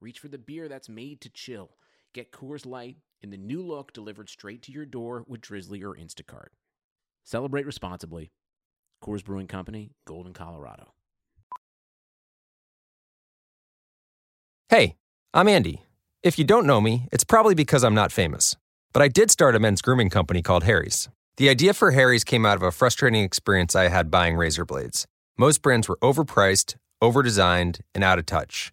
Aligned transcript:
reach 0.00 0.18
for 0.18 0.28
the 0.28 0.38
beer 0.38 0.68
that's 0.68 0.88
made 0.88 1.20
to 1.20 1.30
chill. 1.30 1.70
Get 2.14 2.32
Coors 2.32 2.66
Light 2.66 2.96
in 3.22 3.30
the 3.30 3.36
new 3.36 3.62
look 3.62 3.92
delivered 3.92 4.28
straight 4.28 4.62
to 4.62 4.72
your 4.72 4.86
door 4.86 5.24
with 5.28 5.40
Drizly 5.42 5.82
or 5.82 5.94
Instacart. 5.94 6.48
Celebrate 7.24 7.66
responsibly. 7.66 8.32
Coors 9.04 9.24
Brewing 9.24 9.46
Company, 9.46 9.92
Golden, 10.06 10.32
Colorado. 10.32 10.92
Hey, 14.68 14.96
I'm 15.34 15.48
Andy. 15.48 15.82
If 16.22 16.38
you 16.38 16.44
don't 16.44 16.66
know 16.66 16.80
me, 16.80 17.08
it's 17.12 17.24
probably 17.24 17.54
because 17.54 17.82
I'm 17.82 17.94
not 17.94 18.12
famous. 18.12 18.56
But 18.92 19.02
I 19.02 19.08
did 19.08 19.30
start 19.30 19.56
a 19.56 19.58
men's 19.58 19.82
grooming 19.82 20.10
company 20.10 20.42
called 20.42 20.64
Harry's. 20.64 21.08
The 21.36 21.48
idea 21.48 21.72
for 21.72 21.92
Harry's 21.92 22.24
came 22.24 22.44
out 22.44 22.56
of 22.56 22.62
a 22.62 22.72
frustrating 22.72 23.22
experience 23.22 23.74
I 23.74 23.88
had 23.88 24.10
buying 24.10 24.36
razor 24.36 24.64
blades. 24.64 25.06
Most 25.38 25.62
brands 25.62 25.88
were 25.88 25.98
overpriced, 26.02 26.76
overdesigned, 27.02 27.80
and 27.94 28.04
out 28.04 28.18
of 28.18 28.26
touch. 28.26 28.72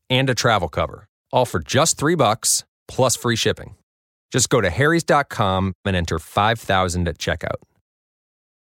and 0.11 0.29
a 0.29 0.35
travel 0.35 0.69
cover, 0.69 1.07
all 1.31 1.45
for 1.47 1.59
just 1.59 1.97
three 1.97 2.13
bucks 2.13 2.63
plus 2.87 3.15
free 3.15 3.35
shipping. 3.35 3.73
Just 4.31 4.49
go 4.49 4.61
to 4.61 4.69
harrys.com 4.69 5.73
and 5.85 5.95
enter 5.95 6.19
5000 6.19 7.07
at 7.07 7.17
checkout. 7.17 7.61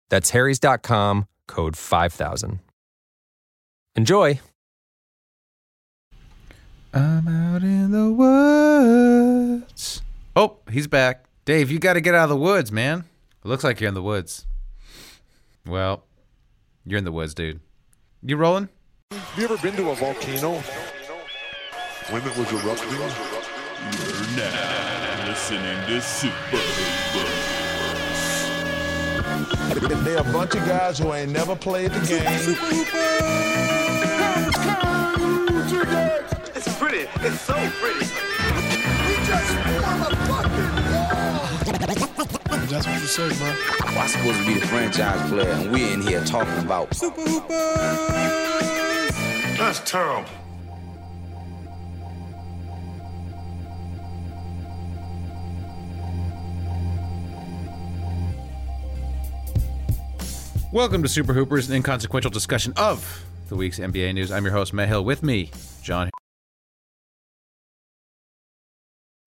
That's 0.10 0.32
harrys.com, 0.32 1.28
code 1.48 1.78
5000. 1.78 2.60
Enjoy! 3.96 4.40
I'm 6.94 7.28
out 7.28 7.64
in 7.64 7.92
the 7.92 8.12
woods. 8.12 10.02
Oh, 10.36 10.58
he's 10.70 10.88
back. 10.88 11.26
Dave, 11.46 11.72
you 11.72 11.80
got 11.80 11.94
to 11.94 12.02
get 12.02 12.14
out 12.14 12.24
of 12.24 12.30
the 12.30 12.38
woods, 12.38 12.72
man. 12.72 13.06
It 13.44 13.48
looks 13.48 13.64
like 13.64 13.80
you're 13.80 13.88
in 13.88 13.94
the 13.94 14.02
woods. 14.02 14.46
Well, 15.66 16.04
you're 16.86 16.98
in 16.98 17.04
the 17.06 17.12
woods, 17.12 17.34
dude. 17.34 17.60
You 18.22 18.38
rolling? 18.38 18.70
Have 19.12 19.38
you 19.38 19.46
ever 19.46 19.58
been 19.58 19.76
to 19.76 19.90
a 19.90 19.96
volcano 19.96 20.62
when 22.10 22.22
it 22.26 22.38
was 22.38 22.52
erupting? 22.54 22.90
You're 22.92 23.10
now 24.38 25.28
listening 25.28 25.78
to 25.88 26.02
Super 26.02 26.58
Hoopers. 26.58 27.66
They're 30.06 30.20
a 30.20 30.24
bunch 30.24 30.56
of 30.56 30.66
guys 30.66 31.00
who 31.00 31.14
ain't 31.14 31.32
never 31.32 31.56
played 31.56 31.92
the 31.92 32.00
game. 32.08 32.26
It's 36.56 36.78
pretty. 36.78 37.08
It's 37.26 37.42
so 37.42 37.54
pretty. 37.82 38.06
We 39.06 39.16
just 39.26 39.54
won 39.82 40.00
a 40.02 40.16
fucking 40.28 40.72
war. 40.94 41.48
That's 42.68 42.86
what 42.88 43.02
you 43.02 43.08
say, 43.08 43.30
man. 43.40 43.56
I'm 43.82 44.08
supposed 44.08 44.40
to 44.40 44.46
be 44.46 44.54
the 44.60 44.68
franchise 44.68 45.30
player, 45.30 45.52
and 45.52 45.72
we're 45.72 45.92
in 45.94 46.02
here 46.02 46.24
talking 46.24 46.60
about 46.64 46.94
Super 46.96 47.22
Hoopers. 47.22 47.50
That's 49.58 49.80
terrible. 49.82 50.30
Welcome 60.74 61.02
to 61.04 61.08
Super 61.08 61.32
Hoopers, 61.32 61.70
an 61.70 61.78
inconsequential 61.78 62.30
discussion 62.30 62.74
of 62.76 63.24
the 63.48 63.56
week's 63.56 63.80
NBA 63.80 64.14
news. 64.14 64.34
I'm 64.34 64.44
your 64.44 64.52
host, 64.52 64.74
Matt 64.74 64.90
Hill. 64.90 65.06
With 65.06 65.24
me, 65.24 65.50
John. 65.82 66.10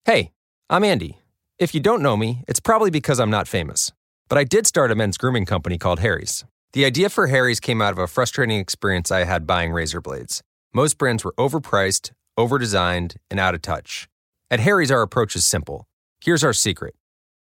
Hey, 0.05 0.33
I'm 0.69 0.83
Andy. 0.83 1.17
If 1.57 1.73
you 1.73 1.79
don't 1.81 2.03
know 2.03 2.15
me, 2.15 2.43
it's 2.47 2.59
probably 2.59 2.91
because 2.91 3.19
I'm 3.19 3.31
not 3.31 3.47
famous. 3.47 3.91
But 4.29 4.37
I 4.37 4.43
did 4.43 4.67
start 4.67 4.91
a 4.91 4.95
men's 4.95 5.17
grooming 5.17 5.47
company 5.47 5.79
called 5.79 6.01
Harry's. 6.01 6.45
The 6.73 6.85
idea 6.85 7.09
for 7.09 7.25
Harry's 7.25 7.59
came 7.59 7.81
out 7.81 7.91
of 7.91 7.97
a 7.97 8.05
frustrating 8.05 8.59
experience 8.59 9.11
I 9.11 9.23
had 9.23 9.47
buying 9.47 9.71
razor 9.71 9.99
blades. 9.99 10.43
Most 10.75 10.99
brands 10.99 11.25
were 11.25 11.33
overpriced, 11.39 12.11
overdesigned, 12.37 13.15
and 13.31 13.39
out 13.39 13.55
of 13.55 13.63
touch. 13.63 14.07
At 14.51 14.59
Harry's, 14.59 14.91
our 14.91 15.01
approach 15.01 15.35
is 15.35 15.43
simple. 15.43 15.87
Here's 16.23 16.43
our 16.43 16.53
secret 16.53 16.93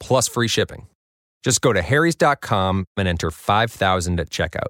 plus 0.00 0.28
free 0.28 0.48
shipping. 0.48 0.86
Just 1.44 1.60
go 1.60 1.72
to 1.72 1.82
harrys.com 1.82 2.84
and 2.96 3.08
enter 3.08 3.30
5000 3.30 4.20
at 4.20 4.30
checkout. 4.30 4.68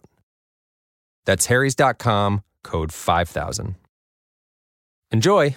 That's 1.27 1.47
harrys.com, 1.47 2.43
code 2.65 2.93
5000. 2.93 3.75
Enjoy. 5.11 5.57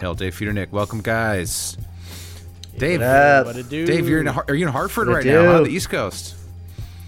Hell, 0.00 0.14
Dave 0.14 0.34
Feudernick. 0.36 0.70
Welcome, 0.70 1.00
guys. 1.00 1.76
Dave, 2.78 3.00
What 3.00 3.08
up? 3.08 3.56
It 3.56 3.68
do? 3.68 3.84
Dave, 3.86 4.08
you're 4.08 4.20
in. 4.20 4.28
Are 4.28 4.54
you 4.54 4.66
in 4.66 4.72
Hartford 4.72 5.08
What 5.08 5.16
right 5.16 5.26
it 5.26 5.32
now? 5.32 5.42
do? 5.42 5.48
On 5.56 5.62
the 5.64 5.70
East 5.70 5.90
Coast. 5.90 6.36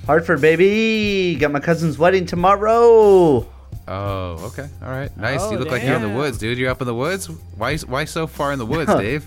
Hartford, 0.06 0.40
baby. 0.40 1.36
Got 1.36 1.50
my 1.52 1.60
cousin's 1.60 1.96
wedding 1.98 2.26
tomorrow. 2.26 3.48
Oh, 3.88 4.30
okay. 4.46 4.68
All 4.82 4.90
right. 4.90 5.14
Nice. 5.16 5.40
Oh, 5.42 5.52
you 5.52 5.58
look 5.58 5.70
like 5.70 5.82
you're 5.82 5.94
in 5.96 6.02
the 6.02 6.08
woods, 6.10 6.38
dude. 6.38 6.58
You're 6.58 6.70
up 6.70 6.80
in 6.82 6.86
the 6.86 6.94
woods. 6.94 7.28
Why? 7.56 7.76
Why 7.78 8.04
so 8.04 8.26
far 8.26 8.52
in 8.52 8.58
the 8.58 8.66
woods, 8.66 8.90
Huh. 8.90 9.00
Dave? 9.00 9.26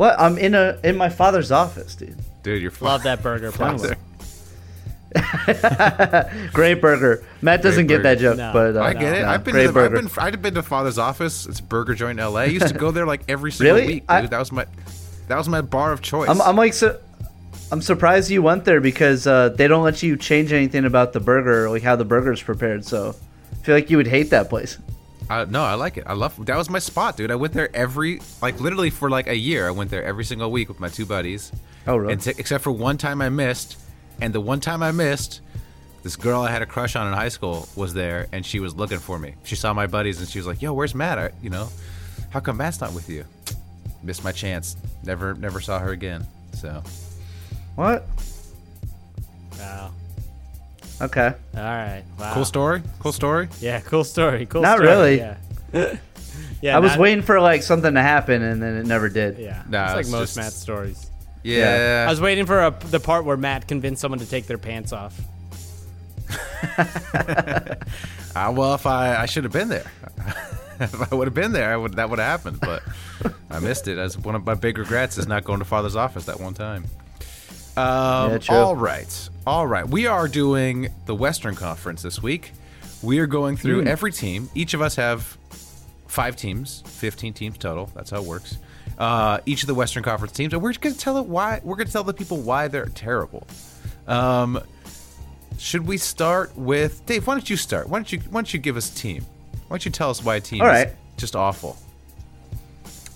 What? 0.00 0.18
I'm 0.18 0.38
in 0.38 0.54
a 0.54 0.78
in 0.82 0.96
my 0.96 1.10
father's 1.10 1.52
office, 1.52 1.94
dude. 1.94 2.16
Dude, 2.42 2.62
you're 2.62 2.72
Love 2.80 3.02
that 3.02 3.22
burger 3.22 3.52
place. 3.52 3.82
Father. 5.12 6.48
Great 6.54 6.80
burger. 6.80 7.22
Matt 7.42 7.60
doesn't 7.60 7.86
Great 7.86 7.98
get 7.98 8.02
that 8.04 8.16
burger. 8.16 8.30
joke, 8.30 8.36
No. 8.38 8.52
but 8.54 8.76
uh, 8.78 8.80
I 8.82 8.94
get 8.94 9.18
it. 9.18 9.20
no, 9.20 9.28
I've 9.28 9.44
been. 9.44 9.52
great 9.52 9.66
To 9.66 9.72
the, 9.72 9.80
I've 9.80 9.92
been. 9.92 10.08
I've 10.16 10.40
been 10.40 10.54
to 10.54 10.62
Father's 10.62 10.96
office. 10.96 11.44
It's 11.44 11.60
a 11.60 11.62
burger 11.62 11.94
joint 11.94 12.12
in 12.12 12.20
L.A. 12.20 12.42
I 12.42 12.44
used 12.46 12.68
to 12.68 12.72
go 12.72 12.90
there 12.92 13.04
like 13.04 13.24
every 13.28 13.52
single 13.52 13.74
Really? 13.76 13.86
week, 13.88 14.02
dude. 14.04 14.10
I- 14.10 14.26
that 14.26 14.38
was 14.38 14.52
my. 14.52 14.64
That 15.28 15.36
was 15.36 15.50
my 15.50 15.60
bar 15.60 15.92
of 15.92 16.00
choice. 16.00 16.30
I'm, 16.30 16.40
I'm 16.40 16.56
like, 16.56 16.72
su- 16.72 16.96
I'm 17.70 17.82
surprised 17.82 18.30
you 18.30 18.40
went 18.42 18.64
there 18.64 18.80
because 18.80 19.26
uh, 19.26 19.50
they 19.50 19.68
don't 19.68 19.84
let 19.84 20.02
you 20.02 20.16
change 20.16 20.50
anything 20.50 20.86
about 20.86 21.12
the 21.12 21.20
burger, 21.20 21.68
like 21.68 21.82
how 21.82 21.94
the 21.96 22.06
burger's 22.06 22.42
prepared. 22.42 22.86
So, 22.86 23.14
I 23.52 23.54
feel 23.56 23.74
like 23.74 23.90
you 23.90 23.98
would 23.98 24.06
hate 24.08 24.30
that 24.30 24.48
place. 24.48 24.78
I, 25.30 25.44
no, 25.44 25.62
I 25.62 25.74
like 25.74 25.96
it. 25.96 26.04
I 26.06 26.14
love. 26.14 26.44
That 26.46 26.56
was 26.56 26.68
my 26.68 26.80
spot, 26.80 27.16
dude. 27.16 27.30
I 27.30 27.36
went 27.36 27.54
there 27.54 27.74
every, 27.74 28.20
like, 28.42 28.60
literally 28.60 28.90
for 28.90 29.08
like 29.08 29.28
a 29.28 29.36
year. 29.36 29.68
I 29.68 29.70
went 29.70 29.88
there 29.90 30.02
every 30.02 30.24
single 30.24 30.50
week 30.50 30.68
with 30.68 30.80
my 30.80 30.88
two 30.88 31.06
buddies. 31.06 31.52
Oh, 31.86 31.96
really? 31.96 32.14
And 32.14 32.20
t- 32.20 32.32
except 32.36 32.64
for 32.64 32.72
one 32.72 32.98
time 32.98 33.22
I 33.22 33.28
missed, 33.28 33.78
and 34.20 34.34
the 34.34 34.40
one 34.40 34.58
time 34.58 34.82
I 34.82 34.90
missed, 34.90 35.40
this 36.02 36.16
girl 36.16 36.42
I 36.42 36.50
had 36.50 36.62
a 36.62 36.66
crush 36.66 36.96
on 36.96 37.06
in 37.06 37.12
high 37.12 37.28
school 37.28 37.68
was 37.76 37.94
there, 37.94 38.26
and 38.32 38.44
she 38.44 38.58
was 38.58 38.74
looking 38.74 38.98
for 38.98 39.18
me. 39.20 39.36
She 39.44 39.54
saw 39.54 39.72
my 39.72 39.86
buddies, 39.86 40.18
and 40.18 40.28
she 40.28 40.38
was 40.38 40.46
like, 40.48 40.60
"Yo, 40.62 40.72
where's 40.72 40.96
Matt? 40.96 41.18
I, 41.18 41.30
you 41.40 41.50
know, 41.50 41.68
how 42.30 42.40
come 42.40 42.56
Matt's 42.56 42.80
not 42.80 42.92
with 42.92 43.08
you?" 43.08 43.24
Missed 44.02 44.24
my 44.24 44.32
chance. 44.32 44.76
Never, 45.04 45.34
never 45.34 45.60
saw 45.60 45.78
her 45.78 45.92
again. 45.92 46.26
So 46.54 46.82
What? 47.76 48.04
Wow. 49.58 49.92
Okay. 51.00 51.32
All 51.56 51.62
right. 51.62 52.02
Wow. 52.18 52.34
cool 52.34 52.44
story. 52.44 52.82
Cool 53.00 53.12
story. 53.12 53.48
Yeah, 53.60 53.80
cool 53.80 54.04
story. 54.04 54.46
Cool 54.46 54.62
Not 54.62 54.76
story. 54.78 54.88
really. 54.88 55.18
Yeah. 55.18 55.96
Yeah, 56.62 56.76
I 56.76 56.78
was 56.80 56.90
not- 56.92 56.98
waiting 57.00 57.22
for 57.22 57.40
like 57.40 57.62
something 57.62 57.94
to 57.94 58.02
happen, 58.02 58.42
and 58.42 58.62
then 58.62 58.76
it 58.76 58.84
never 58.86 59.08
did. 59.08 59.38
Yeah, 59.38 59.62
Nah, 59.66 59.84
it's 59.86 59.92
like 59.94 60.00
it's 60.02 60.10
most 60.10 60.20
just- 60.20 60.36
Matt 60.36 60.52
stories. 60.52 61.10
Yeah. 61.42 62.04
I 62.06 62.10
was 62.10 62.20
waiting 62.20 62.44
for 62.44 62.58
a, 62.60 62.70
the 62.90 63.00
part 63.00 63.24
where 63.24 63.38
Matt 63.38 63.66
convinced 63.66 64.02
someone 64.02 64.18
to 64.18 64.26
take 64.28 64.46
their 64.46 64.58
pants 64.58 64.92
off. 64.92 65.18
Uh, 68.36 68.52
well, 68.54 68.74
if 68.74 68.86
I 68.86 69.16
I 69.16 69.26
should 69.26 69.42
have 69.42 69.52
been 69.52 69.68
there. 69.68 69.90
if 70.80 71.12
I 71.12 71.14
would 71.16 71.26
have 71.26 71.34
been 71.34 71.50
there, 71.52 71.72
I 71.72 71.76
would 71.76 71.94
that 71.94 72.08
would 72.10 72.20
have 72.20 72.28
happened. 72.40 72.60
But 72.60 72.82
I 73.50 73.58
missed 73.58 73.88
it. 73.88 73.98
As 73.98 74.16
one 74.16 74.34
of 74.36 74.44
my 74.46 74.54
big 74.54 74.78
regrets 74.78 75.18
is 75.18 75.26
not 75.26 75.42
going 75.44 75.58
to 75.58 75.64
father's 75.64 75.96
office 75.96 76.26
that 76.26 76.38
one 76.38 76.54
time. 76.54 76.84
Um, 77.76 78.30
Yeah, 78.32 78.38
all 78.50 78.76
right, 78.76 79.28
all 79.46 79.66
right. 79.66 79.88
We 79.88 80.06
are 80.06 80.28
doing 80.28 80.88
the 81.06 81.14
Western 81.14 81.54
Conference 81.54 82.02
this 82.02 82.22
week. 82.22 82.52
We 83.02 83.18
are 83.18 83.26
going 83.26 83.56
through 83.56 83.82
Hmm. 83.82 83.88
every 83.88 84.12
team. 84.12 84.50
Each 84.54 84.74
of 84.74 84.82
us 84.82 84.96
have 84.96 85.36
five 86.06 86.36
teams, 86.36 86.82
fifteen 86.86 87.32
teams 87.32 87.56
total. 87.58 87.90
That's 87.94 88.10
how 88.10 88.18
it 88.18 88.24
works. 88.24 88.56
Uh, 88.98 89.38
each 89.46 89.62
of 89.62 89.66
the 89.66 89.74
Western 89.74 90.02
Conference 90.02 90.32
teams, 90.32 90.52
and 90.52 90.60
we're 90.62 90.72
going 90.74 90.94
to 90.94 91.00
tell 91.00 91.16
it 91.16 91.26
why. 91.26 91.60
We're 91.64 91.76
going 91.76 91.86
to 91.86 91.92
tell 91.92 92.04
the 92.04 92.12
people 92.12 92.36
why 92.38 92.68
they're 92.68 92.86
terrible. 92.86 93.46
Um, 94.06 94.60
should 95.56 95.86
we 95.86 95.96
start 95.96 96.54
with 96.56 97.04
Dave? 97.06 97.26
Why 97.26 97.34
don't 97.34 97.48
you 97.48 97.56
start? 97.56 97.88
Why 97.88 97.98
don't 97.98 98.12
you 98.12 98.18
Why 98.30 98.40
don't 98.40 98.52
you 98.52 98.60
give 98.60 98.76
us 98.76 98.92
a 98.92 98.94
team? 98.94 99.24
Why 99.68 99.76
don't 99.76 99.84
you 99.86 99.90
tell 99.90 100.10
us 100.10 100.22
why 100.22 100.36
a 100.36 100.40
team 100.40 100.60
All 100.62 100.68
is 100.68 100.92
just 101.16 101.34
awful? 101.36 101.78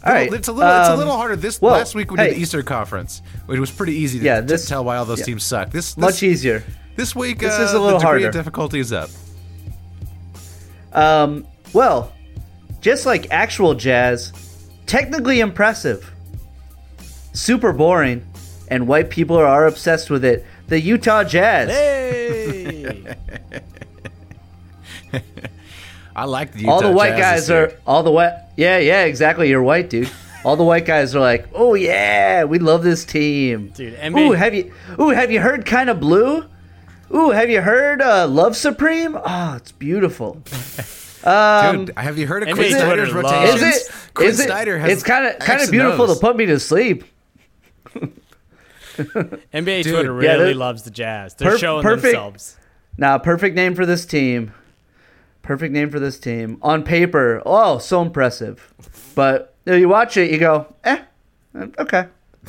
All 0.04 0.12
right. 0.12 0.30
It's 0.32 0.48
a 0.48 0.52
little. 0.52 0.70
it's 0.80 0.88
a 0.88 0.92
um, 0.92 0.98
little 0.98 1.16
harder. 1.16 1.36
This 1.36 1.60
well, 1.62 1.72
last 1.72 1.94
week 1.94 2.10
we 2.10 2.18
did 2.18 2.26
hey. 2.26 2.34
the 2.34 2.40
Eastern 2.40 2.64
Conference, 2.64 3.22
which 3.46 3.58
was 3.58 3.70
pretty 3.70 3.94
easy 3.94 4.18
to, 4.18 4.24
Yeah, 4.24 4.40
to 4.42 4.58
tell 4.58 4.84
why 4.84 4.96
all 4.98 5.06
those 5.06 5.20
yeah. 5.20 5.24
teams 5.24 5.44
suck. 5.44 5.70
This, 5.70 5.94
this 5.94 6.02
Much 6.02 6.22
easier. 6.22 6.62
This 6.94 7.16
week, 7.16 7.38
This 7.38 7.58
uh, 7.58 7.62
is 7.62 7.72
a 7.72 7.80
little 7.80 7.98
the 7.98 8.04
harder. 8.04 8.26
of 8.28 8.32
difficulty 8.32 8.80
is 8.80 8.92
up. 8.92 9.08
Um, 10.92 11.46
well, 11.72 12.12
just 12.82 13.06
like 13.06 13.32
actual 13.32 13.74
jazz, 13.74 14.32
technically 14.86 15.40
impressive, 15.40 16.12
super 17.32 17.72
boring, 17.72 18.26
and 18.68 18.86
white 18.86 19.08
people 19.08 19.36
are 19.36 19.66
obsessed 19.66 20.10
with 20.10 20.24
it. 20.24 20.44
The 20.68 20.80
Utah 20.80 21.24
Jazz. 21.24 21.70
Hey! 21.70 23.16
I 26.16 26.24
like 26.26 26.52
the 26.52 26.60
Utah 26.60 26.80
Jazz. 26.80 26.82
all 26.82 26.90
the 26.90 26.96
white 26.96 27.16
Jazz 27.16 27.48
guys 27.48 27.50
are 27.50 27.72
all 27.86 28.02
the 28.02 28.12
white. 28.12 28.43
Yeah, 28.56 28.78
yeah, 28.78 29.04
exactly. 29.04 29.48
You're 29.48 29.62
white, 29.62 29.90
dude. 29.90 30.10
All 30.44 30.56
the 30.56 30.64
white 30.64 30.84
guys 30.84 31.14
are 31.14 31.20
like, 31.20 31.48
"Oh 31.54 31.74
yeah, 31.74 32.44
we 32.44 32.58
love 32.58 32.82
this 32.84 33.04
team." 33.04 33.68
Dude, 33.74 33.94
NBA 33.98 34.28
Ooh, 34.28 34.32
have 34.32 34.54
you? 34.54 34.72
Ooh, 35.00 35.08
have 35.10 35.30
you 35.32 35.40
heard 35.40 35.64
Kind 35.66 35.88
of 35.90 35.98
Blue? 36.00 36.44
Ooh, 37.14 37.30
have 37.30 37.48
you 37.50 37.60
heard 37.62 38.02
uh, 38.02 38.26
Love 38.28 38.56
Supreme? 38.56 39.16
Oh, 39.16 39.54
it's 39.56 39.72
beautiful. 39.72 40.42
Um, 41.26 41.86
Dude, 41.86 41.96
have 41.96 42.18
you 42.18 42.26
heard 42.26 42.42
of 42.42 42.50
NBA 42.50 42.54
Quin 42.54 42.70
Snyder's 42.72 43.10
rotations? 43.14 43.62
is 43.62 43.86
it? 43.88 43.94
Quin 44.12 44.28
is 44.28 44.40
it- 44.40 44.44
Snyder 44.44 44.78
has 44.78 44.92
it's 44.92 45.02
kind 45.02 45.24
of 45.26 45.38
kind 45.38 45.62
of 45.62 45.70
beautiful 45.70 46.04
O's. 46.04 46.18
to 46.18 46.20
put 46.20 46.36
me 46.36 46.44
to 46.44 46.60
sleep. 46.60 47.02
NBA 48.96 49.82
Dude. 49.84 49.94
Twitter 49.94 50.12
really 50.12 50.44
they're- 50.44 50.54
loves 50.54 50.82
the 50.82 50.90
Jazz. 50.90 51.34
They're 51.34 51.52
Per- 51.52 51.58
showing 51.58 51.82
perfect. 51.82 52.02
themselves. 52.02 52.58
Nah, 52.98 53.16
perfect 53.18 53.56
name 53.56 53.74
for 53.74 53.86
this 53.86 54.04
team. 54.06 54.52
Perfect 55.44 55.72
name 55.72 55.90
for 55.90 56.00
this 56.00 56.18
team. 56.18 56.58
On 56.62 56.82
paper, 56.82 57.40
oh, 57.46 57.78
so 57.78 58.02
impressive. 58.02 58.74
But 59.14 59.54
you, 59.66 59.72
know, 59.72 59.78
you 59.78 59.88
watch 59.88 60.16
it, 60.16 60.30
you 60.32 60.38
go, 60.38 60.74
eh, 60.84 61.02
okay. 61.78 62.08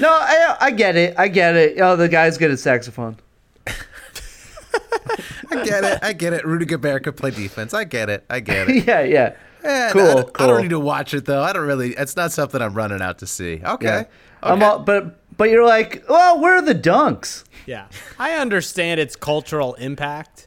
no, 0.00 0.08
I, 0.08 0.56
I 0.60 0.70
get 0.70 0.96
it. 0.96 1.14
I 1.18 1.28
get 1.28 1.56
it. 1.56 1.78
Oh, 1.80 1.96
the 1.96 2.08
guy's 2.08 2.38
good 2.38 2.50
at 2.52 2.58
saxophone. 2.60 3.16
I 3.66 5.64
get 5.64 5.84
it. 5.84 5.98
I 6.02 6.12
get 6.12 6.32
it. 6.32 6.44
Rudy 6.46 6.64
Gobert 6.66 7.04
could 7.04 7.16
play 7.16 7.30
defense. 7.30 7.74
I 7.74 7.84
get 7.84 8.08
it. 8.08 8.24
I 8.30 8.40
get 8.40 8.68
it. 8.68 8.84
yeah, 8.86 9.02
yeah. 9.02 9.34
Eh, 9.62 9.90
Cool, 9.92 10.02
I, 10.02 10.14
don't- 10.14 10.40
I 10.40 10.46
don't 10.46 10.62
need 10.62 10.70
to 10.70 10.80
watch 10.80 11.14
it 11.14 11.24
though. 11.24 11.42
I 11.42 11.52
don't 11.52 11.66
really. 11.66 11.94
It's 11.94 12.16
not 12.16 12.32
something 12.32 12.62
I'm 12.62 12.74
running 12.74 13.02
out 13.02 13.18
to 13.18 13.26
see. 13.26 13.60
Okay. 13.64 13.86
Yeah. 13.86 13.98
okay. 13.98 14.08
I'm 14.42 14.62
all, 14.62 14.78
but 14.80 15.18
but 15.36 15.50
you're 15.50 15.66
like, 15.66 16.04
well, 16.08 16.40
where 16.40 16.54
are 16.56 16.62
the 16.62 16.74
dunks? 16.74 17.44
Yeah, 17.66 17.88
I 18.18 18.34
understand 18.34 19.00
its 19.00 19.16
cultural 19.16 19.74
impact, 19.74 20.45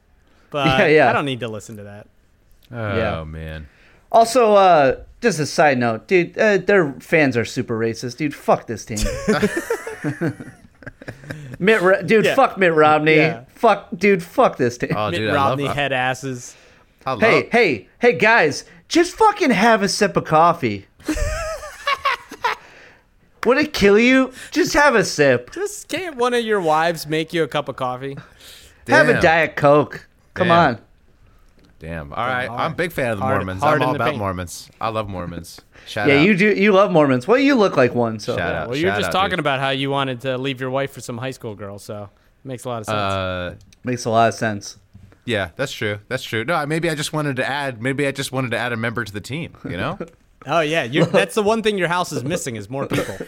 but 0.49 0.65
Yeah, 0.67 0.87
yeah. 0.87 1.09
I 1.09 1.13
don't 1.13 1.25
need 1.25 1.39
to 1.41 1.47
listen 1.47 1.77
to 1.77 1.83
that. 1.83 2.07
oh 2.71 2.97
Yeah. 2.97 3.23
man. 3.23 3.67
Also, 4.11 4.53
uh, 4.55 4.95
just 5.21 5.39
a 5.39 5.45
side 5.45 5.77
note, 5.77 6.07
dude, 6.07 6.37
uh, 6.37 6.57
their 6.57 6.93
fans 6.99 7.37
are 7.37 7.45
super 7.45 7.77
racist, 7.77 8.17
dude. 8.17 8.33
Fuck 8.33 8.65
this 8.67 8.83
team. 8.85 8.97
Mitt, 11.59 11.81
Ro- 11.81 12.01
dude, 12.01 12.25
Yeah. 12.25 12.35
fuck 12.35 12.57
Mitt 12.57 12.73
Romney. 12.73 13.17
Yeah. 13.17 13.43
Fuck, 13.49 13.89
dude, 13.95 14.23
fuck 14.23 14.57
this 14.57 14.77
team. 14.77 14.93
Oh, 14.95 15.11
Mitt 15.11 15.19
dude, 15.19 15.33
Romney 15.33 15.65
I 15.65 15.67
love. 15.67 15.75
head 15.75 15.91
asses. 15.91 16.55
Love 17.05 17.19
hey, 17.21 17.49
hey, 17.51 17.87
hey, 17.99 18.13
guys, 18.13 18.65
just 18.87 19.13
fucking 19.15 19.51
have 19.51 19.81
a 19.83 19.89
sip 19.89 20.15
of 20.17 20.25
coffee. 20.25 20.87
Would 23.45 23.57
it 23.57 23.73
kill 23.73 23.97
you? 23.97 24.31
Just 24.51 24.73
have 24.73 24.95
a 24.95 25.03
sip. 25.05 25.51
Just 25.51 25.87
can't 25.87 26.17
one 26.17 26.33
of 26.33 26.43
your 26.43 26.59
wives 26.59 27.07
make 27.07 27.33
you 27.33 27.43
a 27.43 27.47
cup 27.47 27.69
of 27.69 27.75
coffee? 27.77 28.17
Have 28.87 29.07
a 29.07 29.21
diet 29.21 29.55
coke. 29.55 30.07
Come 30.39 30.47
Damn. 30.47 30.75
on. 30.75 30.79
Damn. 31.79 32.11
All 32.13 32.25
right. 32.25 32.47
hard. 32.47 32.59
I'm 32.61 32.71
a 32.73 32.75
big 32.75 32.91
fan 32.91 33.11
of 33.11 33.19
the 33.19 33.23
Hard- 33.23 33.37
Mormons. 33.37 33.61
hard 33.61 33.75
I'm 33.75 33.81
in 33.81 33.87
all 33.87 33.93
the 33.93 33.97
about 33.97 34.07
paint. 34.09 34.17
Mormons. 34.17 34.69
I 34.81 34.89
love 34.89 35.07
Mormons. 35.07 35.61
Shout 35.87 36.09
Yeah, 36.09 36.15
out. 36.15 36.25
you 36.25 36.35
do. 36.35 36.49
You 36.53 36.73
love 36.73 36.91
Mormons. 36.91 37.25
Well, 37.27 37.37
you 37.37 37.55
look 37.55 37.77
like 37.77 37.95
one. 37.95 38.19
So 38.19 38.35
Shout 38.35 38.53
out. 38.53 38.67
Well, 38.69 38.77
you're 38.77 38.89
shout 38.91 38.99
just 38.99 39.07
out, 39.09 39.13
talking 39.13 39.29
dude. 39.37 39.39
about 39.39 39.59
how 39.61 39.69
you 39.69 39.89
wanted 39.89 40.19
to 40.21 40.37
leave 40.37 40.59
your 40.59 40.69
wife 40.71 40.91
for 40.91 40.99
some 40.99 41.17
high 41.17 41.31
school 41.31 41.55
girl, 41.55 41.79
so 41.79 42.03
it 42.43 42.47
makes 42.47 42.65
a 42.65 42.69
lot 42.69 42.79
of 42.81 42.85
sense. 42.85 42.97
Uh, 42.97 43.55
makes 43.85 44.03
a 44.05 44.09
lot 44.09 44.27
of 44.27 44.33
sense. 44.33 44.77
yeah, 45.25 45.51
that's 45.55 45.71
true. 45.71 45.99
That's 46.09 46.23
true. 46.23 46.43
No, 46.43 46.65
maybe 46.65 46.89
I 46.89 46.95
just 46.95 47.13
wanted 47.13 47.37
to 47.37 47.47
add. 47.47 47.81
Maybe 47.81 48.05
I 48.07 48.11
just 48.11 48.31
wanted 48.33 48.51
to 48.51 48.57
add 48.57 48.73
a 48.73 48.77
member 48.77 49.05
to 49.05 49.13
the 49.13 49.21
team. 49.21 49.53
You 49.63 49.77
know. 49.77 49.97
oh 50.47 50.59
yeah, 50.59 50.83
you 50.83 51.05
that's 51.05 51.35
the 51.35 51.43
one 51.43 51.63
thing 51.63 51.77
your 51.77 51.87
house 51.87 52.11
is 52.11 52.23
missing 52.25 52.57
is 52.57 52.69
more 52.69 52.87
people. 52.87 53.15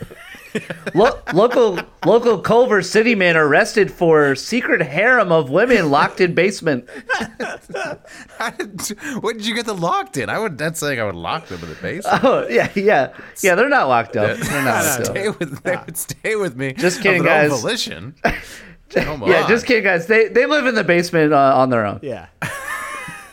Lo- 0.94 1.20
local 1.34 1.80
local 2.06 2.40
Culver 2.40 2.82
City 2.82 3.16
man 3.16 3.38
arrested 3.38 3.92
for 3.92 4.36
secret 4.36 4.82
harem 4.82 5.32
of 5.32 5.50
women 5.50 5.90
locked 5.90 6.20
in 6.22 6.34
basement. 6.34 6.88
what 9.22 9.34
did 9.38 9.46
you 9.46 9.56
get 9.56 9.66
them 9.66 9.80
locked 9.80 10.18
in? 10.18 10.30
I 10.30 10.40
would. 10.40 10.58
That's 10.58 10.80
saying 10.80 11.00
I 11.00 11.04
would 11.06 11.16
lock 11.16 11.48
them 11.48 11.62
in 11.64 11.70
the 11.70 11.76
basement. 11.76 12.24
Oh 12.24 12.48
yeah, 12.50 12.70
yeah, 12.76 13.14
yeah. 13.42 13.56
They're 13.56 13.70
not 13.70 13.88
locked 13.88 14.16
up. 14.18 14.38
They're 14.38 14.64
not 14.64 14.86
locked 14.86 15.06
stay 15.08 15.28
up. 15.28 15.40
with. 15.40 15.64
They 15.64 15.76
would 15.78 15.98
stay 15.98 16.36
with 16.36 16.56
me. 16.56 16.74
Just 16.74 17.02
kidding, 17.02 17.24
guys. 17.24 17.50
Volition. 17.50 18.16
Come 18.90 19.24
Yeah, 19.26 19.44
on. 19.44 19.50
just 19.50 19.66
kidding, 19.66 19.84
guys. 19.84 20.08
They 20.08 20.28
they 20.28 20.46
live 20.46 20.66
in 20.66 20.76
the 20.76 20.84
basement 20.84 21.32
uh, 21.34 21.54
on 21.56 21.70
their 21.70 21.86
own. 21.86 22.00
Yeah, 22.02 22.28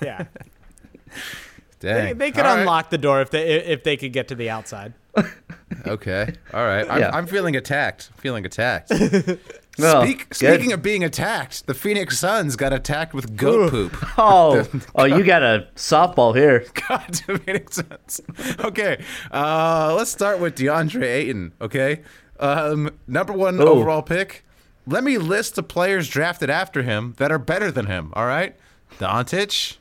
yeah. 0.02 0.26
They, 1.80 1.88
Dang. 1.92 2.18
they 2.18 2.32
could 2.32 2.44
All 2.44 2.54
right. 2.54 2.60
unlock 2.60 2.90
the 2.90 2.98
door 2.98 3.20
if 3.20 3.30
they 3.30 3.54
if 3.64 3.84
they 3.84 3.96
could 3.96 4.12
get 4.12 4.28
to 4.28 4.34
the 4.34 4.50
outside. 4.50 4.94
Okay. 5.86 6.32
All 6.54 6.64
right. 6.64 6.88
I'm, 6.90 7.00
Yeah. 7.00 7.10
I'm 7.12 7.26
feeling 7.26 7.54
attacked. 7.56 8.10
Feeling 8.18 8.44
attacked. 8.46 8.92
Oh, 9.80 10.02
Speak, 10.02 10.34
speaking 10.34 10.72
of 10.72 10.82
being 10.82 11.04
attacked, 11.04 11.68
the 11.68 11.72
Phoenix 11.74 12.18
Suns 12.18 12.56
got 12.56 12.72
attacked 12.72 13.14
with 13.14 13.36
goat 13.36 13.70
poop. 13.70 13.96
Oh, 14.18 14.66
oh, 14.96 15.04
you 15.04 15.22
got 15.22 15.44
a 15.44 15.68
softball 15.76 16.34
here. 16.34 16.64
God, 16.88 17.06
the 17.28 17.38
Phoenix 17.38 17.76
Suns. 17.76 18.20
Okay. 18.58 19.00
Uh, 19.30 19.94
let's 19.96 20.10
start 20.10 20.40
with 20.40 20.56
DeAndre 20.56 21.04
Ayton. 21.04 21.52
Okay. 21.60 22.00
Um, 22.40 22.90
number 23.06 23.32
one 23.32 23.60
Oh. 23.60 23.68
overall 23.68 24.02
pick. 24.02 24.44
Let 24.84 25.04
me 25.04 25.16
list 25.16 25.54
the 25.54 25.62
players 25.62 26.08
drafted 26.08 26.50
after 26.50 26.82
him 26.82 27.14
that 27.18 27.30
are 27.30 27.38
better 27.38 27.70
than 27.70 27.86
him. 27.86 28.10
All 28.14 28.26
right. 28.26 28.56
Doncic, 28.98 29.76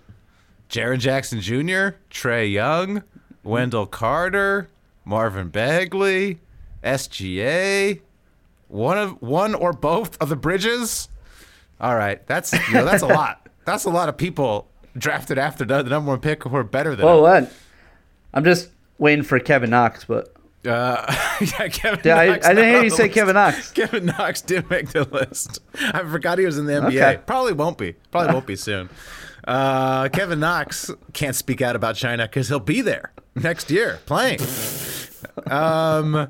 Jaren 0.69 0.99
Jackson 0.99 1.41
Jr., 1.41 1.97
Trae 2.11 2.51
Young, 2.51 3.01
Wendell 3.43 3.87
Carter, 3.87 4.69
Marvin 5.07 5.47
Bagley, 5.49 6.39
SGA, 6.83 8.01
one 8.67 8.97
of 8.97 9.21
one 9.21 9.55
or 9.55 9.71
both 9.73 10.21
of 10.21 10.29
the 10.29 10.35
Bridges. 10.35 11.09
All 11.79 11.95
right, 11.95 12.25
that's 12.27 12.53
you 12.53 12.73
know, 12.73 12.85
that's 12.85 13.03
a 13.03 13.07
lot. 13.07 13.43
That's 13.65 13.83
a 13.83 13.89
lot 13.89 14.07
of 14.07 14.15
people 14.15 14.69
drafted 14.97 15.37
after 15.37 15.65
the, 15.65 15.83
the 15.83 15.89
number 15.89 16.11
one 16.11 16.21
pick 16.21 16.41
who 16.45 16.55
are 16.55 16.63
better 16.63 16.95
than 16.95 17.05
Oh, 17.05 17.21
what? 17.21 17.51
I'm 18.33 18.45
just 18.45 18.69
waiting 18.97 19.25
for 19.25 19.39
Kevin 19.39 19.71
Knox, 19.71 20.05
but 20.05 20.33
Uh, 20.65 21.03
yeah, 21.41 21.67
Kevin. 21.67 21.99
yeah, 22.05 22.15
I, 22.15 22.23
I 22.35 22.53
didn't 22.53 22.69
hear 22.73 22.83
you 22.83 22.89
say 22.89 23.03
list. 23.03 23.15
Kevin 23.15 23.33
Knox. 23.33 23.71
Kevin 23.73 24.05
Knox 24.05 24.41
did 24.41 24.69
make 24.69 24.91
the 24.91 25.03
list. 25.03 25.59
I 25.77 25.99
forgot 26.09 26.39
he 26.39 26.45
was 26.45 26.57
in 26.57 26.65
the 26.65 26.71
NBA. 26.73 26.87
Okay. 26.87 27.19
Probably 27.25 27.51
won't 27.51 27.77
be. 27.77 27.95
Probably 28.09 28.31
won't 28.33 28.47
be 28.47 28.55
soon. 28.55 28.87
Uh, 29.45 30.07
Kevin 30.07 30.39
Knox 30.39 30.89
can't 31.11 31.35
speak 31.35 31.61
out 31.61 31.75
about 31.75 31.97
China 31.97 32.23
because 32.25 32.47
he'll 32.47 32.61
be 32.61 32.79
there 32.79 33.11
next 33.35 33.69
year 33.69 33.99
playing. 34.05 34.39
Um, 35.49 36.29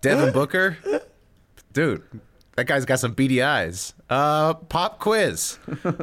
Devin 0.00 0.32
Booker, 0.32 0.76
dude, 1.72 2.02
that 2.56 2.66
guy's 2.66 2.84
got 2.84 2.98
some 3.00 3.12
beady 3.12 3.42
eyes. 3.42 3.94
Uh, 4.08 4.54
pop 4.54 4.98
quiz: 4.98 5.58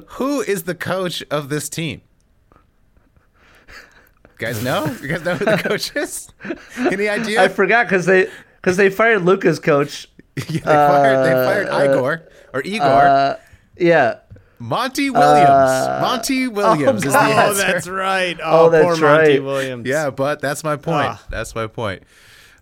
Who 0.07 0.41
is 0.41 0.63
the 0.63 0.75
coach 0.75 1.23
of 1.31 1.49
this 1.49 1.69
team? 1.69 2.01
You 4.39 4.47
guys 4.47 4.63
know? 4.63 4.85
You 5.01 5.07
guys 5.07 5.23
know 5.23 5.35
who 5.35 5.45
the 5.45 5.57
coach 5.57 5.95
is? 5.95 6.29
Any 6.77 7.07
idea? 7.07 7.41
I 7.41 7.47
forgot 7.47 7.85
because 7.85 8.05
they 8.05 8.29
because 8.61 8.77
they 8.77 8.89
fired 8.89 9.23
Luca's 9.23 9.59
coach. 9.59 10.07
Yeah, 10.49 10.61
they 10.61 10.61
fired, 10.63 11.25
they 11.25 11.31
fired 11.67 11.91
Igor 11.91 12.27
or 12.55 12.61
Igor. 12.63 12.87
Uh, 12.87 13.35
yeah. 13.77 14.21
Monty 14.59 15.09
Williams. 15.09 15.49
Monty 16.01 16.47
Williams 16.47 17.03
is 17.05 17.11
the 17.11 17.19
Oh, 17.19 17.53
that's 17.53 17.87
right. 17.87 18.37
Oh, 18.41 18.65
Oh, 18.65 18.69
that's 18.69 18.99
poor 18.99 19.09
Monty. 19.09 19.39
Williams. 19.39 19.87
Yeah, 19.87 20.09
but 20.09 20.39
that's 20.41 20.63
my 20.63 20.75
point. 20.77 21.07
Ah. 21.09 21.23
That's 21.29 21.53
my 21.55 21.67
point. 21.67 22.03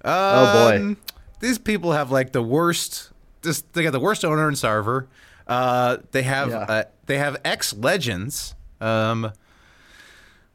Oh, 0.04 0.70
boy. 0.70 0.78
Um, 0.78 0.98
These 1.40 1.58
people 1.60 1.92
have 1.92 2.12
like 2.12 2.32
the 2.32 2.42
worst. 2.42 3.12
This 3.42 3.62
they 3.74 3.84
got 3.84 3.92
the 3.92 4.00
worst 4.00 4.24
owner 4.26 4.48
in 4.48 4.56
Sarver. 4.56 5.08
Uh, 5.48 5.98
they 6.12 6.24
have 6.24 6.50
Yeah. 6.50 6.58
uh, 6.58 6.84
they 7.08 7.18
have 7.18 7.38
ex 7.44 7.74
legends, 7.74 8.56
um, 8.80 9.32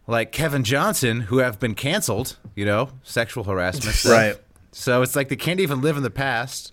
like 0.06 0.32
Kevin 0.32 0.64
Johnson, 0.64 1.22
who 1.22 1.38
have 1.38 1.58
been 1.60 1.74
canceled. 1.74 2.36
You 2.54 2.64
know, 2.64 2.90
sexual 3.02 3.44
harassment. 3.44 4.04
Right. 4.04 4.36
So 4.72 5.02
it's 5.02 5.16
like 5.16 5.28
they 5.28 5.36
can't 5.36 5.60
even 5.60 5.80
live 5.80 5.96
in 5.96 6.02
the 6.02 6.10
past. 6.10 6.72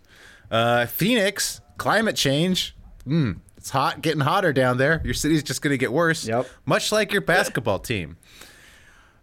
Uh, 0.52 0.86
Phoenix, 0.86 1.62
climate 1.78 2.16
change. 2.16 2.76
Mm, 3.08 3.38
it's 3.64 3.70
hot, 3.70 4.02
getting 4.02 4.20
hotter 4.20 4.52
down 4.52 4.76
there. 4.78 5.00
Your 5.06 5.14
city's 5.14 5.42
just 5.42 5.62
going 5.62 5.72
to 5.72 5.78
get 5.78 5.94
worse. 5.94 6.28
Yep. 6.28 6.50
Much 6.66 6.92
like 6.92 7.14
your 7.14 7.22
basketball 7.22 7.80
team. 7.80 8.18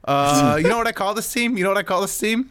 Uh, 0.02 0.56
you 0.58 0.66
know 0.66 0.78
what 0.78 0.86
I 0.86 0.92
call 0.92 1.12
this 1.12 1.30
team? 1.30 1.58
You 1.58 1.62
know 1.64 1.68
what 1.68 1.76
I 1.76 1.82
call 1.82 2.00
this 2.00 2.16
team? 2.18 2.50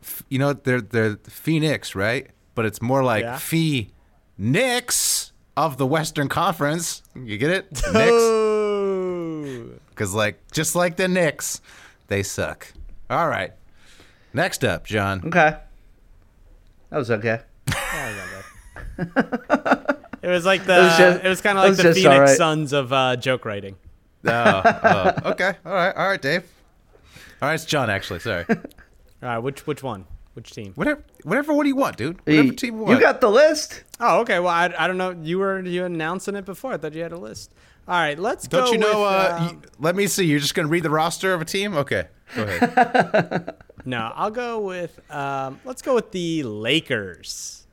F- 0.00 0.22
You 0.30 0.38
know 0.38 0.54
they're 0.54 0.80
they're 0.80 1.16
Phoenix, 1.28 1.94
right? 1.94 2.28
But 2.54 2.64
it's 2.64 2.80
more 2.80 3.04
like 3.04 3.22
Yeah. 3.24 3.36
Phoenix 3.36 5.32
of 5.58 5.76
the 5.76 5.86
Western 5.86 6.30
Conference. 6.30 7.02
You 7.14 7.36
get 7.36 7.50
it? 7.50 7.70
Knicks. 7.92 8.10
Oh. 8.10 9.70
Because 9.90 10.14
like 10.14 10.40
just 10.52 10.74
like 10.74 10.96
the 10.96 11.06
Knicks, 11.06 11.60
they 12.06 12.22
suck. 12.22 12.72
All 13.10 13.28
right. 13.28 13.52
Next 14.32 14.64
up, 14.64 14.86
John. 14.86 15.20
Okay. 15.26 15.58
That 16.88 16.96
was 16.96 17.10
okay. 17.10 17.40
It 20.22 20.28
was 20.28 20.44
like 20.44 20.64
the. 20.66 20.74
It 20.74 20.82
was 20.82 21.00
It 21.24 21.28
was, 21.28 21.40
kind 21.40 21.58
of 21.58 21.64
like 21.64 21.76
the 21.76 21.82
just 21.84 21.98
Phoenix 21.98 22.14
alright. 22.14 22.36
Suns 22.36 22.72
of 22.72 22.92
uh, 22.92 23.16
joke 23.16 23.44
writing. 23.44 23.76
Oh, 24.22 24.62
oh, 24.64 25.30
okay. 25.30 25.54
All 25.64 25.72
right. 25.72 25.96
All 25.96 26.06
right, 26.08 26.20
Dave. 26.20 26.42
All 27.40 27.48
right, 27.48 27.54
it's 27.54 27.64
John. 27.64 27.88
Actually, 27.88 28.20
sorry. 28.20 28.44
All 28.48 28.56
right, 29.22 29.38
which 29.38 29.66
which 29.66 29.82
one? 29.82 30.04
Which 30.34 30.50
team? 30.52 30.72
Whatever. 30.74 31.02
Whatever. 31.24 31.54
What 31.54 31.62
do 31.62 31.70
you 31.70 31.76
want, 31.76 31.96
dude? 31.96 32.18
Whatever 32.26 32.42
You, 32.44 32.52
team 32.52 32.78
you 32.80 32.90
you 32.90 33.00
got 33.00 33.22
the 33.22 33.30
list. 33.30 33.82
Oh, 33.98 34.20
okay. 34.20 34.38
Well, 34.38 34.52
I, 34.52 34.72
I 34.78 34.86
don't 34.86 34.98
know. 34.98 35.16
You 35.22 35.38
were 35.38 35.60
you 35.60 35.86
announcing 35.86 36.36
it 36.36 36.44
before. 36.44 36.74
I 36.74 36.76
thought 36.76 36.92
you 36.92 37.02
had 37.02 37.12
a 37.12 37.18
list. 37.18 37.50
All 37.88 37.94
right, 37.98 38.18
let's 38.18 38.46
go. 38.46 38.58
Don't 38.58 38.72
you 38.72 38.78
know? 38.78 39.00
with, 39.02 39.10
uh, 39.10 39.36
um, 39.40 39.48
you- 39.48 39.62
let 39.78 39.96
me 39.96 40.06
see. 40.06 40.26
You're 40.26 40.38
just 40.38 40.54
gonna 40.54 40.68
read 40.68 40.82
the 40.82 40.90
roster 40.90 41.32
of 41.32 41.40
a 41.40 41.46
team? 41.46 41.74
Okay. 41.76 42.04
Go 42.36 42.42
ahead. 42.42 43.54
No, 43.86 44.12
I'll 44.14 44.30
go 44.30 44.60
with. 44.60 45.00
Um, 45.10 45.58
let's 45.64 45.80
go 45.80 45.94
with 45.94 46.10
the 46.12 46.42
Lakers. 46.42 47.66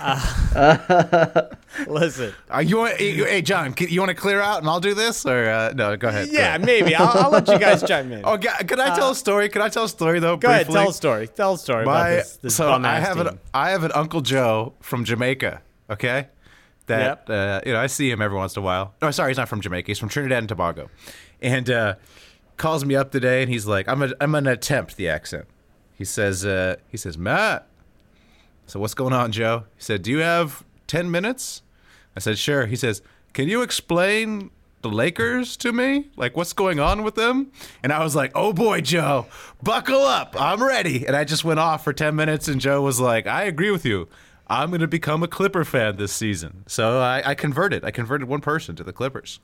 Uh, 0.00 1.44
listen. 1.86 2.32
Uh, 2.52 2.58
you 2.60 2.78
want? 2.78 2.98
you- 3.00 3.24
Hey, 3.24 3.42
John. 3.42 3.72
can- 3.74 3.88
You 3.88 4.00
want 4.00 4.10
to 4.10 4.14
clear 4.14 4.40
out 4.40 4.58
and 4.60 4.68
I'll 4.68 4.80
do 4.80 4.94
this, 4.94 5.24
or 5.26 5.48
uh, 5.48 5.72
no? 5.74 5.96
Go 5.96 6.08
ahead. 6.08 6.28
go 6.28 6.32
Yeah, 6.34 6.48
ahead. 6.48 6.64
maybe. 6.64 6.94
I'll, 6.94 7.24
I'll 7.26 7.30
let 7.30 7.46
you 7.48 7.58
guys 7.58 7.82
chime 7.88 8.10
in. 8.12 8.22
Oh, 8.24 8.38
can 8.38 8.80
I 8.80 8.94
tell 8.96 9.10
a 9.10 9.14
story? 9.14 9.48
Can 9.48 9.62
I 9.62 9.68
tell 9.68 9.84
a 9.84 9.88
story 9.88 10.18
though? 10.20 10.36
Go 10.36 10.48
ahead, 10.48 10.66
tell 10.68 10.88
a 10.88 10.92
story. 10.92 11.28
Tell 11.28 11.54
a 11.54 11.58
story 11.58 11.82
about 11.82 11.92
My, 11.92 12.10
this, 12.10 12.36
this 12.38 12.56
so 12.56 12.70
I 12.72 13.00
have 13.00 13.16
team. 13.16 13.26
an 13.26 13.38
I 13.54 13.70
have 13.70 13.84
an 13.84 13.92
Uncle 13.92 14.20
Joe 14.20 14.74
from 14.80 15.04
Jamaica. 15.04 15.62
Okay, 15.90 16.28
that 16.86 17.24
Yep. 17.28 17.30
uh, 17.30 17.60
you 17.66 17.72
know 17.72 17.80
I 17.80 17.86
see 17.88 18.10
him 18.10 18.22
every 18.22 18.36
once 18.36 18.56
in 18.56 18.62
a 18.62 18.64
while. 18.64 18.94
No, 19.02 19.10
sorry, 19.10 19.30
he's 19.30 19.36
not 19.38 19.48
from 19.48 19.60
Jamaica. 19.60 19.86
He's 19.88 19.98
from 19.98 20.08
Trinidad 20.08 20.38
and 20.38 20.48
Tobago, 20.48 20.88
and 21.42 21.68
uh, 21.68 21.94
calls 22.56 22.84
me 22.84 22.94
up 22.96 23.10
today 23.10 23.42
and 23.42 23.50
he's 23.50 23.66
like, 23.66 23.88
"I'm 23.88 24.02
a, 24.02 24.12
I'm 24.20 24.32
gonna 24.32 24.52
attempt 24.52 24.96
the 24.96 25.08
accent." 25.08 25.46
He 25.94 26.04
says, 26.04 26.46
uh, 26.46 26.76
"He 26.88 26.96
says 26.96 27.18
Matt." 27.18 27.66
So 28.70 28.78
what's 28.78 28.94
going 28.94 29.12
on, 29.12 29.32
Joe? 29.32 29.64
He 29.76 29.82
said, 29.82 30.02
"Do 30.02 30.12
you 30.12 30.18
have 30.18 30.64
ten 30.86 31.10
minutes?" 31.10 31.62
I 32.14 32.20
said, 32.20 32.38
"Sure." 32.38 32.66
He 32.66 32.76
says, 32.76 33.02
"Can 33.32 33.48
you 33.48 33.62
explain 33.62 34.50
the 34.82 34.88
Lakers 34.88 35.56
to 35.56 35.72
me? 35.72 36.10
Like 36.16 36.36
what's 36.36 36.52
going 36.52 36.78
on 36.78 37.02
with 37.02 37.16
them?" 37.16 37.50
And 37.82 37.92
I 37.92 38.04
was 38.04 38.14
like, 38.14 38.30
"Oh 38.36 38.52
boy, 38.52 38.80
Joe, 38.80 39.26
buckle 39.60 40.02
up. 40.02 40.40
I'm 40.40 40.62
ready." 40.62 41.04
And 41.04 41.16
I 41.16 41.24
just 41.24 41.44
went 41.44 41.58
off 41.58 41.82
for 41.82 41.92
10 41.92 42.14
minutes 42.14 42.46
and 42.46 42.60
Joe 42.60 42.80
was 42.80 43.00
like, 43.00 43.26
"I 43.26 43.42
agree 43.42 43.72
with 43.72 43.84
you. 43.84 44.06
I'm 44.46 44.68
going 44.68 44.82
to 44.82 44.86
become 44.86 45.24
a 45.24 45.28
Clipper 45.28 45.64
fan 45.64 45.96
this 45.96 46.12
season." 46.12 46.62
So 46.68 47.00
I, 47.00 47.30
I 47.30 47.34
converted. 47.34 47.84
I 47.84 47.90
converted 47.90 48.28
one 48.28 48.40
person 48.40 48.76
to 48.76 48.84
the 48.84 48.92
Clippers. 48.92 49.40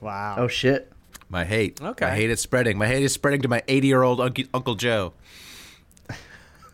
Wow. 0.00 0.36
Oh 0.38 0.46
shit. 0.46 0.92
My 1.28 1.44
hate. 1.44 1.82
Okay. 1.82 2.04
My 2.04 2.14
hate 2.14 2.30
is 2.30 2.40
spreading. 2.40 2.78
My 2.78 2.86
hate 2.86 3.02
is 3.02 3.12
spreading 3.12 3.42
to 3.42 3.48
my 3.48 3.62
80-year-old 3.62 4.20
Uncle, 4.20 4.44
Uncle 4.54 4.76
Joe. 4.76 5.14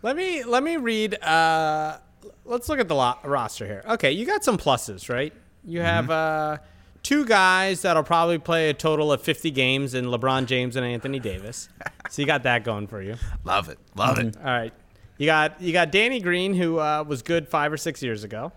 Let 0.03 0.17
me 0.17 0.45
let 0.45 0.63
me 0.63 0.77
read. 0.77 1.21
Uh, 1.23 1.99
let's 2.45 2.69
look 2.69 2.79
at 2.79 2.89
the 2.89 2.95
lo- 2.95 3.19
roster 3.25 3.67
here. 3.67 3.83
Okay, 3.87 4.13
you 4.13 4.25
got 4.27 4.45
some 4.45 4.57
pluses, 4.59 5.09
right? 5.09 5.33
You 5.65 5.81
have 5.81 6.09
uh, 6.11 6.59
two 7.03 7.25
guys 7.27 7.83
that'll 7.83 8.05
probably 8.05 8.39
play 8.39 8.71
a 8.71 8.75
total 8.75 9.13
of 9.13 9.21
50 9.23 9.51
games 9.51 9.95
in 9.95 10.07
LeBron 10.07 10.47
James 10.47 10.77
and 10.77 10.87
Anthony 10.87 11.19
Davis. 11.19 11.69
so 12.11 12.23
you 12.23 12.27
got 12.27 12.45
that 12.45 12.65
going 12.65 12.87
for 12.87 13.03
you. 13.03 13.17
Love 13.45 13.69
it. 13.69 13.79
Love 13.97 14.19
it. 14.19 14.37
All 14.37 14.45
right, 14.45 14.73
you 15.19 15.27
got 15.27 15.61
you 15.61 15.73
got 15.73 15.91
Danny 15.91 16.21
Green, 16.21 16.55
who 16.55 16.79
uh, 16.79 17.05
was 17.07 17.23
good 17.23 17.49
five 17.49 17.73
or 17.73 17.77
six 17.77 18.03
years 18.03 18.25
ago. 18.25 18.53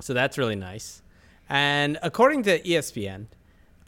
So 0.00 0.14
that's 0.14 0.36
really 0.36 0.56
nice. 0.56 1.02
And 1.48 1.98
according 2.02 2.42
to 2.44 2.60
ESPN, 2.60 3.26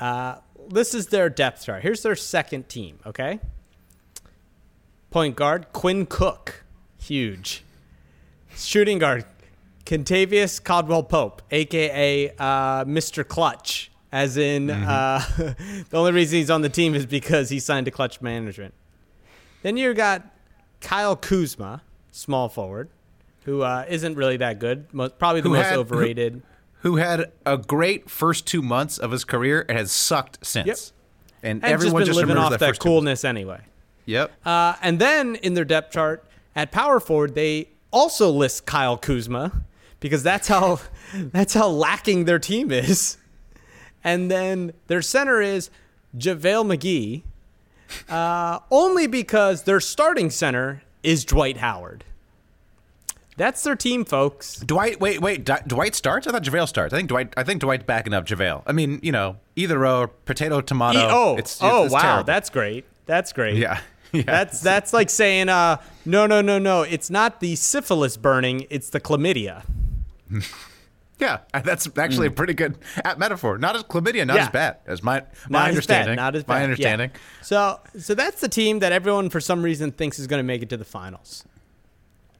uh, 0.00 0.36
this 0.68 0.94
is 0.94 1.08
their 1.08 1.28
depth 1.28 1.64
chart. 1.64 1.82
Here's 1.82 2.02
their 2.02 2.16
second 2.16 2.68
team. 2.68 2.98
Okay. 3.06 3.38
Point 5.12 5.36
guard 5.36 5.66
Quinn 5.74 6.06
Cook, 6.06 6.64
huge. 6.98 7.64
Shooting 8.56 8.98
guard 8.98 9.26
Kentavious 9.84 10.62
Caldwell 10.62 11.02
Pope, 11.02 11.42
aka 11.50 12.30
uh, 12.38 12.84
Mr. 12.86 13.22
Clutch, 13.26 13.90
as 14.10 14.38
in 14.38 14.70
uh, 14.70 15.22
the 15.36 15.86
only 15.92 16.12
reason 16.12 16.38
he's 16.38 16.48
on 16.48 16.62
the 16.62 16.70
team 16.70 16.94
is 16.94 17.04
because 17.04 17.50
he 17.50 17.60
signed 17.60 17.84
to 17.84 17.90
Clutch 17.90 18.22
Management. 18.22 18.72
Then 19.62 19.76
you 19.76 19.92
got 19.92 20.22
Kyle 20.80 21.14
Kuzma, 21.14 21.82
small 22.10 22.48
forward, 22.48 22.88
who 23.44 23.60
uh, 23.60 23.84
isn't 23.90 24.14
really 24.14 24.38
that 24.38 24.58
good. 24.58 24.86
Most, 24.94 25.18
probably 25.18 25.42
the 25.42 25.50
Who 25.50 25.56
most 25.56 25.66
had- 25.66 25.78
overrated. 25.78 26.42
Who 26.80 26.96
had 26.96 27.30
a 27.46 27.58
great 27.58 28.08
first 28.10 28.46
two 28.46 28.62
months 28.62 28.96
of 28.98 29.10
his 29.12 29.24
career 29.24 29.64
and 29.68 29.78
has 29.78 29.92
sucked 29.92 30.44
since. 30.44 30.66
Yep. 30.66 30.76
And, 31.44 31.64
and 31.64 31.72
everyone 31.72 32.00
just 32.00 32.06
been 32.08 32.16
just 32.16 32.16
living 32.16 32.36
off 32.38 32.50
that, 32.50 32.60
that, 32.60 32.66
first 32.68 32.80
two 32.80 32.88
months. 32.88 32.96
coolness 33.04 33.24
anyway. 33.24 33.60
Yep. 34.06 34.32
Uh, 34.44 34.74
and 34.82 34.98
then 34.98 35.36
in 35.36 35.54
their 35.54 35.64
depth 35.64 35.92
chart 35.92 36.24
at 36.56 36.70
power 36.72 37.00
forward, 37.00 37.34
they 37.34 37.68
also 37.90 38.30
list 38.30 38.66
Kyle 38.66 38.96
Kuzma 38.96 39.52
because 40.00 40.22
that's 40.22 40.48
how 40.48 40.80
that's 41.14 41.54
how 41.54 41.68
lacking 41.68 42.24
their 42.24 42.38
team 42.38 42.70
is. 42.70 43.18
And 44.04 44.30
then 44.30 44.72
their 44.88 45.02
center 45.02 45.40
is 45.40 45.70
JaVale 46.16 46.76
McGee, 46.76 47.22
uh, 48.12 48.58
only 48.70 49.06
because 49.06 49.62
their 49.62 49.78
starting 49.80 50.28
center 50.30 50.82
is 51.04 51.24
Dwight 51.24 51.58
Howard. 51.58 52.04
That's 53.36 53.62
their 53.62 53.76
team, 53.76 54.04
folks. 54.04 54.56
Dwight, 54.56 55.00
wait, 55.00 55.20
wait. 55.22 55.44
Di- 55.44 55.62
Dwight 55.66 55.94
starts? 55.94 56.26
I 56.26 56.32
thought 56.32 56.42
JaVale 56.42 56.68
starts. 56.68 56.92
I 56.92 56.98
think 56.98 57.08
Dwight. 57.08 57.32
I 57.36 57.44
think 57.44 57.60
Dwight's 57.60 57.84
backing 57.84 58.12
up 58.12 58.26
JaVale. 58.26 58.62
I 58.66 58.72
mean, 58.72 59.00
you 59.02 59.10
know, 59.10 59.36
either 59.56 59.86
or, 59.86 60.08
potato, 60.08 60.60
tomato. 60.60 60.98
E- 60.98 61.06
oh, 61.08 61.36
it's, 61.36 61.58
oh, 61.62 61.84
it's 61.84 61.94
wow, 61.94 62.00
terrible. 62.00 62.24
that's 62.24 62.50
great. 62.50 62.84
That's 63.06 63.32
great. 63.32 63.56
yeah, 63.56 63.80
yeah. 64.18 64.22
That's 64.26 64.60
that's 64.60 64.92
like 64.92 65.10
saying, 65.10 65.48
uh, 65.48 65.78
no, 66.04 66.26
no, 66.26 66.40
no, 66.40 66.58
no. 66.58 66.82
It's 66.82 67.10
not 67.10 67.40
the 67.40 67.56
syphilis 67.56 68.16
burning; 68.16 68.66
it's 68.70 68.90
the 68.90 69.00
chlamydia. 69.00 69.64
yeah. 71.18 71.38
That's 71.52 71.88
actually 71.96 72.26
a 72.28 72.30
pretty 72.30 72.54
good 72.54 72.78
uh, 73.04 73.14
metaphor. 73.16 73.58
Not 73.58 73.76
as 73.76 73.82
chlamydia, 73.84 74.26
not. 74.26 74.36
Yeah. 74.36 74.42
as 74.44 74.48
bad 74.50 74.76
as 74.86 75.02
my 75.02 75.16
Not 75.20 75.26
my 75.50 75.62
as 75.64 75.68
understanding. 75.70 76.16
bad. 76.16 76.22
Not 76.22 76.36
as 76.36 76.44
bad. 76.44 76.52
My 76.54 76.58
yeah. 76.58 76.64
understanding. 76.64 77.10
So, 77.42 77.80
so 77.98 78.14
that's 78.14 78.40
the 78.40 78.48
team 78.48 78.80
that 78.80 78.92
everyone 78.92 79.30
for 79.30 79.40
some 79.40 79.62
reason 79.62 79.92
thinks 79.92 80.18
is 80.18 80.26
going 80.26 80.40
to 80.40 80.44
make 80.46 80.62
it 80.62 80.68
to 80.70 80.76
the 80.76 80.84
finals. 80.84 81.44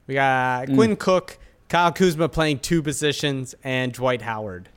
We 0.07 0.15
got 0.15 0.67
Hmm. 0.67 0.75
Quinn 0.75 0.95
Cook, 0.97 1.37
Kyle 1.69 1.91
Kuzma 1.91 2.27
playing 2.29 2.59
two 2.59 2.81
positions, 2.83 3.55
and 3.63 3.93
Dwight 3.93 4.21
Howard. 4.21 4.69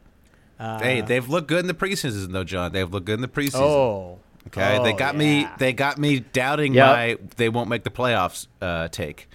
hey, 0.58 1.00
they've 1.00 1.28
looked 1.28 1.48
good 1.48 1.60
in 1.60 1.66
the 1.66 1.74
preseason, 1.74 2.32
though, 2.32 2.44
John. 2.44 2.72
They've 2.72 2.90
looked 2.90 3.06
good 3.06 3.16
in 3.16 3.20
the 3.22 3.28
preseason. 3.28 3.60
Oh, 3.60 4.18
Okay, 4.48 4.78
they 4.82 4.92
Oh, 4.92 4.96
got 4.96 5.16
me. 5.16 5.46
They 5.58 5.72
got 5.72 5.98
me 5.98 6.20
doubting 6.20 6.74
Yep. 6.74 6.86
my 6.86 7.18
they 7.36 7.48
won't 7.48 7.68
make 7.68 7.84
the 7.84 7.90
playoffs 7.90 8.46
uh, 8.62 8.88
take 8.88 9.28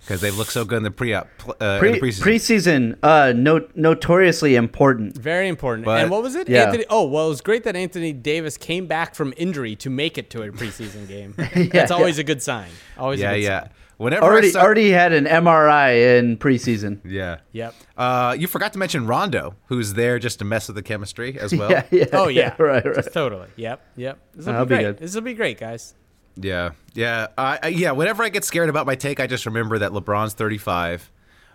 because 0.00 0.20
they 0.22 0.30
look 0.30 0.50
so 0.50 0.64
good 0.64 0.78
in 0.78 0.82
the 0.84 0.90
pre 0.90 1.12
uh, 1.14 1.22
in 1.22 1.78
Pre- 1.78 1.92
the 1.92 2.00
preseason. 2.00 2.22
preseason, 2.22 2.98
uh, 3.02 3.32
no- 3.36 3.66
notoriously 3.74 4.54
important. 4.56 5.16
very 5.16 5.48
important. 5.48 5.84
But- 5.84 6.00
and 6.00 6.10
what 6.10 6.22
was 6.22 6.34
it? 6.34 6.48
Yeah. 6.48 6.64
Anthony. 6.64 6.84
Oh, 6.88 7.06
well, 7.08 7.26
it 7.26 7.30
was 7.30 7.40
great 7.40 7.64
that 7.64 7.76
Anthony 7.76 8.12
Davis 8.12 8.56
came 8.56 8.86
back 8.86 9.14
from 9.14 9.34
injury 9.36 9.76
to 9.76 9.90
make 9.90 10.16
it 10.18 10.30
to 10.30 10.42
a 10.42 10.48
preseason 10.50 11.06
game. 11.08 11.34
That's 11.72 11.90
always 11.90 12.18
a 12.18 12.24
good 12.24 12.42
sign. 12.42 12.70
Always. 12.96 13.20
yeah, 13.20 13.32
a 13.32 13.34
good 13.36 13.42
yeah. 13.44 13.60
Sign. 13.60 13.70
Whenever 13.98 14.24
I 14.24 14.28
Already, 14.28 14.50
saw- 14.50 14.60
already 14.62 14.90
had 14.90 15.12
an 15.12 15.24
MRI 15.26 16.18
in 16.18 16.36
preseason. 16.38 17.00
Yeah. 17.04 17.38
Yep. 17.52 17.74
Uh, 17.96 18.36
you 18.38 18.46
forgot 18.46 18.72
to 18.72 18.78
mention 18.78 19.06
Rondo, 19.06 19.54
who's 19.66 19.94
there 19.94 20.18
just 20.18 20.38
to 20.38 20.44
mess 20.44 20.68
with 20.68 20.76
the 20.76 20.82
chemistry 20.82 21.38
as 21.38 21.54
well. 21.54 21.70
yeah, 21.70 21.82
yeah. 21.90 22.04
Oh 22.12 22.28
yeah. 22.28 22.54
right, 22.62 22.84
right. 22.84 23.12
Totally. 23.12 23.48
Yep. 23.56 23.82
Yep. 23.96 24.18
This 24.34 24.46
will 24.46 24.52
That'll 24.52 24.66
be 24.66 24.68
be 24.68 24.74
great. 24.76 24.82
good. 24.84 24.98
This 24.98 25.14
will 25.14 25.22
be 25.22 25.34
great, 25.34 25.58
guys. 25.58 25.94
Yeah, 26.40 26.70
yeah, 26.94 27.26
I, 27.36 27.58
I, 27.64 27.68
yeah. 27.68 27.90
Whenever 27.90 28.22
I 28.22 28.28
get 28.28 28.44
scared 28.44 28.68
about 28.68 28.86
my 28.86 28.94
take, 28.94 29.18
I 29.18 29.26
just 29.26 29.44
remember 29.46 29.78
that 29.80 29.90
LeBron's 29.90 30.34
35. 30.34 31.10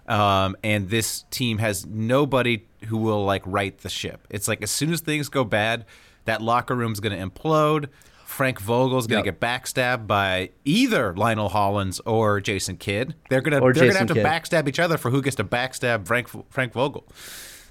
Um, 0.06 0.58
and 0.62 0.90
this 0.90 1.24
team 1.32 1.60
has 1.60 1.86
nobody 1.86 2.66
who 2.88 2.98
will 2.98 3.24
like 3.24 3.44
right 3.46 3.78
the 3.78 3.88
ship. 3.88 4.28
It's 4.30 4.50
like 4.50 4.62
as 4.62 4.70
soon 4.72 4.92
as 4.92 5.00
things 5.00 5.30
go 5.30 5.46
bad, 5.46 5.86
that 6.26 6.42
locker 6.42 6.76
room's 6.76 7.00
going 7.00 7.18
to 7.18 7.26
implode. 7.30 7.88
Frank 8.34 8.60
Vogel's 8.60 9.08
going 9.08 9.24
to 9.24 9.28
Yep. 9.28 9.40
get 9.40 9.48
backstabbed 9.48 10.08
by 10.08 10.50
either 10.66 11.13
Lionel 11.16 11.50
Hollins 11.50 12.00
or 12.06 12.42
Jason 12.42 12.78
Kidd. 12.78 13.16
They're 13.30 13.42
going 13.42 13.54
to 13.54 13.60
they're 13.60 13.74
going 13.74 13.92
to 13.94 13.98
have 14.00 14.08
to 14.10 14.13
Kidd. 14.16 14.25
backstab 14.25 14.68
each 14.68 14.80
other 14.80 14.98
for 14.98 15.12
who 15.12 15.22
gets 15.22 15.36
to 15.38 15.44
backstab 15.44 16.08
Frank 16.08 16.28
Frank 16.52 16.74
Vogel. 16.74 17.06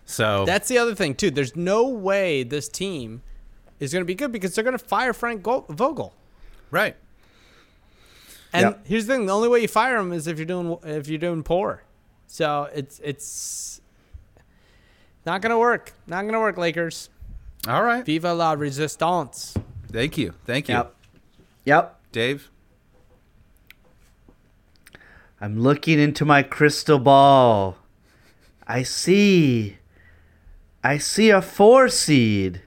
So 0.07 0.45
That's 0.45 0.69
the 0.69 0.79
other 0.79 0.95
thing 0.95 1.15
too. 1.15 1.31
There's 1.31 1.55
no 1.57 1.89
way 1.89 2.43
this 2.43 2.69
team 2.69 3.23
is 3.81 3.93
going 3.93 4.03
to 4.03 4.07
be 4.07 4.15
good 4.15 4.33
because 4.33 4.55
they're 4.55 4.65
going 4.65 4.79
to 4.79 4.85
fire 4.85 5.13
Frank 5.13 5.43
Go- 5.43 5.65
Vogel. 5.69 6.15
right. 6.71 6.97
And 8.55 8.63
Yep. 8.67 8.87
here's 8.87 9.07
the 9.07 9.15
thing: 9.15 9.27
the 9.27 9.33
only 9.35 9.49
way 9.49 9.61
you 9.61 9.69
fire 9.69 9.97
him 9.97 10.13
is 10.13 10.27
if 10.27 10.39
you're 10.39 10.45
doing 10.47 10.77
if 10.85 11.09
you're 11.09 11.19
doing 11.19 11.43
poor. 11.43 11.83
So 12.27 12.69
it's 12.75 13.01
it's 13.03 13.81
not 15.25 15.41
gonna 15.41 15.59
work. 15.59 15.93
Not 16.07 16.27
gonna 16.27 16.41
work, 16.41 16.57
Lakers. 16.59 17.09
All 17.67 17.83
right. 17.83 18.05
Viva 18.05 18.35
la 18.35 18.53
resistance. 18.53 19.55
Thank 19.93 20.17
you. 20.19 20.35
Thank 20.47 20.69
you. 20.69 20.75
Yep. 20.75 20.97
Yep. 21.65 22.01
Dave. 22.13 22.51
I'm 25.41 25.61
looking 25.61 25.99
into 25.99 26.25
my 26.25 26.43
crystal 26.43 26.99
ball. 26.99 27.77
I 28.67 28.85
see. 28.85 29.79
I 30.85 30.99
see 30.99 31.31
a 31.31 31.43
four 31.43 31.89
seed. 31.89 32.63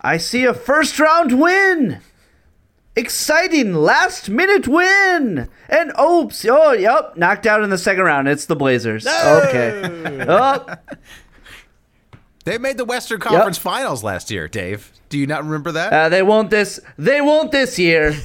I 0.00 0.16
see 0.16 0.44
a 0.44 0.54
first 0.54 0.98
round 0.98 1.40
win. 1.40 2.00
Exciting 2.94 3.74
last 3.74 4.28
minute 4.28 4.68
win. 4.68 5.48
And 5.68 5.92
oops. 5.98 6.44
Oh, 6.44 6.72
yep. 6.72 7.16
Knocked 7.16 7.46
out 7.46 7.62
in 7.62 7.70
the 7.70 7.78
second 7.78 8.04
round. 8.04 8.28
It's 8.28 8.46
the 8.46 8.56
Blazers. 8.56 9.06
Okay. 9.06 10.24
Oh, 10.28 10.66
They 12.44 12.58
made 12.58 12.76
the 12.76 12.84
Western 12.84 13.20
Conference 13.20 13.56
Finals 13.58 14.02
last 14.02 14.30
year, 14.30 14.48
Dave. 14.48 14.92
Do 15.08 15.18
you 15.18 15.26
not 15.26 15.44
remember 15.44 15.72
that? 15.72 15.92
uh, 15.92 16.08
they 16.08 16.22
won't 16.22 16.50
this. 16.50 16.80
They 16.98 17.20
won't 17.20 17.52
this 17.52 17.78
year. 17.78 18.14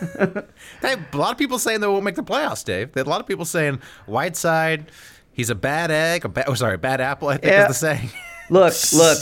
Hey, 0.80 0.94
a 1.12 1.16
lot 1.16 1.32
of 1.32 1.36
people 1.36 1.58
saying 1.58 1.80
they 1.80 1.86
won't 1.86 2.04
make 2.04 2.14
the 2.14 2.22
playoffs, 2.22 2.64
Dave. 2.64 2.96
A 2.96 3.04
lot 3.04 3.20
of 3.20 3.26
people 3.26 3.44
saying 3.44 3.80
Whiteside, 4.06 4.86
he's 5.30 5.50
a 5.50 5.54
bad 5.54 5.90
egg, 5.90 6.24
a 6.24 6.28
bad, 6.30 6.46
oh, 6.48 6.54
sorry, 6.54 6.78
bad 6.78 7.02
apple, 7.02 7.28
I 7.28 7.34
think 7.36 7.52
Yeah. 7.52 7.62
is 7.64 7.68
the 7.68 7.74
saying. 7.74 8.08
Look, 8.48 8.72
look. 8.94 9.18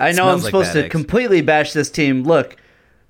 I 0.00 0.10
know 0.10 0.24
I'm 0.28 0.40
Smells 0.40 0.42
like 0.42 0.50
supposed 0.50 0.72
to 0.72 0.84
eggs. 0.86 0.90
completely 0.90 1.40
bash 1.40 1.72
this 1.72 1.88
team. 1.88 2.24
Look, 2.24 2.56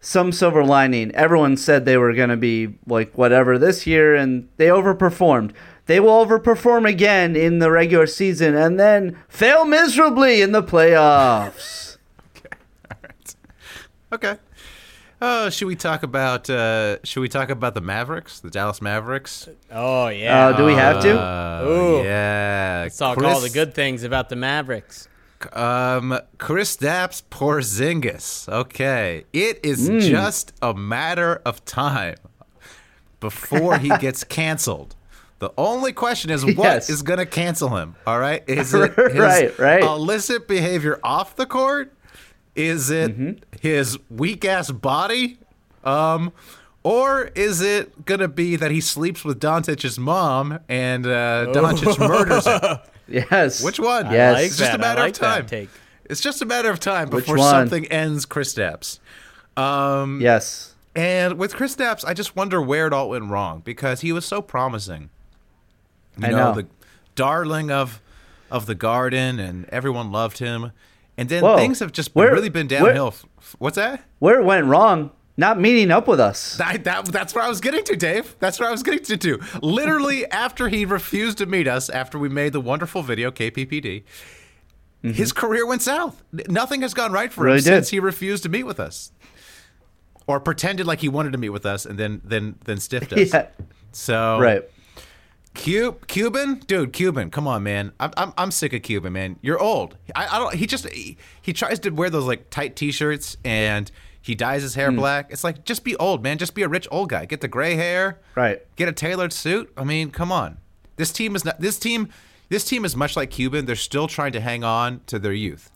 some 0.00 0.30
silver 0.32 0.62
lining. 0.62 1.10
Everyone 1.14 1.56
said 1.56 1.84
they 1.86 1.96
were 1.96 2.12
going 2.12 2.28
to 2.28 2.36
be 2.36 2.74
like 2.86 3.16
whatever 3.16 3.56
this 3.58 3.86
year, 3.86 4.14
and 4.14 4.48
they 4.58 4.66
overperformed. 4.66 5.52
They 5.88 5.98
will 6.00 6.24
overperform 6.24 6.88
again 6.88 7.34
in 7.34 7.58
the 7.58 7.70
regular 7.70 8.06
season 8.06 8.54
and 8.54 8.78
then 8.78 9.18
fail 9.28 9.64
miserably 9.64 10.40
in 10.40 10.52
the 10.52 10.62
playoffs. 10.62 11.96
Okay. 14.12 14.26
Okay. 14.32 14.36
Oh, 15.20 15.50
should 15.50 15.66
we 15.66 15.74
talk 15.74 16.02
about 16.04 16.48
uh 16.48 17.02
should 17.04 17.20
we 17.20 17.28
talk 17.28 17.50
about 17.50 17.74
the 17.74 17.80
Mavericks, 17.80 18.38
the 18.38 18.50
Dallas 18.50 18.80
Mavericks? 18.80 19.48
Oh 19.72 20.06
yeah. 20.08 20.46
Uh, 20.48 20.56
do 20.56 20.64
we 20.64 20.74
have 20.74 21.02
to? 21.02 21.18
Uh, 21.20 21.64
Ooh. 21.66 22.04
yeah. 22.04 22.80
Let's 22.84 22.96
talk 22.96 23.18
Chris- 23.18 23.34
all 23.34 23.40
the 23.40 23.50
good 23.50 23.74
things 23.74 24.04
about 24.04 24.28
the 24.28 24.36
Mavericks. 24.36 25.08
Um, 25.52 26.18
Kristaps 26.38 27.22
Porzingis. 27.30 28.48
Okay, 28.48 29.24
it 29.32 29.58
is 29.64 29.88
Hmm. 29.88 29.98
just 30.00 30.52
a 30.62 30.72
matter 30.74 31.40
of 31.44 31.64
time 31.64 32.16
before 33.20 33.78
he 33.78 33.88
gets 33.98 34.22
canceled. 34.38 34.94
The 35.40 35.50
only 35.56 35.92
question 35.92 36.30
is 36.30 36.44
what 36.56 36.76
is 36.78 36.88
Yes. 36.88 37.02
going 37.02 37.18
to 37.20 37.26
cancel 37.26 37.76
him? 37.76 37.94
All 38.06 38.18
right, 38.18 38.42
is 38.48 38.74
it 38.74 38.94
his 38.94 39.14
Right, 39.16 39.58
right. 39.58 39.82
illicit 39.82 40.48
behavior 40.48 40.98
off 41.02 41.36
the 41.36 41.46
court? 41.46 41.92
Is 42.56 42.90
it 42.90 43.16
Mm-hmm. 43.16 43.38
his 43.60 43.98
weak 44.10 44.44
ass 44.44 44.70
body? 44.70 45.38
Um, 45.84 46.32
or 46.82 47.30
is 47.34 47.60
it 47.60 48.04
gonna 48.04 48.28
be 48.28 48.56
that 48.56 48.70
he 48.70 48.80
sleeps 48.80 49.24
with 49.24 49.40
Doncic's 49.40 49.98
mom 49.98 50.58
and 50.68 51.06
uh, 51.06 51.46
Doncic 51.52 51.98
murders 51.98 52.46
him? 52.46 52.78
Yes. 53.10 53.62
Which 53.64 53.80
one? 53.80 54.10
Yes. 54.12 54.34
like 54.34 54.46
it's 54.46 54.58
just 54.58 54.74
a 54.74 54.76
that. 54.76 54.84
I 54.84 54.88
matter 54.88 55.00
like 55.00 55.12
of 55.14 55.18
time. 55.18 55.46
take. 55.46 55.70
It's 56.04 56.20
just 56.20 56.42
a 56.42 56.46
matter 56.46 56.68
of 56.70 56.78
time 56.78 57.08
before 57.08 57.38
something 57.38 57.86
ends 57.86 58.26
Kristaps. 58.26 58.98
Um, 59.56 60.20
Yes. 60.20 60.74
and 60.94 61.38
with 61.38 61.54
Kristaps, 61.54 62.04
I 62.06 62.12
just 62.12 62.36
wonder 62.36 62.60
where 62.60 62.86
it 62.86 62.92
all 62.92 63.08
went 63.10 63.24
wrong 63.30 63.60
because 63.64 64.02
he 64.02 64.12
was 64.12 64.24
so 64.26 64.42
promising. 64.42 65.08
You 66.18 66.26
I 66.28 66.30
know. 66.30 66.52
the 66.54 66.66
darling 67.14 67.70
of 67.70 68.00
of 68.50 68.66
the 68.66 68.74
garden, 68.74 69.38
and 69.38 69.66
everyone 69.66 70.10
loved 70.10 70.38
him. 70.38 70.72
And 71.16 71.28
then 71.28 71.42
Whoa. 71.42 71.56
things 71.56 71.80
have 71.80 71.92
just 71.92 72.14
Where- 72.14 72.32
really 72.32 72.48
been 72.48 72.66
downhill. 72.68 73.08
F- 73.08 73.56
What's 73.58 73.76
that? 73.76 74.04
Where 74.20 74.40
it 74.40 74.44
went 74.44 74.66
wrong? 74.66 75.10
Not 75.36 75.60
meeting 75.60 75.90
up 75.90 76.08
with 76.08 76.18
us. 76.18 76.58
I, 76.60 76.78
that? 76.78 77.06
That's 77.06 77.34
where 77.34 77.44
I 77.44 77.48
was 77.48 77.60
getting 77.60 77.84
to, 77.84 77.96
Dave. 77.96 78.34
That's 78.40 78.58
where 78.58 78.68
I 78.68 78.72
was 78.72 78.82
getting 78.82 79.04
to. 79.04 79.16
Too. 79.16 79.38
Literally, 79.62 80.26
after 80.30 80.68
he 80.68 80.84
refused 80.84 81.38
to 81.38 81.46
meet 81.46 81.68
us, 81.68 81.88
after 81.90 82.18
we 82.18 82.28
made 82.28 82.52
the 82.52 82.60
wonderful 82.60 83.02
video 83.02 83.30
KPPD, 83.30 84.02
his 85.02 85.32
career 85.32 85.64
went 85.66 85.82
south. 85.82 86.22
Nothing 86.48 86.82
has 86.82 86.92
gone 86.94 87.12
right 87.12 87.32
for 87.32 87.42
Mm-hmm. 87.42 87.44
Really 87.46 87.58
him 87.58 87.64
did. 87.64 87.70
since 87.76 87.88
he 87.90 88.00
refused 88.00 88.42
to 88.44 88.48
meet 88.48 88.64
with 88.64 88.80
us, 88.80 89.12
or 90.26 90.40
pretended 90.40 90.86
like 90.86 91.00
he 91.00 91.08
wanted 91.08 91.32
to 91.32 91.38
meet 91.38 91.50
with 91.50 91.66
us, 91.66 91.86
and 91.86 91.98
then 91.98 92.20
then 92.24 92.56
then 92.64 92.78
stiffed 92.78 93.12
us. 93.12 93.32
Yeah. 93.32 93.46
So 93.92 94.38
Right. 94.40 94.68
Cube, 95.58 96.06
Cuban, 96.06 96.60
dude, 96.66 96.92
Cuban, 96.92 97.30
come 97.30 97.48
on, 97.48 97.64
man. 97.64 97.92
I'm, 97.98 98.12
I'm, 98.16 98.32
I'm 98.38 98.50
sick 98.52 98.72
of 98.72 98.82
Cuban, 98.82 99.12
man. 99.12 99.38
You're 99.42 99.58
old. 99.58 99.96
I, 100.14 100.36
I 100.36 100.38
don't. 100.38 100.54
He 100.54 100.68
just 100.68 100.88
he, 100.88 101.16
he 101.42 101.52
tries 101.52 101.80
to 101.80 101.90
wear 101.90 102.08
those 102.10 102.26
like 102.26 102.48
tight 102.48 102.76
T-shirts 102.76 103.36
and 103.44 103.90
he 104.22 104.36
dyes 104.36 104.62
his 104.62 104.76
hair 104.76 104.90
hmm. 104.90 104.96
black. 104.96 105.32
It's 105.32 105.42
like 105.42 105.64
just 105.64 105.82
be 105.82 105.96
old, 105.96 106.22
man. 106.22 106.38
Just 106.38 106.54
be 106.54 106.62
a 106.62 106.68
rich 106.68 106.86
old 106.92 107.08
guy. 107.08 107.24
Get 107.24 107.40
the 107.40 107.48
gray 107.48 107.74
hair. 107.74 108.20
Right. 108.36 108.60
Get 108.76 108.88
a 108.88 108.92
tailored 108.92 109.32
suit. 109.32 109.72
I 109.76 109.82
mean, 109.82 110.12
come 110.12 110.30
on. 110.30 110.58
This 110.94 111.10
team 111.10 111.34
is 111.34 111.44
not. 111.44 111.60
This 111.60 111.76
team. 111.76 112.08
This 112.50 112.64
team 112.64 112.84
is 112.84 112.94
much 112.94 113.16
like 113.16 113.30
Cuban. 113.30 113.66
They're 113.66 113.76
still 113.76 114.06
trying 114.06 114.32
to 114.32 114.40
hang 114.40 114.62
on 114.62 115.00
to 115.06 115.18
their 115.18 115.32
youth. 115.32 115.72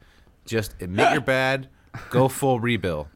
Just 0.46 0.80
admit 0.80 1.10
you're 1.10 1.20
bad. 1.40 1.68
Go 2.08 2.28
full 2.28 2.60
rebuild. 2.60 3.08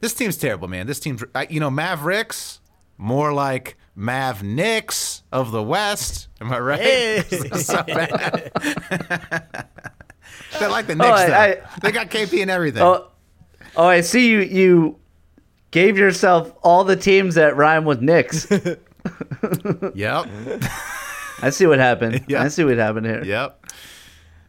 This 0.00 0.14
team's 0.14 0.38
terrible, 0.38 0.66
man. 0.66 0.86
This 0.86 0.98
team's, 0.98 1.22
you 1.48 1.60
know, 1.60 1.70
Mavericks, 1.70 2.60
more 2.98 3.32
like 3.32 3.76
Mav 3.96 4.42
Knicks 4.42 5.22
of 5.32 5.50
the 5.52 5.62
West. 5.62 6.28
Am 6.40 6.52
I 6.52 6.58
right? 6.58 7.22
so 7.56 7.82
bad. 7.84 8.50
they 10.58 10.66
like 10.66 10.86
the 10.86 10.94
Knicks, 10.94 11.10
I- 11.10 11.26
though. 11.26 11.34
I- 11.34 11.60
they 11.82 11.92
got 11.92 12.10
KP 12.10 12.42
and 12.42 12.50
everything. 12.50 12.82
Oh, 12.82 13.08
oh, 13.76 13.86
I 13.86 14.00
see 14.00 14.30
you. 14.30 14.40
You 14.40 14.98
gave 15.70 15.96
yourself 15.98 16.52
all 16.62 16.84
the 16.84 16.96
teams 16.96 17.34
that 17.36 17.56
rhyme 17.56 17.84
with 17.84 18.00
Knicks. 18.00 18.46
Yep. 19.94 20.28
I 21.42 21.50
see 21.50 21.66
what 21.66 21.78
happened. 21.78 22.24
Yeah. 22.28 22.42
I 22.42 22.48
see 22.48 22.64
what 22.64 22.78
happened 22.78 23.04
here. 23.04 23.22
Yep. 23.22 23.66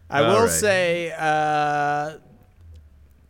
I 0.09 0.21
All 0.23 0.29
will 0.33 0.41
right. 0.43 0.49
say, 0.49 1.11
uh, 1.11 2.13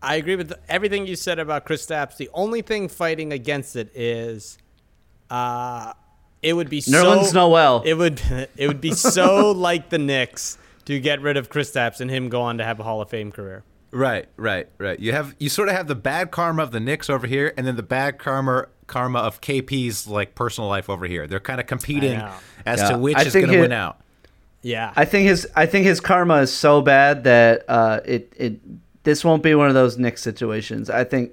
I 0.04 0.15
agree 0.17 0.36
with 0.36 0.54
everything 0.69 1.08
you 1.08 1.15
said 1.15 1.39
about 1.39 1.65
Kristaps. 1.65 2.17
The 2.17 2.30
only 2.34 2.62
thing 2.62 2.88
fighting 2.89 3.34
against 3.34 3.75
it 3.75 3.89
is, 3.95 4.60
uh, 5.32 5.93
it 6.46 6.54
would 6.54 6.70
be 6.70 6.80
Nerlens 6.82 7.26
so 7.26 7.34
Noel. 7.34 7.82
It 7.86 7.96
would 7.96 8.22
it 8.56 8.68
would 8.68 8.80
be 8.82 8.92
so 8.94 9.52
like 9.68 9.90
the 9.90 9.98
Knicks 9.98 10.58
to 10.86 11.00
get 11.00 11.22
rid 11.22 11.36
of 11.38 11.50
Kristaps 11.50 12.00
and 12.00 12.10
him 12.10 12.30
go 12.30 12.42
on 12.42 12.60
to 12.60 12.64
have 12.64 12.80
a 12.80 12.84
Hall 12.84 13.02
of 13.02 13.10
Fame 13.10 13.32
career. 13.32 13.64
Right, 13.92 14.28
right, 14.38 14.68
right. 14.78 15.00
You 15.00 15.14
have 15.14 15.36
you 15.40 15.50
sort 15.50 15.70
of 15.70 15.76
have 15.76 15.88
the 15.88 15.96
bad 15.96 16.30
karma 16.30 16.64
of 16.64 16.72
the 16.72 16.80
Knicks 16.80 17.10
over 17.10 17.26
here, 17.28 17.54
and 17.58 17.66
then 17.66 17.76
the 17.78 17.84
bad 17.84 18.20
karma 18.20 18.68
karma 18.88 19.20
of 19.20 19.42
KP's 19.42 20.08
like 20.08 20.36
personal 20.36 20.70
life 20.70 20.90
over 20.90 21.06
here. 21.08 21.28
They're 21.28 21.40
kind 21.40 21.60
of 21.60 21.68
competing 21.68 22.22
as 22.66 22.80
Yeah. 22.80 22.90
to 22.92 22.98
which 22.98 23.18
I 23.18 23.24
is 23.24 23.34
going 23.34 23.48
to 23.48 23.62
win 23.62 23.72
out. 23.72 24.02
Yeah, 24.62 24.92
I 24.96 25.06
think 25.06 25.28
his 25.28 25.48
I 25.56 25.66
think 25.66 25.86
his 25.86 26.00
karma 26.00 26.36
is 26.42 26.52
so 26.54 26.82
bad 26.82 27.24
that 27.24 27.64
uh, 27.68 28.02
it 28.06 28.34
it 28.36 28.60
this 29.04 29.24
won't 29.24 29.44
be 29.44 29.56
one 29.56 29.68
of 29.68 29.74
those 29.76 29.98
Knicks 29.98 30.22
situations. 30.22 30.90
I 30.90 31.04
think 31.04 31.32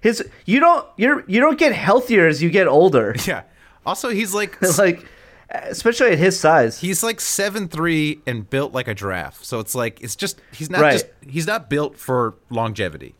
his 0.00 0.22
you 0.44 0.60
don't 0.60 0.86
you're 0.96 1.24
you 1.26 1.40
don't 1.40 1.58
get 1.58 1.72
healthier 1.72 2.26
as 2.26 2.42
you 2.42 2.50
get 2.50 2.66
older. 2.68 3.14
Yeah. 3.26 3.42
Also, 3.88 4.10
he's 4.10 4.34
like 4.34 4.60
like 4.78 5.04
especially 5.50 6.10
at 6.12 6.18
his 6.18 6.38
size. 6.38 6.78
he's 6.78 7.02
like 7.02 7.20
seven 7.20 7.68
three 7.68 8.20
and 8.26 8.48
built 8.48 8.72
like 8.72 8.86
a 8.86 8.94
giraffe. 8.94 9.42
So 9.42 9.58
it's 9.60 9.74
like 9.74 10.00
it's 10.02 10.14
just 10.14 10.40
he's 10.52 10.68
not 10.70 10.80
Right. 10.82 10.92
just 10.92 11.06
he's 11.26 11.46
not 11.46 11.68
built 11.70 11.96
for 11.98 12.34
longevity. 12.50 13.14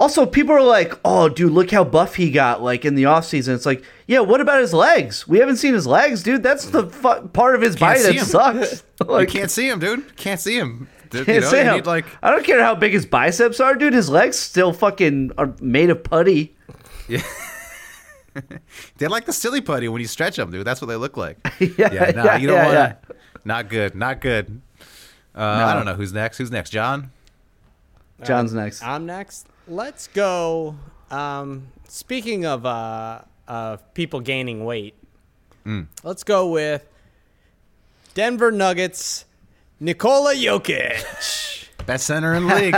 Also, 0.00 0.24
people 0.26 0.54
are 0.54 0.62
like, 0.62 0.92
"Oh, 1.04 1.28
dude, 1.28 1.50
look 1.50 1.72
how 1.72 1.82
buff 1.82 2.14
he 2.14 2.30
got!" 2.30 2.62
Like 2.62 2.84
in 2.84 2.94
the 2.94 3.06
off 3.06 3.24
season, 3.24 3.56
it's 3.56 3.66
like, 3.66 3.82
yeah, 4.06 4.20
what 4.20 4.40
about 4.40 4.60
his 4.60 4.72
legs? 4.72 5.26
We 5.26 5.40
haven't 5.40 5.56
seen 5.56 5.74
his 5.74 5.88
legs, 5.88 6.22
dude. 6.22 6.44
That's 6.44 6.66
the 6.66 6.86
fu- 6.86 7.26
part 7.28 7.56
of 7.56 7.62
his 7.62 7.74
body 7.74 8.02
that 8.02 8.14
him. 8.14 8.24
sucks. 8.24 8.84
like, 9.04 9.32
you 9.32 9.40
can't 9.40 9.50
see 9.50 9.68
him, 9.68 9.80
dude. 9.80 10.16
Can't 10.16 10.38
see 10.38 10.56
him. 10.56 10.86
Dude, 11.10 11.26
can't 11.26 11.34
you 11.36 11.40
know, 11.40 11.48
see 11.50 11.56
him. 11.58 11.74
need, 11.74 11.86
like 11.86 12.04
I 12.22 12.30
don't 12.30 12.44
care 12.44 12.62
how 12.62 12.76
big 12.76 12.92
his 12.92 13.06
biceps 13.06 13.58
are, 13.58 13.74
dude. 13.74 13.92
His 13.92 14.08
legs 14.08 14.38
still 14.38 14.72
fucking 14.72 15.32
are 15.36 15.52
made 15.60 15.90
of 15.90 16.04
putty. 16.04 16.54
They're 18.98 19.08
like 19.08 19.24
the 19.26 19.32
silly 19.32 19.60
putty 19.60 19.88
when 19.88 20.00
you 20.00 20.06
stretch 20.06 20.36
them, 20.36 20.50
dude. 20.50 20.66
That's 20.66 20.80
what 20.80 20.86
they 20.88 20.96
look 20.96 21.16
like. 21.16 21.38
yeah, 21.60 21.92
Yeah, 21.92 22.10
nah, 22.14 22.24
yeah, 22.24 22.36
you 22.36 22.46
don't 22.48 22.56
yeah, 22.56 22.64
want 22.64 22.74
yeah. 23.08 23.14
Not 23.44 23.68
good. 23.68 23.94
Not 23.94 24.20
good. 24.20 24.60
Uh, 25.34 25.40
I 25.42 25.74
don't 25.74 25.84
know 25.84 25.94
who's 25.94 26.12
next. 26.12 26.38
Who's 26.38 26.50
next? 26.50 26.70
John. 26.70 27.10
John's 28.24 28.52
next. 28.52 28.82
I'm 28.82 29.06
next. 29.06 29.46
Let's 29.68 30.08
go. 30.08 30.76
Um, 31.10 31.68
speaking 31.88 32.44
of 32.44 32.66
uh, 32.66 33.20
of 33.46 33.94
people 33.94 34.20
gaining 34.20 34.64
weight, 34.64 34.94
let's 36.02 36.24
go 36.24 36.48
with 36.50 36.84
Denver 38.14 38.50
Nuggets. 38.50 39.24
Nikola 39.80 40.34
Jokic, 40.34 41.68
Best 41.86 42.06
center 42.06 42.34
in 42.34 42.48
the 42.48 42.54
league. 42.56 42.72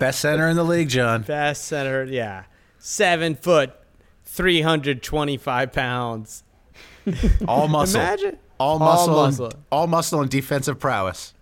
Best 0.00 0.18
center 0.18 0.48
in 0.48 0.56
the 0.56 0.64
league, 0.64 0.88
John. 0.88 1.22
best 1.22 1.64
center. 1.66 2.02
Yeah, 2.04 2.44
seven 2.80 3.36
foot, 3.36 3.72
three 4.40 4.62
hundred 4.62 5.02
twenty-five 5.02 5.72
pounds. 5.72 6.44
All 7.48 7.68
muscle. 7.68 8.00
Imagine 8.00 8.38
All 8.58 8.72
All 8.72 8.78
muscle. 8.78 9.14
muscle. 9.14 9.46
And, 9.46 9.54
all 9.70 9.86
muscle 9.86 10.20
and 10.22 10.30
defensive 10.30 10.78
prowess. 10.78 11.34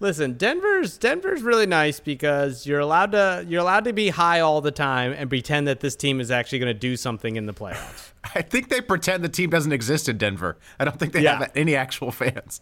Listen, 0.00 0.34
Denver's 0.34 0.96
Denver's 0.96 1.42
really 1.42 1.66
nice 1.66 1.98
because 1.98 2.66
you're 2.66 2.78
allowed 2.78 3.10
to 3.12 3.44
you're 3.48 3.60
allowed 3.60 3.84
to 3.84 3.92
be 3.92 4.10
high 4.10 4.38
all 4.40 4.60
the 4.60 4.70
time 4.70 5.12
and 5.12 5.28
pretend 5.28 5.66
that 5.66 5.80
this 5.80 5.96
team 5.96 6.20
is 6.20 6.30
actually 6.30 6.60
going 6.60 6.72
to 6.72 6.78
do 6.78 6.96
something 6.96 7.34
in 7.34 7.46
the 7.46 7.52
playoffs. 7.54 8.12
I 8.34 8.42
think 8.42 8.68
they 8.68 8.80
pretend 8.80 9.24
the 9.24 9.28
team 9.28 9.50
doesn't 9.50 9.72
exist 9.72 10.08
in 10.08 10.16
Denver. 10.18 10.56
I 10.78 10.84
don't 10.84 10.98
think 10.98 11.12
they 11.14 11.22
Yeah. 11.22 11.38
have 11.38 11.50
any 11.56 11.74
actual 11.74 12.12
fans. 12.12 12.60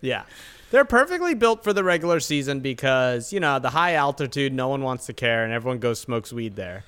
Yeah. 0.00 0.22
They're 0.70 0.84
perfectly 0.84 1.34
built 1.34 1.62
for 1.64 1.72
the 1.72 1.82
regular 1.84 2.18
season 2.20 2.58
because, 2.60 3.32
you 3.32 3.38
know, 3.40 3.58
the 3.60 3.70
high 3.70 3.94
altitude, 3.94 4.52
no 4.52 4.66
one 4.68 4.82
wants 4.82 5.06
to 5.06 5.12
care, 5.12 5.44
and 5.44 5.52
everyone 5.52 5.78
goes 5.78 6.00
smokes 6.00 6.32
weed 6.32 6.56
there. 6.56 6.84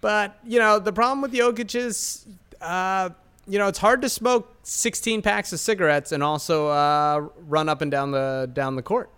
But, 0.00 0.38
you 0.44 0.58
know, 0.58 0.78
the 0.78 0.92
problem 0.92 1.20
with 1.20 1.32
Jokic 1.32 1.74
is, 1.74 2.26
uh, 2.60 3.10
you 3.46 3.58
know, 3.58 3.68
it's 3.68 3.78
hard 3.78 4.02
to 4.02 4.08
smoke 4.08 4.54
16 4.62 5.22
packs 5.22 5.52
of 5.52 5.60
cigarettes 5.60 6.12
and 6.12 6.22
also 6.22 6.68
uh, 6.68 7.28
run 7.46 7.68
up 7.68 7.82
and 7.82 7.90
down 7.90 8.10
the 8.12 8.50
down 8.52 8.76
the 8.76 8.82
court. 8.82 9.10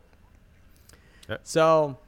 So 1.44 1.98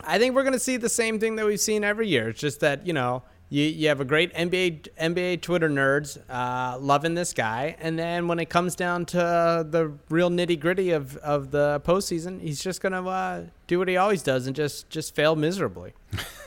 I 0.00 0.18
think 0.18 0.34
we're 0.34 0.42
going 0.42 0.52
to 0.52 0.58
see 0.58 0.76
the 0.76 0.88
same 0.88 1.18
thing 1.18 1.36
that 1.36 1.46
we've 1.46 1.60
seen 1.60 1.84
every 1.84 2.08
year. 2.08 2.30
It's 2.30 2.40
just 2.40 2.60
that, 2.60 2.86
you 2.86 2.92
know, 2.92 3.22
you, 3.50 3.64
you 3.64 3.88
have 3.88 4.00
a 4.00 4.04
great 4.04 4.32
NBA 4.34 4.88
NBA 5.00 5.40
Twitter 5.40 5.70
nerds 5.70 6.18
uh, 6.28 6.78
loving 6.78 7.14
this 7.14 7.32
guy, 7.32 7.76
and 7.80 7.98
then 7.98 8.28
when 8.28 8.38
it 8.38 8.50
comes 8.50 8.74
down 8.74 9.06
to 9.06 9.66
the 9.68 9.92
real 10.10 10.30
nitty 10.30 10.60
gritty 10.60 10.90
of, 10.90 11.16
of 11.18 11.50
the 11.50 11.80
postseason, 11.84 12.40
he's 12.40 12.62
just 12.62 12.82
gonna 12.82 13.06
uh, 13.06 13.44
do 13.66 13.78
what 13.78 13.88
he 13.88 13.96
always 13.96 14.22
does 14.22 14.46
and 14.46 14.54
just 14.54 14.90
just 14.90 15.14
fail 15.14 15.34
miserably. 15.34 15.94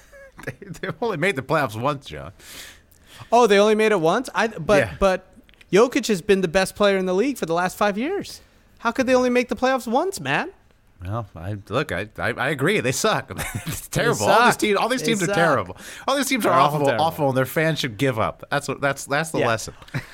They, 0.46 0.54
they've 0.82 0.96
only 1.02 1.18
made 1.18 1.36
the 1.36 1.42
playoffs 1.44 1.80
once, 1.80 2.06
John. 2.08 2.32
Oh, 3.32 3.48
they 3.48 3.60
only 3.60 3.76
made 3.76 3.92
it 3.92 4.00
once. 4.00 4.30
I 4.36 4.48
but 4.48 4.80
Yeah. 4.80 4.94
but 5.00 5.28
Jokic 5.72 6.08
has 6.08 6.22
been 6.22 6.42
the 6.42 6.48
best 6.48 6.76
player 6.76 6.98
in 6.98 7.06
the 7.06 7.14
league 7.16 7.38
for 7.38 7.46
the 7.46 7.54
last 7.54 7.78
five 7.78 7.98
years. 7.98 8.42
How 8.80 8.92
could 8.92 9.06
they 9.08 9.14
only 9.16 9.30
make 9.30 9.48
the 9.50 9.56
playoffs 9.56 9.88
once, 9.88 10.20
man? 10.20 10.52
Well, 11.04 11.28
I 11.36 11.58
look, 11.70 11.92
I, 11.92 12.10
I, 12.20 12.30
I 12.34 12.50
agree. 12.50 12.80
They 12.80 12.92
suck. 12.92 13.32
it's 13.66 13.88
terrible. 13.88 14.26
all 14.26 14.36
suck. 14.38 14.46
these 14.46 14.58
teams, 14.58 14.78
all 14.78 14.88
these 14.90 15.02
They 15.02 15.08
teams 15.08 15.24
are 15.24 15.28
suck. 15.28 15.36
terrible. 15.36 15.78
All 16.08 16.16
these 16.16 16.28
teams 16.28 16.46
are 16.46 16.50
They're 16.50 16.60
all 16.60 16.68
awful, 16.68 16.86
terrible. 16.86 17.06
awful, 17.06 17.28
and 17.30 17.38
their 17.38 17.46
fans 17.48 17.80
should 17.80 17.98
give 17.98 18.20
up. 18.20 18.44
That's 18.52 18.68
what. 18.68 18.82
That's 18.82 19.06
that's 19.06 19.32
the 19.32 19.40
Yeah. 19.40 19.48
lesson. 19.48 19.74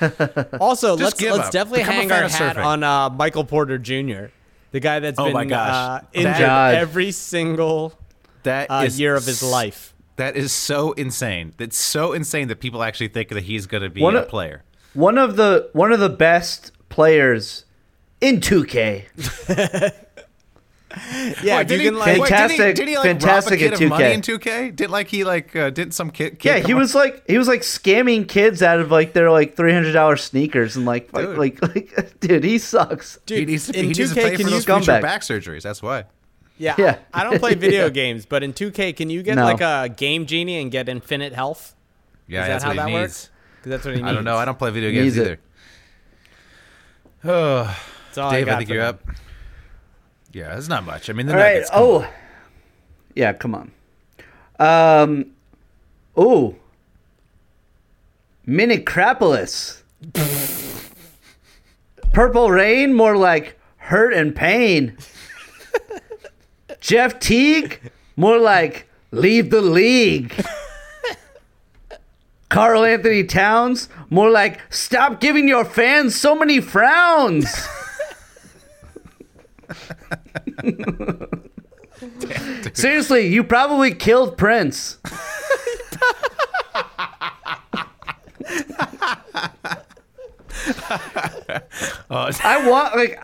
Also, 0.60 0.96
Just 0.96 1.02
let's 1.02 1.20
give 1.20 1.32
let's 1.32 1.46
up. 1.48 1.52
definitely 1.52 1.80
Become 1.80 1.94
a 1.94 1.96
hang 1.98 2.12
our 2.12 2.28
hat 2.28 2.56
surfing. 2.56 2.64
on 2.64 2.82
uh, 2.82 3.10
Michael 3.10 3.44
Porter 3.44 3.76
Jr., 3.78 4.26
the 4.70 4.80
guy 4.80 5.00
that's 5.00 5.18
Oh 5.18 5.24
been 5.24 5.32
my 5.34 5.44
gosh. 5.44 6.02
uh, 6.02 6.06
injured 6.12 6.38
God. 6.38 6.74
every 6.74 7.10
single 7.12 7.92
That 8.44 8.70
uh, 8.70 8.88
year 8.90 9.14
of 9.14 9.24
his 9.26 9.42
s- 9.42 9.50
life. 9.50 9.92
That 10.18 10.36
is 10.36 10.52
so 10.52 10.92
insane. 10.92 11.54
That's 11.56 11.76
so 11.78 12.12
insane 12.12 12.48
that 12.48 12.60
people 12.60 12.82
actually 12.82 13.08
think 13.08 13.30
that 13.30 13.44
he's 13.44 13.66
going 13.66 13.82
to 13.82 13.90
be 13.90 14.02
One 14.02 14.14
a 14.16 14.20
of- 14.20 14.28
player. 14.28 14.62
One 14.94 15.16
of 15.18 15.36
the 15.36 15.70
one 15.72 15.90
of 15.92 16.00
the 16.00 16.08
best 16.08 16.72
players 16.90 17.64
in 18.20 18.40
2K. 18.40 19.04
Yeah, 21.44 21.58
Wait, 21.58 21.70
you 21.70 21.76
did 21.76 21.76
can 21.76 21.78
he, 21.80 21.90
like 21.90 22.06
wait, 22.06 22.28
did 22.30 22.50
he, 22.50 22.56
Fantastic- 22.56 22.74
did 22.76 22.88
he 22.88 22.96
like 22.96 23.04
fantastic 23.04 23.50
rob 23.52 23.60
a 23.60 23.76
kid 23.76 23.82
of 23.82 23.88
money 23.90 24.04
2K. 24.04 24.14
in 24.14 24.20
2K? 24.22 24.74
Did 24.76 24.90
like 24.90 25.08
he 25.08 25.22
like 25.22 25.54
uh, 25.54 25.68
did 25.68 25.92
some 25.92 26.10
kid? 26.10 26.38
kid 26.38 26.48
Yeah, 26.48 26.60
come 26.60 26.66
he 26.66 26.72
up- 26.72 26.78
was 26.78 26.94
like 26.94 27.22
he 27.28 27.36
was 27.36 27.46
like 27.46 27.60
scamming 27.60 28.26
kids 28.26 28.62
out 28.62 28.80
of 28.80 28.90
like 28.90 29.12
their 29.12 29.30
like 29.30 29.54
three 29.54 29.72
hundred 29.72 29.92
dollars 29.92 30.22
sneakers 30.24 30.76
and 30.76 30.86
like 30.86 31.12
Dude. 31.12 31.36
like 31.36 31.60
like 31.74 32.18
dude, 32.20 32.42
he 32.42 32.58
sucks. 32.58 33.16
He 33.26 33.36
dude, 33.36 33.48
needs 33.48 33.66
to, 33.66 33.74
in 33.78 33.84
he 33.84 33.88
needs 33.88 33.98
to 34.14 34.18
2K, 34.18 34.22
pay 34.22 34.30
can 34.30 34.36
for 34.38 34.42
you 34.44 34.50
those 34.50 34.64
future 34.64 35.00
back 35.02 35.20
surgeries. 35.20 35.62
That's 35.62 35.82
why. 35.82 36.04
Yeah, 36.58 36.74
Yeah. 36.76 36.98
I 37.14 37.24
don't 37.24 37.38
play 37.38 37.54
video 37.66 37.88
games, 37.88 38.26
but 38.26 38.42
in 38.42 38.52
2K, 38.52 38.96
can 38.96 39.10
you 39.10 39.22
get 39.22 39.36
No. 39.36 39.44
like 39.44 39.60
a 39.60 39.88
game 39.94 40.26
genie 40.26 40.60
and 40.60 40.70
get 40.70 40.88
infinite 40.88 41.32
health? 41.32 41.74
Yeah, 42.26 42.42
Is 42.42 42.46
that 42.46 42.52
that's 42.52 42.64
how 42.64 42.70
what 42.70 42.76
that 42.76 42.88
he 42.88 42.94
works? 42.94 43.02
needs. 43.04 43.30
'Cause 43.62 43.70
that's 43.70 43.84
what 43.84 43.94
he 43.94 44.00
needs. 44.02 44.10
I 44.10 44.14
don't 44.14 44.24
know. 44.24 44.36
I 44.36 44.44
don't 44.44 44.58
play 44.58 44.70
video 44.70 44.90
games 44.90 45.16
it. 45.16 45.20
either. 45.20 45.38
Oh, 47.24 47.76
That's 48.06 48.18
all 48.18 48.30
Dave, 48.30 48.46
got 48.46 48.54
I 48.54 48.58
think 48.58 48.68
for 48.68 48.74
you're 48.74 48.84
them. 48.84 48.94
up. 49.08 49.14
Yeah, 50.32 50.56
it's 50.56 50.68
not 50.68 50.84
much. 50.84 51.08
I 51.10 51.12
mean, 51.12 51.26
the 51.26 51.32
All 51.32 51.38
right. 51.38 51.54
Nuggets. 51.54 51.70
come 51.70 51.82
Oh, 51.82 52.06
yeah. 53.14 53.32
Come 53.32 53.54
on. 53.54 53.72
Um. 54.60 55.26
Oh. 56.16 56.54
Minicropolis. 58.46 59.82
Purple 62.12 62.50
Rain, 62.50 62.94
more 62.94 63.16
like 63.16 63.58
hurt 63.76 64.12
and 64.12 64.34
pain. 64.34 64.96
Jeff 66.80 67.18
Teague, 67.18 67.80
more 68.16 68.38
like 68.38 68.88
leave 69.10 69.50
the 69.50 69.62
league. 69.62 70.34
Karl-Anthony 72.48 73.24
Towns, 73.24 73.88
more 74.08 74.30
like 74.30 74.60
stop 74.72 75.20
giving 75.20 75.48
your 75.48 75.64
fans 75.64 76.16
so 76.16 76.34
many 76.34 76.60
frowns. 76.60 77.68
Seriously, 82.72 83.26
you 83.26 83.44
probably 83.44 83.94
killed 83.94 84.38
Prince. 84.38 84.96
I 92.10 92.66
want 92.68 92.96
like 92.96 93.20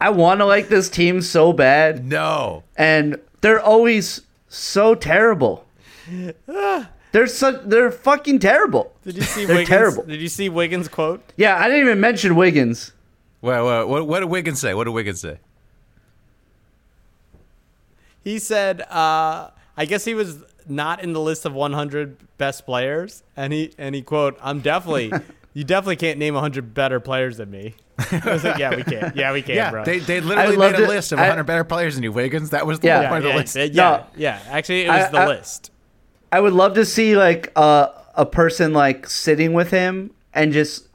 I 0.00 0.10
want 0.10 0.40
to 0.40 0.44
like 0.46 0.68
this 0.68 0.88
team 0.90 1.22
so 1.22 1.52
bad, 1.52 2.04
No. 2.06 2.64
and 2.76 3.18
they're 3.40 3.60
always 3.60 4.22
so 4.48 4.94
terrible. 4.94 5.64
They're 7.12 7.26
so 7.28 7.52
they're 7.52 7.90
fucking 7.90 8.40
terrible. 8.40 8.92
Did 9.02 9.16
you 9.16 9.22
see 9.22 9.46
They're 9.46 9.56
Wiggins? 9.56 9.68
terrible. 9.70 10.02
Did 10.02 10.20
you 10.20 10.28
see 10.28 10.50
Wiggins' 10.50 10.86
quote? 10.88 11.22
Yeah, 11.36 11.56
I 11.56 11.66
didn't 11.68 11.80
even 11.86 11.98
mention 12.00 12.36
Wiggins. 12.36 12.92
Wait, 13.40 13.62
wait, 13.62 13.84
what, 13.88 14.06
what 14.06 14.20
did 14.20 14.28
Wiggins 14.28 14.60
say? 14.60 14.74
What 14.74 14.84
did 14.84 14.90
Wiggins 14.90 15.20
say? 15.22 15.38
He 18.22 18.38
said, 18.38 18.82
uh, 18.82 19.50
I 19.76 19.84
guess 19.86 20.04
he 20.04 20.12
was 20.14 20.38
not 20.68 21.02
in 21.02 21.12
the 21.14 21.20
list 21.20 21.44
of 21.46 21.54
100 21.54 22.16
best 22.38 22.66
players, 22.66 23.22
and 23.36 23.52
he 23.52 23.72
and 23.78 23.94
he 23.94 24.02
quote, 24.02 24.36
"I'm 24.42 24.60
definitely, 24.60 25.12
you 25.54 25.64
definitely 25.64 25.96
can't 25.96 26.18
name 26.18 26.34
100 26.34 26.74
better 26.74 27.00
players 27.00 27.36
than 27.38 27.50
me." 27.50 27.74
I 27.98 28.20
was 28.32 28.44
like, 28.44 28.58
"Yeah, 28.58 28.74
we 28.76 28.82
can. 28.82 29.12
Yeah, 29.14 29.32
we 29.32 29.42
can, 29.42 29.54
Yeah, 29.54 29.70
bro." 29.70 29.84
they, 29.84 29.98
they 30.00 30.20
literally 30.20 30.56
made 30.56 30.74
a 30.74 30.84
it. 30.84 30.88
list 30.88 31.12
of 31.12 31.18
I- 31.18 31.22
100 31.28 31.44
better 31.44 31.64
players 31.64 31.94
than 31.94 32.02
you, 32.04 32.12
Wiggins. 32.12 32.50
That 32.50 32.66
was 32.66 32.80
the 32.80 32.88
Yeah. 32.88 32.94
whole 32.96 33.02
yeah, 33.04 33.08
point 33.10 33.24
yeah, 33.24 33.30
of 33.30 33.34
the 33.34 33.40
list. 33.40 33.56
yeah, 33.56 33.62
yeah, 33.64 33.72
No. 33.74 34.06
yeah. 34.16 34.38
Actually, 34.50 34.82
it 34.84 34.88
was 34.88 35.04
I- 35.06 35.10
the 35.10 35.18
I- 35.18 35.26
list. 35.28 35.70
I 36.32 36.40
would 36.40 36.52
love 36.52 36.74
to 36.74 36.84
see 36.84 37.16
like 37.16 37.52
uh, 37.56 37.88
a 38.14 38.26
person 38.26 38.72
like 38.72 39.08
sitting 39.08 39.52
with 39.54 39.70
him 39.70 40.10
and 40.34 40.52
just 40.52 40.88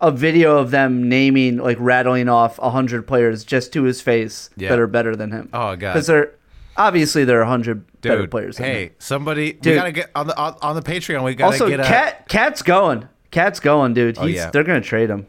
a 0.00 0.10
video 0.10 0.58
of 0.58 0.70
them 0.70 1.08
naming 1.08 1.56
like 1.56 1.76
rattling 1.80 2.28
off 2.28 2.58
hundred 2.58 3.06
players 3.06 3.44
just 3.44 3.72
to 3.72 3.84
his 3.84 4.00
face 4.02 4.50
Yeah. 4.56 4.68
that 4.70 4.78
are 4.78 4.86
better 4.86 5.16
than 5.16 5.30
him. 5.32 5.48
Oh, 5.52 5.76
God. 5.76 5.92
because 5.94 6.06
they're 6.08 6.32
obviously 6.76 7.24
there 7.24 7.38
are 7.38 7.42
a 7.42 7.48
hundred 7.48 7.84
better 8.02 8.26
players. 8.28 8.58
Hey, 8.58 8.84
him. 8.86 8.90
somebody, 8.98 9.58
we 9.64 9.74
gotta 9.74 9.92
get 9.92 10.10
on 10.14 10.26
the 10.26 10.36
on, 10.36 10.56
on 10.60 10.76
the 10.76 10.82
Patreon. 10.82 11.22
We 11.24 11.34
gotta 11.34 11.52
Also, 11.52 11.68
get 11.68 11.80
a. 11.80 11.84
Cat 11.84 12.28
Cat's 12.28 12.62
going. 12.62 13.08
Cat's 13.30 13.60
going, 13.60 13.94
dude. 13.94 14.16
He's, 14.16 14.22
Oh, 14.24 14.26
yeah. 14.26 14.50
They're 14.50 14.64
gonna 14.64 14.80
trade 14.80 15.08
him. 15.10 15.26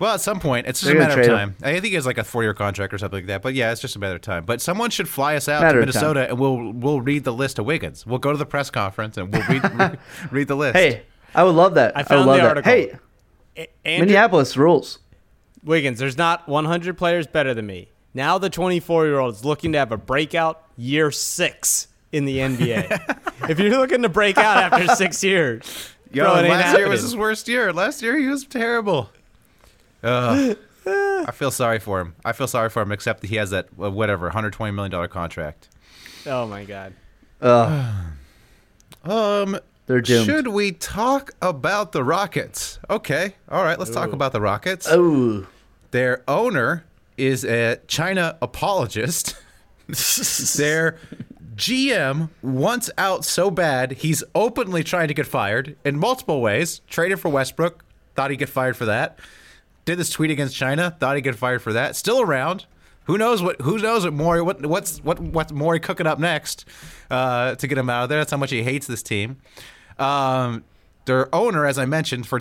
Well, 0.00 0.14
at 0.14 0.22
some 0.22 0.40
point, 0.40 0.66
it's 0.66 0.80
just 0.80 0.88
They're 0.88 0.96
a 0.96 1.06
matter 1.06 1.20
of 1.20 1.26
trade 1.26 1.36
time. 1.36 1.56
I 1.62 1.78
think 1.78 1.94
it's 1.94 2.06
like 2.06 2.16
a 2.16 2.24
four-year 2.24 2.54
contract 2.54 2.94
or 2.94 2.98
something 2.98 3.18
like 3.18 3.26
that. 3.26 3.42
But 3.42 3.52
yeah, 3.52 3.70
it's 3.70 3.82
just 3.82 3.96
a 3.96 3.98
matter 3.98 4.14
of 4.14 4.22
time. 4.22 4.46
But 4.46 4.62
someone 4.62 4.88
should 4.88 5.10
fly 5.10 5.36
us 5.36 5.46
out 5.46 5.60
Matter 5.60 5.80
to. 5.80 5.86
Minnesota, 5.86 6.30
and 6.30 6.38
we'll 6.38 6.72
we'll 6.72 7.02
read 7.02 7.24
the 7.24 7.34
list 7.34 7.58
of 7.58 7.66
Wiggins. 7.66 8.06
We'll 8.06 8.18
go 8.18 8.32
to 8.32 8.38
the 8.38 8.46
press 8.46 8.70
conference 8.70 9.18
and 9.18 9.30
we'll 9.30 9.46
read 9.46 9.62
read, 9.74 9.98
read 10.30 10.48
the 10.48 10.56
list. 10.56 10.76
Hey, 10.76 11.02
I 11.34 11.44
would 11.44 11.54
love 11.54 11.74
that. 11.74 11.94
I 11.94 12.00
would 12.00 12.08
found 12.08 12.26
love 12.26 12.36
the 12.36 12.42
that. 12.42 12.48
article. 12.48 12.72
Hey, 12.72 13.68
Andrew 13.84 14.06
Minneapolis 14.06 14.56
rules. 14.56 15.00
Wiggins, 15.62 15.98
there's 15.98 16.16
not 16.16 16.48
100 16.48 16.96
players 16.96 17.26
better 17.26 17.52
than 17.52 17.66
me. 17.66 17.90
Now 18.14 18.38
the 18.38 18.48
24 18.48 19.04
year 19.04 19.18
old 19.18 19.34
is 19.34 19.44
looking 19.44 19.72
to 19.72 19.78
have 19.78 19.92
a 19.92 19.98
breakout 19.98 20.62
year 20.78 21.10
six 21.10 21.88
in 22.10 22.24
the 22.24 22.38
NBA. 22.38 23.28
if 23.50 23.58
you're 23.58 23.70
looking 23.70 24.00
to 24.00 24.08
break 24.08 24.38
out 24.38 24.72
after 24.72 24.94
six 24.96 25.22
years, 25.22 25.92
Yo, 26.10 26.24
bro, 26.24 26.36
it 26.36 26.38
ain't 26.44 26.48
last 26.48 26.78
year 26.78 26.88
was 26.88 27.02
his 27.02 27.14
worst 27.14 27.48
year. 27.48 27.70
Last 27.70 28.00
year 28.00 28.16
he 28.16 28.26
was 28.26 28.44
terrible. 28.44 29.10
Ugh. 30.02 30.56
I 30.86 31.30
feel 31.32 31.50
sorry 31.50 31.78
for 31.78 32.00
him. 32.00 32.14
I 32.24 32.32
feel 32.32 32.46
sorry 32.46 32.70
for 32.70 32.82
him, 32.82 32.90
except 32.92 33.20
that 33.20 33.28
he 33.28 33.36
has 33.36 33.50
that 33.50 33.68
uh, 33.80 33.90
whatever 33.90 34.26
120 34.26 34.72
million 34.72 34.90
dollar 34.90 35.08
contract. 35.08 35.68
Oh 36.26 36.46
my 36.46 36.64
god. 36.64 36.94
Uh, 37.40 37.92
Um, 39.04 39.58
They're 39.86 40.02
doomed. 40.02 40.26
Should 40.26 40.48
we 40.48 40.72
talk 40.72 41.30
about 41.40 41.92
the 41.92 42.04
Rockets? 42.04 42.78
Okay. 42.90 43.34
All 43.48 43.64
right. 43.64 43.78
Let's 43.78 43.90
talk 43.90 44.12
about 44.12 44.32
the 44.32 44.40
Rockets. 44.40 44.86
Oh, 44.90 45.46
Their 45.90 46.22
owner 46.28 46.84
is 47.16 47.44
a 47.46 47.78
China 47.86 48.36
apologist. 48.42 49.36
Their 50.56 50.98
GM 51.56 52.28
wants 52.42 52.90
out 52.98 53.24
so 53.24 53.50
bad 53.50 53.92
he's 53.92 54.22
openly 54.34 54.84
trying 54.84 55.08
to 55.08 55.14
get 55.14 55.26
fired 55.26 55.76
in 55.84 55.98
multiple 55.98 56.40
ways. 56.42 56.80
Traded 56.88 57.18
for 57.18 57.28
Westbrook, 57.30 57.82
thought 58.14 58.30
he'd 58.30 58.36
get 58.36 58.48
fired 58.50 58.76
for 58.76 58.84
that. 58.84 59.18
Did 59.90 59.98
this 59.98 60.10
tweet 60.10 60.30
against 60.30 60.54
China, 60.54 60.96
thought 61.00 61.16
he'd 61.16 61.22
get 61.22 61.34
fired 61.34 61.62
for 61.62 61.72
that. 61.72 61.96
Still 61.96 62.20
around. 62.20 62.64
Who 63.06 63.18
knows 63.18 63.42
what? 63.42 63.60
Who 63.60 63.76
knows 63.76 64.04
what 64.04 64.14
Morey? 64.14 64.40
What 64.40 64.64
what's 64.64 65.02
what 65.02 65.18
what's 65.18 65.50
Morey 65.50 65.80
cooking 65.80 66.06
up 66.06 66.20
next 66.20 66.64
uh, 67.10 67.56
to 67.56 67.66
get 67.66 67.76
him 67.76 67.90
out 67.90 68.04
of 68.04 68.08
there? 68.08 68.20
That's 68.20 68.30
how 68.30 68.36
much 68.36 68.52
he 68.52 68.62
hates 68.62 68.86
this 68.86 69.02
team. 69.02 69.38
Um, 69.98 70.62
their 71.06 71.34
owner, 71.34 71.66
as 71.66 71.76
I 71.76 71.86
mentioned, 71.86 72.28
for 72.28 72.38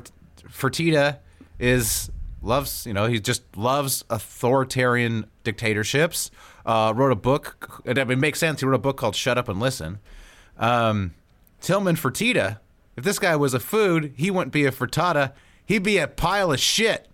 Fertitta 0.47 1.17
is 1.57 2.11
loves 2.43 2.85
you 2.85 2.93
know 2.93 3.07
he 3.07 3.19
just 3.19 3.41
loves 3.57 4.05
authoritarian 4.11 5.25
dictatorships. 5.43 6.29
Uh, 6.67 6.93
wrote 6.95 7.11
a 7.11 7.15
book. 7.15 7.81
I 7.87 7.95
mean, 7.95 8.11
it 8.11 8.19
makes 8.19 8.37
sense. 8.37 8.59
He 8.59 8.67
wrote 8.67 8.75
a 8.75 8.77
book 8.77 8.97
called 8.97 9.15
"Shut 9.15 9.39
Up 9.39 9.49
and 9.49 9.59
Listen." 9.59 9.97
Um, 10.59 11.15
Tilman 11.61 11.95
Fertitta. 11.95 12.59
If 12.95 13.03
this 13.03 13.17
guy 13.17 13.35
was 13.35 13.55
a 13.55 13.59
food, 13.59 14.13
he 14.15 14.29
wouldn't 14.29 14.53
be 14.53 14.65
a 14.65 14.71
frittata. 14.71 15.33
He'd 15.65 15.81
be 15.81 15.97
a 15.97 16.07
pile 16.07 16.51
of 16.51 16.59
shit. 16.59 17.07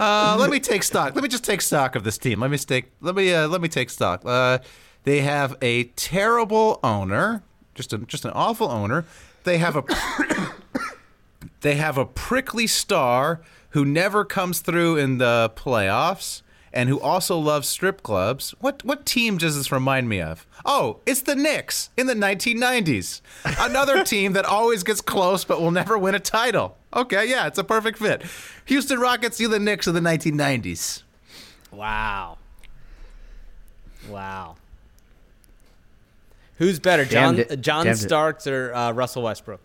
Uh, 0.00 0.34
let 0.40 0.48
me 0.48 0.58
take 0.58 0.82
stock. 0.82 1.14
Let 1.14 1.22
me 1.22 1.28
just 1.28 1.44
take 1.44 1.60
stock 1.60 1.94
of 1.94 2.04
this 2.04 2.16
team. 2.16 2.40
Let 2.40 2.50
me 2.50 2.56
take. 2.56 2.90
Let 3.02 3.14
me. 3.14 3.34
Uh, 3.34 3.48
let 3.48 3.60
me 3.60 3.68
take 3.68 3.90
stock. 3.90 4.22
Uh, 4.24 4.58
they 5.04 5.20
have 5.20 5.58
a 5.60 5.84
terrible 5.84 6.80
owner. 6.82 7.42
Just 7.74 7.92
a 7.92 7.98
just 7.98 8.24
an 8.24 8.30
awful 8.30 8.70
owner. 8.70 9.04
They 9.44 9.58
have 9.58 9.76
a. 9.76 9.84
they 11.60 11.74
have 11.74 11.98
a 11.98 12.06
prickly 12.06 12.66
star 12.66 13.42
who 13.70 13.84
never 13.84 14.24
comes 14.24 14.60
through 14.60 14.96
in 14.96 15.18
the 15.18 15.52
playoffs 15.54 16.40
and 16.72 16.88
who 16.88 17.00
also 17.00 17.38
loves 17.38 17.68
strip 17.68 18.02
clubs. 18.02 18.54
What 18.60 18.84
what 18.84 19.06
team 19.06 19.38
does 19.38 19.56
this 19.56 19.72
remind 19.72 20.08
me 20.08 20.20
of? 20.20 20.46
Oh, 20.64 20.98
it's 21.06 21.22
the 21.22 21.34
Knicks 21.34 21.90
in 21.96 22.06
the 22.06 22.14
1990s. 22.14 23.20
Another 23.58 24.04
team 24.04 24.32
that 24.34 24.44
always 24.44 24.82
gets 24.82 25.00
close 25.00 25.44
but 25.44 25.60
will 25.60 25.70
never 25.70 25.98
win 25.98 26.14
a 26.14 26.20
title. 26.20 26.76
Okay, 26.94 27.28
yeah, 27.28 27.46
it's 27.46 27.58
a 27.58 27.64
perfect 27.64 27.98
fit. 27.98 28.22
Houston 28.66 28.98
Rockets, 28.98 29.40
you 29.40 29.48
the 29.48 29.58
Knicks 29.58 29.86
of 29.86 29.94
the 29.94 30.00
1990s. 30.00 31.02
Wow. 31.72 32.38
Wow. 34.08 34.56
Who's 36.56 36.78
better, 36.78 37.04
John 37.04 37.36
Damned. 37.36 37.62
John 37.62 37.86
Damned 37.86 38.00
it. 38.00 38.02
Starks 38.02 38.46
or 38.46 38.74
uh, 38.74 38.92
Russell 38.92 39.22
Westbrook? 39.22 39.60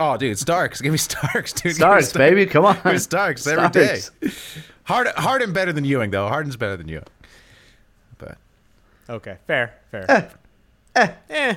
Oh, 0.00 0.16
dude, 0.16 0.38
Starks. 0.38 0.80
Give 0.82 0.92
me 0.92 0.98
Starks, 0.98 1.52
dude. 1.52 1.74
Starks, 1.74 2.08
Starks. 2.08 2.12
baby, 2.12 2.46
come 2.46 2.64
on. 2.64 2.74
Give 2.76 2.92
me 2.92 2.98
Starks 2.98 3.46
every 3.46 3.68
day. 3.68 4.00
Starks. 4.84 4.88
Harden, 4.90 5.12
Harden 5.16 5.52
better 5.52 5.72
than 5.72 5.84
Ewing, 5.84 6.10
though. 6.10 6.28
Harden's 6.28 6.56
better 6.56 6.76
than 6.76 6.88
Ewing. 6.88 7.04
But 8.18 8.38
Okay, 9.08 9.36
fair, 9.46 9.74
fair. 9.90 10.30
Eh, 10.94 11.08
eh, 11.30 11.54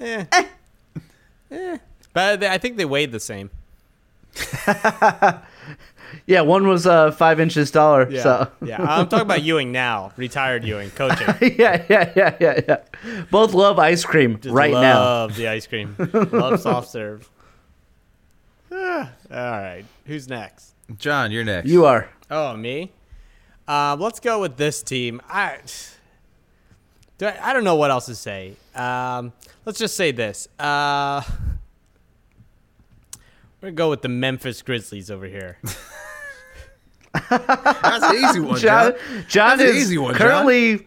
eh, 0.00 0.24
eh. 1.50 1.78
But 2.12 2.40
they, 2.40 2.48
I 2.48 2.58
think 2.58 2.76
they 2.76 2.84
weighed 2.84 3.12
the 3.12 3.20
same. 3.20 3.50
yeah. 6.26 6.40
One 6.40 6.66
was 6.66 6.86
uh, 6.86 7.10
five 7.10 7.40
inches 7.40 7.70
taller. 7.70 8.08
Yeah, 8.10 8.22
So 8.22 8.50
yeah. 8.64 8.82
I'm 8.82 9.08
talking 9.08 9.22
about 9.26 9.42
Ewing 9.42 9.72
now, 9.72 10.12
retired 10.16 10.64
Ewing, 10.64 10.90
coaching. 10.90 11.26
yeah, 11.58 11.84
yeah, 11.88 12.12
yeah, 12.16 12.36
yeah, 12.40 12.60
yeah. 12.68 13.24
Both 13.30 13.52
love 13.54 13.78
ice 13.78 14.04
cream 14.04 14.38
Just 14.40 14.54
right 14.54 14.72
now. 14.72 15.00
Love 15.00 15.36
the 15.36 15.48
ice 15.48 15.66
cream. 15.66 15.96
love 16.12 16.60
soft 16.62 16.88
serve. 16.88 17.28
Ah, 18.70 19.10
all 19.30 19.36
right, 19.36 19.84
who's 20.06 20.28
next? 20.28 20.74
John, 20.98 21.30
you're 21.30 21.44
next. 21.44 21.68
You 21.68 21.84
are. 21.86 22.08
Oh, 22.30 22.56
me. 22.56 22.92
Um, 23.66 24.00
let's 24.00 24.20
go 24.20 24.40
with 24.40 24.56
this 24.56 24.82
team. 24.82 25.20
I, 25.28 25.58
do 27.18 27.26
I, 27.26 27.50
I 27.50 27.52
don't 27.52 27.64
know 27.64 27.76
what 27.76 27.90
else 27.90 28.06
to 28.06 28.14
say. 28.14 28.54
Um, 28.74 29.32
let's 29.64 29.78
just 29.78 29.96
say 29.96 30.12
this. 30.12 30.48
Uh, 30.58 31.22
we're 33.60 33.68
gonna 33.68 33.72
go 33.72 33.90
with 33.90 34.02
the 34.02 34.08
Memphis 34.08 34.62
Grizzlies 34.62 35.10
over 35.10 35.26
here. 35.26 35.58
That's 37.30 38.04
an 38.04 38.16
easy 38.16 38.40
one, 38.40 38.58
John, 38.58 38.92
John. 38.92 39.24
John 39.28 39.58
That's 39.58 39.70
an 39.70 39.76
is 39.76 39.82
easy 39.82 39.98
one, 39.98 40.14
John. 40.14 40.86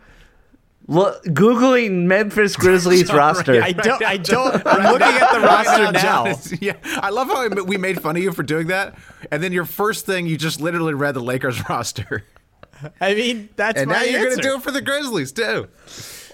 Currently 0.91 1.31
lo- 1.31 1.33
googling 1.33 2.03
Memphis 2.05 2.55
Grizzlies 2.57 3.11
roster. 3.11 3.61
I 3.61 3.71
don't. 3.71 4.03
I 4.03 4.17
don't. 4.17 4.65
I'm 4.65 4.91
looking 4.93 5.07
at 5.21 5.31
the 5.33 5.39
roster 5.39 5.83
Right 5.83 5.93
now. 5.93 6.01
John 6.01 6.27
is- 6.27 6.57
yeah, 6.61 6.73
I 6.83 7.09
love 7.09 7.27
how 7.27 7.47
we 7.63 7.77
made 7.77 8.01
fun 8.01 8.15
of 8.17 8.23
you 8.23 8.31
for 8.31 8.43
doing 8.43 8.67
that, 8.67 8.95
and 9.31 9.41
then 9.43 9.51
your 9.51 9.65
first 9.65 10.05
thing 10.05 10.27
you 10.27 10.37
just 10.37 10.61
literally 10.61 10.93
read 10.93 11.13
the 11.15 11.21
Lakers 11.21 11.61
roster, 11.69 12.23
I 12.99 13.13
mean, 13.13 13.49
that's 13.55 13.79
and 13.79 13.89
my 13.89 13.97
now 13.97 14.03
you're 14.03 14.19
answer. 14.19 14.29
gonna 14.41 14.41
do 14.41 14.55
it 14.55 14.63
for 14.63 14.71
the 14.71 14.81
Grizzlies 14.81 15.31
too. 15.31 15.67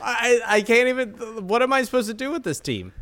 I, 0.01 0.39
I 0.45 0.61
can't 0.61 0.87
even. 0.89 1.47
What 1.47 1.61
am 1.61 1.73
I 1.73 1.83
supposed 1.83 2.07
to 2.07 2.13
do 2.13 2.31
with 2.31 2.43
this 2.43 2.59
team? 2.59 2.93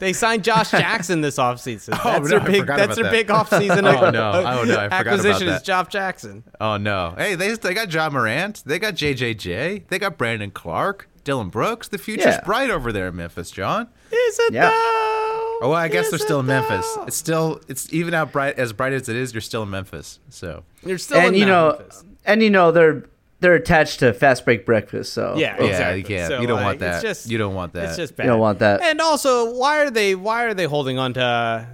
They 0.00 0.12
signed 0.12 0.44
Josh 0.44 0.70
Jackson 0.72 1.20
this 1.20 1.38
offseason. 1.38 1.90
Oh, 1.92 2.02
that's 2.04 2.18
Oh, 2.18 2.22
no, 2.22 2.28
their 2.28 2.40
I 2.40 2.44
big. 2.46 2.60
forgot 2.60 2.76
That's 2.78 2.94
their 2.94 3.04
that. 3.04 3.12
big 3.12 3.30
oh, 3.30 3.34
offseason. 3.34 3.78
Oh, 4.02 4.10
no. 4.10 4.30
Oh, 4.32 4.42
no, 4.42 4.48
I 4.50 4.62
forgot 4.64 4.86
about 4.86 4.92
acquisition 4.92 5.48
is. 5.48 5.62
Josh 5.62 5.88
Jackson. 5.88 6.44
Oh 6.60 6.76
no! 6.76 7.14
Hey, 7.16 7.34
they 7.34 7.54
they 7.54 7.74
got 7.74 7.92
Ja 7.92 8.08
Morant, 8.10 8.62
they 8.66 8.78
got 8.78 8.94
JJJ, 8.94 9.88
they 9.88 9.98
got 9.98 10.16
Brandon 10.18 10.50
Clarke, 10.50 11.08
Dillon 11.24 11.48
Brooks. 11.48 11.88
The 11.88 11.98
future's 11.98 12.26
Yeah. 12.34 12.40
bright 12.44 12.70
over 12.70 12.92
there 12.92 13.08
in 13.08 13.16
Memphis, 13.16 13.50
John. 13.50 13.88
Is 14.12 14.38
it 14.38 14.52
Yeah. 14.54 14.70
though? 14.70 14.74
Oh, 15.60 15.70
well, 15.70 15.74
I 15.74 15.88
guess 15.88 16.04
Is 16.06 16.10
they're 16.12 16.18
still 16.20 16.40
in 16.40 16.46
Memphis. 16.46 16.86
though? 16.94 17.04
It's 17.04 17.16
still 17.16 17.60
it's 17.68 17.92
even 17.92 18.14
out 18.14 18.30
bright 18.32 18.58
as 18.58 18.72
bright 18.72 18.92
as 18.92 19.08
it 19.08 19.16
is. 19.16 19.34
You're 19.34 19.40
still 19.40 19.64
in 19.64 19.70
Memphis, 19.70 20.20
so 20.28 20.62
You're 20.84 20.98
still 20.98 21.18
and 21.18 21.28
in 21.28 21.34
you 21.34 21.46
know, 21.46 21.74
Memphis. 21.78 22.04
and 22.24 22.42
you 22.42 22.50
know 22.50 22.70
they're 22.70 23.04
they're 23.40 23.54
attached 23.54 24.00
to 24.00 24.12
fast 24.12 24.44
break 24.44 24.66
breakfast. 24.66 25.12
So 25.12 25.34
Yeah, 25.36 25.56
yeah, 25.58 25.64
exactly. 25.66 25.98
you 25.98 26.04
can't. 26.04 26.28
So, 26.28 26.40
you 26.40 26.46
don't 26.46 26.56
like, 26.56 26.64
want 26.64 26.78
that. 26.80 26.94
It's 26.94 27.02
just, 27.02 27.30
you 27.30 27.38
don't 27.38 27.54
want 27.54 27.72
that. 27.74 27.84
It's 27.84 27.96
just 27.96 28.16
bad. 28.16 28.24
You 28.24 28.30
don't 28.30 28.40
want 28.40 28.58
that. 28.60 28.80
And 28.82 29.00
also, 29.00 29.54
why 29.54 29.78
are 29.80 29.90
they 29.90 30.14
why 30.14 30.44
are 30.44 30.54
they 30.54 30.64
holding 30.64 30.98
on 30.98 31.14
to 31.14 31.22
uh, 31.22 31.64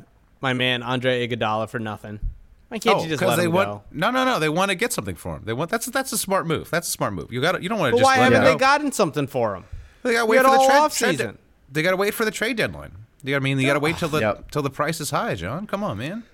my 0.40 0.52
man 0.52 0.82
Andre 0.82 1.26
Iguodala 1.26 1.68
for 1.68 1.78
nothing? 1.78 2.20
Why 2.68 2.78
can't 2.78 3.02
you 3.02 3.08
just 3.08 3.22
let 3.22 3.34
Oh, 3.34 3.36
they 3.36 3.44
him 3.44 3.52
want 3.52 3.68
go? 3.68 3.82
no, 3.92 4.10
no, 4.10 4.24
no. 4.24 4.38
They 4.40 4.48
want 4.48 4.70
to 4.70 4.74
get 4.74 4.92
something 4.92 5.14
for 5.14 5.36
him. 5.36 5.42
They 5.44 5.52
want 5.52 5.70
that's 5.70 5.86
that's 5.86 6.12
a 6.12 6.18
smart 6.18 6.46
move. 6.46 6.70
That's 6.70 6.88
a 6.88 6.90
smart 6.90 7.12
move. 7.12 7.32
You 7.32 7.40
got 7.40 7.62
you 7.62 7.68
don't 7.68 7.78
want 7.78 7.90
to 7.90 7.92
But 7.92 7.98
just 7.98 8.04
why 8.06 8.16
let 8.18 8.24
haven't 8.32 8.38
him 8.38 8.44
they 8.44 8.52
go. 8.54 8.58
gotten 8.58 8.92
something 8.92 9.26
for 9.26 9.54
him? 9.54 9.64
They 10.02 10.12
got 10.12 10.20
to 10.20 10.26
wait 10.26 10.36
had 10.38 10.44
for 10.46 10.50
the 10.52 10.58
all 10.58 10.66
trade. 10.68 10.78
off-season. 10.78 11.38
They 11.72 11.82
got 11.82 11.92
to 11.92 11.96
wait 11.96 12.12
for 12.14 12.24
the 12.24 12.30
trade 12.30 12.56
deadline. 12.56 12.92
You 13.22 13.30
got 13.30 13.36
I 13.36 13.40
mean 13.40 13.58
you 13.58 13.66
got 13.66 13.74
to 13.74 13.80
wait 13.80 13.96
till 13.96 14.08
the 14.10 14.20
Yep. 14.20 14.50
till 14.50 14.62
the 14.62 14.70
price 14.70 15.00
is 15.00 15.10
high, 15.10 15.34
John. 15.34 15.66
Come 15.66 15.82
on, 15.84 15.96
man. 15.98 16.24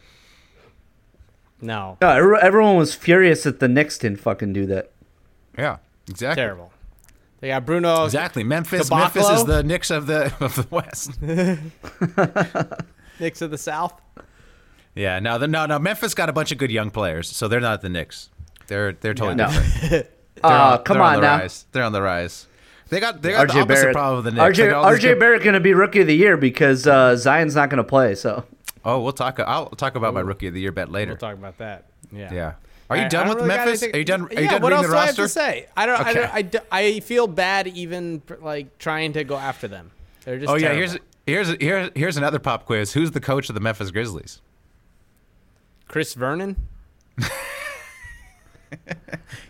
No, 1.61 1.99
No, 2.01 2.09
everyone 2.37 2.77
was 2.77 2.95
furious 2.95 3.43
that 3.43 3.61
the 3.61 3.69
Knicks 3.69 3.99
didn't 3.99 4.19
fucking 4.21 4.55
do 4.55 4.65
that. 4.67 4.91
Yeah, 5.61 5.77
exactly. 6.09 6.43
terrible. 6.43 6.73
They 7.41 7.49
got 7.49 7.65
Bruno. 7.65 8.05
Exactly. 8.05 8.45
Memphis. 8.45 8.89
Caboclo? 8.91 8.99
Memphis 8.99 9.31
is 9.31 9.45
the 9.45 9.63
Knicks 9.63 9.91
of 9.91 10.07
the 10.07 10.27
of 10.41 10.55
the 10.57 10.67
West. 10.71 11.21
Knicks 13.21 13.43
of 13.43 13.51
the 13.51 13.59
South. 13.59 14.01
yeah. 14.95 15.19
No, 15.21 15.39
the, 15.39 15.47
no, 15.49 15.67
no. 15.67 15.79
Memphis 15.79 16.15
got 16.15 16.29
a 16.29 16.33
bunch 16.33 16.53
of 16.53 16.59
good 16.59 16.71
young 16.71 16.91
players, 16.91 17.29
so 17.29 17.49
they're 17.49 17.61
not 17.61 17.81
the 17.83 17.89
Knicks. 17.89 18.31
They're 18.67 18.93
they're 18.93 19.15
totally 19.15 19.37
No. 19.37 19.49
different. 19.51 19.91
They're 20.37 20.51
Uh, 20.51 20.77
on- 20.79 20.85
come 20.85 20.95
they're 20.97 21.03
on 21.07 21.15
the 21.17 21.21
now. 21.21 21.39
Rise. 21.39 21.67
They're 21.73 21.83
on 21.83 21.93
the 21.93 22.01
rise. 22.01 22.47
They 22.89 22.99
got 23.01 23.21
they 23.21 23.33
got 23.33 23.49
the 23.49 23.55
RJ 23.55 23.63
opposite 23.63 23.69
Barrett. 23.83 23.95
problem 23.95 24.17
with 24.17 24.25
the 24.35 24.41
Knicks. 24.41 24.59
RJ, 24.59 24.71
got 24.71 24.85
all 24.85 24.91
these 24.91 24.99
RJ 25.01 25.03
good- 25.03 25.19
Barrett 25.21 25.43
going 25.43 25.55
to 25.55 25.61
be 25.61 25.75
rookie 25.75 26.01
of 26.01 26.07
the 26.07 26.15
year 26.17 26.37
because 26.37 26.87
uh, 26.87 27.17
Zion's 27.17 27.55
not 27.57 27.69
going 27.69 27.79
to 27.79 27.85
play. 27.85 28.15
So 28.15 28.45
Oh, 28.85 29.01
we'll 29.01 29.13
talk. 29.13 29.39
I'll 29.41 29.67
talk 29.71 29.97
about 29.97 30.15
my 30.15 30.21
rookie 30.21 30.47
of 30.47 30.55
the 30.55 30.61
year 30.61 30.73
bet 30.73 30.91
later. 30.91 31.11
We'll 31.11 31.19
talk 31.19 31.35
about 31.35 31.59
that. 31.59 31.87
Yeah. 32.13 32.33
Yeah. 32.33 32.53
Are 32.91 32.97
you 32.97 33.05
I- 33.05 33.09
done 33.09 33.27
I 33.27 33.29
with 33.29 33.37
really 33.39 33.49
Memphis? 33.49 33.83
Are 33.85 33.97
you 33.99 34.05
done? 34.05 34.23
Are 34.27 34.33
you 34.35 34.41
yeah, 34.43 34.51
done 34.51 34.63
what 34.63 34.73
else 34.73 34.87
the 34.87 34.93
do 34.93 34.99
I 34.99 35.07
have 35.07 35.15
to 35.17 35.29
say? 35.29 35.67
I 35.77 35.87
don't. 35.87 36.01
I, 36.01 36.11
Okay. 36.11 36.43
don't 36.43 36.65
I, 36.73 36.81
I 36.81 37.01
feel 37.01 37.27
bad 37.27 37.69
even 37.69 38.21
like 38.43 38.79
trying 38.79 39.13
to 39.15 39.25
go 39.25 39.37
after 39.37 39.69
them. 39.69 39.93
They're 40.25 40.39
just. 40.39 40.51
Oh 40.51 40.57
yeah. 40.57 40.73
Here's 40.75 40.99
here's 41.27 41.49
here's 41.61 41.91
here's 41.95 42.17
another 42.17 42.39
pop 42.41 42.67
quiz. 42.67 42.93
Who's 42.93 43.13
the 43.13 43.21
coach 43.21 43.49
of 43.49 43.55
the 43.55 43.61
Memphis 43.61 43.91
Grizzlies? 43.91 44.41
Chris 45.89 46.15
Vernon. 46.15 46.57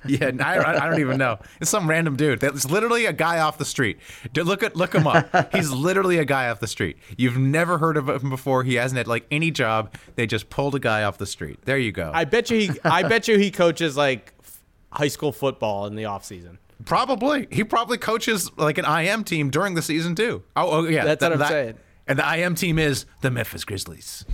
Yeah, 0.07 0.31
I, 0.41 0.77
I 0.85 0.89
don't 0.91 1.01
even 1.01 1.19
know. 1.19 1.39
It's 1.61 1.71
some 1.71 1.89
random 1.89 2.17
dude. 2.17 2.43
It's 2.43 2.65
literally 2.71 3.07
a 3.07 3.13
guy 3.13 3.39
off 3.41 3.59
the 3.59 3.65
street. 3.65 3.99
Look 4.35 4.63
at 4.63 4.77
look 4.77 4.95
him 4.95 5.07
up. 5.07 5.55
He's 5.55 5.71
literally 5.73 6.19
a 6.19 6.25
guy 6.25 6.49
off 6.49 6.61
the 6.61 6.67
street. 6.67 6.97
You've 7.17 7.37
never 7.37 7.79
heard 7.79 7.97
of 7.97 8.09
him 8.09 8.31
before. 8.31 8.65
He 8.65 8.75
hasn't 8.75 8.97
had 8.99 9.07
like 9.07 9.27
any 9.31 9.51
job. 9.51 9.95
They 10.17 10.27
just 10.27 10.49
pulled 10.51 10.75
a 10.75 10.79
guy 10.79 11.03
off 11.05 11.19
the 11.19 11.27
street. 11.27 11.59
There 11.65 11.79
you 11.79 11.93
go. 11.93 12.11
I 12.15 12.25
bet 12.25 12.51
you 12.51 12.59
he. 12.61 12.71
I 12.85 13.03
bet 13.03 13.29
you 13.29 13.39
he 13.39 13.51
coaches 13.51 13.97
like 13.97 14.33
f- 14.43 14.63
high 14.93 15.09
school 15.09 15.33
football 15.33 15.87
in 15.87 15.95
the 15.97 16.07
off 16.07 16.25
season. 16.25 16.59
probably 16.85 17.47
he 17.51 17.63
probably 17.65 17.99
coaches 17.99 18.51
like 18.57 18.79
an 18.79 18.85
IM 18.87 19.25
team 19.25 19.51
during 19.51 19.75
the 19.75 19.83
season 19.83 20.15
too. 20.15 20.43
Oh, 20.57 20.71
oh 20.71 20.85
yeah, 20.89 21.05
That's 21.05 21.23
what 21.23 21.33
I'm 21.33 21.39
that- 21.41 21.49
saying. 21.49 21.75
And 22.07 22.19
the 22.19 22.37
IM 22.39 22.55
team 22.57 22.79
is 22.79 23.07
the 23.21 23.31
Memphis 23.31 23.65
Grizzlies. 23.65 24.25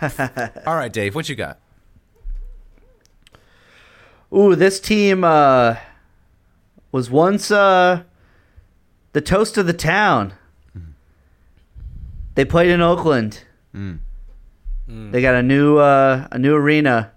All 0.66 0.74
right, 0.74 0.92
Dave, 0.92 1.14
what 1.14 1.28
you 1.28 1.36
got? 1.36 1.60
Ooh, 4.34 4.54
this 4.54 4.78
team 4.80 5.24
uh, 5.24 5.76
was 6.92 7.10
once 7.10 7.50
uh, 7.50 8.02
the 9.12 9.20
toast 9.20 9.56
of 9.58 9.66
the 9.66 9.72
town. 9.72 10.34
They 12.34 12.44
played 12.44 12.70
in 12.70 12.80
Oakland. 12.80 13.42
They 14.86 15.20
got 15.20 15.34
a 15.34 15.42
new 15.42 15.78
uh, 15.78 16.28
a 16.30 16.38
new 16.38 16.54
arena, 16.54 17.10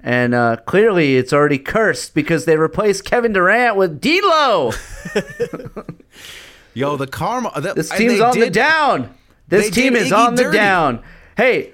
and 0.00 0.34
uh, 0.34 0.56
clearly 0.66 1.16
it's 1.16 1.32
already 1.32 1.58
cursed 1.58 2.14
because 2.14 2.44
they 2.44 2.56
replaced 2.56 3.04
Kevin 3.04 3.32
Durant 3.32 3.76
with 3.76 4.00
D'Lo. 4.00 4.72
Yo, 6.74 6.96
the 6.96 7.06
karma. 7.06 7.52
That, 7.60 7.76
This 7.76 7.88
team's 7.90 8.20
on 8.20 8.38
the 8.38 8.50
down. 8.50 9.14
This 9.48 9.70
team 9.70 9.94
is 9.96 10.10
Iggy 10.10 10.16
on 10.26 10.34
the 10.34 10.42
dirty. 10.44 10.56
down. 10.58 11.02
Hey, 11.36 11.72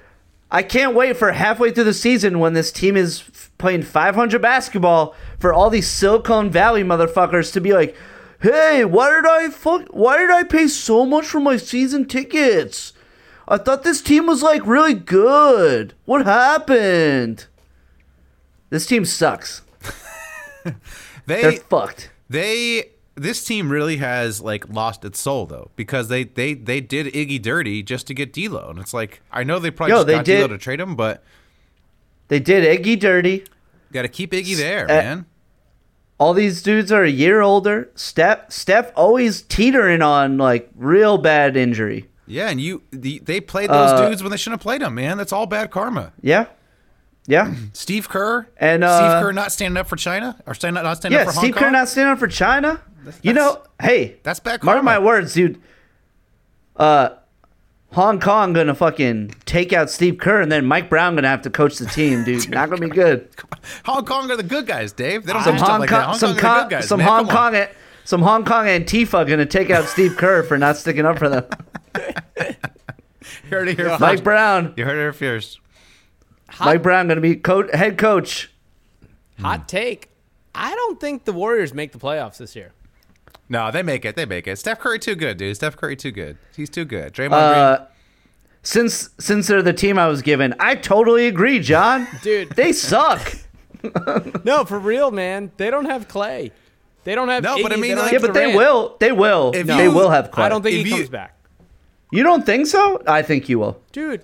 I 0.51 0.62
can't 0.62 0.95
wait 0.95 1.16
for 1.16 1.33
halfway 1.33 1.71
through 1.71 1.85
the 1.85 1.95
season 1.95 2.38
when 2.38 2.53
this 2.53 2.71
team 2.71 2.97
is 2.97 3.21
playing 3.62 3.83
500 3.83 4.42
basketball 4.42 5.14
for 5.38 5.55
all 5.55 5.70
these 5.70 5.88
Silicon 5.88 6.51
Valley 6.51 6.83
motherfuckers 6.85 7.51
to 7.55 7.61
be 7.61 7.72
like, 7.72 7.96
"Hey, 8.40 8.85
why 8.85 9.11
did 9.11 9.25
I 9.25 9.48
fuck? 9.48 9.87
Why 9.90 10.18
did 10.18 10.31
I 10.31 10.42
pay 10.42 10.66
so 10.68 11.07
much 11.07 11.25
for 11.25 11.40
my 11.40 11.57
season 11.57 12.05
tickets? 12.05 12.92
I 13.48 13.57
thought 13.59 13.85
this 13.85 14.03
team 14.03 14.27
was 14.27 14.42
like 14.42 14.66
really 14.66 14.94
good. 14.94 15.94
What 16.05 16.27
happened? 16.27 17.46
This 18.70 18.87
team 18.87 19.05
sucks. 19.05 19.62
They're 21.27 21.53
fucked. 21.53 22.11
they 22.29 22.90
this 23.14 23.44
team 23.44 23.70
really 23.70 23.98
has 23.98 24.40
like 24.40 24.68
lost 24.68 25.05
its 25.05 25.20
soul 25.20 25.46
though 25.46 25.70
because 25.77 26.09
they 26.09 26.25
they 26.25 26.55
they 26.55 26.81
did 26.81 27.07
Iggy 27.07 27.40
dirty 27.40 27.83
just 27.83 28.07
to 28.07 28.14
get 28.14 28.33
D'Lo 28.33 28.70
and 28.70 28.79
it's 28.79 28.94
like 28.94 29.20
I 29.31 29.44
know 29.44 29.59
they 29.59 29.70
probably 29.70 29.92
Yo, 29.92 29.98
just 29.98 30.07
they 30.07 30.14
got 30.14 30.25
D'Lo 30.25 30.48
to 30.48 30.59
trade 30.59 30.81
him 30.81 30.96
but 30.96 31.22
They 32.29 32.40
did 32.40 32.64
Iggy 32.64 32.98
dirty." 32.98 33.44
Got 33.92 34.02
to 34.02 34.09
keep 34.09 34.33
Iggy 34.33 34.57
there 34.57 34.85
Uh, 34.85 34.88
man. 34.88 35.26
all 36.18 36.35
these 36.35 36.62
dudes 36.62 36.90
are 36.92 37.02
a 37.05 37.11
year 37.11 37.40
older. 37.40 37.90
Steph 37.94 38.50
Steph 38.52 38.92
always 38.96 39.42
teetering 39.42 40.02
on 40.02 40.38
like 40.38 40.70
real 40.76 41.18
bad 41.18 41.57
injury. 41.57 42.09
Yeah, 42.26 42.48
and 42.48 42.61
you 42.61 42.83
the, 42.90 43.18
they 43.18 43.40
played 43.40 43.68
those 43.70 43.90
Uh, 43.90 44.09
dudes 44.09 44.22
when 44.22 44.31
they 44.31 44.37
shouldn't 44.37 44.61
have 44.61 44.64
played 44.64 44.81
them, 44.81 44.94
man. 44.94 45.18
That's 45.18 45.33
all 45.33 45.46
bad 45.46 45.70
karma. 45.70 46.12
Yeah, 46.22 46.46
yeah. 47.26 47.52
Steve 47.72 48.09
Kerr 48.09 48.46
And, 48.57 48.83
uh, 48.85 48.98
Steve 48.98 49.22
Kerr 49.22 49.33
not 49.33 49.52
standing 49.52 49.76
up 49.76 49.88
for 49.88 49.96
China 49.96 50.38
or 50.46 50.55
standing 50.55 50.83
not 50.83 50.96
standing 50.98 51.16
yeah, 51.18 51.22
up 51.26 51.35
for 51.35 51.38
Steve 51.38 51.55
Hong 51.55 51.61
Kerr 51.61 51.66
Kong. 51.66 51.72
not 51.72 51.88
standing 51.88 52.12
up 52.12 52.18
for 52.18 52.28
China. 52.28 52.81
you 53.20 53.33
know, 53.33 53.62
hey, 53.81 54.16
that's 54.22 54.38
bad 54.40 54.62
mark 54.62 54.83
my 54.85 54.98
words, 54.98 55.35
dude. 55.35 55.61
Uh, 56.76 57.11
Hong 57.92 58.20
Kong 58.20 58.52
gonna 58.55 58.74
fucking 58.74 59.35
take 59.44 59.72
out 59.72 59.90
Steve 59.90 60.18
Kerr, 60.18 60.40
and 60.40 60.50
then 60.50 60.64
Mike 60.64 60.88
Brown 60.88 61.14
gonna 61.14 61.28
have 61.28 61.42
to 61.42 61.50
coach 61.50 61.76
the 61.78 61.87
team, 61.87 62.24
dude. 62.24 62.48
Not 62.50 62.70
gonna 62.70 62.81
be 62.81 62.88
good. 62.88 63.28
Hong 63.85 64.05
Kong 64.05 64.31
are 64.31 64.37
the 64.37 64.42
good 64.42 64.66
guys, 64.66 64.92
Dave. 64.92 65.26
They 65.26 65.33
don't 65.33 65.44
Some 65.44 65.57
do 65.57 65.62
Hong 65.62 65.81
like 65.81 65.90
Kong, 65.90 65.98
that. 65.98 66.07
Hong 66.07 66.18
some 66.18 66.37
Kong 66.37 66.61
Kong, 66.61 66.68
guys. 66.68 66.88
some 66.88 66.98
man. 66.98 67.09
Hong 67.09 67.26
Come 67.26 67.37
on. 67.37 67.52
Kong, 67.52 67.66
some 68.05 68.22
Hong 68.22 68.44
Kong 68.44 68.66
Antifa 68.66 69.28
gonna 69.28 69.46
take 69.46 69.70
out 69.70 69.85
Steve 69.85 70.16
Kerr 70.16 70.42
for 70.42 70.57
not 70.57 70.76
sticking 70.76 71.05
up 71.05 71.18
for 71.18 71.28
them. 71.28 71.44
You 73.44 73.59
heard 73.59 73.68
it 73.68 73.76
here 73.76 73.96
Mike. 74.00 74.24
Brown, 74.24 74.72
You 74.76 74.85
heard 74.85 74.96
it 74.96 75.00
here 75.00 75.12
first. 75.12 75.61
Mike 76.59 76.83
Brown 76.83 77.09
gonna 77.09 77.20
be 77.20 77.37
co- 77.37 77.70
head 77.72 77.98
coach. 77.98 78.50
Hot 79.40 79.61
hmm. 79.61 79.66
take. 79.66 80.09
I 80.55 80.74
don't 80.74 80.98
think 80.98 81.24
the 81.24 81.33
Warriors 81.33 81.72
make 81.74 81.92
the 81.92 81.98
playoffs 81.98 82.38
this 82.38 82.57
year. 82.57 82.72
No, 83.53 83.71
they 83.71 83.83
make 83.83 84.05
it. 84.07 84.17
They 84.17 84.25
make 84.25 84.47
it. 84.49 84.57
Steph 84.59 84.79
Curry 84.81 84.99
too 84.99 85.15
good, 85.15 85.37
dude. 85.37 85.55
Steph 85.55 85.77
Curry 85.77 85.95
too 85.95 86.11
good. 86.11 86.38
He's 86.57 86.71
too 86.71 86.87
good. 86.87 87.12
Draymond 87.12 87.33
Uh, 87.33 87.77
Green. 87.77 87.88
since 88.62 89.11
since 89.19 89.47
they're 89.47 89.61
the 89.62 89.73
team 89.75 89.99
I 89.99 90.09
was 90.09 90.23
given, 90.23 90.55
I 90.59 90.75
totally 90.75 91.27
agree, 91.27 91.59
John. 91.59 92.07
Dude. 92.23 92.51
they 92.51 92.73
suck. 92.73 93.35
No, 94.45 94.65
for 94.65 94.79
real, 94.79 95.11
man. 95.11 95.51
They 95.57 95.69
don't 95.71 95.87
have 95.87 96.07
Clay. 96.09 96.53
They 97.05 97.15
don't 97.17 97.29
have. 97.29 97.43
No, 97.43 97.61
but 97.62 97.73
I 97.73 97.77
mean, 97.77 97.97
like- 97.99 98.12
Yeah, 98.12 98.19
have 98.21 98.23
but 98.23 98.33
they 98.35 98.55
will. 98.55 98.97
They 99.01 99.11
will. 99.11 99.51
If 99.55 99.67
they 99.67 99.85
you- 99.85 99.91
will 99.93 100.11
have 100.11 100.31
Clay. 100.31 100.45
I 100.45 100.49
don't 100.49 100.62
think 100.62 100.77
If 100.79 100.85
he 100.87 100.91
you- 100.93 100.97
comes 100.99 101.09
back, 101.09 101.37
You 102.12 102.23
don't 102.23 102.47
think 102.47 102.69
so? 102.69 103.03
I 103.07 103.23
think 103.23 103.49
you 103.49 103.59
will. 103.59 103.81
dude. 103.93 104.23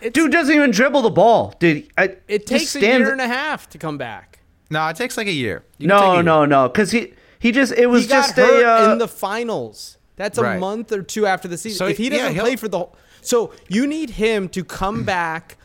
It's, 0.00 0.14
Dude 0.14 0.32
doesn't 0.32 0.54
even 0.54 0.70
dribble 0.70 1.02
the 1.02 1.10
ball, 1.10 1.54
dude. 1.58 1.86
I, 1.98 2.16
it 2.28 2.46
takes 2.46 2.74
a 2.76 2.80
year 2.80 3.12
and 3.12 3.20
a 3.20 3.28
half 3.28 3.68
to 3.70 3.78
come 3.78 3.96
back. 3.98 4.38
no, 4.70 4.86
it 4.88 4.96
takes 4.96 5.16
like 5.16 5.26
a 5.28 5.32
year. 5.32 5.62
You 5.78 5.86
can 5.88 5.96
take 5.98 6.04
a 6.04 6.08
No, 6.08 6.14
year. 6.14 6.22
no, 6.22 6.44
no, 6.46 6.68
because 6.68 6.90
he 6.90 7.12
he 7.44 7.52
just 7.52 7.72
it 7.72 7.86
was 7.86 8.02
he 8.04 8.08
got 8.08 8.22
just 8.26 8.36
hurt 8.36 8.62
a 8.62 8.88
uh, 8.88 8.92
in 8.92 8.98
the 8.98 9.06
finals. 9.08 9.98
That's 10.16 10.38
a 10.38 10.42
Right. 10.42 10.58
month 10.60 10.92
or 10.92 11.02
two 11.02 11.26
after 11.26 11.46
the 11.48 11.58
season. 11.58 11.76
So, 11.78 11.86
if 11.86 11.98
he 11.98 12.08
doesn't 12.08 12.34
he'll- 12.34 12.44
play 12.44 12.56
for 12.56 12.68
the 12.68 12.78
whole, 12.78 12.96
so 13.20 13.52
you 13.68 13.86
need 13.86 14.10
him 14.10 14.48
to 14.50 14.64
come 14.64 15.04
back 15.16 15.56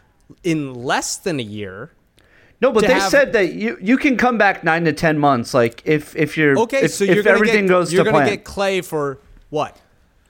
in 0.44 0.74
less 0.74 1.16
than 1.18 1.40
a 1.40 1.44
year. 1.44 1.92
no, 2.62 2.72
but 2.72 2.82
they 2.86 2.94
have- 2.94 3.10
said 3.10 3.32
that 3.34 3.54
you 3.54 3.78
you 3.82 3.98
can 3.98 4.18
come 4.18 4.38
back 4.38 4.64
nine 4.64 4.84
to 4.86 4.94
ten 4.94 5.18
months, 5.18 5.54
like 5.54 5.82
if 5.86 6.16
if 6.16 6.36
you're 6.38 6.58
Okay, 6.60 6.82
if, 6.86 6.92
so 6.92 7.04
you're 7.06 7.24
gonna 7.24 7.36
everything 7.36 7.66
get, 7.68 7.70
goes 7.76 7.94
you're 7.94 8.04
to 8.04 8.12
gonna 8.12 8.26
plan. 8.26 8.36
get 8.38 8.44
Clay 8.44 8.82
for 8.82 9.20
what? 9.50 9.78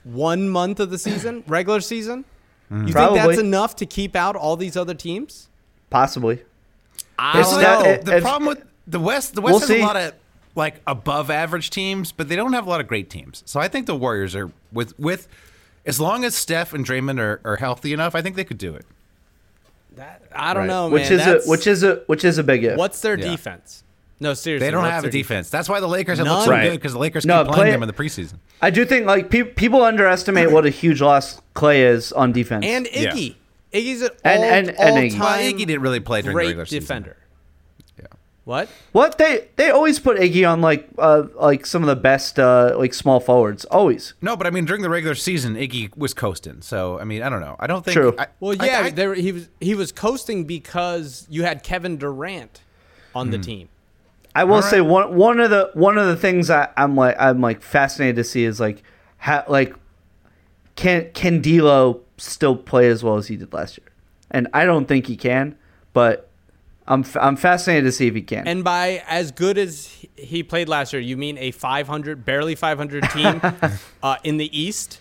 One 0.03 0.49
month 0.49 0.79
of 0.79 0.91
the 0.91 0.97
season, 0.97 1.43
regular 1.47 1.81
season. 1.81 2.25
You 2.71 2.93
think 2.93 3.15
that's 3.15 3.39
enough 3.39 3.75
to 3.77 3.85
keep 3.87 4.15
out 4.15 4.35
all 4.35 4.55
these 4.55 4.77
other 4.77 4.93
teams? 4.93 5.49
Possibly. 5.89 6.43
I 7.17 7.41
don't 7.41 7.61
not- 7.61 7.83
know. 7.83 7.89
it- 7.89 8.05
The 8.05 8.21
problem 8.21 8.47
with 8.49 8.63
the 8.85 8.99
West, 8.99 9.33
the 9.33 9.41
West 9.41 9.51
We'll 9.53 9.59
has 9.61 9.67
see. 9.69 9.81
a 9.81 9.85
lot 9.85 9.95
of 9.95 10.13
like 10.59 10.81
above 10.85 11.31
average 11.31 11.71
teams, 11.71 12.11
but 12.11 12.29
they 12.29 12.35
don't 12.35 12.53
have 12.53 12.67
a 12.67 12.69
lot 12.69 12.79
of 12.81 12.87
great 12.87 13.09
teams. 13.09 13.41
So 13.47 13.59
I 13.59 13.67
think 13.67 13.87
the 13.87 13.95
Warriors 13.95 14.35
are 14.35 14.51
with 14.71 14.97
with 14.99 15.27
as 15.87 15.99
long 15.99 16.23
as 16.23 16.35
Steph 16.35 16.73
and 16.73 16.85
Draymond 16.85 17.19
are, 17.19 17.41
are 17.43 17.55
healthy 17.55 17.93
enough, 17.93 18.13
I 18.13 18.21
think 18.21 18.35
they 18.35 18.43
could 18.43 18.59
do 18.59 18.75
it. 18.75 18.85
That- 19.95 20.21
I 20.33 20.53
don't 20.53 20.61
Right. 20.63 20.67
know, 20.67 20.89
which 20.89 21.03
man. 21.09 21.13
is 21.13 21.17
That's- 21.25 21.45
a 21.47 21.49
which 21.49 21.65
is 21.67 21.83
a 21.83 21.95
which 22.07 22.23
is 22.23 22.37
a 22.37 22.43
big 22.43 22.63
if. 22.63 22.77
what's 22.77 23.01
their 23.01 23.17
Yeah. 23.17 23.31
defense? 23.31 23.83
No, 24.21 24.33
seriously, 24.33 24.67
They 24.67 24.71
don't 24.71 24.83
have 24.83 24.99
a 24.99 25.07
their 25.07 25.11
defense. 25.11 25.49
That's 25.49 25.69
why 25.69 25.79
the 25.79 25.87
Lakers 25.87 26.17
have 26.17 26.27
None. 26.27 26.35
looked 26.35 26.45
so 26.47 26.51
Right. 26.51 26.63
good 26.69 26.77
because 26.77 26.91
the 26.91 26.99
Lakers 26.99 27.25
No, 27.25 27.37
keep 27.45 27.53
playing 27.53 27.63
Clay- 27.67 27.71
them 27.71 27.83
in 27.83 27.87
the 27.87 27.93
preseason. 27.93 28.33
I 28.61 28.69
do 28.69 28.83
think 28.83 29.05
like 29.05 29.29
pe- 29.29 29.43
people 29.43 29.81
underestimate 29.83 30.51
what 30.51 30.65
a 30.65 30.69
huge 30.69 31.01
loss 31.01 31.41
Clay 31.53 31.83
is 31.83 32.11
on 32.11 32.33
defense. 32.33 32.65
and 32.65 32.87
Yeah. 32.91 33.13
Iggy. 33.13 33.35
Iggy's 33.73 34.01
an 34.01 34.09
And- 34.25 34.39
all, 34.43 34.49
and- 34.49 34.69
and 34.69 34.77
Iggy. 34.97 35.13
all-time 35.13 35.19
Well, 35.21 35.39
Iggy 35.53 35.57
didn't 35.59 35.81
really 35.81 35.99
play 36.01 36.21
during 36.21 36.33
the 36.35 36.37
great 36.37 36.47
regular 36.47 36.65
season. 36.65 36.79
defender. 36.81 37.15
Yeah. 38.49 38.55
What? 38.55 38.69
what 38.93 39.17
they 39.17 39.47
they 39.57 39.69
always 39.69 39.99
put 39.99 40.17
Iggy 40.17 40.49
on 40.49 40.59
like 40.61 40.89
uh 40.97 41.23
like 41.35 41.65
some 41.65 41.83
of 41.83 41.87
the 41.87 41.95
best 41.95 42.39
uh 42.39 42.75
like 42.77 42.93
small 42.93 43.19
forwards 43.19 43.63
always. 43.65 44.15
No, 44.21 44.35
but 44.35 44.47
I 44.47 44.49
mean 44.49 44.65
during 44.65 44.81
the 44.81 44.89
regular 44.89 45.15
season, 45.15 45.55
Iggy 45.55 45.95
was 45.95 46.13
coasting. 46.13 46.61
So 46.61 46.99
I 46.99 47.03
mean, 47.03 47.21
I 47.21 47.29
don't 47.29 47.41
know. 47.41 47.55
I 47.59 47.67
don't 47.67 47.85
think. 47.85 47.93
True. 47.95 48.15
I, 48.17 48.27
Well, 48.39 48.55
yeah, 48.55 48.81
I- 48.85 48.89
there, 48.89 49.13
he 49.13 49.31
was 49.31 49.49
he 49.59 49.75
was 49.75 49.91
coasting 49.91 50.45
because 50.45 51.27
you 51.29 51.43
had 51.43 51.63
Kevin 51.63 51.97
Durant 51.97 52.61
on 53.13 53.29
the 53.31 53.37
Hmm. 53.37 53.41
team. 53.43 53.69
I 54.35 54.43
will 54.43 54.55
All 54.55 54.61
say 54.61 54.81
one 54.81 55.15
one 55.15 55.39
of 55.39 55.49
the 55.49 55.71
one 55.73 55.97
of 55.97 56.07
the 56.07 56.15
things 56.15 56.49
I, 56.49 56.69
I'm 56.77 56.95
like 56.95 57.15
I'm 57.19 57.41
like 57.41 57.61
fascinated 57.61 58.15
to 58.17 58.23
see 58.23 58.45
is 58.45 58.59
like 58.59 58.83
how 59.17 59.43
like 59.47 59.75
can 60.75 61.09
can 61.13 61.41
D'Lo 61.41 62.01
still 62.17 62.55
play 62.55 62.87
as 62.89 63.03
well 63.03 63.17
as 63.17 63.27
he 63.27 63.35
did 63.35 63.53
last 63.53 63.77
year? 63.77 63.87
And 64.31 64.47
I 64.53 64.65
don't 64.65 64.87
think 64.87 65.07
he 65.07 65.15
can, 65.17 65.55
but 65.93 66.28
I'm 66.89 67.01
f- 67.01 67.15
I'm 67.17 67.35
fascinated 67.35 67.85
to 67.85 67.91
see 67.91 68.07
if 68.07 68.15
he 68.15 68.21
can. 68.23 68.47
And 68.47 68.63
by 68.63 69.03
as 69.07 69.31
good 69.31 69.57
as 69.57 69.85
he- 69.85 70.09
he 70.17 70.43
played 70.43 70.67
last 70.67 70.91
year, 70.91 71.01
you 71.01 71.15
mean 71.15 71.37
a 71.37 71.51
500, 71.51 72.25
barely 72.25 72.55
500 72.55 73.09
team 73.11 73.41
uh, 74.03 74.17
in 74.23 74.37
the 74.37 74.59
East, 74.59 74.99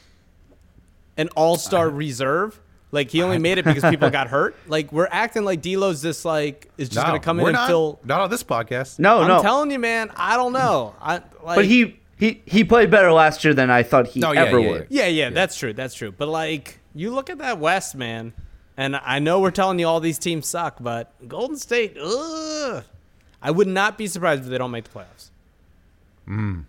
an 1.16 1.29
All 1.35 1.57
Star 1.57 1.88
reserve. 1.88 2.61
Like 2.90 3.11
he 3.11 3.22
only 3.22 3.38
made 3.38 3.59
it 3.59 3.64
because 3.64 3.83
people 3.90 4.09
got 4.11 4.29
hurt. 4.37 4.55
Like 4.66 4.92
we're 4.92 5.09
acting 5.11 5.44
like 5.44 5.61
D'Lo's 5.62 6.01
this 6.03 6.24
like 6.24 6.70
is 6.79 6.88
just 6.88 7.05
no, 7.05 7.11
gonna 7.12 7.20
come 7.20 7.40
in 7.40 7.46
and 7.46 7.55
not, 7.55 7.68
fill. 7.68 8.01
Not 8.05 8.20
on 8.20 8.31
this 8.31 8.42
podcast. 8.42 8.98
no, 8.98 9.16
no. 9.18 9.22
I'm 9.22 9.29
no, 9.29 9.42
telling 9.42 9.70
you, 9.70 9.79
man. 9.79 10.11
I 10.16 10.37
don't 10.37 10.53
know. 10.53 10.94
I 11.01 11.14
like. 11.42 11.57
but 11.57 11.64
he 11.66 11.98
he 12.18 12.42
he 12.46 12.64
played 12.64 12.90
better 12.90 13.12
last 13.12 13.44
year 13.44 13.53
than 13.55 13.70
I 13.70 13.83
thought 13.83 14.07
he 14.09 14.20
No, 14.20 14.33
yeah, 14.33 14.44
ever 14.44 14.59
yeah, 14.59 14.70
would. 14.70 14.87
Yeah, 14.90 15.07
yeah, 15.07 15.31
that's 15.31 15.57
true. 15.59 15.72
That's 15.74 15.94
true. 15.94 16.12
But 16.12 16.29
like, 16.29 16.81
you 16.94 17.11
look 17.14 17.29
at 17.31 17.38
that 17.38 17.59
West, 17.59 17.94
man, 17.94 18.33
and 18.79 18.97
I 18.97 19.19
know 19.19 19.41
we're 19.41 19.51
telling 19.51 19.79
you 19.81 19.88
all 19.88 19.99
these 19.99 20.19
teams 20.19 20.47
suck, 20.47 20.77
but 20.81 21.12
Golden 21.29 21.57
State, 21.57 21.99
ugh. 22.01 22.85
I 23.43 23.51
would 23.51 23.67
not 23.67 23.99
be 23.99 24.07
surprised 24.07 24.45
if 24.45 24.49
they 24.49 24.57
don't 24.57 24.71
make 24.71 24.85
the 24.85 24.91
playoffs. 24.91 25.31
Hmm. 26.27 26.61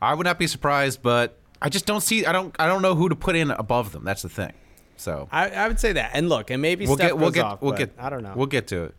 I 0.00 0.14
would 0.14 0.24
not 0.24 0.38
be 0.38 0.46
surprised, 0.46 1.02
but 1.02 1.36
I 1.60 1.68
just 1.68 1.84
don't 1.86 2.00
see. 2.00 2.24
I 2.26 2.32
don't. 2.32 2.54
I 2.58 2.66
don't 2.66 2.82
know 2.82 2.94
who 2.94 3.08
to 3.10 3.14
put 3.14 3.36
in 3.36 3.50
above 3.50 3.92
them. 3.92 4.04
That's 4.04 4.22
the 4.22 4.28
thing. 4.28 4.52
So 4.96 5.28
I, 5.30 5.50
I 5.50 5.68
would 5.68 5.78
say 5.78 5.92
that. 5.92 6.12
And 6.14 6.28
look, 6.28 6.50
and 6.50 6.62
maybe 6.62 6.86
we'll 6.86 6.96
Steph 6.96 7.08
get. 7.10 7.18
We'll 7.18 7.30
get. 7.30 7.44
off, 7.44 7.62
we'll 7.62 7.72
get. 7.72 7.92
I 7.98 8.10
don't 8.10 8.22
know. 8.22 8.32
We'll 8.34 8.46
get 8.46 8.66
to 8.68 8.84
it. 8.84 8.94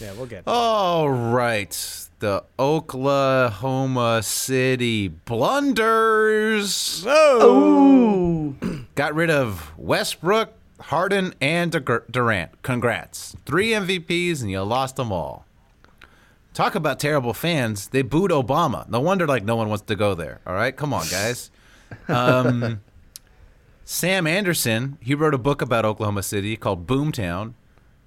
yeah, 0.00 0.12
we'll 0.12 0.26
get. 0.26 0.44
All 0.46 1.08
right. 1.08 2.00
The 2.18 2.44
Oklahoma 2.58 4.22
City 4.22 5.08
Blunders 5.08 7.04
Ooh. 7.06 8.56
got 8.94 9.14
rid 9.14 9.30
of 9.30 9.76
Westbrook, 9.78 10.54
Harden, 10.80 11.34
and 11.40 11.70
Durant. 12.10 12.62
Congrats. 12.62 13.36
Three 13.46 13.70
MVPs, 13.70 14.40
and 14.40 14.50
you 14.50 14.60
lost 14.62 14.96
them 14.96 15.12
all. 15.12 15.44
Talk 16.52 16.74
about 16.74 17.00
terrible 17.00 17.34
fans. 17.34 17.88
They 17.88 18.02
booed 18.02 18.30
Obama. 18.30 18.88
No 18.88 19.00
wonder, 19.00 19.26
like, 19.26 19.44
no 19.44 19.56
one 19.56 19.68
wants 19.68 19.84
to 19.86 19.96
go 19.96 20.14
there. 20.14 20.40
All 20.46 20.54
right? 20.54 20.76
Come 20.76 20.92
on, 20.92 21.06
guys. 21.08 21.50
Um, 22.08 22.80
Sam 23.84 24.26
Anderson, 24.26 24.98
he 25.00 25.14
wrote 25.14 25.34
a 25.34 25.38
book 25.38 25.60
about 25.60 25.84
Oklahoma 25.84 26.22
City 26.22 26.56
called 26.56 26.86
Boomtown. 26.86 27.54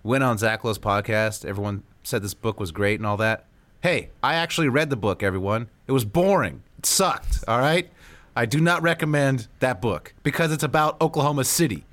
Went 0.03 0.23
on 0.23 0.37
Zach 0.37 0.63
Lowe's 0.63 0.79
podcast. 0.79 1.45
Everyone 1.45 1.83
said 2.03 2.23
this 2.23 2.33
book 2.33 2.59
was 2.59 2.71
great 2.71 2.99
and 2.99 3.05
all 3.05 3.17
that. 3.17 3.45
Hey, 3.81 4.09
I 4.23 4.35
actually 4.35 4.69
read 4.69 4.89
the 4.89 4.95
book, 4.95 5.21
everyone. 5.21 5.69
It 5.85 5.91
was 5.91 6.05
boring. 6.05 6.63
It 6.79 6.85
sucked, 6.85 7.43
all 7.47 7.59
right? 7.59 7.89
I 8.35 8.45
do 8.45 8.59
not 8.61 8.81
recommend 8.81 9.47
that 9.59 9.81
book 9.81 10.13
because 10.23 10.51
it's 10.51 10.63
about 10.63 10.99
Oklahoma 11.01 11.43
City. 11.43 11.85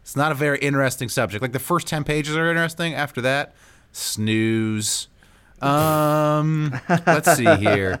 It's 0.00 0.16
not 0.16 0.32
a 0.32 0.34
very 0.34 0.58
interesting 0.58 1.08
subject. 1.08 1.42
Like 1.42 1.52
the 1.52 1.58
first 1.58 1.86
10 1.86 2.04
pages 2.04 2.36
are 2.36 2.48
interesting. 2.48 2.94
After 2.94 3.20
that, 3.20 3.54
snooze. 3.92 5.08
Um, 5.60 6.80
let's 7.06 7.34
see 7.36 7.54
here. 7.56 8.00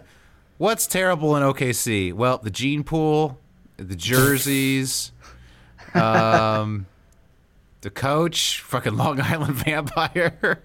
What's 0.58 0.86
terrible 0.86 1.36
in 1.36 1.42
OKC? 1.42 2.12
Well, 2.12 2.38
the 2.38 2.50
gene 2.50 2.84
pool, 2.84 3.38
the 3.76 3.96
jerseys, 3.96 5.12
um, 5.94 6.86
the 7.80 7.90
coach, 7.90 8.60
fucking 8.60 8.94
Long 8.96 9.20
Island 9.22 9.54
vampire. 9.54 10.62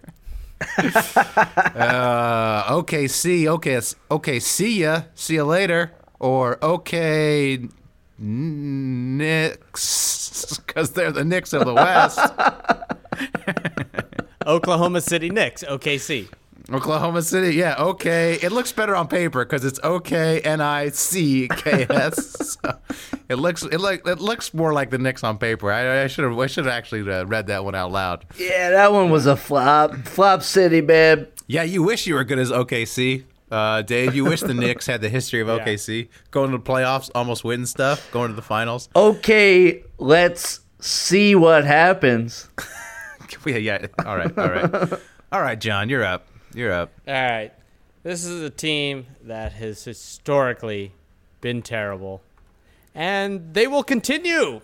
uh, 0.77 2.73
OKC, 2.73 3.47
okay, 3.47 3.81
okay. 4.11 4.39
See 4.39 4.81
ya, 4.81 5.03
see 5.13 5.35
ya 5.35 5.43
later, 5.43 5.91
or 6.19 6.63
okay, 6.63 7.67
Knicks, 8.17 9.77
because 10.57 10.91
they're 10.91 11.11
the 11.11 11.25
Knicks 11.25 11.53
of 11.53 11.65
the 11.65 11.73
West. 11.73 12.19
Oklahoma 14.47 15.01
City 15.01 15.29
Knicks, 15.29 15.63
OKC. 15.63 16.29
Oklahoma 16.71 17.21
City, 17.21 17.55
yeah, 17.55 17.75
okay. 17.77 18.39
It 18.41 18.51
looks 18.51 18.71
better 18.71 18.95
on 18.95 19.07
paper 19.07 19.45
because 19.45 19.63
it's 19.63 19.79
OK 19.83 20.39
N 20.41 20.61
I 20.61 20.89
C 20.89 21.47
K 21.47 21.85
S. 21.89 22.57
So 22.61 22.79
it 23.29 23.35
looks 23.35 23.63
it 23.63 23.79
like 23.79 24.07
it 24.07 24.19
looks 24.19 24.53
more 24.53 24.73
like 24.73 24.89
the 24.89 24.97
Knicks 24.97 25.23
on 25.23 25.37
paper. 25.37 25.71
I, 25.71 26.03
I 26.03 26.07
should 26.07 26.25
have 26.25 26.37
I 26.39 26.47
should 26.47 26.65
have 26.65 26.73
actually 26.73 27.09
uh, 27.11 27.25
read 27.25 27.47
that 27.47 27.63
one 27.63 27.75
out 27.75 27.91
loud. 27.91 28.25
Yeah, 28.37 28.71
that 28.71 28.91
one 28.91 29.11
was 29.11 29.27
a 29.27 29.35
flop. 29.35 29.93
Flop 30.07 30.41
City, 30.41 30.81
babe. 30.81 31.27
Yeah, 31.47 31.63
you 31.63 31.83
wish 31.83 32.07
you 32.07 32.15
were 32.15 32.23
good 32.23 32.39
as 32.39 32.49
OKC, 32.49 33.23
uh, 33.51 33.81
Dave. 33.81 34.15
You 34.15 34.25
wish 34.25 34.41
the 34.41 34.53
Knicks 34.55 34.87
had 34.87 35.01
the 35.01 35.09
history 35.09 35.41
of 35.41 35.47
OKC, 35.47 36.09
going 36.31 36.51
to 36.51 36.57
the 36.57 36.63
playoffs, 36.63 37.09
almost 37.15 37.43
winning 37.43 37.65
stuff, 37.65 38.09
going 38.11 38.29
to 38.29 38.35
the 38.35 38.41
finals. 38.41 38.89
Okay, 38.95 39.83
let's 39.97 40.61
see 40.79 41.35
what 41.35 41.65
happens. 41.65 42.49
yeah, 43.45 43.57
yeah. 43.57 43.87
All 44.05 44.17
right, 44.17 44.37
all 44.37 44.49
right, 44.49 44.93
all 45.31 45.41
right, 45.41 45.59
John, 45.59 45.89
you're 45.89 46.03
up. 46.03 46.27
You're 46.53 46.71
up. 46.71 46.91
All 47.07 47.13
right. 47.13 47.51
This 48.03 48.23
is 48.23 48.41
a 48.43 48.51
team 48.51 49.07
that 49.23 49.53
has 49.53 49.83
historically 49.83 50.93
been 51.41 51.63
terrible, 51.63 52.21
and 52.93 53.53
they 53.53 53.65
will 53.65 53.83
continue. 53.83 54.61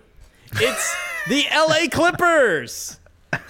It's 0.53 0.95
the 1.27 1.45
LA 1.51 1.87
Clippers. 1.91 2.99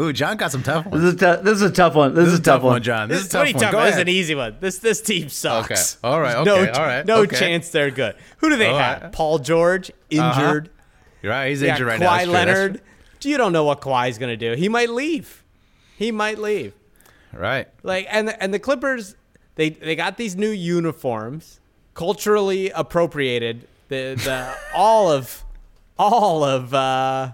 Ooh, 0.00 0.12
John 0.14 0.38
got 0.38 0.50
some 0.50 0.62
tough 0.62 0.86
ones. 0.86 1.02
This 1.02 1.14
is 1.14 1.22
a, 1.22 1.42
this 1.42 1.54
is 1.54 1.62
a 1.62 1.70
tough 1.70 1.94
one. 1.94 2.14
This, 2.14 2.28
is 2.28 2.38
a 2.38 2.42
tough 2.42 2.62
one. 2.62 2.82
John. 2.82 3.08
This, 3.08 3.18
This, 3.18 3.26
is 3.26 3.34
a 3.34 3.38
tough 3.38 3.44
one. 3.44 3.52
talking 3.52 3.72
Go 3.72 3.78
about? 3.78 3.84
This 3.84 3.94
is 3.96 4.00
an 4.00 4.08
easy 4.08 4.34
one. 4.34 4.56
This 4.58 4.78
this 4.78 5.02
team 5.02 5.28
sucks. 5.28 5.96
Okay. 5.96 6.08
All 6.08 6.20
right. 6.20 6.36
Okay. 6.36 6.44
no, 6.44 6.72
all 6.72 6.86
right. 6.86 7.04
no 7.04 7.16
okay. 7.22 7.36
chance 7.36 7.68
they're 7.68 7.90
good. 7.90 8.16
Who 8.38 8.48
do 8.48 8.56
they 8.56 8.70
All 8.70 8.78
have? 8.78 9.02
right. 9.02 9.12
Paul 9.12 9.40
George 9.40 9.90
injured. 10.08 10.70
You're 11.22 11.32
right. 11.32 11.50
He's 11.50 11.60
injured 11.60 11.86
right 11.86 12.00
Kawhi 12.00 12.02
now. 12.02 12.10
That's 12.10 12.24
true. 12.24 12.32
That's 12.32 12.46
Leonard. 12.48 12.80
You 13.22 13.36
don't 13.36 13.52
know 13.52 13.64
what 13.64 13.82
Kawhi's 13.82 14.16
going 14.16 14.30
to 14.30 14.36
do. 14.36 14.58
He 14.58 14.70
might 14.70 14.88
leave. 14.88 15.44
He 15.98 16.10
might 16.10 16.38
leave. 16.38 16.72
Right. 17.32 17.68
Like 17.82 18.06
and 18.10 18.28
the, 18.28 18.42
and 18.42 18.54
the 18.54 18.58
Clippers, 18.58 19.16
they 19.56 19.70
they 19.70 19.94
got 19.96 20.16
these 20.16 20.34
new 20.34 20.48
uniforms, 20.48 21.60
culturally 21.92 22.70
appropriated. 22.70 23.68
The 23.88 24.14
the 24.14 24.56
all 24.74 25.10
of 25.10 25.44
all 25.98 26.42
of 26.42 26.72
uh, 26.72 27.32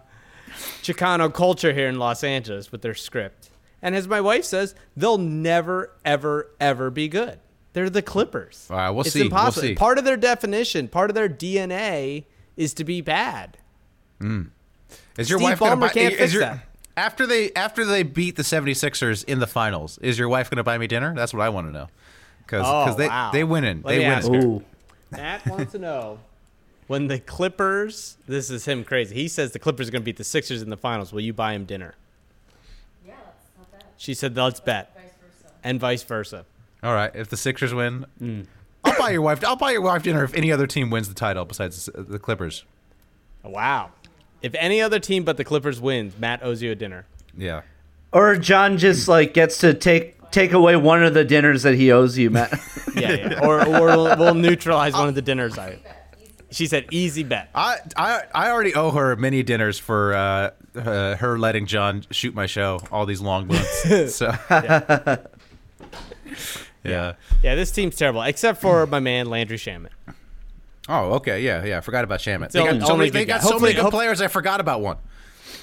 Chicano 0.83 1.33
culture 1.33 1.73
here 1.73 1.89
in 1.89 1.99
Los 1.99 2.23
Angeles 2.25 2.71
with 2.73 2.83
their 2.83 2.95
script. 2.95 3.51
And 3.83 3.95
as 3.95 4.09
my 4.09 4.21
wife 4.21 4.45
says, 4.45 4.75
they'll 4.97 5.19
never 5.19 5.93
ever 6.05 6.51
ever 6.61 6.91
be 6.91 7.09
good. 7.09 7.39
They're 7.73 7.91
the 7.91 8.03
Clippers. 8.03 8.67
All 8.71 8.77
right, 8.77 8.91
we'll 8.91 9.03
it's 9.03 9.13
see. 9.13 9.21
We'll 9.21 9.27
Impossible. 9.27 9.69
see. 9.69 9.75
Part 9.75 9.99
of 9.99 10.05
their 10.05 10.17
definition, 10.17 10.89
part 10.89 11.11
of 11.11 11.15
their 11.15 11.29
DNA 11.29 12.25
is 12.57 12.73
to 12.75 12.85
be 12.85 13.01
bad. 13.03 13.59
Hmm. 14.21 14.45
Is 15.19 15.29
your 15.29 15.39
Steve 15.39 15.51
wife 15.51 15.59
gonna 15.61 15.77
Ballmer 15.77 15.81
buy? 15.81 15.89
can't 15.91 16.15
fix 16.15 16.33
your, 16.33 16.41
that. 16.43 16.67
After 16.97 17.27
they 17.27 17.53
after 17.53 17.85
they 17.85 18.03
beat 18.03 18.37
the 18.37 18.43
76ers 18.43 19.25
in 19.25 19.39
the 19.41 19.47
finals, 19.47 19.99
is 19.99 20.19
your 20.19 20.29
wife 20.31 20.49
going 20.49 20.57
to 20.57 20.63
buy 20.65 20.79
me 20.79 20.87
dinner? 20.87 21.15
That's 21.15 21.35
what 21.35 21.43
I 21.43 21.51
want 21.51 21.67
to 21.67 21.73
know. 21.73 21.89
Because 22.39 22.63
Oh, 22.65 22.95
they 22.97 23.09
wow. 23.09 23.31
they 23.33 23.45
winning. 23.45 23.83
Let 23.83 23.93
they 23.99 24.09
me 24.09 24.31
winning. 24.33 24.45
Ooh. 24.51 24.65
Matt 25.11 25.47
wants 25.47 25.73
to 25.73 25.79
know 25.79 26.19
when 26.87 27.09
the 27.09 27.19
Clippers. 27.19 28.17
This 28.27 28.51
is 28.51 28.65
him 28.67 28.85
crazy. 28.85 29.15
He 29.15 29.29
says 29.29 29.53
the 29.53 29.59
Clippers 29.59 29.89
are 29.89 29.93
going 29.93 30.03
to 30.03 30.07
beat 30.07 30.17
the 30.17 30.25
Sixers 30.25 30.63
in 30.63 30.71
the 30.71 30.77
finals. 30.77 31.13
Will 31.13 31.21
you 31.21 31.33
buy 31.33 31.53
him 31.53 31.65
dinner? 31.65 31.95
Yeah, 33.07 33.15
that's 33.25 33.59
not 33.59 33.73
bad. 33.73 33.85
She 33.97 34.15
said, 34.15 34.37
"Let's 34.37 34.61
bet," 34.61 34.95
Vice 34.95 35.53
and 35.65 35.81
vice 35.81 36.03
versa. 36.03 36.45
All 36.83 36.95
right. 36.95 37.11
If 37.15 37.29
the 37.29 37.37
Sixers 37.37 37.75
win, 37.75 38.07
mm. 38.21 38.47
I'll 38.85 38.99
buy 38.99 39.11
your 39.11 39.23
wife. 39.23 39.45
I'll 39.45 39.57
buy 39.57 39.73
your 39.73 39.83
wife 39.83 40.03
dinner 40.03 40.25
if 40.25 40.35
any 40.35 40.53
other 40.53 40.67
team 40.67 40.91
wins 40.91 41.09
the 41.09 41.15
title 41.15 41.45
besides 41.45 41.87
the 41.87 42.03
the 42.03 42.19
Clippers. 42.19 42.65
Wow. 43.43 43.91
If 44.43 44.55
any 44.55 44.81
other 44.81 44.99
team 44.99 45.25
but 45.25 45.37
the 45.37 45.45
Clippers 45.45 45.81
wins, 45.81 46.19
Matt 46.19 46.43
owes 46.43 46.63
you 46.63 46.71
a 46.71 46.75
dinner. 46.75 47.07
Yeah. 47.37 47.63
Or 48.13 48.37
John 48.37 48.79
just 48.79 49.09
like 49.09 49.35
gets 49.35 49.59
to 49.59 49.75
take 49.75 50.31
take 50.31 50.53
away 50.53 50.77
one 50.77 51.03
of 51.03 51.15
the 51.15 51.25
dinners 51.25 51.63
that 51.63 51.75
he 51.75 51.91
owes 51.93 52.17
you, 52.17 52.31
Matt. 52.31 52.59
Yeah, 52.97 53.13
yeah. 53.13 53.41
or 53.47 53.61
or 53.61 53.87
we'll, 53.89 54.17
we'll 54.17 54.35
neutralize 54.35 54.95
one 54.95 55.07
of 55.07 55.15
the 55.15 55.21
dinners. 55.21 55.59
I. 55.59 55.79
She 56.57 56.67
said, 56.67 56.87
"Easy 56.91 57.23
bet." 57.23 57.51
I, 57.55 57.77
I 57.97 58.23
I 58.35 58.51
already 58.51 58.75
owe 58.75 58.91
her 58.93 59.15
many 59.17 59.43
dinners 59.43 59.79
for 59.79 60.15
uh, 60.15 60.51
uh, 60.75 61.17
her 61.17 61.39
letting 61.39 61.67
John 61.67 62.03
shoot 62.11 62.35
my 62.35 62.47
show 62.47 62.81
all 62.91 63.05
these 63.05 63.21
long 63.21 63.47
months. 63.47 64.15
so 64.15 64.33
yeah. 66.85 67.15
Yeah, 67.43 67.55
this 67.55 67.71
team's 67.73 67.97
terrible, 67.97 68.23
except 68.23 68.61
for 68.61 68.87
my 68.87 69.01
man 69.01 69.27
Landry 69.27 69.57
Shamet. 69.57 69.89
Oh, 70.89 71.15
okay. 71.15 71.43
Yeah, 71.43 71.65
yeah. 71.65 71.79
I 71.79 71.81
forgot 71.81 72.05
about 72.05 72.21
Shamet. 72.21 72.53
They 72.53 72.61
only- 72.61 72.79
got 72.79 72.87
so 72.87 72.97
many, 72.97 73.11
they 73.11 73.21
good 73.25 73.29
got 73.29 73.43
so 73.43 73.59
many 73.59 73.75
good 73.75 73.83
hope- 73.83 73.93
players. 73.93 74.21
I 74.21 74.29
forgot 74.29 74.61
about 74.61 74.81
one. 74.81 74.99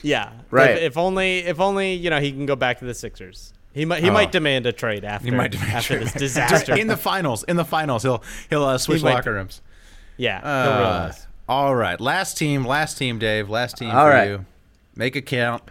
Yeah, 0.01 0.33
Right. 0.51 0.71
If, 0.71 0.79
if 0.81 0.97
only, 0.97 1.39
if 1.39 1.59
only 1.61 1.93
you 1.93 2.09
know 2.09 2.19
he 2.19 2.31
can 2.31 2.45
go 2.45 2.55
back 2.57 2.79
to 2.79 2.85
the 2.85 2.93
Sixers. 2.93 3.53
He 3.73 3.85
might, 3.85 4.03
he 4.03 4.09
Oh. 4.09 4.13
might 4.13 4.31
demand 4.31 4.65
a 4.67 4.71
trade 4.73 5.03
after 5.05 5.25
He 5.25 5.31
might 5.31 5.51
demand 5.51 5.71
after 5.71 5.95
trade. 5.95 6.03
this 6.07 6.13
disaster. 6.13 6.75
in 6.77 6.87
the 6.87 6.97
finals. 6.97 7.43
In 7.45 7.55
the 7.55 7.63
finals, 7.65 8.03
he'll 8.03 8.21
he'll 8.49 8.65
uh, 8.65 8.77
switch 8.77 8.99
He 8.99 9.03
might- 9.05 9.13
locker 9.15 9.33
rooms. 9.33 9.61
Yeah, 10.17 10.39
Uh, 10.39 11.11
all 11.47 11.75
right, 11.75 11.99
last 11.99 12.37
team, 12.37 12.65
last 12.65 12.97
team, 12.97 13.19
Dave, 13.19 13.49
last 13.49 13.77
team 13.77 13.89
All 13.89 14.05
for 14.05 14.09
right. 14.09 14.29
you. 14.29 14.45
Make 14.95 15.15
it 15.15 15.23
count. 15.25 15.63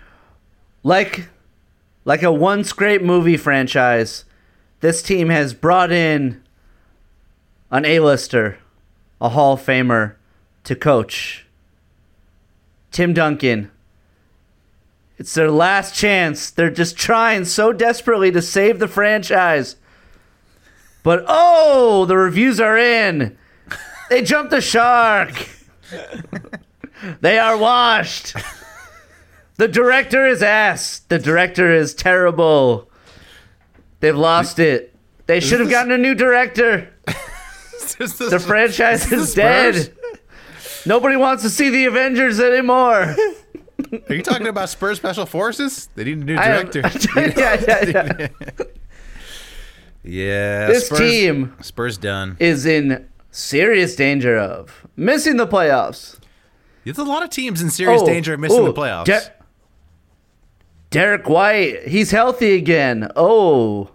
like 0.82 1.28
like 2.04 2.22
a 2.22 2.32
once 2.32 2.72
great 2.72 3.02
movie 3.02 3.36
franchise, 3.36 4.24
this 4.80 5.02
team 5.02 5.28
has 5.28 5.54
brought 5.54 5.92
in 5.92 6.42
an 7.70 7.84
A-lister, 7.84 8.58
a 9.20 9.28
Hall 9.30 9.54
of 9.54 9.60
Famer 9.64 10.16
to 10.64 10.74
coach. 10.74 11.46
Tim 12.90 13.14
Duncan. 13.14 13.70
It's 15.16 15.34
their 15.34 15.50
last 15.50 15.94
chance. 15.94 16.50
They're 16.50 16.68
just 16.70 16.96
trying 16.96 17.44
so 17.44 17.72
desperately 17.72 18.32
to 18.32 18.42
save 18.42 18.80
the 18.80 18.88
franchise. 18.88 19.76
But 21.04 21.24
oh, 21.28 22.04
the 22.06 22.16
reviews 22.16 22.60
are 22.60 22.76
in. 22.76 23.38
They 24.12 24.20
jumped 24.20 24.50
the 24.50 24.60
shark. 24.60 25.48
they 27.22 27.38
are 27.38 27.56
washed. 27.56 28.36
The 29.56 29.68
director 29.68 30.26
is 30.26 30.42
ass. 30.42 30.98
The 31.08 31.18
director 31.18 31.74
is 31.74 31.94
terrible. 31.94 32.90
They've 34.00 34.14
lost 34.14 34.58
it. 34.58 34.94
They 35.24 35.40
should 35.40 35.60
have 35.60 35.70
gotten 35.70 35.92
a 35.92 35.98
new 35.98 36.14
director. 36.14 36.92
The 37.98 38.42
franchise 38.44 39.10
is 39.12 39.34
dead. 39.34 39.94
Nobody 40.86 41.16
wants 41.16 41.42
to 41.42 41.50
see 41.50 41.68
the 41.68 41.84
Avengers 41.86 42.40
anymore. 42.40 43.14
Are 44.08 44.14
you 44.14 44.22
talking 44.22 44.46
about 44.46 44.68
Spurs 44.70 44.96
Special 44.98 45.26
Forces? 45.26 45.88
They 45.94 46.04
need 46.04 46.18
a 46.18 46.24
new 46.24 46.36
director. 46.36 46.80
yeah, 47.16 47.60
yeah, 47.68 47.84
yeah. 47.84 48.28
yeah, 50.04 50.66
This 50.68 50.86
Spurs, 50.86 50.98
team 50.98 51.54
Spurs 51.60 51.98
done. 51.98 52.36
is 52.40 52.64
in 52.66 53.08
serious 53.32 53.96
danger 53.96 54.38
of 54.38 54.86
missing 54.96 55.36
the 55.38 55.46
playoffs. 55.48 56.18
There's 56.84 56.98
a 56.98 57.04
lot 57.04 57.22
of 57.24 57.30
teams 57.30 57.60
in 57.60 57.70
serious 57.70 58.02
Oh, 58.02 58.06
danger 58.06 58.34
of 58.34 58.40
missing 58.40 58.60
oh, 58.60 58.66
the 58.66 58.72
playoffs. 58.72 59.06
De- 59.06 59.32
Derrick 60.90 61.28
White, 61.28 61.88
he's 61.88 62.10
healthy 62.10 62.54
again. 62.54 63.10
Oh. 63.16 63.90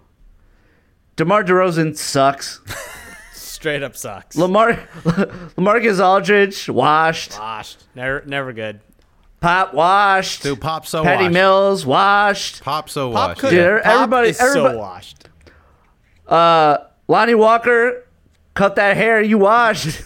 DeMar 1.16 1.44
DeRozan 1.44 1.96
sucks. 1.96 2.60
Straight 3.32 3.82
up 3.82 3.96
sucks. 3.96 4.36
Lamar 4.36 4.74
LaMarcus 5.56 6.04
Aldridge 6.04 6.68
washed. 6.68 7.38
Washed. 7.38 7.84
Never, 7.94 8.22
never 8.26 8.52
good. 8.52 8.80
Pop 9.40 9.74
washed. 9.74 10.42
Dude, 10.42 10.60
Pop 10.60 10.86
so 10.86 11.02
Patty 11.04 11.24
washed. 11.24 11.34
Mills 11.34 11.86
washed. 11.86 12.62
Pop 12.62 12.88
so 12.88 13.12
Pop 13.12 13.30
washed. 13.30 13.40
could. 13.40 13.50
Dude, 13.50 13.82
Pop 13.82 13.92
everybody- 13.94 14.28
is 14.30 14.40
everybody- 14.40 14.74
so 14.74 14.78
washed. 14.78 15.28
Uh, 16.26 16.78
Lonnie 17.06 17.34
Walker, 17.34 18.04
cut 18.58 18.74
that 18.74 18.96
hair. 18.96 19.22
You 19.22 19.38
washed. 19.38 20.02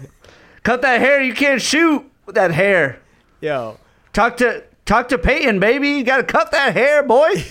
cut 0.62 0.80
that 0.80 0.98
hair. 1.00 1.20
You 1.22 1.34
can't 1.34 1.60
shoot 1.60 2.10
with 2.24 2.36
that 2.36 2.50
hair. 2.50 2.98
Yo, 3.42 3.78
Talk 4.14 4.38
to 4.38 4.64
talk 4.86 5.08
to 5.10 5.18
Peyton, 5.18 5.60
baby. 5.60 5.90
You 5.90 6.04
gotta 6.04 6.24
cut 6.24 6.50
that 6.52 6.74
hair, 6.74 7.02
boy. 7.02 7.32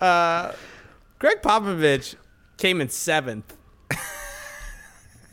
Uh, 0.00 0.52
Gregg 1.20 1.42
Popovich 1.42 2.16
came 2.56 2.80
in 2.80 2.88
seventh 2.88 3.56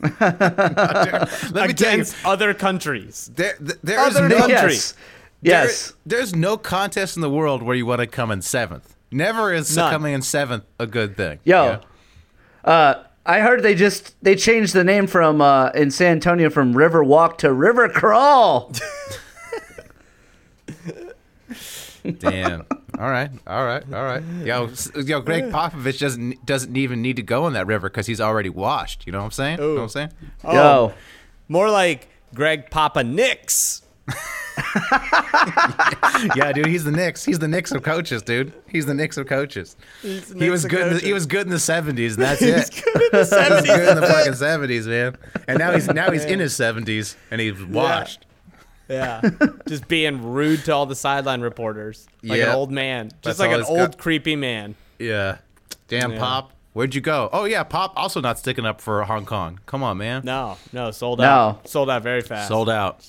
Let 0.00 0.20
me 0.20 0.20
tell 0.20 1.58
you, 1.58 1.64
against 1.70 2.14
other 2.24 2.54
countries. 2.54 3.30
there, 3.34 3.54
th- 3.56 3.78
there's 3.82 4.14
Other 4.16 4.28
no 4.28 4.38
country. 4.38 4.54
Yes. 4.74 4.92
there- 4.92 5.00
Yes. 5.42 5.92
there's 6.06 6.36
no 6.36 6.56
contest 6.56 7.16
in 7.16 7.22
the 7.22 7.30
world 7.30 7.62
where 7.62 7.74
you 7.74 7.84
want 7.86 8.00
to 8.00 8.06
come 8.06 8.30
in 8.30 8.42
seventh. 8.42 8.94
Never 9.10 9.52
is 9.52 9.74
None. 9.74 9.90
coming 9.90 10.14
in 10.14 10.22
seventh 10.22 10.64
a 10.78 10.86
good 10.86 11.16
thing. 11.16 11.40
Yo, 11.44 11.64
Yeah. 11.64 11.80
Uh, 12.64 12.94
I 13.26 13.40
heard 13.40 13.62
they 13.62 13.74
just 13.74 14.14
they 14.22 14.34
changed 14.34 14.72
the 14.74 14.84
name 14.84 15.06
from 15.06 15.40
uh, 15.40 15.70
in 15.70 15.90
San 15.90 16.12
Antonio 16.12 16.50
from 16.50 16.76
River 16.76 17.04
Walk 17.04 17.38
to 17.38 17.52
River 17.52 17.88
Crawl. 17.88 18.72
Damn. 22.18 22.64
all 22.98 23.10
right. 23.10 23.30
All 23.46 23.64
right. 23.64 23.84
All 23.92 24.04
right. 24.04 24.22
Yo, 24.44 24.70
yo, 25.04 25.20
Gregg 25.20 25.44
Popovich 25.50 25.98
doesn't 25.98 26.44
doesn't 26.46 26.76
even 26.76 27.02
need 27.02 27.16
to 27.16 27.22
go 27.22 27.46
in 27.46 27.52
that 27.52 27.66
river 27.66 27.88
because 27.88 28.06
he's 28.06 28.20
already 28.20 28.48
washed. 28.48 29.06
You 29.06 29.12
know 29.12 29.18
what 29.18 29.26
I'm 29.26 29.30
saying? 29.32 29.58
You 29.58 29.64
know 29.66 29.74
what 29.74 29.82
I'm 29.82 29.88
saying? 29.90 30.12
Oh, 30.44 30.54
Yo, 30.54 30.92
more 31.48 31.70
like 31.70 32.08
Greg 32.34 32.70
Papa 32.70 33.04
Nix. 33.04 33.82
yeah, 36.36 36.52
dude, 36.52 36.66
he's 36.66 36.84
the 36.84 36.92
Knicks. 36.92 37.24
He's 37.24 37.38
the 37.38 37.48
Knicks 37.48 37.72
of 37.72 37.82
coaches, 37.82 38.22
dude. 38.22 38.52
He's 38.68 38.86
the 38.86 38.94
Knicks 38.94 39.16
of 39.16 39.26
coaches. 39.26 39.76
He's 40.02 40.32
He 40.32 40.50
was 40.50 40.64
good. 40.64 40.80
In 40.80 40.86
the, 40.88 40.94
coaches. 40.94 41.06
he 41.06 41.12
was 41.12 41.26
good 41.26 41.46
in 41.46 41.50
the 41.50 41.56
'70s, 41.56 42.14
and 42.14 42.22
that's 42.22 42.42
it. 42.42 42.82
Good 42.84 43.02
in 43.02 43.08
the 43.12 43.12
He 43.12 43.16
was 43.18 43.30
70s. 43.32 43.66
good 43.66 43.88
in 43.88 43.96
the 44.00 44.06
fucking 44.06 44.32
'70s, 44.34 44.86
man. 44.86 45.16
And 45.48 45.58
now 45.58 45.72
he's 45.72 45.88
now 45.88 46.10
he's 46.10 46.24
in 46.24 46.40
his 46.40 46.52
'70s, 46.54 47.16
and 47.30 47.40
he's 47.40 47.62
washed. 47.64 48.26
Yeah, 48.88 49.20
just 49.68 49.86
being 49.88 50.32
rude 50.32 50.64
to 50.64 50.74
all 50.74 50.86
the 50.86 50.96
sideline 50.96 51.40
reporters, 51.42 52.06
like 52.24 52.40
an 52.40 52.48
old 52.48 52.70
man, 52.72 53.10
just 53.22 53.22
That's 53.22 53.38
like 53.38 53.52
an 53.52 53.62
old 53.62 53.92
got. 53.92 53.98
creepy 53.98 54.34
man. 54.36 54.74
Yeah. 54.98 55.38
Damn, 55.88 56.12
Yeah. 56.12 56.18
Pop. 56.18 56.52
Where'd 56.72 56.94
you 56.94 57.00
go? 57.00 57.28
Oh 57.32 57.44
yeah, 57.44 57.62
Pop 57.64 57.92
also 57.96 58.20
not 58.20 58.38
sticking 58.38 58.64
up 58.66 58.80
for 58.80 59.02
Hong 59.04 59.26
Kong. 59.26 59.58
Come 59.66 59.82
on, 59.82 59.96
man. 59.98 60.22
No, 60.24 60.56
no, 60.72 60.90
sold 60.92 61.20
out. 61.20 61.24
No. 61.24 61.30
out, 61.58 61.68
sold 61.68 61.90
out 61.90 62.02
very 62.02 62.20
fast. 62.20 62.48
Sold 62.48 62.70
out. 62.70 63.08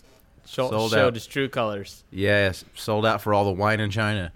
Show, 0.52 0.70
sold 0.70 0.92
showed 0.92 1.08
out. 1.08 1.14
his 1.14 1.26
true 1.28 1.48
colors. 1.48 2.04
Yes, 2.12 2.66
sold 2.76 3.06
out 3.06 3.22
for 3.22 3.34
all 3.34 3.46
the 3.46 3.52
wine 3.54 3.80
in 3.80 3.90
China. 3.90 4.34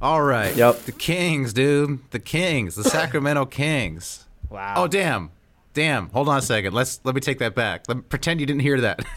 All 0.00 0.20
right. 0.20 0.56
Yep. 0.56 0.78
The 0.80 0.90
Kings, 0.92 1.52
dude. 1.52 2.00
The 2.10 2.18
Kings. 2.18 2.74
The 2.74 2.82
Sacramento 2.82 3.46
Kings. 3.60 4.26
Wow. 4.50 4.74
Oh 4.76 4.88
damn. 4.88 5.30
Damn. 5.72 6.08
Hold 6.08 6.28
on 6.28 6.38
a 6.38 6.42
second. 6.42 6.74
Let's 6.74 6.98
let 7.04 7.14
me 7.14 7.20
take 7.20 7.38
that 7.38 7.54
back. 7.54 7.84
Let 7.86 7.98
me 7.98 8.02
pretend 8.02 8.40
you 8.40 8.46
didn't 8.46 8.62
hear 8.62 8.80
that. 8.80 9.04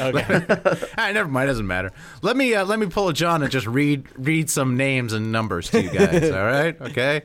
Okay. 0.00 0.24
ah, 0.96 1.10
never 1.12 1.28
mind. 1.28 1.48
Doesn't 1.48 1.66
matter. 1.66 1.92
Let 2.22 2.34
me 2.34 2.54
uh, 2.54 2.64
let 2.64 2.78
me 2.78 2.86
pull 2.86 3.10
a 3.10 3.12
John 3.12 3.42
and 3.42 3.52
just 3.52 3.66
read 3.66 4.06
read 4.16 4.48
some 4.48 4.74
names 4.74 5.12
and 5.12 5.30
numbers 5.30 5.68
to 5.68 5.82
you 5.82 5.90
guys. 5.90 6.30
all 6.30 6.46
right. 6.46 6.80
Okay. 6.80 7.20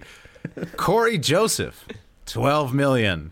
Cory 0.76 1.18
Joseph, 1.18 1.86
twelve 2.26 2.74
million. 2.74 3.32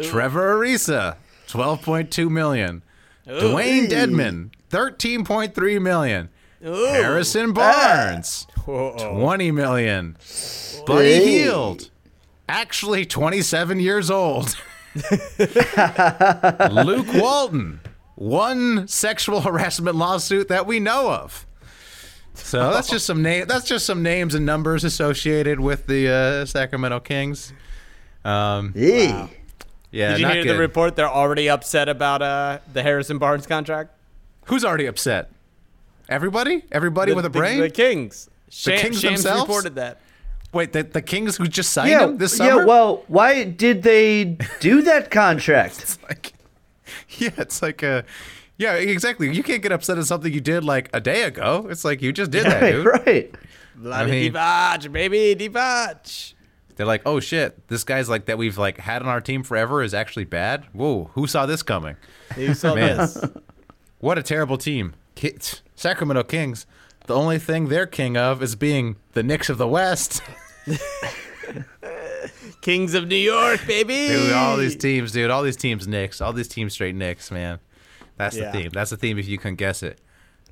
Trevor 0.00 0.56
Ariza, 0.56 1.16
twelve 1.48 1.82
point 1.82 2.10
two 2.10 2.30
million. 2.30 2.82
Dewayne 3.26 3.88
Dedmon, 3.88 4.50
thirteen 4.68 5.24
point 5.24 5.54
three 5.54 5.78
million. 5.78 6.28
Harrison 6.62 7.52
Barnes, 7.52 8.46
twenty 8.64 9.50
million. 9.50 10.16
Buddy 10.86 11.24
Hield, 11.24 11.90
actually 12.48 13.04
twenty-seven 13.04 13.80
years 13.80 14.10
old. 14.10 14.56
Luke 16.70 17.06
Walton, 17.14 17.80
one 18.14 18.86
sexual 18.88 19.40
harassment 19.40 19.96
lawsuit 19.96 20.48
that 20.48 20.66
we 20.66 20.78
know 20.80 21.10
of. 21.10 21.46
So 22.34 22.72
that's 22.72 22.88
just 22.88 23.06
some 23.06 23.22
name. 23.22 23.46
That's 23.46 23.66
just 23.66 23.84
some 23.86 24.02
names 24.02 24.34
and 24.34 24.46
numbers 24.46 24.84
associated 24.84 25.60
with 25.60 25.86
the 25.86 26.08
uh, 26.08 26.44
Sacramento 26.46 27.00
Kings. 27.00 27.52
Um, 28.24 28.72
Hey. 28.74 29.28
Yeah, 29.92 30.10
Did 30.12 30.20
you 30.20 30.26
hear 30.26 30.42
good. 30.42 30.54
the 30.56 30.58
report? 30.58 30.96
They're 30.96 31.08
already 31.08 31.48
upset 31.48 31.88
about 31.88 32.20
uh, 32.22 32.58
the 32.72 32.82
Harrison 32.82 33.18
Barnes 33.18 33.46
contract. 33.46 33.90
Who's 34.46 34.64
already 34.64 34.86
upset? 34.86 35.30
Everybody? 36.08 36.64
Everybody 36.72 37.12
The- 37.12 37.16
with 37.16 37.24
a 37.26 37.30
brain? 37.30 37.60
The, 37.60 37.70
Kings. 37.70 38.28
Sham, 38.50 38.78
Kings 38.78 39.00
Shams 39.00 39.22
themselves? 39.22 39.42
reported 39.48 39.76
that. 39.76 40.00
Wait, 40.52 40.72
the, 40.74 40.82
the 40.82 41.00
Kings 41.00 41.36
who 41.38 41.46
just 41.46 41.72
signed 41.72 41.90
Yeah, 41.90 42.04
him 42.04 42.18
this 42.18 42.36
summer? 42.36 42.60
yeah. 42.60 42.64
Well, 42.66 43.04
why 43.06 43.44
did 43.44 43.82
they 43.84 44.24
do 44.60 44.82
that 44.82 45.10
contract? 45.10 45.80
it's 45.80 45.98
like, 46.02 46.32
yeah, 47.10 47.30
it's 47.38 47.62
like 47.62 47.82
a, 47.82 48.04
yeah, 48.58 48.74
exactly. 48.74 49.34
You 49.34 49.42
can't 49.42 49.62
get 49.62 49.72
upset 49.72 49.96
at 49.96 50.04
something 50.04 50.30
you 50.32 50.42
did 50.42 50.64
like 50.64 50.90
a 50.92 51.00
day 51.00 51.22
ago. 51.22 51.66
It's 51.70 51.84
like 51.86 52.02
you 52.02 52.12
just 52.12 52.30
did 52.30 52.44
that, 52.46 52.60
right, 52.62 52.72
dude. 52.72 52.86
right. 53.06 53.34
Bloody 53.76 54.10
mean- 54.10 54.32
Divac, 54.34 54.92
baby, 54.92 55.34
Divac. 55.34 56.34
They're 56.82 56.86
like, 56.88 57.02
oh 57.06 57.20
shit, 57.20 57.68
this 57.68 57.84
guy's 57.84 58.08
like 58.08 58.24
that 58.24 58.38
we've 58.38 58.58
like 58.58 58.76
had 58.78 59.02
on 59.02 59.08
our 59.08 59.20
team 59.20 59.44
forever 59.44 59.84
is 59.84 59.94
actually 59.94 60.24
bad. 60.24 60.64
Whoa, 60.72 61.10
who 61.14 61.28
saw 61.28 61.46
this 61.46 61.62
coming? 61.62 61.94
You 62.36 62.54
saw 62.54 62.74
this. 62.74 63.24
What 64.00 64.18
a 64.18 64.22
terrible 64.24 64.58
team. 64.58 64.94
Sacramento 65.76 66.24
Kings. 66.24 66.66
The 67.06 67.14
only 67.14 67.38
thing 67.38 67.68
they're 67.68 67.86
king 67.86 68.16
of 68.16 68.42
is 68.42 68.56
being 68.56 68.96
the 69.12 69.22
Knicks 69.22 69.48
of 69.48 69.58
the 69.58 69.68
West. 69.68 70.22
Kings 72.62 72.94
of 72.94 73.06
New 73.06 73.14
York, 73.14 73.64
baby. 73.64 74.08
Dude, 74.08 74.32
all 74.32 74.56
these 74.56 74.74
teams, 74.74 75.12
dude, 75.12 75.30
all 75.30 75.44
these 75.44 75.56
teams 75.56 75.86
Knicks, 75.86 76.20
all 76.20 76.32
these 76.32 76.48
teams 76.48 76.72
straight 76.72 76.96
Knicks, 76.96 77.30
man. 77.30 77.60
That's 78.16 78.36
Yeah. 78.36 78.50
the 78.50 78.58
theme. 78.58 78.70
That's 78.72 78.90
the 78.90 78.96
theme 78.96 79.18
if 79.20 79.28
you 79.28 79.38
couldn't 79.38 79.56
guess 79.56 79.84
it. 79.84 80.00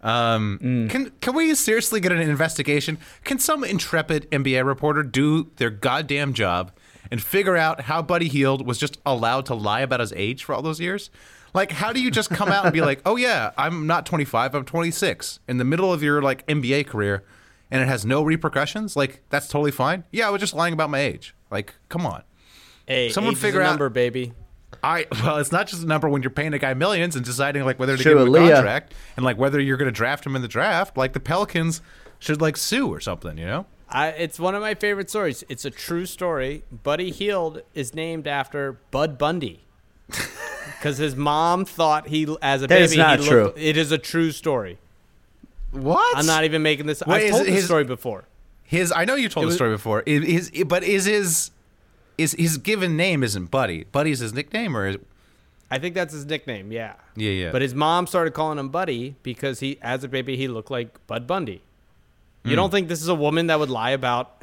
Um, 0.03 0.59
Mm. 0.63 0.91
Can 0.91 1.13
can 1.21 1.35
we 1.35 1.55
seriously 1.55 2.01
get 2.01 2.13
an 2.13 2.21
investigation? 2.21 2.99
Can 3.25 3.39
some 3.39 3.65
intrepid 3.65 4.31
NBA 4.31 4.65
reporter 4.65 5.03
do 5.03 5.51
their 5.57 5.71
goddamn 5.71 6.33
job 6.33 6.73
and 7.11 7.23
figure 7.23 7.57
out 7.57 7.83
how 7.83 8.01
Buddy 8.03 8.29
Hield 8.29 8.67
was 8.67 8.79
just 8.79 8.99
allowed 9.05 9.47
to 9.47 9.55
lie 9.55 9.81
about 9.81 10.01
his 10.01 10.13
age 10.15 10.45
for 10.45 10.55
all 10.55 10.63
those 10.63 10.81
years? 10.81 11.11
Like, 11.53 11.73
how 11.73 11.93
do 11.93 12.01
you 12.01 12.11
just 12.11 12.31
come 12.31 12.49
out 12.51 12.65
and 12.65 12.73
be 12.73 12.81
like, 12.81 13.01
"Oh 13.07 13.17
yeah, 13.17 13.51
I'm 13.59 13.87
not 13.87 14.07
25, 14.07 14.55
I'm 14.55 14.65
26," 14.65 15.41
in 15.49 15.59
the 15.59 15.65
middle 15.65 15.93
of 15.93 16.03
your 16.03 16.23
like 16.23 16.47
NBA 16.47 16.87
career, 16.87 17.25
and 17.71 17.83
it 17.83 17.89
has 17.89 18.07
no 18.07 18.23
repercussions? 18.23 18.97
Like, 18.97 19.23
that's 19.31 19.49
totally 19.49 19.73
fine. 19.73 20.05
Yeah, 20.13 20.29
I 20.29 20.31
was 20.31 20.41
just 20.41 20.55
lying 20.55 20.73
about 20.73 20.91
my 20.91 21.01
age. 21.01 21.35
Like, 21.51 21.75
come 21.89 22.07
on. 22.07 22.23
Hey, 22.87 23.11
Someone 23.11 23.33
age 23.33 23.39
is 23.39 23.43
figure 23.43 23.61
a 23.61 23.65
out- 23.65 23.71
number, 23.71 23.89
baby. 23.91 24.33
I 24.83 25.07
well, 25.23 25.39
it's 25.39 25.53
not 25.53 25.67
just 25.67 25.83
a 25.83 25.87
number 25.87 26.09
when 26.09 26.23
you're 26.23 26.31
paying 26.31 26.55
a 26.55 26.59
guy 26.59 26.75
millions 26.75 27.17
and 27.17 27.25
deciding 27.25 27.65
like 27.65 27.79
whether 27.79 27.97
to 27.97 28.03
True, 28.03 28.15
give 28.15 28.23
him 28.23 28.35
a 28.35 28.39
Aaliyah. 28.39 28.55
contract 28.55 28.95
and 29.17 29.25
like 29.25 29.37
whether 29.37 29.61
you're 29.61 29.77
going 29.77 29.87
to 29.87 29.93
draft 29.93 30.25
him 30.25 30.37
in 30.37 30.43
the 30.43 30.49
draft. 30.49 30.97
Like 30.97 31.13
the 31.13 31.21
Pelicans 31.21 31.83
should 32.19 32.41
like 32.41 32.57
sue 32.57 32.89
or 32.89 33.01
something, 33.01 33.37
you 33.39 33.47
know? 33.47 33.67
I, 33.89 34.09
it's 34.09 34.39
one 34.39 34.55
of 34.55 34.61
my 34.63 34.75
favorite 34.75 35.11
stories. 35.11 35.43
It's 35.49 35.65
a 35.65 35.71
true 35.71 36.07
story. 36.07 36.63
Buddy 36.85 37.11
Hield 37.11 37.63
is 37.75 37.93
named 37.95 38.29
after 38.29 38.79
Bud 38.93 39.19
Bundy 39.19 39.65
because 40.79 40.99
his 40.99 41.17
mom 41.17 41.65
thought 41.65 42.07
he, 42.09 42.23
as 42.41 42.63
a 42.63 42.67
That 42.69 42.77
baby, 42.77 42.85
is 42.85 42.97
not 42.97 43.19
he 43.21 43.27
true. 43.27 43.45
looked. 43.45 43.59
It 43.59 43.77
is 43.77 43.91
a 43.91 43.99
true 43.99 44.31
story. 44.31 44.79
What? 45.73 46.17
I'm 46.17 46.27
not 46.27 46.45
even 46.45 46.63
making 46.63 46.87
this. 46.87 47.03
Wait, 47.07 47.25
I've 47.27 47.31
told 47.31 47.43
it 47.43 47.47
this 47.47 47.55
his- 47.57 47.65
story 47.65 47.85
before. 47.85 48.25
His 48.63 48.93
I 48.95 49.05
know 49.05 49.17
you 49.17 49.29
told 49.29 49.47
It 49.47 49.49
the 49.49 49.55
story 49.57 49.71
before. 49.73 50.03
Is, 50.07 50.51
is 50.53 50.65
but 50.65 50.85
is 50.85 51.05
his 51.07 51.51
is 52.21 52.33
his 52.33 52.59
given 52.59 52.97
name 52.97 53.23
isn't 53.23 53.51
Buddy? 53.51 53.85
Buddy's 53.85 54.19
his 54.21 54.33
nickname 54.33 54.77
or 54.77 54.87
is 54.87 54.97
I 55.71 55.79
think 55.79 55.95
that's 55.95 56.13
his 56.13 56.27
nickname. 56.27 56.73
Yeah. 56.73 56.95
Yeah, 57.17 57.31
yeah. 57.31 57.53
But 57.53 57.63
his 57.63 57.75
mom 57.75 58.07
started 58.09 58.35
calling 58.35 58.59
him 58.59 58.71
Buddy 58.71 59.15
because 59.23 59.61
he, 59.61 59.79
as 59.83 60.03
a 60.03 60.09
baby, 60.09 60.37
he 60.37 60.49
looked 60.49 60.71
like 60.71 61.05
Bud 61.07 61.27
Bundy. 61.29 61.63
You 62.45 62.51
Hmm. 62.53 62.57
don't 62.57 62.71
think 62.71 62.89
this 62.89 63.01
is 63.03 63.09
a 63.09 63.15
woman 63.15 63.47
that 63.49 63.59
would 63.61 63.71
lie 63.71 63.91
about 63.91 64.43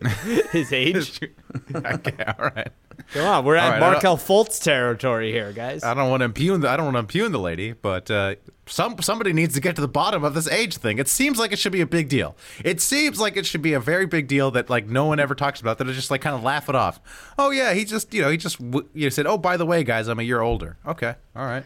his 0.52 0.72
age? 0.84 1.20
okay, 1.74 2.24
all 2.38 2.50
right. 2.54 2.68
Come 3.12 3.26
on, 3.26 3.44
we're 3.44 3.56
at 3.56 3.70
right, 3.70 3.76
I 3.82 3.92
Markelle 3.92 4.18
Fultz 4.18 4.62
territory 4.62 5.32
here, 5.32 5.52
guys. 5.52 5.82
I 5.82 5.94
don't 5.94 6.10
want 6.10 6.20
to 6.20 6.26
impugn 6.26 6.60
the 6.60 6.68
I 6.68 6.76
don't 6.76 6.92
want 6.92 6.94
to 6.96 7.00
impugn 7.00 7.32
the 7.32 7.38
lady, 7.38 7.72
but 7.72 8.10
uh, 8.10 8.34
some 8.66 9.00
somebody 9.00 9.32
needs 9.32 9.54
to 9.54 9.60
get 9.60 9.74
to 9.76 9.80
the 9.80 9.88
bottom 9.88 10.24
of 10.24 10.34
this 10.34 10.46
age 10.48 10.76
thing. 10.76 10.98
It 10.98 11.08
seems 11.08 11.38
like 11.38 11.52
it 11.52 11.58
should 11.58 11.72
be 11.72 11.80
a 11.80 11.86
big 11.86 12.08
deal. 12.08 12.36
It 12.64 12.80
seems 12.80 13.18
like 13.18 13.36
it 13.36 13.46
should 13.46 13.62
be 13.62 13.72
a 13.72 13.80
very 13.80 14.04
big 14.06 14.28
deal 14.28 14.50
that 14.50 14.68
like 14.68 14.86
no 14.86 15.06
one 15.06 15.18
ever 15.20 15.34
talks 15.34 15.60
about. 15.60 15.78
That 15.78 15.84
That 15.84 15.92
is 15.92 15.96
just 15.96 16.10
like 16.10 16.20
kind 16.20 16.36
of 16.36 16.42
laugh 16.42 16.68
it 16.68 16.74
off. 16.74 17.00
Oh 17.38 17.50
yeah, 17.50 17.72
he 17.72 17.84
just 17.84 18.12
you 18.12 18.20
know 18.22 18.30
he 18.30 18.36
just 18.36 18.60
you 18.60 18.84
know, 18.94 19.08
said 19.08 19.26
oh 19.26 19.38
by 19.38 19.56
the 19.56 19.64
way 19.64 19.84
guys 19.84 20.08
I'm 20.08 20.18
a 20.18 20.22
year 20.22 20.40
older. 20.40 20.76
Okay, 20.86 21.14
all 21.34 21.46
right. 21.46 21.64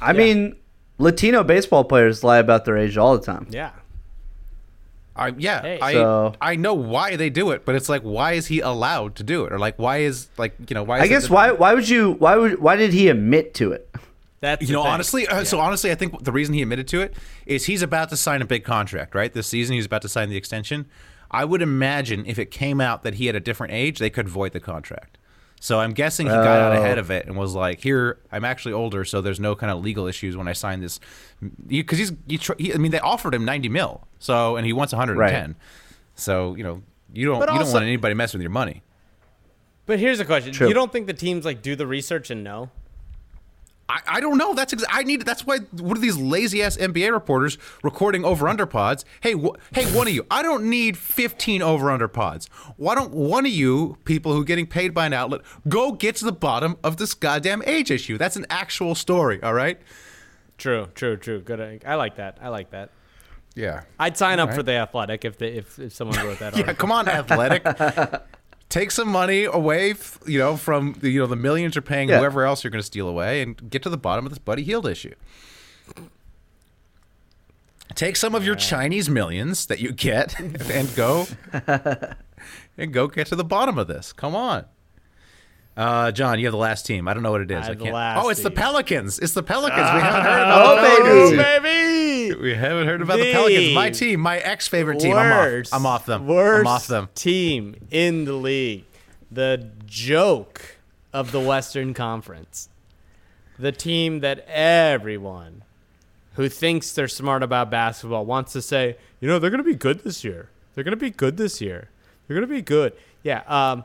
I 0.00 0.14
mean, 0.14 0.56
Latino 0.98 1.44
baseball 1.44 1.84
players 1.84 2.24
lie 2.24 2.38
about 2.38 2.64
their 2.64 2.78
age 2.78 2.96
all 2.96 3.18
the 3.18 3.24
time. 3.24 3.46
yeah. 3.50 3.72
I 5.20 5.34
yeah 5.36 5.60
Hey. 5.62 5.78
I 5.80 5.92
So- 5.92 6.34
I 6.40 6.56
know 6.56 6.74
why 6.74 7.14
they 7.16 7.30
do 7.30 7.50
it, 7.52 7.64
but 7.64 7.74
it's 7.76 7.88
like 7.88 8.02
why 8.02 8.32
is 8.32 8.46
he 8.48 8.60
allowed 8.60 9.14
to 9.16 9.22
do 9.22 9.44
it 9.44 9.52
or 9.52 9.58
like 9.58 9.78
why 9.78 9.98
is 9.98 10.28
like 10.38 10.54
you 10.68 10.74
know 10.74 10.82
why? 10.82 10.98
Is 10.98 11.02
I 11.04 11.06
guess 11.08 11.30
why 11.30 11.52
why 11.52 11.74
would 11.74 11.88
you 11.88 12.12
why 12.12 12.36
would 12.36 12.58
why 12.60 12.74
did 12.76 12.92
he 12.92 13.08
admit 13.08 13.54
to 13.54 13.72
it? 13.72 13.88
That's 14.40 14.66
You 14.66 14.72
know, 14.72 14.82
thing. 14.84 14.92
honestly, 14.92 15.26
uh, 15.26 15.44
so 15.44 15.60
honestly, 15.60 15.90
I 15.90 15.94
think 15.94 16.24
the 16.24 16.32
reason 16.32 16.54
he 16.54 16.62
admitted 16.62 16.88
to 16.88 17.02
it 17.02 17.12
is 17.44 17.66
he's 17.66 17.82
about 17.82 18.08
to 18.08 18.16
sign 18.16 18.40
a 18.40 18.46
big 18.46 18.64
contract, 18.64 19.14
right? 19.14 19.30
This 19.30 19.46
season, 19.46 19.74
he's 19.76 19.84
about 19.84 20.00
to 20.00 20.08
sign 20.08 20.30
the 20.30 20.36
extension. 20.38 20.86
I 21.30 21.44
would 21.44 21.60
imagine 21.60 22.24
if 22.26 22.38
it 22.38 22.50
came 22.50 22.80
out 22.80 23.02
that 23.02 23.14
he 23.16 23.26
had 23.26 23.36
a 23.36 23.40
different 23.40 23.74
age, 23.74 23.98
they 23.98 24.08
could 24.08 24.30
void 24.30 24.52
the 24.52 24.58
contract. 24.60 25.18
So 25.62 25.78
I'm 25.78 25.92
guessing 25.92 26.26
he 26.26 26.32
got 26.32 26.46
out 26.46 26.72
Oh. 26.72 26.80
ahead 26.80 26.96
of 26.98 27.10
it 27.10 27.26
and 27.26 27.36
was 27.36 27.54
like, 27.54 27.82
"Here, 27.82 28.18
I'm 28.32 28.46
actually 28.46 28.72
older, 28.72 29.04
so 29.04 29.20
there's 29.20 29.38
no 29.38 29.54
kind 29.54 29.70
of 29.70 29.84
legal 29.84 30.06
issues 30.06 30.34
when 30.36 30.48
I 30.48 30.54
sign 30.54 30.80
this." 30.80 30.98
Because 31.66 31.98
he's, 31.98 32.12
you 32.26 32.38
tr- 32.38 32.54
he, 32.58 32.72
I 32.72 32.78
mean, 32.78 32.90
they 32.92 32.98
offered 33.00 33.34
him 33.34 33.44
90 33.44 33.68
mil, 33.68 34.00
so 34.18 34.56
and 34.56 34.66
he 34.66 34.72
wants 34.72 34.92
110. 34.94 35.56
So 36.14 36.54
you 36.56 36.64
know 36.64 36.82
you 37.12 37.26
don't 37.26 37.38
But 37.40 37.52
you 37.52 37.58
don't 37.58 37.72
want 37.72 37.84
anybody 37.84 38.14
messing 38.14 38.38
with 38.38 38.42
your 38.42 38.50
money. 38.50 38.82
But 39.84 39.98
here's 39.98 40.18
a 40.18 40.24
question: 40.24 40.52
True. 40.54 40.68
You 40.68 40.74
don't 40.74 40.90
think 40.90 41.06
the 41.06 41.12
teams 41.14 41.44
like 41.44 41.60
do 41.60 41.76
the 41.76 41.86
research 41.86 42.30
and 42.30 42.42
know? 42.42 42.70
I, 43.90 44.00
I 44.06 44.20
don't 44.20 44.38
know. 44.38 44.54
That's 44.54 44.72
ex- 44.72 44.84
I 44.88 45.02
need. 45.02 45.22
That's 45.22 45.44
why. 45.44 45.58
What 45.72 45.96
are 45.98 46.00
these 46.00 46.16
lazy 46.16 46.62
ass 46.62 46.76
NBA 46.76 47.12
reporters 47.12 47.58
recording 47.82 48.24
over 48.24 48.48
under 48.48 48.66
pods? 48.66 49.04
Hey, 49.20 49.32
wh- 49.32 49.56
hey, 49.74 49.84
one 49.94 50.06
of 50.06 50.14
you. 50.14 50.24
I 50.30 50.42
don't 50.42 50.70
need 50.70 50.96
fifteen 50.96 51.60
over 51.60 51.90
under 51.90 52.06
pods. 52.06 52.46
Why 52.76 52.94
don't 52.94 53.12
one 53.12 53.46
of 53.46 53.52
you 53.52 53.96
people 54.04 54.32
who 54.32 54.42
are 54.42 54.44
getting 54.44 54.66
paid 54.66 54.94
by 54.94 55.06
an 55.06 55.12
outlet 55.12 55.40
go 55.68 55.92
get 55.92 56.14
to 56.16 56.24
the 56.24 56.32
bottom 56.32 56.76
of 56.84 56.98
this 56.98 57.14
goddamn 57.14 57.62
age 57.66 57.90
issue? 57.90 58.16
That's 58.16 58.36
an 58.36 58.46
actual 58.48 58.94
story. 58.94 59.42
All 59.42 59.54
right. 59.54 59.80
True, 60.56 60.88
true, 60.94 61.16
true. 61.16 61.40
Good. 61.40 61.82
I 61.84 61.94
like 61.96 62.16
that. 62.16 62.38
I 62.40 62.48
like 62.48 62.70
that. 62.70 62.90
Yeah. 63.56 63.82
I'd 63.98 64.16
sign 64.16 64.38
up 64.38 64.50
All 64.50 64.54
for 64.56 64.62
the 64.62 64.72
Athletic 64.74 65.24
if 65.24 65.36
they, 65.38 65.48
if 65.54 65.78
if 65.78 65.92
someone 65.92 66.16
wrote 66.24 66.38
that. 66.38 66.52
Yeah. 66.56 66.60
article. 66.62 66.74
Come 66.80 66.92
on, 66.92 67.08
athletic. 67.08 67.64
Take 68.70 68.90
some 68.92 69.08
money 69.08 69.44
away, 69.44 69.90
f- 69.90 70.18
you 70.26 70.38
know, 70.38 70.56
from 70.56 70.94
the, 71.00 71.10
you 71.10 71.20
know 71.20 71.26
the 71.26 71.36
millions 71.36 71.74
you're 71.74 71.82
paying 71.82 72.08
Yeah. 72.08 72.20
whoever 72.20 72.44
else 72.44 72.64
you're 72.64 72.70
going 72.70 72.80
to 72.80 72.86
steal 72.86 73.08
away, 73.08 73.42
and 73.42 73.68
get 73.68 73.82
to 73.82 73.90
the 73.90 73.98
bottom 73.98 74.24
of 74.24 74.30
this 74.30 74.38
Buddy 74.38 74.62
Hield 74.62 74.86
issue. 74.86 75.14
Take 77.96 78.14
some 78.16 78.34
of 78.36 78.44
your 78.46 78.54
Chinese 78.54 79.10
millions 79.10 79.66
that 79.66 79.80
you 79.80 79.90
get 79.92 80.38
and 80.70 80.94
go 80.94 81.26
and 82.78 82.92
go 82.92 83.08
get 83.08 83.26
to 83.26 83.36
the 83.36 83.44
bottom 83.44 83.76
of 83.78 83.88
this. 83.88 84.12
Come 84.12 84.34
on. 84.36 84.64
Uh, 85.80 86.12
John, 86.12 86.38
you 86.38 86.44
have 86.44 86.52
the 86.52 86.58
last 86.58 86.84
team. 86.84 87.08
I 87.08 87.14
don't 87.14 87.22
know 87.22 87.30
what 87.30 87.40
it 87.40 87.50
is. 87.50 87.66
I 87.66 87.70
I, 87.70 87.74
can't. 87.74 87.94
last 87.94 88.22
oh, 88.24 88.28
it's 88.28 88.42
the. 88.42 88.50
Pelicans. 88.50 89.18
It's 89.18 89.32
the 89.32 89.42
Pelicans. 89.42 89.78
we 89.78 90.00
haven't 90.00 90.24
heard 90.24 90.42
about 90.42 90.66
Oh, 90.66 90.76
the 90.76 90.82
baby. 90.82 91.02
Pelicans. 91.02 91.32
Oh, 91.32 91.60
baby! 91.62 92.40
We 92.42 92.54
haven't 92.54 92.86
heard 92.86 93.00
about 93.02 93.18
the 93.18 93.32
Pelicans. 93.32 93.74
My 93.74 93.90
team, 93.90 94.20
my 94.20 94.38
ex 94.38 94.68
favorite 94.68 95.00
team. 95.00 95.16
I'm 95.16 95.32
off. 95.32 95.68
I'm 95.72 95.86
off 95.86 96.04
them. 96.06 96.26
Worst 96.26 96.60
I'm 96.60 96.66
off 96.66 96.86
them. 96.86 97.08
team 97.14 97.76
in 97.90 98.26
the 98.26 98.34
league. 98.34 98.84
The 99.30 99.70
joke 99.86 100.76
of 101.14 101.32
the 101.32 101.40
Western 101.40 101.94
Conference. 101.94 102.68
The 103.58 103.72
team 103.72 104.20
that 104.20 104.44
everyone 104.48 105.64
who 106.34 106.48
thinks 106.48 106.92
they're 106.92 107.08
smart 107.08 107.42
about 107.42 107.70
basketball 107.70 108.26
wants 108.26 108.52
to 108.52 108.60
say, 108.62 108.96
you 109.20 109.28
know, 109.28 109.38
they're 109.38 109.50
going 109.50 109.58
to 109.62 109.64
be 109.64 109.74
good 109.74 110.00
this 110.00 110.24
year. 110.24 110.50
They're 110.74 110.84
going 110.84 110.92
to 110.92 110.96
be 111.00 111.10
good 111.10 111.36
this 111.36 111.60
year. 111.60 111.88
They're 112.26 112.36
going 112.36 112.46
to 112.48 112.54
be 112.54 112.62
good. 112.62 112.92
Yeah. 113.22 113.42
Um, 113.46 113.84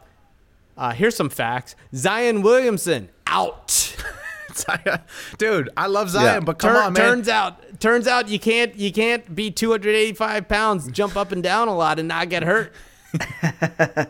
uh, 0.78 0.92
here's 0.92 1.16
some 1.16 1.30
facts. 1.30 1.76
Zion 1.94 2.42
Williamson 2.42 3.10
out. 3.28 3.96
Dude, 5.38 5.70
I 5.76 5.88
love 5.88 6.10
Zion, 6.10 6.26
Yeah. 6.26 6.40
but 6.40 6.60
come 6.60 6.74
Tur- 6.74 6.82
on, 6.84 6.94
man. 6.94 7.04
Turns 7.04 7.28
out, 7.30 7.80
turns 7.82 8.08
out 8.08 8.30
you 8.30 8.40
can't 8.40 8.76
you 8.76 8.92
can't 8.92 9.36
be 9.36 9.52
285 9.52 10.48
pounds, 10.48 10.90
jump 10.92 11.18
up 11.18 11.32
and 11.34 11.44
down 11.44 11.68
a 11.68 11.76
lot, 11.76 12.00
and 12.00 12.08
not 12.08 12.30
get 12.30 12.44
hurt. 12.44 12.72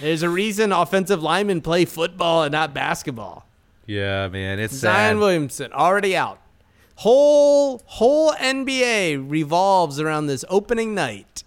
There's 0.00 0.22
a 0.22 0.28
reason 0.28 0.72
offensive 0.72 1.22
linemen 1.22 1.60
play 1.60 1.84
football 1.84 2.42
and 2.42 2.50
not 2.52 2.74
basketball. 2.74 3.46
yeah, 3.86 4.26
man, 4.28 4.58
it's 4.58 4.74
Zion 4.74 5.14
sad. 5.14 5.18
Williamson 5.18 5.72
already 5.72 6.16
out. 6.16 6.40
Whole 6.96 7.80
whole 7.86 8.32
NBA 8.32 9.30
revolves 9.30 10.00
around 10.00 10.26
this 10.26 10.44
opening 10.48 10.94
night. 10.94 11.44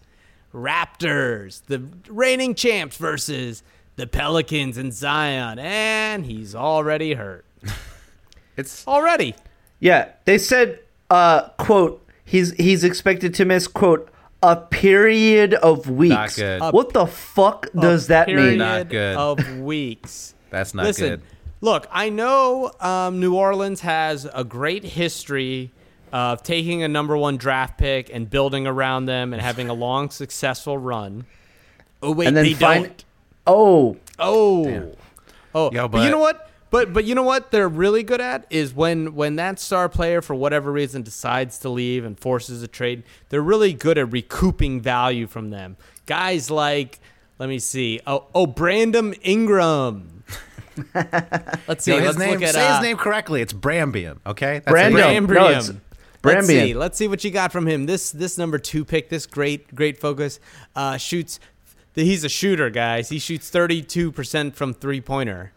Raptors, 0.53 1.63
the 1.65 1.83
reigning 2.07 2.55
champs 2.55 2.95
versus 2.95 3.61
the 3.95 4.07
Pelicans 4.07 4.77
and 4.77 4.93
Zion, 4.93 5.57
and 5.59 6.25
he's 6.25 6.53
already 6.55 7.13
hurt. 7.13 7.45
It's 8.57 8.87
Already. 8.87 9.35
Yeah, 9.81 10.11
they 10.23 10.37
said, 10.37 10.79
uh, 11.09 11.49
quote, 11.57 12.05
he's 12.23 12.53
he's 12.53 12.85
expected 12.85 13.33
to 13.35 13.43
miss, 13.45 13.67
quote, 13.67 14.09
a 14.41 14.55
period 14.55 15.53
of 15.55 15.89
weeks. 15.89 16.37
good. 16.37 16.61
A- 16.61 16.71
What 16.71 16.93
the 16.93 17.05
fuck 17.05 17.67
does 17.73 18.07
that 18.07 18.27
period 18.27 18.51
mean? 18.51 18.57
Not 18.59 18.87
good. 18.89 19.17
of 19.17 19.57
weeks. 19.59 20.33
that's 20.51 20.73
not 20.73 20.85
Listen, 20.85 21.09
good. 21.09 21.21
look, 21.59 21.87
I 21.91 22.07
know 22.09 22.71
um, 22.79 23.19
New 23.19 23.35
Orleans 23.35 23.81
has 23.81 24.25
a 24.33 24.45
great 24.45 24.85
history 24.85 25.71
of 26.13 26.41
taking 26.41 26.81
a 26.81 26.87
number 26.87 27.17
one 27.17 27.35
draft 27.35 27.77
pick 27.77 28.09
and 28.13 28.29
building 28.29 28.65
around 28.67 29.05
them 29.07 29.33
and 29.33 29.41
having 29.41 29.67
a 29.67 29.73
long, 29.73 30.09
successful 30.11 30.77
run. 30.77 31.25
Oh 32.01 32.11
wait, 32.13 32.27
And 32.29 32.37
then 32.37 32.45
they 32.45 32.53
find- 32.53 32.83
don't. 32.85 33.05
Oh, 33.47 33.97
Oh, 34.17 34.95
oh, 35.53 35.71
Yo, 35.71 35.87
but, 35.87 36.03
you 36.03 36.09
know 36.09 36.19
what? 36.19 36.49
But 36.71 36.91
but 36.93 37.05
you 37.05 37.15
know 37.15 37.23
what 37.23 37.51
they're 37.51 37.69
really 37.69 38.03
good 38.03 38.19
at 38.19 38.45
is 38.49 38.73
when 38.73 39.15
when 39.15 39.35
that 39.37 39.59
star 39.59 39.87
player 39.87 40.21
for 40.21 40.33
whatever 40.35 40.71
reason 40.71 41.03
decides 41.03 41.59
to 41.59 41.69
leave 41.69 42.03
and 42.03 42.19
forces 42.19 42.63
a 42.63 42.67
trade. 42.67 43.03
They're 43.29 43.41
really 43.41 43.71
good 43.71 43.97
at 43.97 44.11
recouping 44.11 44.81
value 44.81 45.27
from 45.27 45.51
them. 45.51 45.77
Guys 46.05 46.49
like 46.51 46.99
let 47.39 47.47
me 47.49 47.59
see. 47.59 48.01
Oh 48.05 48.25
oh 48.33 48.45
Brandon 48.47 49.13
Ingram. 49.23 50.23
Let's 51.67 51.85
see. 51.85 51.91
Yo, 51.91 51.99
his 51.99 52.07
let's 52.07 52.17
name. 52.17 52.31
look 52.31 52.41
at 52.41 52.55
say 52.55 52.67
uh, 52.67 52.73
his 52.77 52.83
name 52.83 52.97
correctly. 52.97 53.41
It's 53.41 53.53
Brambian. 53.53 54.17
Okay. 54.25 54.59
That's 54.65 54.75
Brando. 54.75 54.87
it. 55.15 55.21
No, 55.21 55.27
Brambrium. 55.27 55.57
it's 55.57 55.71
Let's 56.23 56.47
see. 56.47 56.73
Brambian. 56.73 56.75
Let's 56.75 56.97
see 56.97 57.07
what 57.07 57.23
you 57.23 57.31
got 57.31 57.51
from 57.53 57.67
him. 57.67 57.85
This 57.85 58.11
this 58.11 58.37
number 58.37 58.57
two 58.57 58.83
pick, 58.83 59.07
this 59.09 59.25
great 59.25 59.73
great 59.73 59.97
focus, 59.99 60.39
uh, 60.75 60.97
shoots. 60.97 61.39
He's 61.95 62.23
a 62.23 62.29
shooter, 62.29 62.69
guys. 62.69 63.09
He 63.09 63.19
shoots 63.19 63.49
thirty 63.49 63.81
two 63.81 64.11
percent 64.11 64.55
from 64.55 64.73
three 64.73 65.01
pointer, 65.01 65.53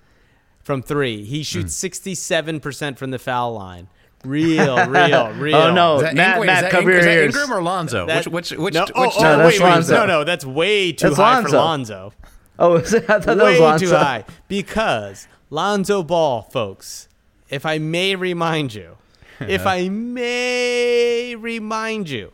from 0.62 0.82
three. 0.82 1.24
He 1.24 1.43
shoots 1.43 1.74
hmm. 1.74 1.80
sixty 1.80 2.14
seven 2.14 2.61
percent 2.61 2.99
from 2.99 3.11
the 3.11 3.18
foul 3.18 3.55
line. 3.55 3.89
Real, 4.24 4.86
real, 4.89 5.32
real. 5.34 5.57
Oh, 5.57 5.72
no. 5.72 5.97
Is 5.97 6.03
that, 6.03 6.14
Matt, 6.14 6.39
Ing- 6.39 6.47
Matt, 6.47 6.57
is 6.57 6.62
that, 6.62 6.70
cover 6.72 6.91
your 6.91 6.99
is 6.99 7.05
that 7.05 7.12
ears. 7.12 7.36
Ingram 7.36 7.53
or 7.59 7.62
Lonzo? 7.62 8.07
That- 8.07 8.26
which 8.26 8.51
which 8.51 8.59
which 8.59 8.74
no, 8.74 8.86
oh, 8.95 9.03
which? 9.03 9.12
oh, 9.16 9.18
oh, 9.18 9.22
No, 9.22 9.39
that's 9.39 9.53
wait, 9.59 9.62
wait, 9.62 9.70
Lonzo. 9.70 9.95
no, 9.95 10.07
no, 10.07 10.24
that's 10.24 10.45
way 10.45 10.93
too 10.93 11.09
That's 11.09 11.16
high 11.18 11.43
for 11.43 11.51
Lonzo. 11.51 11.59
Lonzo. 11.59 12.12
oh, 12.59 12.76
I 12.78 12.80
thought 12.82 13.22
that 13.22 13.36
way 13.36 13.53
was 13.53 13.61
Lonzo. 13.61 13.86
too 13.86 13.95
high 13.95 14.24
because 14.49 15.28
Lonzo 15.51 16.03
Ball, 16.03 16.43
folks. 16.43 17.09
If 17.49 17.64
I 17.64 17.78
may 17.78 18.14
remind 18.14 18.74
you, 18.74 18.99
if 19.41 19.66
I 19.66 19.89
may 19.89 21.34
remind 21.34 22.11
you, 22.11 22.32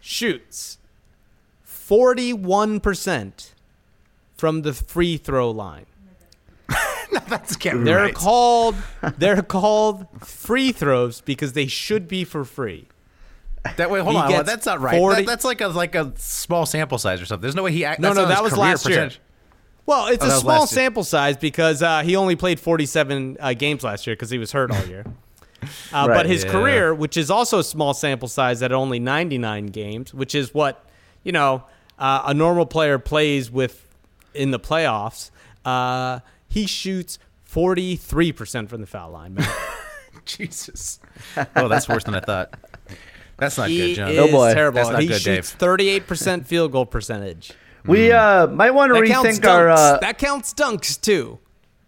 shoots 0.00 0.78
forty-one 1.94 2.78
percent 2.78 3.52
from 4.36 4.62
the 4.62 4.72
free 4.72 5.16
throw 5.16 5.50
line. 5.50 5.86
no, 7.12 7.18
That's 7.28 7.56
They're 7.56 7.74
right. 7.76 8.14
called 8.14 8.76
they're 9.18 9.42
called 9.42 10.06
free 10.24 10.70
throws 10.70 11.20
because 11.20 11.54
they 11.54 11.66
should 11.66 12.06
be 12.06 12.22
for 12.22 12.44
free. 12.44 12.86
That 13.76 13.90
way, 13.90 13.98
hold 14.00 14.14
He 14.14 14.20
on. 14.22 14.30
Well, 14.30 14.44
that's 14.44 14.66
not 14.66 14.80
right. 14.80 14.96
40 14.96 15.16
That, 15.22 15.26
that's 15.26 15.44
like 15.44 15.60
a 15.60 15.66
like 15.66 15.96
a 15.96 16.12
small 16.16 16.64
sample 16.64 16.96
size 16.96 17.20
or 17.20 17.26
something. 17.26 17.42
There's 17.42 17.56
no 17.56 17.64
way 17.64 17.72
he. 17.72 17.84
act- 17.84 18.00
No, 18.00 18.12
no, 18.12 18.24
that 18.26 18.40
was 18.42 18.56
last 18.56 18.88
year. 18.88 19.10
Well, 19.84 20.06
it's 20.06 20.24
Oh, 20.24 20.28
a 20.28 20.30
small 20.30 20.68
sample 20.68 21.02
size 21.02 21.36
because 21.36 21.82
uh, 21.82 22.02
he 22.02 22.14
only 22.14 22.36
played 22.36 22.60
47 22.60 23.36
uh, 23.40 23.52
games 23.54 23.82
last 23.82 24.06
year 24.06 24.14
because 24.14 24.30
he 24.30 24.38
was 24.38 24.52
hurt 24.52 24.70
all 24.70 24.86
year. 24.86 25.04
Uh, 25.92 26.06
Right. 26.08 26.14
But 26.14 26.24
his 26.26 26.42
Yeah. 26.44 26.52
career, 26.52 26.94
which 26.94 27.18
is 27.18 27.30
also 27.30 27.58
a 27.58 27.64
small 27.64 27.92
sample 27.92 28.28
size 28.28 28.62
at 28.62 28.72
only 28.72 28.98
99 28.98 29.66
games, 29.66 30.14
which 30.14 30.34
is 30.34 30.54
what 30.54 30.86
you 31.22 31.32
know 31.32 31.64
uh, 32.00 32.22
a 32.26 32.34
normal 32.34 32.66
player 32.66 32.98
plays 32.98 33.50
with 33.50 33.86
in 34.34 34.50
the 34.50 34.58
playoffs, 34.58 35.30
uh, 35.64 36.20
he 36.48 36.66
shoots 36.66 37.18
43% 37.48 38.68
from 38.68 38.80
the 38.80 38.86
foul 38.86 39.10
line. 39.10 39.34
Man. 39.34 39.48
Jesus. 40.24 40.98
Oh, 41.56 41.68
that's 41.68 41.88
worse 41.88 42.04
than 42.04 42.14
I 42.14 42.20
thought. 42.20 42.54
That's 43.36 43.56
not 43.58 43.68
he 43.68 43.78
good, 43.78 43.94
John. 43.94 44.10
is 44.10 44.18
Oh, 44.18 44.30
boy. 44.30 44.52
terrible. 44.54 44.76
That's 44.76 44.90
not 44.90 45.00
he 45.02 45.08
good, 45.08 45.20
shoots 45.20 45.52
Dave. 45.52 45.58
38% 46.06 46.46
field 46.46 46.72
goal 46.72 46.86
percentage. 46.86 47.52
We 47.86 48.12
uh, 48.12 48.46
might 48.48 48.72
want 48.72 48.94
to 48.94 49.00
That 49.00 49.06
counts 49.08 49.38
rethink 49.38 49.48
our. 49.48 49.70
Uh, 49.70 49.98
that 50.00 50.18
counts 50.18 50.52
dunks 50.52 51.00
too. 51.00 51.38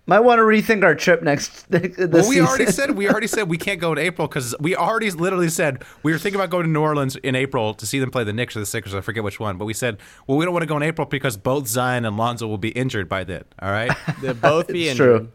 Might 0.07 0.20
want 0.20 0.38
to 0.38 0.42
rethink 0.42 0.82
our 0.84 0.94
trip 0.94 1.22
next. 1.22 1.66
This 1.70 1.96
Well, 1.98 2.28
we 2.28 2.40
already 2.40 2.66
said 2.66 2.92
we 2.92 3.09
already 3.09 3.26
said 3.26 3.48
we 3.48 3.57
can't 3.59 3.80
go 3.80 3.92
in 3.92 3.98
April 3.98 4.26
because 4.28 4.55
we 4.61 4.74
already 4.76 5.11
literally 5.11 5.48
said 5.48 5.84
we 6.03 6.12
were 6.12 6.18
thinking 6.18 6.40
about 6.40 6.50
going 6.50 6.64
to 6.64 6.70
New 6.70 6.80
Orleans 6.80 7.16
in 7.16 7.34
April 7.36 7.72
to 7.74 7.86
see 7.86 7.98
them 7.98 8.11
play 8.11 8.24
the 8.24 8.32
Knicks 8.32 8.57
or 8.57 8.61
the 8.61 8.66
Sixers. 8.66 8.94
I 8.94 9.00
forget 9.00 9.22
which 9.24 9.38
one, 9.40 9.59
but 9.59 9.64
we 9.64 9.74
said, 9.74 9.98
well, 10.26 10.36
we 10.38 10.44
don't 10.44 10.53
want 10.55 10.62
to 10.62 10.66
go 10.68 10.76
in 10.76 10.82
April 10.82 11.07
because 11.07 11.36
both 11.36 11.66
Zion 11.68 12.05
and 12.05 12.16
Lonzo 12.16 12.46
will 12.48 12.59
be 12.59 12.70
injured 12.70 13.09
by 13.09 13.24
then. 13.24 13.44
All 13.61 13.70
right, 13.70 13.90
They'll 14.20 14.34
both 14.34 14.66
be 14.68 14.88
injured. 14.88 15.20
true. 15.20 15.32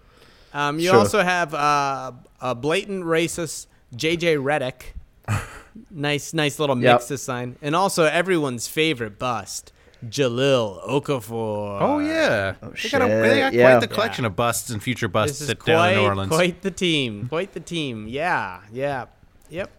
Um, 0.53 0.79
you 0.79 0.89
True. 0.89 0.99
also 0.99 1.21
have 1.23 1.53
uh, 1.53 2.13
a 2.41 2.55
blatant 2.55 3.03
racist 3.03 3.67
JJ 3.95 4.41
Redick. 4.41 4.93
nice, 5.91 6.33
nice 6.33 6.57
little 6.59 6.77
Yep. 6.81 6.93
mix 6.95 7.05
to 7.07 7.17
sign, 7.17 7.57
and 7.61 7.75
also 7.75 8.05
everyone's 8.05 8.67
favorite 8.67 9.19
bust, 9.19 9.71
Jahlil 10.05 10.83
Okafor. 10.87 11.81
Oh 11.81 11.99
yeah, 11.99 12.55
they 12.61 12.89
got, 12.89 13.01
a, 13.01 13.07
they 13.07 13.39
got 13.39 13.53
yeah. 13.53 13.71
quite 13.71 13.79
the 13.79 13.87
collection 13.87 14.25
of 14.25 14.35
busts 14.35 14.69
and 14.69 14.81
future 14.81 15.07
busts 15.07 15.39
this 15.39 15.41
is 15.41 15.47
sit 15.47 15.65
down 15.65 15.89
in 15.89 15.95
New 15.95 16.05
Orleans. 16.05 16.29
quite 16.29 16.61
the 16.61 16.71
team, 16.71 17.27
quite 17.27 17.53
the 17.53 17.59
team. 17.59 18.07
Yeah, 18.07 18.61
yeah, 18.71 19.05
yep. 19.49 19.71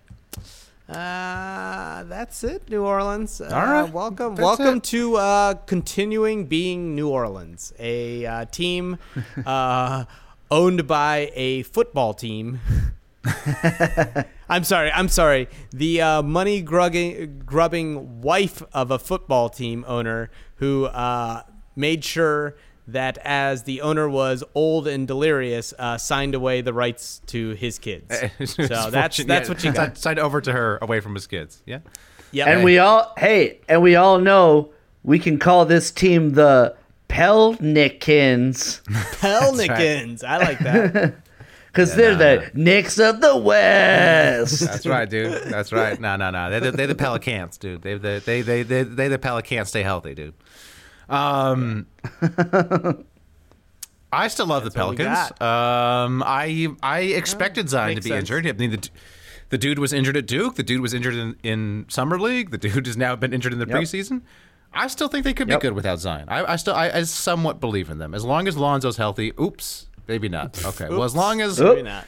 Uh, 0.89 2.03
that's 2.05 2.43
it, 2.45 2.69
New 2.71 2.83
Orleans. 2.83 3.43
Uh, 3.43 3.51
All 3.53 3.67
right. 3.67 3.93
welcome, 3.93 4.35
That's 4.35 4.45
welcome 4.45 4.79
it. 4.79 4.85
to 4.85 5.17
uh, 5.17 5.55
continuing 5.67 6.47
being 6.47 6.95
New 6.95 7.11
Orleans, 7.11 7.75
a 7.79 8.25
uh, 8.25 8.45
team 8.47 8.97
uh, 9.47 10.07
owned 10.51 10.87
by 10.87 11.31
a 11.35 11.63
football 11.65 12.15
team 12.15 12.61
I'm 14.49 14.65
sorry. 14.65 14.91
I'm 14.93 15.09
sorry. 15.09 15.49
The 15.71 16.01
uh, 16.01 16.23
money 16.23 16.61
grubbing, 16.61 17.43
grubbing 17.45 18.21
wife 18.21 18.63
of 18.73 18.91
a 18.91 18.99
football 18.99 19.49
team 19.49 19.85
owner 19.87 20.31
who 20.57 20.87
uh, 20.87 21.43
made 21.77 22.05
sure 22.05 22.57
that 22.87 23.19
as 23.19 23.65
the 23.65 23.83
owner 23.83 24.09
was 24.09 24.43
old 24.55 24.89
and 24.89 25.07
delirious, 25.07 25.75
uh, 25.79 25.99
signed 25.99 26.35
away 26.35 26.63
the 26.63 26.73
rights 26.73 27.21
to 27.27 27.51
his 27.51 27.79
kids. 27.79 28.15
so 28.45 28.91
that's 28.91 29.23
that's 29.25 29.49
what 29.49 29.63
you 29.63 29.73
got. 29.73 29.99
Signed 29.99 30.19
over 30.19 30.41
to 30.41 30.53
her 30.53 30.79
away 30.81 31.01
from 31.01 31.15
his 31.15 31.27
kids. 31.27 31.63
Yeah. 31.67 31.81
Yep. 32.33 32.47
And 32.47 32.65
we 32.65 32.79
all 32.79 33.13
hey, 33.17 33.61
and 33.69 33.83
we 33.83 33.97
all 33.97 34.19
know 34.19 34.73
we 35.03 35.19
can 35.19 35.39
call 35.39 35.67
this 35.67 35.91
team 35.91 36.31
the 36.31 36.77
Pelnikins 37.09 38.83
Pelnikins. 39.21 40.25
I 40.25 40.39
like 40.39 40.59
that. 40.61 41.15
because 41.69 41.95
they're 41.95 42.17
the 42.17 42.51
Knicks 42.55 42.99
of 42.99 43.21
the 43.21 43.37
West. 43.37 44.61
That's 44.67 44.87
right, 44.87 45.09
dude. 45.09 45.45
That's 45.45 45.73
right. 45.73 45.99
No, 46.01 46.17
no, 46.17 46.31
no. 46.31 46.51
They're 46.51 46.61
the, 46.61 46.73
they're 46.73 46.87
the 46.89 46.95
Pelicans, 46.95 47.57
dude. 47.59 47.83
They 47.83 47.97
they 47.97 48.19
they 48.19 48.43
they 48.43 48.63
they 48.63 48.83
they 48.83 49.09
the 49.09 49.19
Pelicans. 49.19 49.69
Stay 49.69 49.83
healthy, 49.83 50.15
dude. 50.15 50.35
Um, 51.09 51.87
I 54.13 54.29
still 54.29 54.47
love 54.47 54.65
the 54.65 54.71
Pelicans. 54.71 55.19
Um, 55.41 56.23
I 56.27 56.69
I 56.83 57.01
expected 57.01 57.69
Zion 57.69 57.97
to 57.97 58.03
be 58.03 58.09
sense. 58.09 58.21
injured. 58.31 58.47
I 58.47 58.53
mean, 58.53 58.71
the, 58.71 58.89
the 59.51 59.59
dude 59.59 59.79
was 59.79 59.93
injured 59.93 60.17
at 60.17 60.27
Duke. 60.27 60.57
The 60.57 60.63
dude 60.63 60.81
was 60.81 60.95
injured 60.95 61.15
in, 61.15 61.37
in 61.43 61.87
summer 61.89 62.19
league. 62.19 62.51
The 62.51 62.59
dude 62.59 62.87
has 62.87 62.97
now 62.97 63.17
been 63.17 63.33
injured 63.35 63.53
in 63.53 63.59
the 63.59 63.67
Yep. 63.67 63.77
preseason. 63.77 64.23
I 64.73 64.87
still 64.89 65.09
think 65.09 65.25
they 65.25 65.33
could 65.35 65.49
Yep. 65.49 65.61
be 65.61 65.67
good 65.69 65.73
without 65.75 65.99
Zion. 65.99 66.27
I, 66.29 66.53
I 66.53 66.57
still 66.57 66.75
I, 66.75 66.91
I 66.91 67.03
somewhat 67.03 67.61
believe 67.61 67.91
in 67.91 67.99
them 67.99 68.15
as 68.15 68.25
long 68.25 68.49
as 68.49 68.57
Lonzo's 68.57 68.97
healthy. 68.97 69.33
Oops, 69.41 69.88
maybe 70.09 70.29
not. 70.29 70.59
Okay, 70.65 70.89
well 70.89 71.05
as 71.05 71.15
long 71.15 71.41
as 71.41 71.61
Maybe 71.61 71.83
not. 71.83 72.05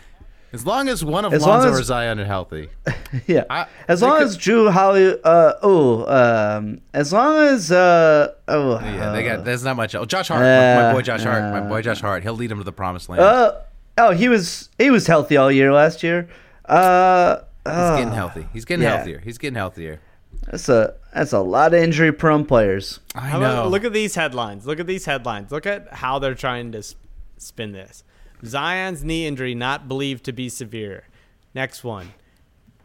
as 0.53 0.67
long 0.67 0.89
as 0.89 1.05
one 1.05 1.25
of 1.25 1.33
As 1.33 1.43
long 1.43 1.61
Lonzo 1.61 1.73
as- 1.75 1.81
or 1.81 1.83
Zion 1.85 2.19
are 2.19 2.25
healthy. 2.25 2.69
yeah. 3.27 3.45
I- 3.51 3.67
as 3.87 4.01
they 4.01 4.07
long 4.07 4.19
could- 4.19 4.27
as 4.29 4.39
Jrue 4.39 4.71
Holiday, 4.73 5.21
uh, 5.23 5.53
oh, 5.63 6.07
um, 6.59 6.81
as 6.95 7.13
long 7.13 7.37
as 7.47 7.71
uh, 7.71 8.33
oh, 8.49 8.81
Yeah, 8.81 9.13
they 9.13 9.23
got. 9.23 9.45
There's 9.45 9.63
not 9.65 9.77
much. 9.77 9.95
Oh, 9.95 10.05
Josh 10.05 10.29
Hart, 10.29 10.43
Uh, 10.43 10.83
my 10.83 10.93
boy 10.93 11.03
Josh 11.03 11.23
Hart, 11.23 11.53
my 11.53 11.61
boy 11.69 11.83
Josh 11.83 12.01
Hart. 12.01 12.23
He'll 12.23 12.35
lead 12.35 12.51
him 12.51 12.59
to 12.59 12.65
the 12.65 12.73
promised 12.73 13.09
land. 13.09 13.21
uh, 13.23 13.53
oh, 13.99 14.11
he 14.13 14.29
was 14.29 14.69
he 14.79 14.91
was 14.91 15.07
healthy 15.07 15.37
all 15.37 15.53
year 15.53 15.73
last 15.73 16.03
year. 16.03 16.29
Uh, 16.65 17.37
He's 17.67 17.73
uh, 17.75 17.97
getting 17.99 18.13
healthy. 18.15 18.47
He's 18.53 18.65
getting 18.65 18.83
yeah. 18.83 18.97
healthier. 18.97 19.19
He's 19.21 19.37
getting 19.39 19.57
healthier. 19.57 20.01
That's 20.47 20.69
a 20.69 20.95
that's 21.13 21.33
a 21.33 21.41
lot 21.41 21.75
of 21.75 21.83
injury 21.83 22.13
prone 22.13 22.45
players. 22.47 23.01
I 23.15 23.21
How 23.29 23.39
about- 23.39 23.71
look 23.71 23.85
at 23.85 23.93
these 23.93 24.15
headlines. 24.15 24.67
Look 24.67 24.81
at 24.81 24.87
these 24.87 25.05
headlines. 25.05 25.53
Look 25.53 25.67
at 25.67 25.93
how 25.93 26.19
they're 26.19 26.35
trying 26.35 26.73
to 26.73 26.79
s- 26.79 26.95
spin 27.41 27.73
this. 27.73 28.05
Zion's 28.45 29.05
knee 29.05 29.27
injury 29.27 29.55
not 29.55 29.89
believed 29.89 30.25
to 30.25 30.33
be 30.33 30.49
severe. 30.49 31.05
Next 31.55 31.85
one. 31.85 32.13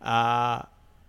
Uh, 0.01 0.63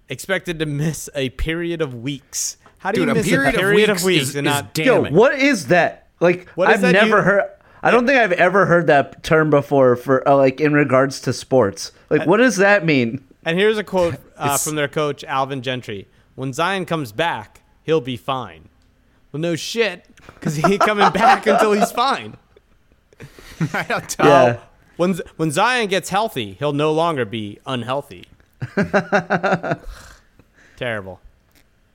expected 0.09 0.59
to 0.61 0.67
miss 0.67 1.09
a 1.15 1.31
period 1.31 1.81
of 1.83 1.95
weeks. 1.95 2.57
How 2.79 2.93
do 2.93 3.01
Dude, 3.01 3.07
you 3.09 3.13
a 3.13 3.15
miss 3.17 3.29
period 3.29 3.55
a 3.55 3.59
of 3.59 3.61
period 3.61 3.89
weeks 3.91 4.03
of 4.03 4.07
weeks 4.07 4.23
is- 4.29 4.37
and 4.37 4.47
is 4.47 4.53
not 4.53 4.75
damn- 4.75 4.87
Yo, 4.87 5.11
what 5.11 5.35
is 5.35 5.69
that? 5.69 6.09
Like 6.21 6.49
What 6.51 6.69
is 6.71 6.77
I've 6.77 6.81
that 6.83 6.93
never 6.93 7.17
you- 7.19 7.23
heard. 7.23 7.43
I 7.83 7.91
don't 7.91 8.07
think 8.07 8.19
I've 8.19 8.33
ever 8.33 8.67
heard 8.67 8.87
that 8.89 9.23
term 9.23 9.51
before 9.51 9.97
for 9.97 10.27
uh, 10.29 10.35
like 10.37 10.61
in 10.61 10.73
regards 10.73 11.21
to 11.23 11.33
sports. 11.33 11.93
Like, 12.11 12.27
what 12.27 12.39
does 12.39 12.57
that 12.57 12.85
mean? 12.85 13.23
And 13.45 13.59
here's 13.59 13.79
a 13.79 13.85
quote 13.85 14.17
uh, 14.37 14.57
from 14.59 14.75
their 14.77 14.89
coach 14.89 15.23
Alvin 15.25 15.63
Gentry: 15.63 16.09
"When 16.35 16.53
Zion 16.53 16.85
comes 16.87 17.13
back, 17.13 17.61
he'll 17.85 18.01
be 18.01 18.17
fine." 18.17 18.69
Well, 19.31 19.41
no 19.41 19.55
shit, 19.57 20.07
because 20.35 20.57
he 20.57 20.65
ain't 20.73 20.81
coming 20.81 21.11
back 21.13 21.47
until 21.47 21.73
he's 21.73 21.93
fine. 21.93 22.37
I 23.73 23.83
don't 23.85 24.09
tell. 24.09 24.27
Yeah. 24.27 24.61
When 24.97 25.15
when 25.37 25.51
Zion 25.51 25.89
gets 25.89 26.09
healthy, 26.09 26.55
he'll 26.55 26.73
no 26.73 26.93
longer 26.93 27.25
be 27.25 27.59
unhealthy. 27.67 28.25
Terrible. 30.77 31.21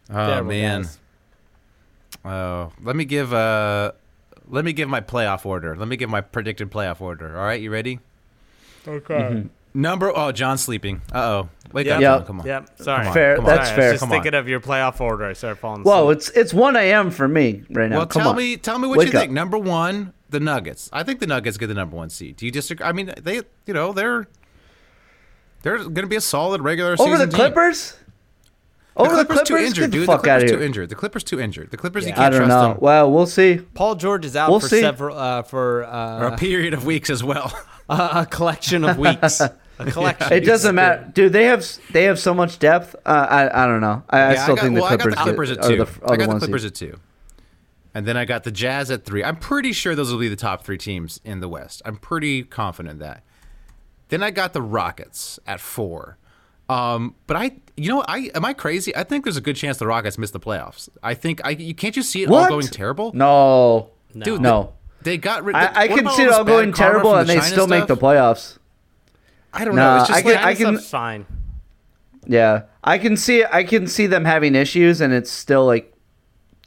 Oh 0.10 0.14
Terrible, 0.14 0.50
man. 0.50 0.82
guys. 0.84 0.98
Oh, 2.26 2.72
let 2.84 2.96
me 2.96 3.06
give 3.06 3.34
uh, 3.34 3.92
let 4.48 4.66
me 4.66 4.74
give 4.74 4.90
my 4.90 5.02
playoff 5.02 5.46
order. 5.46 5.76
Let 5.76 5.88
me 5.88 5.96
give 5.98 6.10
my 6.10 6.22
predicted 6.22 6.72
playoff 6.72 7.02
order. 7.02 7.38
All 7.38 7.44
right, 7.46 7.62
you 7.62 7.72
ready? 7.72 8.00
Okay. 8.88 9.46
Number. 9.74 10.12
Oh, 10.16 10.32
John's 10.32 10.62
sleeping. 10.62 11.02
Uh 11.14 11.18
oh. 11.20 11.50
Wake 11.72 11.88
Yep. 11.88 11.96
up, 11.96 12.02
Yep. 12.02 12.18
John. 12.20 12.26
Come 12.28 12.40
on. 12.42 12.46
Yep. 12.46 12.70
Sorry. 12.82 12.98
Come 13.00 13.08
on, 13.08 13.14
Fair- 13.14 13.38
on. 13.40 13.46
that's 13.46 13.70
Sorry, 13.70 13.72
I 13.72 13.76
fair. 13.80 13.86
was 13.86 13.94
just 13.94 14.00
Come 14.02 14.12
on. 14.12 14.16
thinking 14.24 14.34
of 14.38 14.48
your 14.50 14.60
playoff 14.60 15.00
order. 15.00 15.26
I 15.26 15.34
started 15.34 15.56
falling. 15.60 15.84
Whoa, 15.84 16.10
it's 16.10 16.30
it's 16.32 16.54
one 16.54 16.76
a.m. 16.76 17.10
for 17.12 17.28
me 17.28 17.64
right 17.70 17.90
now. 17.90 17.98
Well, 17.98 18.06
Come 18.08 18.22
tell 18.24 18.32
on. 18.32 18.38
me, 18.38 18.58
tell 18.58 18.78
me 18.80 18.88
what 18.88 18.98
Wake 18.98 19.14
you 19.14 19.18
up. 19.18 19.22
think. 19.24 19.32
Number 19.32 19.58
one, 19.58 20.14
the 20.32 20.40
Nuggets. 20.40 20.90
I 20.92 21.04
think 21.04 21.20
the 21.20 21.28
Nuggets 21.28 21.58
get 21.58 21.68
the 21.68 21.74
number 21.74 21.96
one 21.96 22.10
seed. 22.10 22.38
Do 22.38 22.46
you 22.46 22.52
disagree? 22.52 22.86
I 22.86 22.92
mean, 22.92 23.14
they, 23.22 23.42
you 23.66 23.74
know, 23.74 23.94
they're 23.94 24.28
they're 25.64 25.78
going 25.78 25.94
to 25.96 26.08
be 26.08 26.16
a 26.16 26.22
solid 26.22 26.62
regular 26.62 26.94
over 26.94 27.04
season 27.04 27.20
the 27.20 27.26
team. 27.28 27.36
Clippers. 27.36 27.98
The 28.96 29.02
Over 29.04 29.16
the 29.16 29.26
Clippers, 29.26 29.48
too 29.48 29.56
injured, 29.58 29.76
get 29.86 29.92
the 29.92 29.98
dude. 30.00 30.06
fuck 30.08 30.24
the 30.24 30.30
out 30.32 30.38
of 30.38 30.48
Clippers 30.50 30.60
too 30.60 30.66
injured. 30.66 30.90
The 30.90 30.96
Clippers 30.96 31.24
too 31.24 31.40
injured. 31.40 31.72
The 31.72 31.78
Clippers, 31.78 32.06
you 32.06 32.12
can't 32.14 32.26
I 32.26 32.30
don't 32.30 32.40
trust 32.40 32.50
know. 32.50 32.68
them. 32.74 32.78
Well, 32.82 33.12
we'll 33.12 33.26
see. 33.26 33.60
Paul 33.74 33.96
George 33.96 34.26
is 34.26 34.36
out 34.36 34.50
We'll 34.50 34.60
for 34.60 34.68
see. 34.68 34.82
several 34.82 35.18
uh, 35.18 35.44
for 35.44 35.84
For 35.84 35.86
uh, 35.86 36.34
a 36.34 36.38
period 36.38 36.74
of 36.74 36.86
weeks 36.86 37.10
as 37.10 37.24
well. 37.24 37.54
a, 37.90 38.10
a 38.16 38.26
collection 38.30 38.84
of 38.84 38.98
weeks. 38.98 39.42
A 39.80 39.90
collection. 39.90 40.32
It 40.34 40.42
doesn't 40.42 40.76
matter, 40.76 41.10
dude. 41.12 41.34
They 41.34 41.46
have 41.46 41.66
they 41.92 42.04
have 42.04 42.20
so 42.20 42.36
much 42.36 42.60
depth. 42.60 42.96
Uh, 43.04 43.10
I 43.28 43.64
I 43.64 43.66
don't 43.66 43.82
know. 43.82 44.04
I, 44.12 44.20
I 44.20 44.34
Yeah, 44.34 44.44
still 44.44 44.56
got, 44.56 44.62
think 44.64 44.76
the 44.76 44.82
well, 44.82 44.90
Clippers, 44.90 45.14
I 45.14 45.16
got 45.16 45.26
the 45.26 45.32
Clippers 45.32 45.50
get- 45.50 45.58
at 45.58 45.64
two. 45.64 45.78
the, 45.78 45.90
I 46.06 46.16
got 46.18 46.20
the 46.20 46.28
one 46.28 46.40
Clippers 46.40 46.66
at 46.66 46.76
two. 46.76 47.00
And 47.94 48.06
then 48.06 48.16
I 48.16 48.24
got 48.26 48.44
the 48.44 48.52
Jazz 48.52 48.90
at 48.90 49.04
three. 49.04 49.24
I'm 49.24 49.36
pretty 49.36 49.74
sure 49.74 49.96
those 49.96 50.12
will 50.12 50.20
be 50.20 50.30
the 50.30 50.36
top 50.38 50.64
three 50.64 50.78
teams 50.78 51.20
in 51.26 51.42
the 51.42 51.50
West. 51.50 51.82
I'm 51.86 51.98
pretty 51.98 52.44
confident 52.44 52.94
in 52.94 53.00
that. 53.00 53.24
Then 54.10 54.24
I 54.24 54.32
got 54.32 54.54
the 54.54 54.62
Rockets 54.62 55.40
at 55.46 55.60
four. 55.60 56.18
Um, 56.70 57.16
but 57.28 57.36
I, 57.36 57.52
you 57.76 57.90
know, 57.90 58.02
I 58.08 58.30
am 58.34 58.46
I 58.46 58.54
crazy? 58.54 58.96
I 58.96 59.04
think 59.04 59.26
there's 59.26 59.36
a 59.36 59.42
good 59.42 59.58
chance 59.58 59.78
the 59.78 59.88
Rockets 59.88 60.18
miss 60.18 60.32
the 60.32 60.40
playoffs. 60.40 60.88
I 61.04 61.14
think 61.16 61.42
I 61.44 61.50
you 61.50 61.74
can't 61.76 61.98
you 61.98 62.02
see 62.04 62.24
it 62.24 62.30
all 62.30 62.48
going 62.48 62.68
terrible? 62.68 63.12
No, 63.14 63.90
Dude, 64.18 64.40
no. 64.42 64.74
They, 65.02 65.12
they 65.12 65.18
got 65.18 65.44
rid. 65.44 65.56
I, 65.56 65.72
I 65.82 65.88
can 65.90 66.08
see 66.12 66.24
it 66.24 66.32
all 66.32 66.46
going 66.46 66.72
terrible, 66.72 67.14
and 67.16 67.28
the 67.28 67.34
they 67.34 67.40
China 67.40 67.52
still 67.52 67.68
make 67.68 67.88
the 67.88 67.98
playoffs. 67.98 68.58
I 69.54 69.66
don't 69.66 69.76
Nah, 69.76 69.96
know. 69.96 70.00
It's 70.02 70.08
just 70.08 70.20
I 70.20 70.22
can- 70.22 70.32
like, 70.36 70.46
I 70.46 70.56
can- 70.56 70.74
Stuff's 70.78 70.90
fine. 70.90 71.26
Yeah, 72.26 72.64
I 72.84 72.98
can 73.00 73.18
see 73.18 73.44
I 73.44 73.64
can 73.64 73.88
see 73.88 74.06
them 74.08 74.24
having 74.24 74.56
issues, 74.56 75.02
and 75.02 75.12
it's 75.12 75.32
still 75.32 75.66
like 75.66 75.91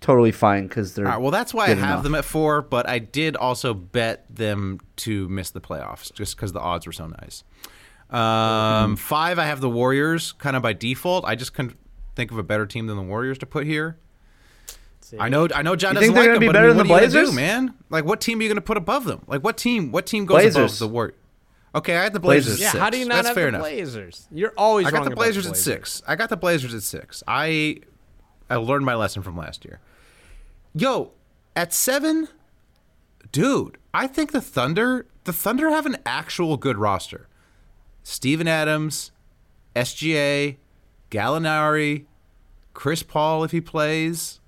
totally 0.04 0.32
fine 0.32 0.66
because 0.66 0.94
they're 0.94 1.06
All 1.06 1.12
right, 1.12 1.20
well, 1.20 1.30
that's 1.30 1.54
why 1.54 1.64
I 1.64 1.68
have 1.70 1.78
enough. 1.78 2.02
them 2.02 2.14
at 2.14 2.24
four, 2.26 2.60
but 2.60 2.86
I 2.86 2.98
did 2.98 3.36
also 3.36 3.72
bet 3.72 4.26
them 4.28 4.80
to 4.96 5.26
miss 5.28 5.48
the 5.50 5.62
playoffs 5.62 6.12
just 6.12 6.36
because 6.36 6.52
the 6.52 6.60
odds 6.60 6.86
were 6.86 6.92
so 6.92 7.06
nice. 7.06 7.42
Mm-hmm. 8.12 8.16
Um, 8.16 8.96
Five, 8.96 9.38
I 9.38 9.46
have 9.46 9.60
the 9.62 9.70
Warriors 9.70 10.32
kind 10.32 10.56
of 10.56 10.62
by 10.62 10.74
default. 10.74 11.24
I 11.24 11.34
just 11.36 11.54
couldn't 11.54 11.76
think 12.14 12.30
of 12.30 12.36
a 12.38 12.42
better 12.42 12.66
team 12.66 12.86
than 12.86 12.96
the 12.96 13.02
Warriors 13.02 13.38
to 13.38 13.46
put 13.46 13.64
here. 13.66 13.96
I 15.18 15.28
know, 15.30 15.48
I 15.54 15.62
know, 15.62 15.74
John 15.74 15.94
You 15.94 16.00
doesn't 16.00 16.00
think 16.00 16.14
they're 16.14 16.22
like 16.24 16.28
gonna 16.28 16.40
be 16.40 16.46
them, 16.46 16.52
but 16.52 16.56
I 16.56 16.60
better 16.60 16.68
mean, 16.68 16.76
than 16.78 16.86
the 16.86 16.94
are 16.94 17.02
you 17.02 17.08
Blazers? 17.08 17.30
do, 17.30 17.36
man? 17.36 17.74
Like, 17.88 18.04
what 18.04 18.20
team 18.20 18.40
are 18.40 18.42
you 18.42 18.48
going 18.48 18.56
to 18.56 18.62
put 18.62 18.76
above 18.76 19.04
them? 19.04 19.22
Like, 19.26 19.42
what 19.42 19.56
team? 19.56 19.90
What 19.90 20.06
team 20.06 20.26
goes 20.26 20.54
above 20.54 20.78
the 20.78 20.88
Warriors? 20.88 21.16
Okay, 21.74 21.96
I 21.96 22.02
had 22.02 22.12
the 22.12 22.20
Blazers. 22.20 22.58
Blazers. 22.58 22.60
Yeah, 22.60 22.68
at 22.68 22.82
how 22.82 22.90
do 22.90 22.98
you 22.98 23.06
not 23.06 23.16
That's 23.16 23.28
have 23.28 23.34
fair 23.34 23.44
the 23.44 23.48
enough. 23.48 23.62
Blazers? 23.62 24.28
You're 24.30 24.52
always 24.56 24.86
I 24.86 24.90
got 24.90 24.98
wrong 24.98 25.04
the 25.06 25.12
about 25.12 25.22
Blazers, 25.22 25.44
the 25.44 25.50
at 25.50 25.56
six. 25.56 26.02
I 26.06 26.14
got 26.16 26.28
the 26.30 26.36
Blazers 26.36 26.74
at 26.74 26.82
six. 26.82 27.22
I 27.26 27.78
I 28.48 28.56
learned 28.56 28.84
my 28.84 28.94
lesson 28.94 29.22
from 29.22 29.36
last 29.36 29.64
year. 29.64 29.80
Yo, 30.74 31.12
at 31.54 31.72
seven, 31.72 32.28
dude, 33.30 33.78
I 33.92 34.08
think 34.08 34.32
the 34.32 34.40
Thunder 34.40 35.06
the 35.22 35.32
Thunder 35.32 35.70
have 35.70 35.86
an 35.86 35.96
actual 36.04 36.56
good 36.56 36.76
roster. 36.76 37.28
Steven 38.02 38.46
Adams, 38.46 39.12
SGA, 39.76 40.56
Gallinari, 41.10 42.04
Chris 42.74 43.02
Paul 43.02 43.44
if 43.44 43.52
he 43.52 43.60
plays. 43.60 44.40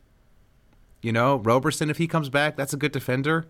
You 1.00 1.12
know, 1.12 1.36
Roberson 1.36 1.90
if 1.90 1.98
he 1.98 2.08
comes 2.08 2.28
back, 2.28 2.56
that's 2.56 2.72
a 2.72 2.76
good 2.76 2.92
defender. 2.92 3.46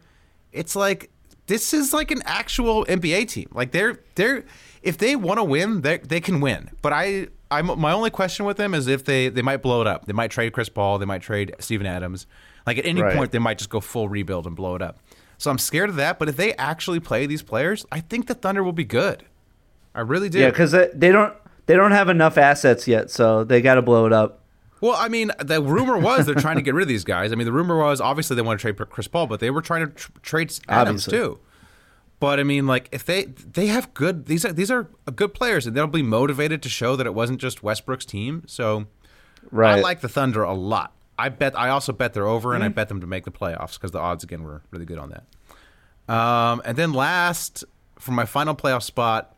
It's 0.52 0.76
like 0.76 1.10
this 1.46 1.72
is 1.72 1.94
like 1.94 2.10
an 2.10 2.22
actual 2.26 2.84
NBA 2.84 3.28
team. 3.28 3.48
Like 3.52 3.72
they're 3.72 4.00
they're 4.16 4.44
if 4.82 4.98
they 4.98 5.16
want 5.16 5.38
to 5.38 5.44
win, 5.44 5.80
they 5.80 5.98
they 5.98 6.20
can 6.20 6.40
win. 6.40 6.70
But 6.82 6.92
I 6.92 7.28
I'm 7.50 7.78
my 7.80 7.92
only 7.92 8.10
question 8.10 8.44
with 8.44 8.58
them 8.58 8.74
is 8.74 8.86
if 8.86 9.04
they 9.04 9.30
they 9.30 9.42
might 9.42 9.62
blow 9.62 9.80
it 9.80 9.86
up. 9.86 10.04
They 10.04 10.12
might 10.12 10.30
trade 10.30 10.52
Chris 10.52 10.68
Paul, 10.68 10.98
they 10.98 11.06
might 11.06 11.22
trade 11.22 11.54
Steven 11.58 11.86
Adams. 11.86 12.26
Like 12.66 12.78
at 12.78 12.86
any 12.86 13.00
Right. 13.02 13.14
point 13.16 13.30
they 13.32 13.38
might 13.38 13.58
just 13.58 13.70
go 13.70 13.80
full 13.80 14.08
rebuild 14.08 14.46
and 14.46 14.56
blow 14.56 14.74
it 14.74 14.82
up. 14.82 14.98
So 15.38 15.50
I'm 15.50 15.58
scared 15.58 15.90
of 15.90 15.96
that, 15.96 16.18
but 16.18 16.28
if 16.28 16.36
they 16.36 16.54
actually 16.54 16.98
play 17.00 17.26
these 17.26 17.42
players, 17.42 17.84
I 17.92 18.00
think 18.00 18.26
the 18.26 18.34
Thunder 18.34 18.64
will 18.64 18.72
be 18.72 18.84
good. 18.84 19.24
I 19.94 20.00
really 20.00 20.28
do. 20.28 20.38
yeah, 20.40 20.48
because 20.50 20.72
they, 20.72 20.88
don't 21.12 21.34
they 21.66 21.74
don't 21.76 21.92
have 21.92 22.08
enough 22.08 22.36
assets 22.38 22.86
yet, 22.88 23.10
so 23.10 23.44
they 23.44 23.60
got 23.62 23.74
to 23.76 23.82
blow 23.82 24.06
it 24.06 24.12
up. 24.12 24.40
Well, 24.80 24.94
I 24.98 25.08
mean, 25.08 25.30
the 25.42 25.62
rumor 25.62 25.96
was 25.98 26.26
they're 26.26 26.34
trying 26.34 26.56
to 26.56 26.62
get 26.62 26.74
rid 26.74 26.82
of 26.82 26.88
these 26.88 27.04
guys. 27.04 27.32
I 27.32 27.34
mean, 27.34 27.46
the 27.46 27.52
rumor 27.52 27.78
was 27.78 28.00
obviously 28.00 28.36
they 28.36 28.42
want 28.42 28.60
to 28.60 28.62
trade 28.62 28.76
Chris 28.90 29.08
Paul, 29.08 29.26
but 29.26 29.40
they 29.40 29.50
were 29.50 29.62
trying 29.62 29.86
to 29.86 29.92
tr- 29.92 30.10
trade 30.22 30.52
Adams 30.68 31.06
Obviously. 31.08 31.12
too. 31.18 31.38
But 32.20 32.40
I 32.40 32.42
mean, 32.44 32.66
like 32.66 32.88
if 32.92 33.04
they 33.04 33.24
they 33.24 33.66
have 33.68 33.92
good 33.94 34.26
these 34.26 34.44
are 34.44 34.52
these 34.52 34.70
are 34.70 34.88
good 35.14 35.32
players, 35.34 35.66
and 35.66 35.76
they'll 35.76 35.86
be 35.86 36.02
motivated 36.02 36.62
to 36.62 36.68
show 36.68 36.96
that 36.96 37.06
it 37.06 37.14
wasn't 37.14 37.40
just 37.40 37.62
Westbrook's 37.62 38.04
team. 38.06 38.42
So 38.46 38.86
Right. 39.50 39.78
I 39.78 39.80
like 39.80 40.00
the 40.00 40.08
Thunder 40.08 40.42
a 40.42 40.54
lot. 40.54 40.92
I 41.18 41.28
bet 41.30 41.58
I 41.58 41.70
also 41.70 41.92
bet 41.92 42.12
they're 42.14 42.26
over, 42.26 42.52
and 42.52 42.62
Mm-hmm. 42.62 42.70
I 42.70 42.74
bet 42.74 42.88
them 42.88 43.00
to 43.00 43.06
make 43.06 43.24
the 43.24 43.30
playoffs 43.30 43.74
because 43.74 43.90
the 43.92 43.98
odds 44.00 44.22
again 44.24 44.42
were 44.42 44.62
really 44.70 44.84
good 44.84 44.98
on 44.98 45.10
that. 45.10 46.14
Um, 46.14 46.62
and 46.64 46.76
then 46.76 46.92
last 46.92 47.64
for 47.98 48.12
my 48.12 48.24
final 48.26 48.54
playoff 48.54 48.82
spot, 48.82 49.34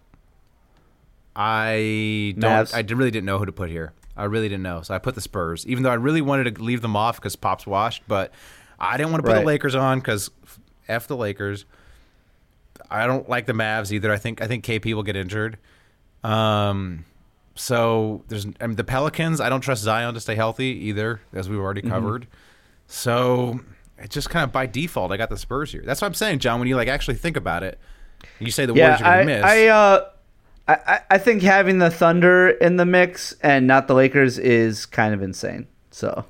I 1.37 2.35
don't. 2.39 2.51
Mavs. 2.67 2.75
I 2.75 2.81
really 2.95 3.11
didn't 3.11 3.27
know 3.27 3.39
who 3.39 3.47
to 3.47 3.53
put 3.53 3.71
here. 3.71 3.93
I 4.17 4.25
really 4.25 4.49
didn't 4.49 4.65
know, 4.65 4.83
so 4.83 4.95
I 4.95 4.99
put 4.99 5.15
the 5.15 5.21
Spurs. 5.21 5.65
Even 5.67 5.85
though 5.85 5.91
I 5.91 5.95
really 5.95 6.21
wanted 6.21 6.57
to 6.57 6.63
leave 6.63 6.83
them 6.83 6.97
off 6.97 7.17
because 7.17 7.37
Pop's 7.37 7.67
washed, 7.67 8.03
but 8.09 8.33
I 8.81 8.97
didn't 8.97 9.13
want 9.13 9.23
to 9.25 9.27
put 9.29 9.35
Right. 9.35 9.41
the 9.41 9.47
Lakers 9.47 9.75
on 9.77 10.01
because 10.01 10.31
f 10.89 11.07
the 11.07 11.17
Lakers. 11.17 11.65
I 12.91 13.07
don't 13.07 13.29
like 13.29 13.47
the 13.47 13.53
Mavs 13.53 13.93
either. 13.93 14.13
I 14.13 14.17
think 14.17 14.43
I 14.43 14.49
think 14.49 14.65
KP 14.65 14.93
will 14.95 15.03
get 15.05 15.15
injured. 15.17 15.59
Um, 16.25 17.05
so 17.59 18.23
there's 18.29 18.47
I 18.61 18.69
mean, 18.69 18.77
the 18.77 18.85
Pelicans. 18.85 19.41
I 19.41 19.49
don't 19.49 19.61
trust 19.61 19.83
Zion 19.83 20.15
to 20.15 20.21
stay 20.21 20.37
healthy 20.37 20.67
either, 20.87 21.21
as 21.33 21.49
we've 21.49 21.59
already 21.59 21.83
covered. 21.83 22.29
So 22.87 23.59
it 23.99 24.11
just 24.11 24.31
kind 24.31 24.45
of 24.45 24.53
by 24.53 24.67
default, 24.67 25.11
I 25.11 25.17
got 25.17 25.29
the 25.29 25.37
Spurs 25.37 25.73
here. 25.73 25.83
That's 25.85 26.01
what 26.01 26.07
I'm 26.07 26.15
saying, 26.15 26.39
John. 26.39 26.61
When 26.61 26.69
you 26.69 26.77
like 26.77 26.87
actually 26.89 27.17
think 27.17 27.37
about 27.37 27.65
it, 27.65 27.79
you 28.39 28.53
say 28.53 28.65
the 28.65 28.75
yeah, 28.75 28.83
Warriors 28.83 29.01
are 29.03 29.05
I, 29.05 29.15
going 29.17 29.27
to 29.27 29.35
miss. 29.35 29.45
I, 29.45 29.67
uh, 29.67 30.09
I, 30.69 31.01
I- 31.11 31.19
think 31.19 31.43
having 31.43 31.79
the 31.79 31.91
Thunder 31.91 32.51
in 32.51 32.77
the 32.77 32.87
mix 32.87 33.35
and 33.43 33.67
not 33.67 33.89
the 33.89 33.95
Lakers 33.95 34.39
is 34.39 34.87
kind 34.87 35.13
of 35.13 35.21
insane. 35.21 35.67
So 35.91 36.27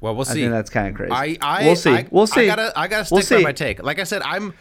well, 0.00 0.14
we'll 0.14 0.26
I 0.28 0.32
see. 0.32 0.46
that's 0.46 0.70
kind 0.70 0.88
of 0.88 0.94
crazy. 0.94 1.12
I, 1.12 1.36
I, 1.42 1.64
we'll 1.66 1.76
see. 1.76 1.90
I, 1.90 2.06
we'll 2.10 2.26
see. 2.26 2.42
I 2.42 2.46
gotta, 2.46 2.72
I 2.78 2.88
gotta 2.88 3.04
stick 3.04 3.28
We'll 3.28 3.40
by 3.40 3.44
my 3.44 3.52
take. 3.52 3.82
Like 3.82 3.98
I 3.98 4.04
said, 4.04 4.22
I'm 4.22 4.54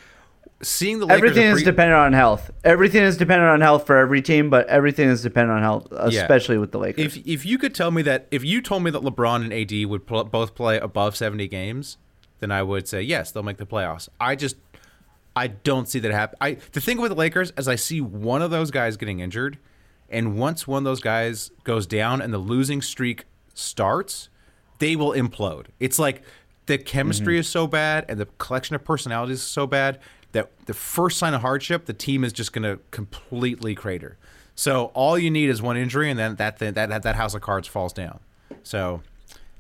seeing 0.66 1.00
the 1.00 1.06
Lakers. 1.06 1.18
Everything 1.18 1.48
are 1.48 1.52
is 1.52 1.56
pre- 1.56 1.64
dependent 1.64 2.00
on 2.00 2.14
health. 2.14 2.52
Everything 2.64 3.04
is 3.04 3.18
dependent 3.18 3.50
on 3.50 3.62
health 3.62 3.86
for 3.86 3.98
every 3.98 4.22
team, 4.22 4.50
but 4.50 4.68
everything 4.68 5.08
is 5.10 5.22
dependent 5.22 5.58
on 5.58 5.62
health, 5.62 5.88
Yeah. 5.92 6.22
especially 6.22 6.58
with 6.58 6.72
the 6.72 6.80
Lakers. 6.80 7.18
If 7.18 7.28
if 7.28 7.46
you 7.46 7.58
could 7.58 7.76
tell 7.76 7.92
me 7.92 8.02
that 8.04 8.28
if 8.32 8.44
you 8.44 8.62
told 8.62 8.84
me 8.84 8.92
that 8.92 9.02
LeBron 9.02 9.44
and 9.44 9.54
AD 9.54 9.86
would 9.86 10.06
pl- 10.06 10.26
both 10.26 10.56
play 10.56 10.78
above 10.78 11.16
70 11.16 11.48
games, 11.48 11.98
then 12.40 12.52
I 12.52 12.64
would 12.64 12.88
say 12.88 13.02
yes, 13.02 13.32
they'll 13.32 13.44
make 13.44 13.58
the 13.58 13.66
playoffs. 13.66 14.10
I 14.20 14.36
just 14.36 14.58
I 15.36 15.48
don't 15.48 15.88
see 15.88 16.00
that 16.00 16.12
happen. 16.12 16.38
I 16.42 16.58
the 16.72 16.82
thing 16.82 17.00
with 17.00 17.12
the 17.12 17.16
Lakers 17.16 17.52
is 17.58 17.68
I 17.68 17.76
see 17.76 18.02
one 18.02 18.42
of 18.42 18.52
those 18.52 18.72
guys 18.72 18.98
getting 18.98 19.20
injured, 19.20 19.58
and 20.10 20.38
once 20.38 20.68
one 20.68 20.80
of 20.80 20.84
those 20.86 21.02
guys 21.02 21.52
goes 21.64 21.86
down 21.86 22.22
and 22.22 22.34
the 22.34 22.40
losing 22.40 22.82
streak 22.82 23.26
starts, 23.54 24.30
they 24.80 24.96
will 24.96 25.12
implode. 25.12 25.68
It's 25.80 26.00
like 26.00 26.24
the 26.66 26.78
chemistry 26.78 27.36
mm-hmm. 27.36 27.42
is 27.42 27.48
so 27.48 27.68
bad 27.68 28.06
and 28.10 28.20
the 28.20 28.26
collection 28.38 28.76
of 28.76 28.84
personalities 28.84 29.38
is 29.38 29.44
so 29.44 29.68
bad 29.68 30.00
that 30.36 30.52
the 30.66 30.74
first 30.74 31.18
sign 31.18 31.34
of 31.34 31.42
hardship, 31.42 31.86
the 31.86 31.94
team 31.94 32.24
is 32.24 32.34
just 32.34 32.52
going 32.52 32.64
to 32.64 32.80
completely 32.92 33.74
crater. 33.74 34.18
So 34.54 34.86
all 34.94 35.18
you 35.18 35.32
need 35.32 35.50
is 35.50 35.62
one 35.62 35.78
injury, 35.78 36.10
and 36.10 36.20
then 36.20 36.36
that 36.36 36.60
that 36.60 36.76
that, 36.76 37.04
that 37.04 37.16
house 37.16 37.34
of 37.34 37.42
cards 37.42 37.68
falls 37.68 37.94
down. 37.94 38.20
So, 38.64 39.02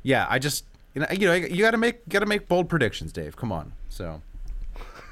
yeah, 0.04 0.28
I 0.30 0.38
just 0.38 0.66
you 0.94 1.02
know 1.02 1.08
you 1.12 1.28
know 1.28 1.34
you 1.34 1.64
got 1.64 1.72
to 1.72 1.78
make 1.78 2.08
got 2.08 2.20
to 2.20 2.26
make 2.26 2.48
bold 2.48 2.70
predictions, 2.70 3.12
Dave. 3.12 3.36
Come 3.36 3.52
on. 3.52 3.74
So, 3.90 4.22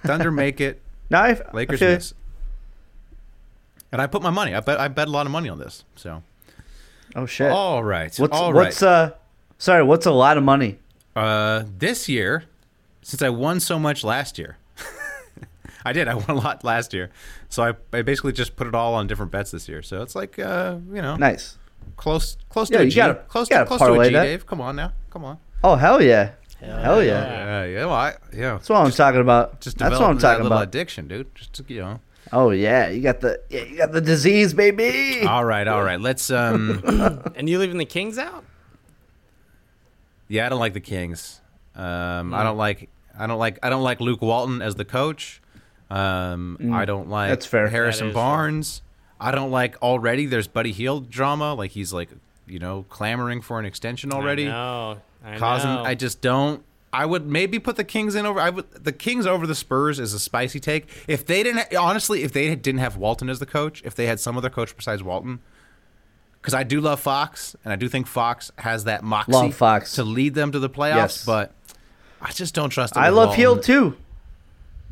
Thunder 0.04 0.32
make 0.32 0.60
it, 0.62 0.82
no, 1.10 1.20
I, 1.20 1.42
Lakers 1.54 1.82
I 1.82 1.86
miss. 1.86 2.14
And 3.92 4.02
I 4.02 4.08
put 4.08 4.22
my 4.22 4.32
money. 4.32 4.54
I 4.56 4.60
bet 4.60 4.80
I 4.80 4.88
bet 4.90 5.08
a 5.08 5.12
lot 5.12 5.26
of 5.26 5.32
money 5.32 5.50
on 5.50 5.60
this. 5.60 5.84
So, 5.96 6.24
Oh 7.16 7.26
shit! 7.26 7.52
all 7.52 7.84
right, 7.84 8.14
what's 8.18 8.38
all 8.38 8.54
right. 8.54 8.66
what's 8.66 8.84
uh? 8.84 9.12
Sorry, 9.58 9.84
what's 9.84 10.06
a 10.06 10.12
lot 10.12 10.38
of 10.38 10.44
money? 10.44 10.80
Uh, 11.16 11.64
this 11.78 12.10
year, 12.10 12.46
since 13.02 13.22
I 13.22 13.30
won 13.30 13.60
so 13.60 13.78
much 13.78 14.04
last 14.04 14.38
year, 14.38 14.58
I 15.86 15.94
did. 15.94 16.08
I 16.08 16.16
won 16.16 16.26
a 16.30 16.34
lot 16.36 16.64
last 16.64 16.94
year, 16.94 17.10
so 17.50 17.64
I, 17.64 17.74
I 17.98 18.02
basically 18.02 18.32
just 18.34 18.56
put 18.56 18.68
it 18.68 18.76
all 18.76 18.94
on 18.96 19.08
different 19.08 19.32
bets 19.32 19.52
this 19.52 19.68
year. 19.68 19.82
So 19.82 20.02
it's 20.02 20.16
like 20.16 20.40
uh, 20.40 20.78
you 20.94 21.02
know, 21.02 21.16
Nice. 21.16 21.58
close 21.98 22.38
close 22.50 22.70
Yeah, 22.72 22.78
to 22.78 22.84
a 22.84 22.86
you 22.86 22.92
G. 22.92 22.96
gotta- 22.98 23.16
close 23.28 23.48
to 23.50 23.54
gotta 23.56 23.66
close 23.66 23.80
to 23.80 23.86
a 23.86 23.88
parlay 23.90 24.08
G, 24.10 24.14
that. 24.16 24.24
Dave. 24.24 24.46
Come 24.46 24.62
on 24.62 24.76
now, 24.76 24.94
come 25.10 25.26
on. 25.26 25.38
Oh 25.64 25.76
hell 25.76 26.02
yeah! 26.02 26.32
Hell, 26.60 27.04
yeah! 27.04 27.26
Yeah, 27.26 27.66
yeah. 27.66 27.86
Well, 27.86 27.94
I, 27.96 28.16
yeah. 28.34 28.54
That's 28.54 28.70
what 28.70 28.78
I'm 28.86 28.92
talking 28.92 29.22
about. 29.22 29.60
Just 29.62 29.78
That's 29.78 30.00
what 30.00 30.10
I'm 30.10 30.16
developing 30.16 30.20
that 30.20 30.28
talking 30.28 30.44
little 30.44 30.58
about. 30.58 30.68
addiction, 30.70 31.08
dude. 31.08 31.36
Just 31.36 31.54
to, 31.54 31.66
you 31.68 31.82
know. 31.82 32.00
Oh 32.32 32.52
yeah, 32.52 32.88
you 32.90 33.02
got 33.02 33.20
the 33.22 33.42
yeah, 33.50 33.64
you 33.64 33.78
got 33.78 33.92
the 33.92 34.00
disease, 34.02 34.54
baby. 34.54 35.26
All 35.28 35.44
right, 35.46 35.68
all 35.68 35.84
right. 35.84 36.00
Let's 36.00 36.32
um. 36.32 36.82
And 37.36 37.50
you 37.50 37.60
leaving 37.60 37.78
the 37.78 37.86
Kings 37.86 38.18
out? 38.18 38.44
Yeah, 40.28 40.46
I 40.46 40.50
don't 40.50 40.60
like 40.60 40.74
the 40.74 40.80
Kings. 40.80 41.42
Um, 41.76 42.30
Hmm. 42.30 42.34
I 42.34 42.44
don't 42.44 42.58
like. 42.58 42.90
I 43.18 43.28
don't 43.28 43.40
like. 43.40 43.60
I 43.62 43.70
don't 43.70 43.84
like 43.84 44.00
Luke 44.02 44.22
Walton 44.22 44.62
as 44.62 44.76
the 44.76 44.86
coach. 44.86 45.42
Um, 45.90 46.72
I 46.74 46.86
don't 46.86 47.10
like. 47.10 47.30
That's 47.30 47.46
fair. 47.46 47.68
Harrison 47.68 48.08
That 48.08 48.10
is 48.12 48.14
fair. 48.16 48.24
Barnes. 48.24 48.82
I 49.20 49.32
don't 49.32 49.52
like 49.52 49.82
already. 49.82 50.26
There's 50.26 50.48
Buddy 50.48 50.72
Hield 50.72 51.10
drama. 51.10 51.54
Like 51.54 51.72
he's 51.72 51.94
like 51.94 52.10
you 52.48 52.60
know 52.60 52.86
clamoring 52.90 53.42
for 53.42 53.60
an 53.60 53.66
extension 53.66 54.12
already. 54.12 54.46
No, 54.46 54.98
I 55.24 55.38
Causing. 55.38 55.70
know. 55.74 55.84
I 55.84 55.96
just 55.96 56.22
don't. 56.22 56.64
I 56.92 57.06
would 57.08 57.26
maybe 57.26 57.58
put 57.58 57.76
the 57.76 57.84
Kings 57.84 58.14
in 58.16 58.26
over. 58.26 58.40
I 58.40 58.50
would 58.50 58.70
the 58.72 58.92
Kings 58.92 59.26
over 59.26 59.48
the 59.48 59.56
Spurs 59.56 60.00
is 60.00 60.14
a 60.14 60.20
spicy 60.20 60.60
take. 60.60 60.88
If 61.08 61.26
they 61.26 61.42
didn't 61.44 61.74
honestly, 61.76 62.24
if 62.24 62.34
they 62.34 62.54
didn't 62.56 62.80
have 62.82 62.98
Walton 62.98 63.30
as 63.30 63.40
the 63.40 63.46
coach, 63.46 63.82
if 63.86 63.96
they 63.96 64.06
had 64.08 64.20
some 64.20 64.38
other 64.38 64.50
coach 64.50 64.76
besides 64.76 65.02
Walton, 65.04 65.40
because 66.42 66.54
I 66.54 66.64
do 66.64 66.82
love 66.82 67.00
Fox 67.00 67.56
and 67.64 67.72
I 67.74 67.78
do 67.78 67.88
think 67.88 68.06
Fox 68.08 68.52
has 68.60 68.84
that 68.84 69.04
moxie 69.04 69.32
Love 69.32 69.56
Fox. 69.56 69.94
to 69.96 70.04
lead 70.04 70.34
them 70.36 70.52
to 70.52 70.60
the 70.60 70.70
playoffs, 70.70 70.96
Yes. 70.96 71.26
but 71.26 71.54
I 72.22 72.32
just 72.32 72.54
don't 72.54 72.70
trust. 72.70 72.96
Him 72.96 73.02
I 73.04 73.10
love 73.10 73.30
Walton. 73.30 73.40
Hield 73.40 73.64
too. 73.64 73.98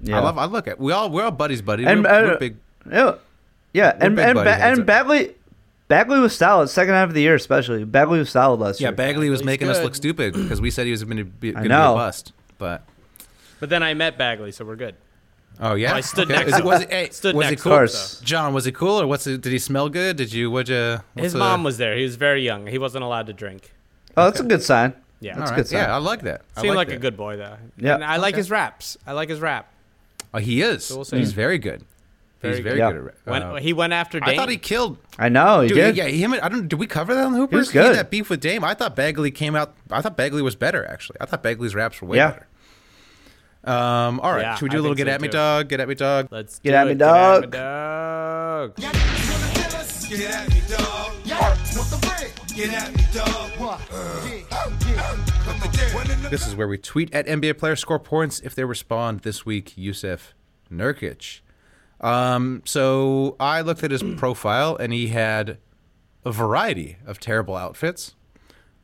Yeah. 0.04 0.18
I 0.18 0.22
love. 0.22 0.38
I 0.38 0.46
look 0.46 0.68
at 0.68 0.80
we 0.80 0.92
all 0.92 1.10
we're 1.10 1.24
all 1.24 1.32
buddies, 1.32 1.62
buddy. 1.62 1.86
and 1.86 2.04
we're, 2.04 2.10
uh, 2.10 2.22
we're 2.30 2.38
big. 2.38 2.58
Yeah, 2.90 3.16
yeah, 3.74 3.94
and 4.00 4.20
and, 4.20 4.36
ba- 4.36 4.56
and 4.56 4.86
Bagley, 4.86 5.36
Bagley 5.88 6.20
was 6.20 6.36
solid 6.36 6.68
second 6.70 6.94
half 6.96 7.10
of 7.10 7.14
the 7.14 7.22
year, 7.22 7.36
especially. 7.36 7.84
Bagley 7.86 8.20
was 8.20 8.30
solid 8.30 8.60
last 8.60 8.80
Yeah, 8.82 8.88
year. 8.88 8.92
Yeah, 8.94 8.96
Bagley 8.96 9.30
was 9.30 9.42
He's 9.42 9.46
making 9.46 9.70
us 9.70 9.82
look 9.84 9.94
stupid 9.96 10.34
because 10.34 10.60
we 10.60 10.72
said 10.72 10.86
he 10.86 10.92
was 10.92 11.04
going 11.04 11.18
to 11.18 11.24
be, 11.26 11.52
gonna 11.52 11.64
be 11.64 11.68
a 11.68 11.70
bust. 11.78 12.34
But 12.58 12.84
but 13.60 13.70
then 13.70 13.84
I 13.84 13.94
met 13.94 14.18
Bagley, 14.18 14.52
so 14.52 14.66
we're 14.66 14.76
good. 14.76 14.96
oh 15.60 15.76
yeah, 15.76 15.94
I 15.94 16.02
stood 16.02 16.32
Okay. 16.32 16.40
next 16.40 16.54
Is 16.54 16.58
it- 16.60 16.66
Was 16.66 16.82
it, 16.82 16.90
hey, 16.90 17.10
Stood 17.12 17.36
was 17.36 17.46
next 17.50 17.62
it 17.62 17.64
cool? 17.64 17.74
Of 17.74 17.78
course. 17.80 18.22
John, 18.22 18.54
was 18.54 18.66
it 18.66 18.72
cool 18.74 19.00
or 19.02 19.06
what's 19.06 19.28
it? 19.28 19.42
Did 19.42 19.52
he 19.52 19.60
smell 19.60 19.90
good? 19.90 20.18
Did 20.18 20.34
you? 20.34 20.50
Would 20.50 20.70
you? 20.70 20.98
what's 21.14 21.24
His 21.26 21.34
the- 21.34 21.40
mom 21.40 21.64
was 21.64 21.78
there. 21.78 21.96
He 21.96 22.04
was 22.04 22.16
very 22.16 22.44
young. 22.44 22.66
He 22.66 22.80
wasn't 22.80 23.04
allowed 23.04 23.28
to 23.28 23.34
drink. 23.34 23.72
Oh, 24.18 24.26
that's 24.26 24.40
a 24.40 24.44
good 24.44 24.64
sign. 24.64 24.94
Yeah, 25.20 25.38
That's 25.38 25.52
All 25.52 25.54
a 25.54 25.60
good 25.60 25.68
sign. 25.68 25.80
Yeah, 25.84 25.94
I 25.96 26.00
like 26.00 26.22
that. 26.24 26.42
I 26.58 26.62
seemed 26.62 26.76
like, 26.76 26.88
that. 26.88 26.96
a 26.96 27.00
good 27.00 27.16
boy 27.16 27.38
though. 27.38 27.58
Yeah. 27.78 27.94
and 27.94 28.04
I 28.04 28.18
like 28.18 28.36
his 28.36 28.50
raps. 28.50 28.98
I 29.06 29.12
like 29.14 29.30
his 29.30 29.40
rap. 29.40 29.72
Oh, 30.34 30.40
he 30.40 30.62
is. 30.62 30.90
we'll 30.92 31.04
see. 31.06 31.18
He's 31.18 31.34
very 31.34 31.58
good. 31.58 31.84
Very 32.42 32.56
He's 32.56 32.64
good. 32.64 32.70
very 32.70 32.80
Yeah. 32.80 32.92
good. 32.92 33.08
At, 33.28 33.32
When 33.32 33.44
uh, 33.44 33.56
he 33.58 33.72
went 33.74 33.94
after 33.94 34.20
Dame, 34.20 34.30
I 34.30 34.36
thought 34.36 34.50
he 34.50 34.58
killed. 34.58 34.98
I 35.20 35.30
know 35.30 35.62
he 35.62 35.68
Dude, 35.68 35.78
did. 35.78 35.98
yeah, 35.98 36.06
him. 36.08 36.34
and- 36.34 36.42
I 36.42 36.50
don't. 36.50 36.68
Did 36.68 36.80
we 36.80 36.88
cover 36.88 37.14
that 37.14 37.24
on 37.26 37.34
the 37.34 37.38
Hoopers? 37.40 37.58
was 37.68 37.72
He 37.72 37.78
had 37.78 37.90
good. 37.90 37.96
that 37.98 38.10
beef 38.10 38.30
with 38.32 38.40
Dame. 38.40 38.64
I 38.64 38.74
thought 38.74 38.96
Bagley 38.96 39.30
came 39.30 39.56
out. 39.56 39.76
I 39.92 40.02
thought 40.02 40.18
Bagley 40.18 40.42
was 40.42 40.56
better. 40.56 40.84
Actually, 40.88 41.18
I 41.22 41.26
thought 41.26 41.44
Bagley's 41.44 41.76
raps 41.76 42.02
were 42.02 42.08
way 42.08 42.18
Yeah. 42.18 42.32
better. 42.32 42.48
Um. 43.64 44.20
All 44.22 44.32
right. 44.32 44.42
Yeah, 44.42 44.56
Should 44.56 44.64
we 44.64 44.70
do 44.70 44.78
I 44.78 44.80
a 44.80 44.82
little 44.82 44.96
get 44.96 45.06
so, 45.08 45.12
at 45.14 45.22
me, 45.22 45.28
too. 45.28 45.32
dog? 45.34 45.68
Get 45.70 45.80
at 45.82 45.88
me, 45.88 45.94
dog. 45.96 46.28
Let's 46.32 46.58
Get 46.60 46.72
do 46.72 46.78
at 46.78 46.86
me, 46.88 46.92
it. 46.94 46.98
dog. 46.98 47.52
Get 47.52 47.54
at 47.54 48.80
me, 48.80 48.82
dog. 48.82 48.82
This 56.30 56.48
is 56.48 56.56
where 56.56 56.68
we 56.68 56.78
tweet 56.78 57.14
at 57.14 57.26
NBA 57.26 57.58
players, 57.58 57.80
score 57.80 58.00
points 58.00 58.40
if 58.40 58.56
they 58.56 58.64
respond. 58.64 59.22
This 59.22 59.46
week, 59.46 59.74
Jusuf 59.78 60.34
Nurkic. 60.72 61.42
Um, 62.00 62.62
so 62.66 63.36
I 63.40 63.62
looked 63.62 63.84
at 63.84 63.92
his 63.92 64.04
profile 64.18 64.76
and 64.76 64.92
he 64.92 65.08
had 65.08 65.58
a 66.26 66.32
variety 66.32 66.98
of 67.06 67.20
terrible 67.20 67.56
outfits. 67.56 68.16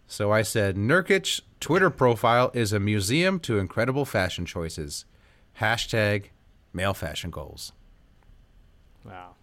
So 0.07 0.31
I 0.31 0.41
said, 0.41 0.75
Nurkic 0.75 1.41
Twitter 1.59 1.89
profile 1.89 2.51
is 2.53 2.71
a 2.71 2.79
museum 2.79 3.39
to 3.41 3.59
incredible 3.59 4.05
fashion 4.05 4.45
choices. 4.45 5.05
Hashtag 5.59 6.25
male 6.71 6.93
fashion 6.93 7.31
goals. 7.31 7.73
Wow. 9.03 9.35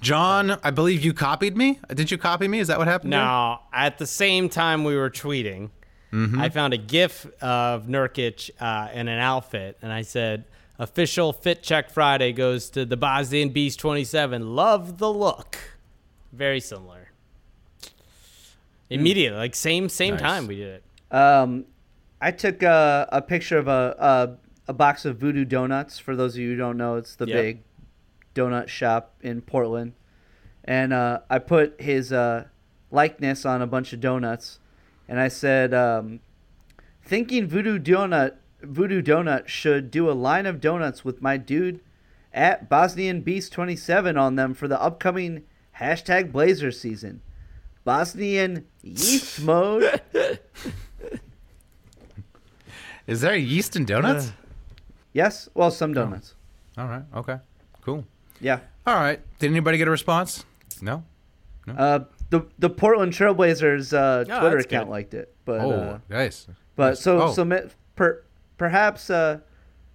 John, 0.00 0.58
I 0.62 0.70
believe 0.70 1.04
you 1.04 1.12
copied 1.12 1.56
me. 1.56 1.80
Did 1.92 2.10
you 2.10 2.18
copy 2.18 2.46
me? 2.48 2.60
Is 2.60 2.68
that 2.68 2.78
what 2.78 2.86
happened? 2.86 3.12
there? 3.12 3.20
Now, 3.20 3.62
at 3.72 3.98
the 3.98 4.06
same 4.06 4.48
time 4.48 4.84
we 4.84 4.96
were 4.96 5.10
tweeting, 5.10 5.70
I 6.12 6.48
found 6.48 6.72
a 6.72 6.78
GIF 6.78 7.26
of 7.42 7.86
Nurkic 7.86 8.50
uh, 8.60 8.88
in 8.94 9.08
an 9.08 9.18
outfit, 9.18 9.76
and 9.82 9.92
I 9.92 10.00
said, 10.02 10.44
"Official 10.78 11.32
Fit 11.34 11.62
Check 11.62 11.90
Friday 11.90 12.32
goes 12.32 12.70
to 12.70 12.86
the 12.86 12.96
Bosnian 12.96 13.50
Beast 13.50 13.78
27. 13.80 14.54
Love 14.56 14.96
the 14.98 15.12
look. 15.12 15.58
Very 16.32 16.60
similar. 16.60 17.10
Immediately, 18.90 19.36
like 19.38 19.54
same 19.54 19.88
same 19.90 20.14
Nice. 20.14 20.22
time 20.22 20.46
we 20.46 20.56
did 20.56 20.80
it. 21.10 21.14
Um, 21.14 21.66
I 22.22 22.30
took 22.30 22.62
a, 22.62 23.06
a 23.12 23.20
picture 23.20 23.58
of 23.58 23.68
a, 23.68 23.94
a 23.98 24.70
a 24.70 24.72
box 24.72 25.04
of 25.04 25.18
Voodoo 25.18 25.44
Donuts. 25.44 25.98
For 25.98 26.16
those 26.16 26.34
of 26.34 26.40
you 26.40 26.50
who 26.52 26.56
don't 26.56 26.76
know, 26.78 26.96
it's 26.96 27.16
the 27.16 27.26
Yep. 27.26 27.36
big 27.36 27.58
donut 28.34 28.68
shop 28.68 29.14
in 29.20 29.40
Portland, 29.42 29.92
and 30.64 30.92
uh, 30.92 31.20
I 31.30 31.38
put 31.38 31.80
his 31.80 32.12
uh, 32.12 32.46
likeness 32.90 33.44
on 33.44 33.62
a 33.62 33.66
bunch 33.66 33.92
of 33.92 34.00
donuts, 34.00 34.60
and 35.08 35.18
I 35.20 35.28
said, 35.28 35.74
um, 35.74 36.20
"Thinking 37.02 37.46
Voodoo 37.46 37.78
Donut 37.78 38.36
Voodoo 38.62 39.02
Donut 39.02 39.48
should 39.48 39.90
do 39.90 40.10
a 40.10 40.12
line 40.12 40.46
of 40.46 40.60
donuts 40.60 41.04
with 41.04 41.22
my 41.22 41.36
dude 41.36 41.80
at 42.32 42.68
Bosnian 42.68 43.20
Beast 43.20 43.52
27 43.52 44.16
on 44.16 44.36
them 44.36 44.52
for 44.54 44.68
the 44.68 44.80
upcoming 44.80 45.44
hashtag 45.80 46.32
Blazer 46.32 46.70
season." 46.72 47.22
Bosnian 47.84 48.66
yeast 48.82 49.40
mode. 49.42 50.02
Is 53.06 53.22
there 53.22 53.34
yeast 53.34 53.76
in 53.76 53.86
donuts? 53.86 54.32
Yes. 55.14 55.48
Well, 55.54 55.70
some 55.70 55.94
donuts. 55.94 56.34
All 56.76 56.86
right. 56.86 57.02
Okay. 57.14 57.38
Cool. 57.80 58.04
Yeah. 58.40 58.60
All 58.86 58.94
right. 58.94 59.20
Did 59.38 59.50
anybody 59.50 59.78
get 59.78 59.88
a 59.88 59.90
response? 59.90 60.44
No. 60.80 61.04
Uh, 61.68 62.00
the 62.30 62.46
the 62.58 62.70
Portland 62.70 63.12
Trailblazers 63.12 63.92
uh, 63.92 64.24
Oh, 64.30 64.40
Twitter 64.40 64.58
account 64.58 64.86
good. 64.86 64.90
liked 64.92 65.14
it, 65.14 65.34
but 65.44 65.60
oh, 65.60 65.70
uh, 65.72 65.98
nice. 66.08 66.46
but 66.76 66.90
Nice. 66.90 67.00
so 67.00 67.22
Oh. 67.22 67.32
so 67.32 67.68
per, 67.96 68.22
perhaps 68.56 69.10
uh, 69.10 69.40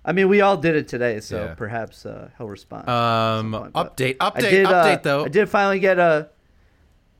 I 0.05 0.11
mean 0.11 0.29
we 0.29 0.41
all 0.41 0.57
did 0.57 0.75
it 0.75 0.87
today, 0.87 1.19
so 1.19 1.45
Yeah. 1.45 1.53
perhaps 1.55 2.05
uh, 2.05 2.29
he'll 2.37 2.47
respond. 2.49 2.87
Um, 2.89 3.51
point, 3.53 3.73
but 3.73 3.95
update, 3.97 4.17
I 4.19 4.29
update, 4.29 4.39
did, 4.51 4.65
uh, 4.67 4.83
update 4.85 5.03
though. 5.03 5.25
I 5.25 5.29
did 5.29 5.49
finally 5.49 5.79
get 5.79 5.97
a 5.99 6.29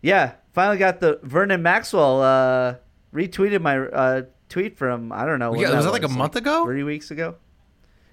yeah, 0.02 0.34
finally 0.52 0.78
got 0.78 1.00
the 1.00 1.20
Vernon 1.24 1.62
Maxwell 1.64 2.22
uh, 2.22 2.76
retweeted 3.14 3.62
my 3.62 3.78
uh, 3.80 4.22
tweet 4.50 4.78
from 4.78 5.12
I 5.12 5.26
don't 5.26 5.40
know. 5.40 5.52
when 5.52 5.62
Yeah, 5.62 5.76
was 5.76 5.86
that 5.86 5.92
like 5.92 6.04
a 6.04 6.10
month 6.10 6.36
ago? 6.36 6.64
Three 6.66 6.84
weeks 6.84 7.10
ago. 7.10 7.36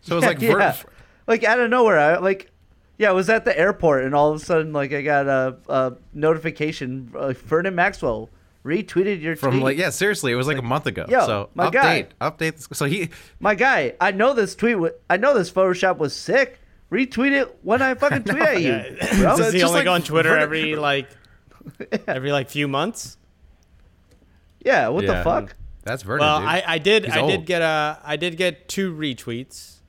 So 0.02 0.14
it 0.14 0.16
was 0.16 0.24
like 0.24 0.40
yeah, 0.42 0.52
ver- 0.72 0.88
like 1.26 1.44
out 1.44 1.60
of 1.60 1.68
nowhere. 1.68 1.98
I 1.98 2.16
like 2.18 2.50
yeah, 3.00 3.08
I 3.08 3.12
was 3.12 3.30
at 3.30 3.44
the 3.46 3.58
airport 3.58 4.04
and 4.04 4.14
all 4.14 4.30
of 4.30 4.40
a 4.40 4.44
sudden 4.44 4.72
like 4.74 4.92
I 4.92 5.00
got 5.00 5.26
a, 5.26 5.56
a 5.70 5.92
notification. 6.12 7.10
Uh, 7.16 7.32
Vernon 7.32 7.74
Maxwell 7.74 8.28
retweeted 8.64 9.22
your 9.22 9.36
from 9.36 9.52
tweet. 9.52 9.62
like 9.62 9.78
yeah, 9.78 9.88
seriously, 9.88 10.32
it 10.32 10.34
was 10.34 10.46
like, 10.46 10.58
a 10.58 10.62
month 10.62 10.86
ago. 10.86 11.06
yo, 11.08 11.20
so 11.26 11.48
my 11.54 11.68
update, 11.70 11.72
guy. 11.72 12.06
update. 12.30 12.56
This. 12.56 12.68
So 12.74 12.84
he 12.84 13.08
My 13.40 13.54
guy, 13.54 13.94
I 14.00 14.10
know 14.12 14.34
this 14.34 14.54
tweet. 14.54 14.78
wa- 14.78 14.90
I 15.08 15.16
know 15.16 15.32
this 15.32 15.50
Photoshop 15.50 15.96
was 15.96 16.14
sick. 16.14 16.58
Retweet 16.92 17.32
it 17.32 17.56
when 17.62 17.80
I 17.82 17.94
fucking 17.94 18.24
tweet 18.24 18.42
at 18.42 18.60
you. 18.62 18.72
bro. 19.22 19.36
Does 19.38 19.52
he 19.54 19.62
only 19.62 19.76
like 19.78 19.84
go 19.84 19.92
on 19.94 20.02
Twitter 20.02 20.36
every 20.36 20.76
like 20.76 21.08
every 22.06 22.32
like 22.32 22.50
few 22.50 22.68
months? 22.68 23.16
Yeah, 24.64 24.88
what 24.88 25.04
Yeah. 25.04 25.18
the 25.18 25.24
fuck? 25.24 25.56
That's 25.84 26.02
Vernon. 26.02 26.20
Well, 26.26 26.40
dude. 26.40 26.48
I, 26.48 26.62
I 26.66 26.78
did 26.78 27.04
He's 27.06 27.14
I 27.14 27.20
old. 27.20 27.30
did 27.30 27.46
get 27.46 27.62
a 27.62 27.98
I 28.04 28.16
did 28.16 28.36
get 28.36 28.68
two 28.68 28.92
retweets. 28.94 29.79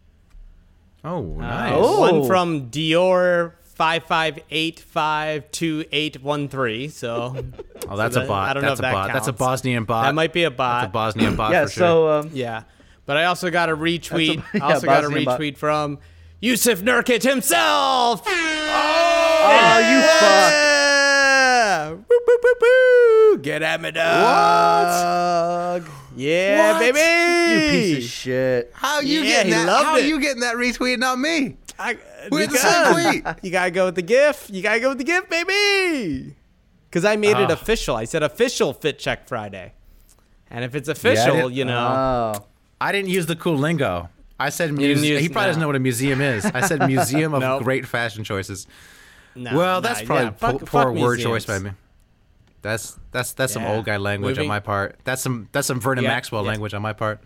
Oh, 1.03 1.21
nice. 1.37 1.73
Uh, 1.73 1.77
Oh. 1.77 1.99
One 2.01 2.27
from 2.27 2.69
Dior 2.69 3.53
five 3.63 4.03
five 4.03 4.37
eight 4.51 4.79
five 4.79 5.49
two 5.51 5.83
eight 5.91 6.21
one 6.21 6.47
three. 6.47 6.87
So 6.89 7.35
Oh, 7.89 7.97
that's 7.97 8.15
that- 8.15 8.25
a 8.25 8.27
bot. 8.27 8.49
I 8.49 8.53
don't 8.53 8.63
know 8.63 8.71
if 8.73 8.77
that's 8.77 8.79
a 8.79 8.81
that 8.83 8.93
bot. 8.93 9.13
That's 9.13 9.27
a. 9.27 9.33
Bosnian 9.33 9.85
bot. 9.85 10.03
that 10.05 10.13
might 10.15 10.33
be 10.33 10.43
a 10.43 10.49
That's 10.49 10.57
bot. 10.57 10.83
a 10.85 10.87
Bosnian 10.89 11.35
bot 11.35 11.51
yeah, 11.53 11.65
for 11.65 11.71
sure. 11.71 11.81
so 11.81 12.09
um, 12.09 12.29
Yeah, 12.33 12.63
but 13.07 13.17
I 13.17 13.25
also 13.25 13.49
got 13.49 13.69
a 13.69 13.75
retweet. 13.75 14.43
yeah, 14.53 14.65
I 14.65 14.73
also 14.73 14.85
got 14.85 15.03
a 15.03 15.07
Bosnian 15.07 15.25
bot. 15.25 15.39
retweet 15.39 15.57
from 15.57 15.97
Jusuf 16.43 16.81
Nurkic 16.81 17.23
himself. 17.23 18.21
oh, 18.25 19.79
you 19.79 20.01
fuck. 20.19 20.51
Yeah. 20.53 21.89
Woo, 21.91 22.03
woo, 22.09 22.37
woo, 22.43 22.53
woo. 22.61 23.37
Get 23.39 23.61
at 23.63 23.81
me, 23.81 23.91
dog. 23.91 25.83
Yeah, 26.15 26.73
What? 26.73 26.79
baby. 26.79 26.99
You 27.53 27.69
piece 27.95 28.05
of 28.05 28.11
shit. 28.11 28.71
How 28.73 28.99
you 28.99 29.19
Yeah, 29.21 29.29
getting 29.43 29.47
he 29.53 29.57
that? 29.57 29.67
loved 29.67 29.85
How 29.85 29.95
it. 29.97 30.05
you 30.05 30.19
getting 30.19 30.41
that 30.41 30.55
retweet? 30.55 30.99
Not 30.99 31.19
me. 31.19 31.57
I, 31.79 31.97
We 32.31 32.41
you, 32.41 32.47
had 32.47 32.51
the 32.51 32.57
same 32.57 33.21
tweet. 33.23 33.35
you 33.43 33.51
gotta 33.51 33.71
go 33.71 33.85
with 33.85 33.95
the 33.95 34.01
GIF. 34.01 34.47
You 34.51 34.61
gotta 34.61 34.79
go 34.79 34.89
with 34.89 34.97
the 34.97 35.03
GIF, 35.03 35.29
baby. 35.29 36.35
Because 36.89 37.05
I 37.05 37.15
made 37.15 37.37
it 37.37 37.49
Ah. 37.49 37.53
official. 37.53 37.95
I 37.95 38.03
said 38.05 38.23
official 38.23 38.73
Fit 38.73 38.99
Check 38.99 39.27
Friday. 39.27 39.73
And 40.49 40.65
if 40.65 40.75
it's 40.75 40.89
official, 40.89 41.33
didn't- 41.35 41.53
you 41.53 41.65
know. 41.65 42.33
Oh, 42.37 42.45
I 42.81 42.91
didn't 42.91 43.09
use 43.09 43.25
the 43.25 43.35
cool 43.37 43.57
lingo. 43.57 44.09
I 44.39 44.49
said 44.49 44.65
didn't 44.67 44.79
museum. 44.79 45.13
use- 45.13 45.21
He 45.21 45.29
probably 45.29 45.47
doesn't 45.49 45.61
know 45.61 45.67
what 45.67 45.75
a 45.75 45.79
museum 45.79 46.19
is. 46.19 46.45
I 46.45 46.61
said 46.67 46.79
museum 46.87 47.33
of 47.33 47.39
Nope. 47.41 47.63
great 47.63 47.87
fashion 47.87 48.23
choices. 48.23 48.67
no, 49.35 49.55
well, 49.55 49.75
no, 49.77 49.81
that's 49.87 50.01
probably 50.01 50.25
yeah, 50.25 50.29
po- 50.31 50.51
fuck- 50.57 50.59
poor 50.65 50.83
fuck 50.83 50.93
word 50.95 51.17
museums. 51.19 51.23
choice 51.23 51.45
by 51.45 51.59
me. 51.59 51.71
That's 52.61 52.99
that's 53.11 53.33
that's 53.33 53.53
some 53.53 53.63
old 53.65 53.85
guy 53.85 53.97
language 53.97 54.37
on 54.37 54.47
my 54.47 54.59
part. 54.59 54.99
That's 55.03 55.21
some 55.21 55.49
that's 55.51 55.67
some 55.67 55.79
Vernon 55.79 56.03
Yeah, 56.03 56.11
Maxwell 56.11 56.43
yeah. 56.43 56.49
language 56.49 56.73
on 56.73 56.81
my 56.81 56.93
part. 56.93 57.21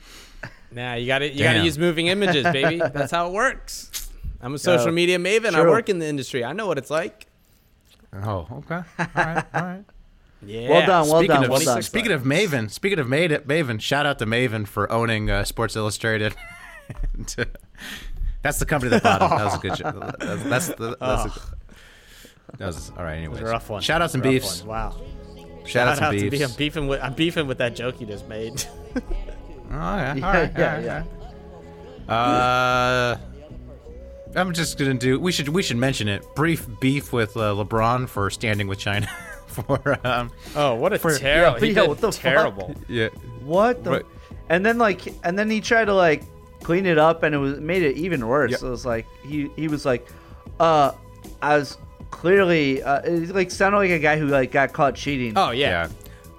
Nah, 0.71 0.95
you 0.95 1.07
got 1.07 1.19
to 1.19 1.29
you 1.31 1.43
got 1.43 1.53
to 1.53 1.63
use 1.63 1.77
moving 1.77 2.07
images, 2.07 2.43
baby. 2.43 2.77
That's 2.93 3.11
how 3.11 3.27
it 3.27 3.33
works. 3.33 4.09
I'm 4.41 4.53
a 4.53 4.59
social 4.59 4.87
Yeah, 4.87 4.91
media 4.91 5.17
maven. 5.17 5.53
I 5.55 5.61
work 5.61 5.87
in 5.87 5.99
the 5.99 6.05
industry. 6.05 6.43
I 6.43 6.51
know 6.51 6.67
what 6.67 6.77
it's 6.77 6.89
like. 6.89 7.27
Oh, 8.13 8.47
okay. 8.51 8.81
All 8.99 9.07
right, 9.15 9.45
all 9.53 9.61
right. 9.61 9.83
Yeah. 10.45 10.69
well 10.69 10.85
done, 10.85 11.07
well 11.07 11.19
speaking 11.19 11.27
done, 11.35 11.43
of 11.45 11.49
well 11.49 11.59
done. 11.61 11.81
speaking 11.81 12.11
of 12.11 12.21
Maven, 12.21 12.69
speaking 12.69 12.99
of 12.99 13.07
Maven, 13.07 13.45
Maven, 13.45 13.81
shout 13.81 14.05
out 14.05 14.19
to 14.19 14.27
Maven 14.27 14.67
for 14.67 14.91
owning 14.91 15.31
uh, 15.31 15.43
Sports 15.43 15.75
Illustrated. 15.75 16.35
And, 17.15 17.35
uh, 17.39 17.45
that's 18.43 18.59
the 18.59 18.65
company 18.67 18.91
that 18.91 19.01
bought 19.01 19.23
him. 19.23 19.29
That 19.39 19.45
was 19.45 19.55
a 19.55 19.57
good. 19.57 19.77
Show. 19.77 20.11
That's 20.19 20.43
that's, 20.43 20.67
the, 20.67 20.97
that's 20.99 21.35
a, 21.35 22.57
that 22.59 22.65
was 22.67 22.91
all 22.91 23.03
right. 23.03 23.15
Anyways, 23.15 23.39
a 23.41 23.45
rough 23.45 23.71
one. 23.71 23.81
Shout 23.81 24.03
out 24.03 24.11
some 24.11 24.21
beefs. 24.21 24.59
one. 24.61 24.69
Wow. 24.69 24.95
Shout, 25.65 25.87
out 25.87 25.97
some 25.97 26.13
to 26.13 26.19
beefs. 26.21 26.31
beef. 26.37 26.49
I'm 26.49 26.55
beefing 26.57 26.87
with 26.87 27.01
I'm 27.01 27.13
beefing 27.13 27.47
with 27.47 27.57
that 27.59 27.75
joke 27.75 27.99
you 28.01 28.07
just 28.07 28.27
made. 28.27 28.63
Oh 29.67 29.73
yeah, 29.97 30.11
all 30.11 30.15
Yeah, 30.17 30.31
right, 30.41 30.51
yeah, 30.57 30.69
all 30.69 30.75
right, 30.75 30.83
yeah. 32.07 32.13
Uh, 32.13 33.17
I'm 34.35 34.53
just 34.53 34.77
gonna 34.77 34.93
do. 34.93 35.19
We 35.19 35.31
should 35.31 35.49
we 35.49 35.63
should 35.63 35.77
mention 35.77 36.07
it. 36.07 36.23
Brief 36.35 36.67
beef 36.79 37.11
with 37.11 37.35
uh, 37.35 37.53
LeBron 37.55 38.07
for 38.07 38.29
standing 38.29 38.67
with 38.67 38.79
China. 38.79 39.07
for 39.47 39.99
um, 40.05 40.31
oh, 40.55 40.75
what 40.75 40.93
a 40.93 40.99
For- 40.99 41.17
terrible. 41.17 41.59
yeah, 41.59 41.65
he 41.65 41.73
yeah, 41.73 41.81
did 41.81 41.89
what 41.89 41.97
the 41.99 42.11
fuck? 42.11 42.21
terrible. 42.21 42.75
yeah. 42.87 43.07
What 43.43 43.83
the? 43.83 43.91
Right. 43.91 44.05
And 44.49 44.65
then 44.65 44.77
like, 44.77 45.01
and 45.25 45.37
then 45.39 45.49
he 45.49 45.61
tried 45.61 45.85
to 45.85 45.93
like 45.93 46.23
clean 46.61 46.85
it 46.85 46.97
up, 46.97 47.23
and 47.23 47.33
it 47.33 47.37
was 47.39 47.59
made 47.59 47.81
it 47.83 47.97
even 47.97 48.27
worse. 48.27 48.51
Yeah. 48.51 48.67
It 48.67 48.69
was 48.71 48.85
like 48.85 49.05
he 49.25 49.49
he 49.55 49.67
was 49.67 49.85
like, 49.85 50.07
uh, 50.59 50.91
I 51.41 51.57
was 51.57 51.77
clearly 52.15 52.81
uh, 52.81 53.01
it 53.01 53.35
like 53.35 53.51
sounded 53.51 53.77
like 53.77 53.91
a 53.91 53.99
guy 53.99 54.17
who 54.17 54.27
like 54.27 54.51
got 54.51 54.71
caught 54.73 54.95
cheating. 54.95 55.33
Oh 55.35 55.51
yeah. 55.51 55.69
Yeah. 55.69 55.89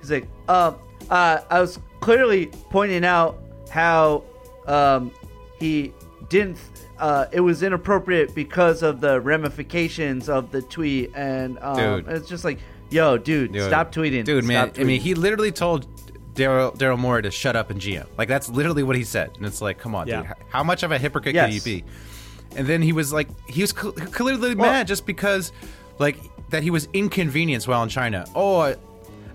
He's 0.00 0.10
like, 0.10 0.26
um, 0.48 0.76
uh, 1.10 1.40
I 1.50 1.60
was 1.60 1.78
clearly 2.00 2.46
pointing 2.70 3.04
out 3.04 3.38
how 3.70 4.24
um, 4.66 5.12
he 5.58 5.92
didn't. 6.28 6.58
Uh, 6.98 7.26
it 7.30 7.40
was 7.40 7.62
inappropriate 7.62 8.34
because 8.34 8.82
of 8.82 9.00
the 9.02 9.20
ramifications 9.20 10.28
of 10.30 10.50
the 10.50 10.62
tweet, 10.62 11.10
and 11.14 11.58
um, 11.60 12.04
it's 12.08 12.26
just 12.28 12.42
like, 12.44 12.58
yo, 12.88 13.18
dude, 13.18 13.52
Dude. 13.52 13.62
stop 13.64 13.92
tweeting, 13.92 14.24
Dude, 14.24 14.44
man. 14.44 14.68
Stop 14.72 14.80
I 14.80 14.84
mean, 14.84 15.00
he 15.00 15.14
literally 15.14 15.52
told 15.52 15.86
Daryl 16.34 16.74
Daryl 16.76 16.98
Morey 16.98 17.22
to 17.22 17.30
shut 17.30 17.54
up 17.54 17.68
and 17.70 17.80
GM. 17.80 18.06
Like 18.16 18.28
that's 18.28 18.48
literally 18.48 18.82
what 18.82 18.96
he 18.96 19.04
said. 19.04 19.30
And 19.36 19.44
it's 19.44 19.60
like, 19.60 19.78
come 19.78 19.94
on, 19.94 20.08
Yeah. 20.08 20.22
dude. 20.22 20.30
h- 20.30 20.36
How 20.48 20.62
much 20.64 20.82
of 20.82 20.90
a 20.92 20.98
hypocrite 20.98 21.34
Yes. 21.34 21.46
could 21.46 21.54
you 21.54 21.60
be? 21.82 21.84
And 22.56 22.66
then 22.66 22.82
he 22.82 22.92
was 22.92 23.12
like, 23.12 23.28
he 23.48 23.60
was 23.62 23.70
cl- 23.70 23.92
clearly 23.92 24.54
Well- 24.54 24.70
mad 24.70 24.86
just 24.86 25.06
because, 25.06 25.52
like, 25.98 26.18
that 26.50 26.62
he 26.62 26.70
was 26.70 26.88
inconvenienced 26.92 27.68
while 27.68 27.82
in 27.82 27.88
China. 27.88 28.24
Oh, 28.34 28.58
I, 28.60 28.76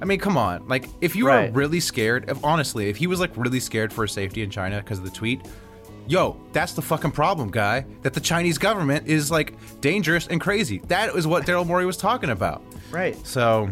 I 0.02 0.06
mean, 0.06 0.20
come 0.20 0.38
on. 0.38 0.68
Like, 0.68 0.88
if 1.02 1.16
you 1.16 1.28
Right. 1.28 1.50
are 1.50 1.52
really 1.54 1.80
scared, 1.80 2.26
if 2.30 2.44
honestly, 2.44 2.90
if 2.90 2.98
he 2.98 3.06
was 3.08 3.20
like 3.20 3.32
really 3.36 3.60
scared 3.60 3.92
for 3.94 4.04
his 4.04 4.12
safety 4.12 4.42
in 4.44 4.50
China 4.50 4.78
because 4.78 4.98
of 4.98 5.04
the 5.06 5.12
tweet, 5.12 5.42
yo, 6.08 6.36
that's 6.54 6.74
the 6.74 6.82
fucking 6.82 7.12
problem, 7.12 7.52
guy. 7.52 7.86
That 8.02 8.14
the 8.14 8.20
Chinese 8.22 8.58
government 8.58 9.08
is 9.08 9.30
like 9.30 9.54
dangerous 9.82 10.26
and 10.28 10.42
crazy. 10.42 10.82
That 10.88 11.16
is 11.16 11.28
what 11.28 11.46
Daryl 11.46 11.66
Morey 11.68 11.86
was 11.86 11.98
talking 11.98 12.30
about. 12.32 12.64
right. 12.92 13.16
So, 13.28 13.70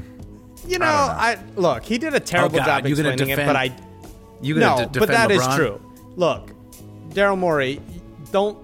You 0.68 0.78
know, 0.78 0.86
I, 0.86 1.38
look. 1.56 1.84
He 1.84 1.97
did 1.97 2.14
a 2.14 2.20
terrible 2.20 2.58
Oh, 2.58 2.60
God, 2.60 2.84
job 2.84 2.86
explaining 2.86 3.30
it, 3.30 3.38
but 3.38 3.56
I 3.56 3.74
you 4.41 4.54
gonna 4.54 4.66
no, 4.84 4.89
d- 4.89 5.00
but 5.00 5.08
defend 5.10 5.32
that 5.32 5.32
is 5.32 5.41
LeBron? 5.41 5.56
true. 5.56 5.82
Look, 6.18 6.52
Daryl 7.12 7.38
Morey, 7.38 7.82
don't 8.32 8.64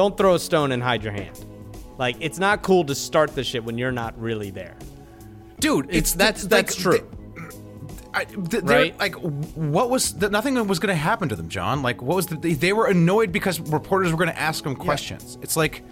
don't 0.00 0.16
throw 0.16 0.34
a 0.34 0.38
stone 0.38 0.72
and 0.72 0.82
hide 0.82 1.02
your 1.04 1.12
hand. 1.12 1.36
Like 1.98 2.16
it's 2.20 2.38
not 2.38 2.62
cool 2.62 2.84
to 2.84 2.94
start 2.94 3.34
the 3.34 3.44
shit 3.44 3.62
when 3.64 3.76
you're 3.78 3.92
not 3.92 4.12
really 4.18 4.50
there. 4.50 4.76
dude. 5.60 5.86
It's, 5.90 6.12
that's 6.14 6.42
like, 6.44 6.50
that's 6.50 6.74
true. 6.74 7.06
I, 8.12 8.24
th- 8.24 8.64
Right? 8.64 8.98
Like, 8.98 9.14
what 9.74 9.88
was 9.88 10.14
the, 10.14 10.28
nothing 10.30 10.54
was 10.66 10.78
going 10.80 10.92
to 10.92 11.02
happen 11.10 11.28
to 11.28 11.36
them, 11.36 11.48
John? 11.48 11.82
Like, 11.82 12.02
what 12.02 12.16
was 12.16 12.26
the, 12.26 12.36
they, 12.36 12.54
they 12.54 12.72
were 12.72 12.86
annoyed 12.86 13.30
because 13.30 13.60
reporters 13.60 14.10
were 14.10 14.18
going 14.18 14.30
to 14.30 14.38
ask 14.38 14.64
them 14.64 14.74
questions. 14.74 15.38
It's 15.42 15.56
like, 15.56 15.84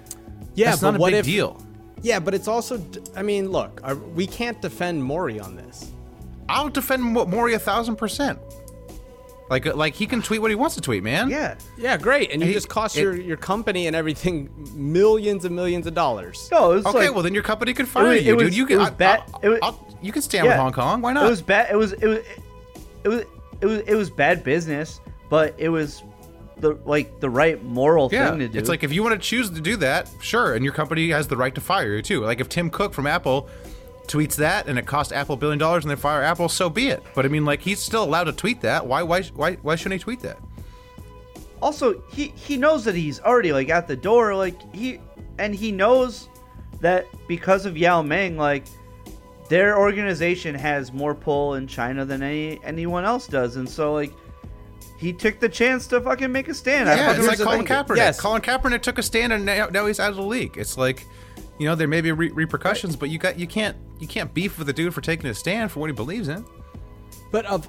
yeah, 0.55 0.71
that's 0.71 0.81
but 0.81 0.91
not 0.93 0.97
a 0.97 1.01
what 1.01 1.11
big 1.13 1.21
if, 1.21 1.27
deal. 1.27 1.63
Yeah, 2.03 2.19
but 2.19 2.35
it's 2.35 2.49
also. 2.49 2.85
I 3.15 3.23
mean, 3.23 3.51
look, 3.51 3.81
are, 3.85 3.95
we 3.95 4.27
can't 4.27 4.61
defend 4.63 5.05
Morey 5.05 5.39
on 5.39 5.55
this. 5.55 5.93
I'll 6.49 6.69
defend 6.71 7.03
Mo- 7.05 7.27
Morey 7.27 7.55
a 7.55 7.59
thousand 7.59 7.97
percent. 7.97 8.39
Like, 9.51 9.67
uh, 9.67 9.75
like 9.75 9.95
he 9.95 10.07
can 10.07 10.21
tweet 10.23 10.41
what 10.43 10.51
he 10.51 10.55
wants 10.55 10.75
to 10.75 10.81
tweet, 10.81 11.03
man. 11.03 11.31
Yeah. 11.31 11.55
Yeah, 11.77 11.97
great, 11.97 12.31
and 12.33 12.41
you 12.43 12.49
He- 12.49 12.53
just 12.55 12.69
cost 12.69 12.97
it- 12.97 13.03
your 13.03 13.15
your 13.17 13.37
company 13.37 13.87
and 13.87 13.97
everything 13.97 14.51
millions 14.75 15.45
and 15.45 15.57
millions 15.57 15.87
of 15.87 15.95
dollars. 15.95 16.49
No, 16.53 16.73
it 16.73 16.75
was 16.77 16.87
Okay, 16.87 17.07
like, 17.07 17.15
well 17.15 17.23
then 17.23 17.35
your 17.35 17.43
company 17.43 17.73
could 17.75 17.89
fire 17.89 18.09
was- 18.09 18.23
you, 18.25 18.33
it 18.33 18.37
was- 18.37 18.45
dude. 18.49 18.57
You 18.57 18.65
it 18.65 18.69
can. 18.69 18.79
was 18.79 18.89
I- 18.89 18.91
bad- 18.91 19.23
I'll- 19.35 19.41
it 19.43 19.49
was- 19.49 19.59
I'll- 19.63 19.87
you 20.03 20.13
can 20.13 20.23
stand 20.23 20.45
with 20.47 20.53
Yeah. 20.55 20.61
Hong 20.61 20.73
Kong. 20.73 21.01
Why 21.01 21.13
not? 21.13 21.27
It 21.27 21.31
was 21.31 21.43
bad. 21.43 21.69
It 21.71 21.77
was 21.77 21.93
it 21.95 22.07
was 22.07 22.19
it 23.05 23.09
was 23.09 23.25
it 23.61 23.67
was 23.67 23.79
it 23.87 23.95
was 23.95 24.11
bad 24.11 24.45
business, 24.45 25.01
but 25.31 25.55
it 25.59 25.69
was 25.71 26.03
the 26.59 26.77
like 26.85 27.21
the 27.21 27.31
right 27.31 27.63
moral 27.65 28.09
yeah, 28.13 28.31
thing 28.31 28.41
to 28.41 28.49
do. 28.49 28.59
it's 28.59 28.69
like 28.69 28.83
if 28.83 28.93
you 28.93 29.03
want 29.03 29.15
to 29.15 29.19
choose 29.27 29.49
to 29.51 29.61
do 29.61 29.77
that, 29.77 30.11
sure, 30.21 30.55
and 30.55 30.65
your 30.65 30.75
company 30.75 31.09
has 31.11 31.29
the 31.29 31.37
right 31.37 31.55
to 31.55 31.61
fire 31.61 31.95
you 31.97 32.03
too. 32.03 32.21
Like 32.23 32.41
if 32.41 32.49
Tim 32.49 32.69
Cook 32.69 32.93
from 32.93 33.07
Apple 33.07 33.49
tweets 34.09 34.37
that 34.37 34.67
and 34.67 34.79
it 34.79 34.87
cost 34.87 35.13
Apple 35.13 35.35
a 35.35 35.39
billion 35.39 35.59
dollars 35.59 35.85
and 35.85 35.91
they 35.91 35.97
fire 35.97 36.23
Apple, 36.23 36.49
so 36.49 36.69
be 36.69 36.89
it. 36.89 37.03
But 37.15 37.25
I 37.25 37.29
mean, 37.29 37.45
like 37.45 37.61
he's 37.61 37.79
still 37.79 38.03
allowed 38.03 38.25
to 38.25 38.33
tweet 38.33 38.63
that. 38.63 38.87
Why? 38.87 39.03
Why? 39.03 39.23
Why? 39.23 39.55
Why 39.57 39.77
shouldn't 39.77 40.01
he 40.01 40.05
tweet 40.05 40.21
that? 40.21 40.39
also 41.61 42.03
he 42.09 42.29
he 42.29 42.57
knows 42.57 42.85
that 42.85 42.95
he's 42.95 43.21
already 43.21 43.53
like 43.53 43.69
at 43.69 43.87
the 43.87 43.97
door, 43.97 44.35
like 44.35 44.57
he 44.75 45.01
and 45.39 45.55
he 45.55 45.73
knows 45.73 46.29
that 46.81 47.07
because 47.27 47.67
of 47.67 47.77
Yao 47.77 48.03
Ming, 48.03 48.37
like 48.37 48.65
their 49.49 49.79
organization 49.79 50.55
has 50.55 50.93
more 50.93 51.15
pull 51.15 51.55
in 51.55 51.67
China 51.67 52.05
than 52.05 52.23
any 52.23 52.61
anyone 52.65 53.05
else 53.05 53.27
does, 53.27 53.57
and 53.57 53.69
so 53.69 53.93
like 53.93 54.13
he 54.99 55.13
took 55.13 55.39
the 55.39 55.49
chance 55.49 55.87
to 55.89 56.01
fucking 56.01 56.33
make 56.33 56.49
a 56.49 56.55
stand. 56.55 56.89
Yeah, 56.89 57.17
it's 57.17 57.27
like 57.27 57.39
Colin 57.39 57.65
Kaepernick. 57.65 57.97
Yes. 57.97 58.21
Colin 58.21 58.43
Kaepernick 58.43 58.83
took 58.83 58.99
a 58.99 59.03
stand, 59.03 59.33
and 59.33 59.45
now, 59.45 59.69
now 59.69 59.87
he's 59.87 60.01
out 60.01 60.11
of 60.11 60.17
the 60.17 60.23
league. 60.23 60.59
It's 60.59 60.77
like, 60.77 61.07
you 61.59 61.67
know, 61.67 61.75
there 61.75 61.89
may 61.89 62.01
be 62.01 62.13
re- 62.13 62.31
repercussions, 62.31 62.97
but 62.97 63.11
you 63.11 63.19
got 63.19 63.39
you 63.39 63.47
can't 63.47 63.77
you 63.99 64.07
can't 64.07 64.33
beef 64.33 64.59
with 64.59 64.69
a 64.69 64.73
dude 64.73 64.95
for 64.95 65.01
taking 65.01 65.29
a 65.29 65.35
stand 65.35 65.71
for 65.71 65.81
what 65.81 65.91
he 65.91 65.95
believes 65.95 66.29
in. 66.29 66.45
But 67.31 67.45
of 67.47 67.69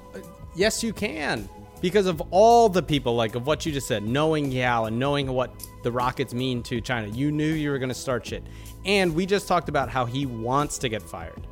yes, 0.54 0.82
you 0.82 0.92
can 0.92 1.48
because 1.80 2.06
of 2.06 2.20
all 2.30 2.68
the 2.68 2.82
people 2.82 3.14
like 3.14 3.34
of 3.34 3.46
what 3.46 3.64
you 3.66 3.72
just 3.72 3.88
said, 3.88 4.02
knowing 4.02 4.52
Yao 4.52 4.84
and 4.84 4.98
knowing 4.98 5.32
what 5.32 5.66
the 5.82 5.90
Rockets 5.90 6.34
mean 6.34 6.62
to 6.64 6.80
China. 6.80 7.08
You 7.08 7.32
knew 7.32 7.52
you 7.52 7.70
were 7.70 7.78
going 7.78 7.88
to 7.88 7.94
start 7.94 8.26
shit, 8.26 8.44
and 8.84 9.14
we 9.14 9.26
just 9.26 9.48
talked 9.48 9.68
about 9.68 9.88
how 9.88 10.04
he 10.04 10.26
wants 10.26 10.78
to 10.78 10.88
get 10.88 11.02
fired. 11.02 11.46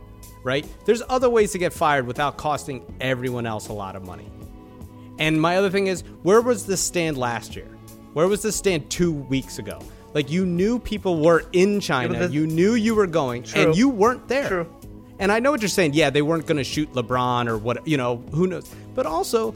Right? 0.44 0.66
There's 0.84 1.02
other 1.08 1.28
ways 1.28 1.52
to 1.52 1.58
get 1.58 1.72
fired 1.72 2.06
without 2.06 2.36
costing 2.36 2.84
everyone 3.00 3.44
else 3.44 3.68
a 3.68 3.72
lot 3.72 3.96
of 3.96 4.04
money. 4.04 4.30
And 5.18 5.40
my 5.40 5.56
other 5.56 5.68
thing 5.68 5.88
is, 5.88 6.02
where 6.22 6.40
was 6.40 6.64
this 6.64 6.80
stand 6.80 7.18
last 7.18 7.56
year? 7.56 7.66
Where 8.12 8.28
was 8.28 8.42
this 8.42 8.54
stand 8.54 8.88
two 8.88 9.12
weeks 9.12 9.58
ago? 9.58 9.80
Like 10.14 10.30
you 10.30 10.46
knew 10.46 10.78
people 10.78 11.20
were 11.20 11.44
in 11.52 11.80
China, 11.80 12.28
you 12.28 12.46
knew 12.46 12.74
you 12.74 12.94
were 12.94 13.06
going, 13.06 13.42
True. 13.42 13.62
and 13.62 13.76
you 13.76 13.88
weren't 13.88 14.26
there. 14.28 14.48
True. 14.48 14.74
And 15.18 15.32
I 15.32 15.40
know 15.40 15.50
what 15.50 15.60
you're 15.60 15.68
saying. 15.68 15.94
Yeah, 15.94 16.10
they 16.10 16.22
weren't 16.22 16.46
going 16.46 16.58
to 16.58 16.64
shoot 16.64 16.92
LeBron 16.92 17.48
or 17.48 17.58
what, 17.58 17.86
you 17.86 17.96
know, 17.96 18.18
who 18.32 18.46
knows. 18.46 18.72
But 18.94 19.06
also, 19.06 19.54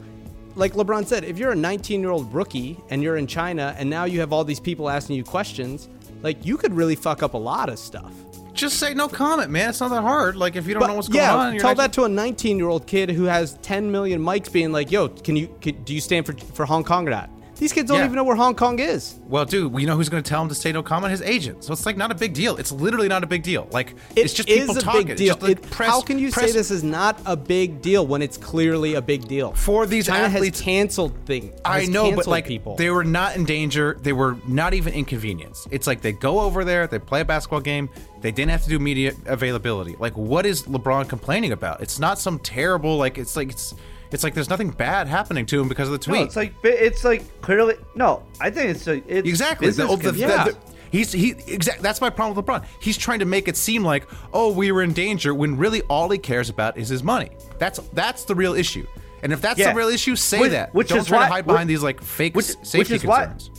like 0.55 0.73
LeBron 0.73 1.05
said, 1.07 1.23
if 1.23 1.37
you're 1.37 1.51
a 1.51 1.55
19 1.55 2.01
year 2.01 2.11
old 2.11 2.33
rookie 2.33 2.77
and 2.89 3.01
you're 3.01 3.17
in 3.17 3.27
China 3.27 3.75
and 3.77 3.89
now 3.89 4.05
you 4.05 4.19
have 4.19 4.33
all 4.33 4.43
these 4.43 4.59
people 4.59 4.89
asking 4.89 5.15
you 5.15 5.23
questions, 5.23 5.89
like 6.21 6.45
you 6.45 6.57
could 6.57 6.73
really 6.73 6.95
fuck 6.95 7.23
up 7.23 7.33
a 7.33 7.37
lot 7.37 7.69
of 7.69 7.79
stuff. 7.79 8.13
Just 8.53 8.77
say 8.77 8.93
no 8.93 9.07
comment, 9.07 9.49
man. 9.49 9.69
It's 9.69 9.79
not 9.79 9.89
that 9.89 10.01
hard. 10.01 10.35
Like 10.35 10.55
if 10.55 10.67
you 10.67 10.73
don't 10.73 10.81
But 10.81 10.87
know 10.87 10.95
what's 10.95 11.09
yeah, 11.09 11.33
going 11.33 11.55
on, 11.55 11.57
tell 11.57 11.75
that 11.75 11.91
to 11.93 12.03
a 12.03 12.09
19 12.09 12.57
year 12.57 12.67
old 12.67 12.85
kid 12.85 13.09
who 13.09 13.23
has 13.23 13.55
10 13.63 13.91
million 13.91 14.21
mics 14.21 14.51
being 14.51 14.71
like, 14.71 14.91
yo, 14.91 15.09
can 15.09 15.35
you, 15.35 15.53
can, 15.59 15.83
do 15.83 15.93
you 15.93 16.01
stand 16.01 16.25
for, 16.25 16.33
for 16.33 16.65
Hong 16.65 16.83
Kong 16.83 17.07
or 17.07 17.11
not? 17.11 17.29
These 17.59 17.71
kids 17.71 17.87
don't 17.87 17.99
Yeah. 17.99 18.05
even 18.05 18.15
know 18.15 18.23
where 18.23 18.35
Hong 18.35 18.55
Kong 18.55 18.79
is. 18.79 19.15
Well, 19.27 19.45
dude, 19.45 19.79
you 19.79 19.85
know 19.87 19.95
who's 19.95 20.09
going 20.09 20.21
to 20.23 20.27
tell 20.27 20.41
him 20.41 20.49
to 20.49 20.55
say 20.55 20.71
no 20.71 20.81
comment? 20.83 21.11
His 21.11 21.21
agent. 21.21 21.63
So 21.63 21.71
it's 21.71 21.85
like 21.85 21.95
not 21.97 22.11
a 22.11 22.15
big 22.15 22.33
deal. 22.33 22.57
It's 22.57 22.71
literally 22.71 23.07
not 23.07 23.23
a 23.23 23.27
big 23.27 23.43
deal. 23.43 23.67
Like 23.71 23.93
it's 24.15 24.33
just 24.33 24.49
It 24.49 24.61
people 24.61 24.77
a 24.77 24.81
talking. 24.81 25.01
big 25.03 25.09
It's 25.11 25.19
deal. 25.21 25.33
just, 25.35 25.41
like, 25.43 25.51
It- 25.51 25.71
press- 25.71 25.89
how 25.89 26.01
can 26.01 26.19
you 26.19 26.31
press- 26.31 26.47
say 26.47 26.51
this 26.57 26.71
is 26.71 26.83
not 26.83 27.19
a 27.25 27.37
big 27.37 27.81
deal 27.81 28.05
when 28.05 28.21
it's 28.21 28.37
clearly 28.37 28.95
a 28.95 29.01
big 29.01 29.27
deal? 29.27 29.53
For 29.53 29.85
these 29.85 30.07
China 30.07 30.25
athletes- 30.25 30.59
has 30.59 30.65
canceled 30.65 31.13
things. 31.25 31.53
I 31.63 31.85
know, 31.85 32.11
but 32.11 32.27
like 32.27 32.45
people. 32.47 32.75
they 32.75 32.89
were 32.89 33.03
not 33.03 33.35
in 33.35 33.45
danger. 33.45 33.97
They 34.01 34.13
were 34.13 34.37
not 34.47 34.73
even 34.73 34.93
inconvenienced. 34.93 35.67
It's 35.71 35.87
like 35.87 36.01
they 36.01 36.11
go 36.11 36.39
over 36.41 36.63
there, 36.65 36.87
they 36.87 36.99
play 36.99 37.21
a 37.21 37.25
basketball 37.25 37.61
game. 37.61 37.89
They 38.21 38.31
didn't 38.31 38.51
have 38.51 38.63
to 38.63 38.69
do 38.69 38.79
media 38.79 39.13
availability. 39.25 39.95
Like, 39.99 40.17
what 40.17 40.45
is 40.45 40.63
LeBron 40.63 41.07
complaining 41.09 41.51
about? 41.51 41.81
It's 41.81 41.99
not 41.99 42.19
some 42.19 42.39
terrible 42.39 42.97
like. 42.97 43.17
It's 43.17 43.35
like 43.35 43.49
it's 43.51 43.73
it's 44.13 44.23
like 44.23 44.33
there's 44.33 44.49
nothing 44.49 44.69
bad 44.69 45.07
happening 45.07 45.45
to 45.47 45.59
him 45.61 45.67
because 45.67 45.87
of 45.87 45.91
the 45.93 45.97
tweet. 45.97 46.19
No, 46.19 46.25
it's 46.25 46.35
like 46.35 46.53
it's 46.63 47.03
like 47.03 47.41
clearly 47.41 47.75
no. 47.95 48.23
I 48.39 48.49
think 48.49 48.69
it's 48.69 48.85
like 48.87 49.03
it's 49.07 49.27
exactly. 49.27 49.69
The, 49.69 49.87
oh, 49.87 49.95
the, 49.95 50.11
the- 50.11 50.17
Yeah. 50.19 50.47
he's 50.91 51.11
he 51.11 51.31
exact. 51.47 51.81
That's 51.81 51.99
my 52.01 52.09
problem 52.09 52.35
with 52.35 52.45
LeBron. 52.45 52.65
He's 52.79 52.97
trying 52.97 53.19
to 53.19 53.25
make 53.25 53.47
it 53.47 53.57
seem 53.57 53.83
like 53.83 54.07
oh 54.33 54.51
we 54.51 54.71
were 54.71 54.83
in 54.83 54.93
danger 54.93 55.33
when 55.33 55.57
really 55.57 55.81
all 55.83 56.09
he 56.09 56.17
cares 56.17 56.49
about 56.49 56.77
is 56.77 56.89
his 56.89 57.03
money. 57.03 57.31
That's 57.59 57.79
that's 57.93 58.23
the 58.25 58.35
real 58.35 58.53
issue. 58.53 58.85
And 59.23 59.31
if 59.31 59.41
that's 59.41 59.57
Yeah. 59.57 59.71
the 59.71 59.77
real 59.77 59.87
issue, 59.89 60.15
say 60.17 60.39
Which- 60.41 60.51
that. 60.51 60.73
which 60.75 60.89
Don't 60.89 60.99
is 60.99 61.07
try 61.07 61.19
why- 61.19 61.27
to 61.27 61.33
hide 61.33 61.45
behind 61.47 61.67
which- 61.69 61.75
these 61.77 61.83
like 61.83 62.01
fake 62.01 62.35
which- 62.35 62.49
s- 62.49 62.55
which 62.57 62.67
safety 62.67 62.95
is 62.95 63.05
why- 63.05 63.25
concerns. 63.27 63.49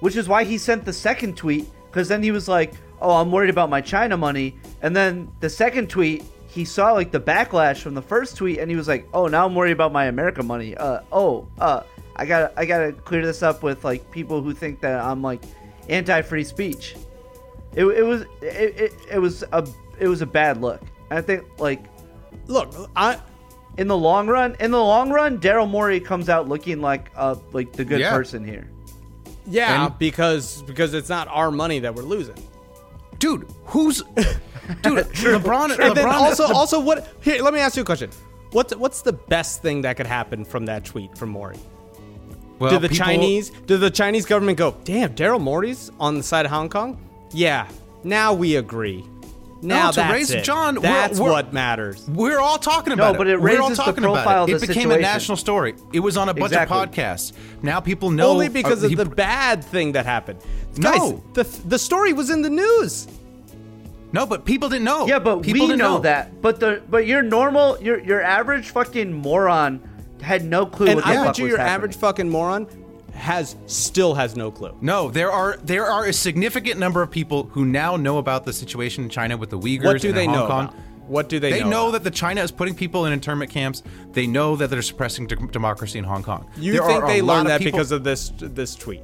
which 0.00 0.16
is 0.16 0.28
why 0.28 0.44
he 0.44 0.58
sent 0.58 0.84
the 0.84 0.92
second 0.92 1.36
tweet 1.36 1.68
because 1.90 2.06
then 2.08 2.22
he 2.22 2.30
was 2.30 2.46
like, 2.48 2.72
"Oh, 3.00 3.12
I'm 3.16 3.32
worried 3.32 3.50
about 3.50 3.70
my 3.70 3.80
China 3.80 4.16
money," 4.16 4.56
and 4.82 4.94
then 4.94 5.28
the 5.40 5.48
second 5.50 5.88
tweet 5.88 6.22
he 6.48 6.64
saw 6.64 6.92
like 6.92 7.10
the 7.12 7.20
backlash 7.20 7.80
from 7.82 7.94
the 7.94 8.02
first 8.02 8.36
tweet, 8.36 8.58
and 8.58 8.70
he 8.70 8.76
was 8.76 8.88
like, 8.88 9.06
"Oh, 9.12 9.26
now 9.28 9.46
I'm 9.46 9.54
worried 9.54 9.72
about 9.72 9.92
my 9.92 10.06
America 10.06 10.42
money." 10.42 10.76
Uh, 10.76 11.00
oh, 11.12 11.46
uh, 11.60 11.82
I 12.16 12.26
gotta, 12.26 12.52
I 12.58 12.64
gotta 12.66 12.92
clear 12.92 13.24
this 13.24 13.42
up 13.42 13.62
with 13.62 13.84
like 13.84 14.10
people 14.10 14.42
who 14.42 14.52
think 14.54 14.80
that 14.80 15.00
I'm 15.04 15.22
like 15.22 15.42
anti-free 15.88 16.44
speech. 16.44 16.96
It, 17.74 17.84
it 17.84 18.02
was, 18.02 18.22
it, 18.42 18.80
it, 18.80 18.92
it 19.12 19.18
was 19.18 19.44
a, 19.52 19.66
it 20.00 20.08
was 20.08 20.22
a 20.22 20.26
bad 20.26 20.60
look. 20.60 20.80
I 21.10 21.20
think 21.20 21.44
like 21.58 21.84
look, 22.46 22.74
I 22.96 23.20
in 23.76 23.86
the 23.86 23.96
long 23.96 24.26
run, 24.26 24.56
in 24.58 24.70
the 24.72 24.82
long 24.82 25.10
run, 25.10 25.38
Daryl 25.38 25.68
Morey 25.68 26.00
comes 26.00 26.28
out 26.28 26.48
looking 26.48 26.80
like 26.80 27.10
uh 27.14 27.36
like 27.52 27.72
the 27.74 27.84
good 27.84 28.00
Yeah. 28.00 28.10
person 28.10 28.42
here. 28.44 28.68
yeah 29.46 29.86
And- 29.86 29.98
because 29.98 30.62
because 30.62 30.94
it's 30.94 31.08
not 31.10 31.28
our 31.28 31.50
money 31.50 31.78
that 31.80 31.94
we're 31.94 32.02
losing. 32.02 32.36
Dude, 33.18 33.46
who's 33.64 34.02
dude? 34.82 35.06
LeBron, 35.06 35.78
And 35.78 35.96
then 35.96 36.06
LeBron, 36.06 36.12
also 36.12 36.46
Le- 36.48 36.54
also 36.54 36.80
what? 36.80 37.14
Here, 37.20 37.42
let 37.42 37.52
me 37.54 37.60
ask 37.60 37.76
you 37.76 37.82
a 37.82 37.86
question. 37.86 38.10
What's 38.52 38.74
what's 38.76 39.02
the 39.02 39.12
best 39.12 39.60
thing 39.62 39.82
that 39.82 39.96
could 39.96 40.06
happen 40.06 40.44
from 40.44 40.66
that 40.66 40.84
tweet 40.84 41.16
from 41.18 41.30
Morey? 41.30 41.58
well, 42.58 42.70
do 42.70 42.78
the 42.78 42.88
people- 42.88 43.04
Chinese 43.06 43.50
do 43.66 43.76
the 43.76 43.90
Chinese 43.90 44.26
government 44.26 44.58
go, 44.58 44.74
damn, 44.84 45.14
Daryl 45.14 45.40
Morey's 45.40 45.90
on 46.00 46.16
the 46.16 46.22
side 46.22 46.44
of 46.44 46.50
Hong 46.50 46.68
Kong? 46.68 46.98
Yeah, 47.32 47.68
now 48.04 48.32
we 48.32 48.56
agree. 48.56 49.04
Now 49.60 49.90
to 49.90 49.96
that's 49.96 50.12
raise- 50.12 50.30
it. 50.30 50.44
John, 50.44 50.76
we're- 50.76 50.82
that's 50.88 51.18
we're- 51.18 51.32
what 51.32 51.52
matters. 51.52 52.06
We're 52.08 52.38
all 52.38 52.58
talking 52.58 52.92
about 52.92 53.16
but 53.18 53.26
it. 53.26 53.32
it 53.34 53.40
We're 53.40 53.60
all 53.60 53.68
raises 53.70 53.78
the 53.78 53.84
talking 53.84 54.04
about 54.04 54.48
it. 54.48 54.54
It 54.54 54.60
the 54.60 54.66
became 54.68 54.90
a 54.92 54.98
national 54.98 55.36
story. 55.36 55.74
It 55.92 56.00
was 56.00 56.16
on 56.16 56.28
a 56.28 56.34
bunch 56.34 56.52
Exactly. 56.52 56.78
of 56.78 56.90
podcasts. 56.90 57.32
Now 57.62 57.80
people 57.80 58.10
know 58.10 58.30
Only 58.30 58.48
because 58.48 58.82
uh, 58.82 58.86
of 58.86 58.90
he- 58.90 58.96
the 58.96 59.04
bad 59.04 59.64
thing 59.64 59.92
that 59.92 60.06
happened. 60.06 60.38
No. 60.76 60.92
Guys, 60.92 61.20
the 61.34 61.68
the 61.68 61.78
story 61.78 62.12
was 62.12 62.30
in 62.30 62.42
the 62.42 62.50
news. 62.50 63.08
No, 64.12 64.24
but 64.24 64.44
people 64.44 64.68
didn't 64.68 64.84
know. 64.84 65.06
Yeah, 65.06 65.18
but 65.18 65.42
people 65.42 65.66
we 65.66 65.66
didn't 65.66 65.80
know, 65.80 65.98
that. 65.98 66.40
But 66.40 66.60
the 66.60 66.80
but 66.88 67.06
your 67.06 67.22
normal 67.22 67.78
your 67.82 67.98
your 68.00 68.22
average 68.22 68.70
fucking 68.70 69.12
moron 69.12 69.80
had 70.22 70.44
no 70.44 70.66
clue 70.66 70.86
And 70.86 70.96
what 70.96 71.06
I 71.06 71.24
bet 71.24 71.38
you 71.38 71.46
your 71.46 71.58
happening. 71.58 71.74
average 71.74 71.96
fucking 71.96 72.28
moron 72.28 72.66
has 73.18 73.56
still 73.66 74.14
has 74.14 74.36
no 74.36 74.50
clue. 74.50 74.76
No, 74.80 75.10
there 75.10 75.30
are 75.30 75.58
there 75.62 75.86
are 75.86 76.06
a 76.06 76.12
significant 76.12 76.78
number 76.78 77.02
of 77.02 77.10
people 77.10 77.44
who 77.44 77.64
now 77.64 77.96
know 77.96 78.18
about 78.18 78.44
the 78.44 78.52
situation 78.52 79.04
in 79.04 79.10
China 79.10 79.36
with 79.36 79.50
the 79.50 79.58
Uyghurs 79.58 79.84
What 79.84 80.00
do 80.00 80.12
they 80.12 80.24
Hong 80.24 80.34
know 80.34 80.46
Kong. 80.46 80.64
about? 80.66 80.74
What 81.08 81.28
do 81.30 81.40
they, 81.40 81.50
know? 81.50 81.56
They 81.56 81.62
know? 81.64 81.70
know, 81.70 81.90
that 81.92 82.04
the 82.04 82.10
China 82.10 82.42
is 82.42 82.50
putting 82.50 82.74
people 82.74 83.06
in 83.06 83.14
internment 83.14 83.50
camps. 83.50 83.82
They 84.12 84.26
know 84.26 84.56
that 84.56 84.68
they're 84.68 84.82
suppressing 84.82 85.26
de- 85.26 85.36
democracy 85.36 85.98
in 85.98 86.04
Hong 86.04 86.22
Kong. 86.22 86.50
You 86.58 86.72
There 86.74 86.82
think 86.82 87.06
they 87.06 87.22
learned 87.22 87.48
that 87.48 87.60
people- 87.60 87.72
because 87.78 87.92
of 87.92 88.04
this 88.04 88.30
this 88.38 88.74
tweet? 88.74 89.02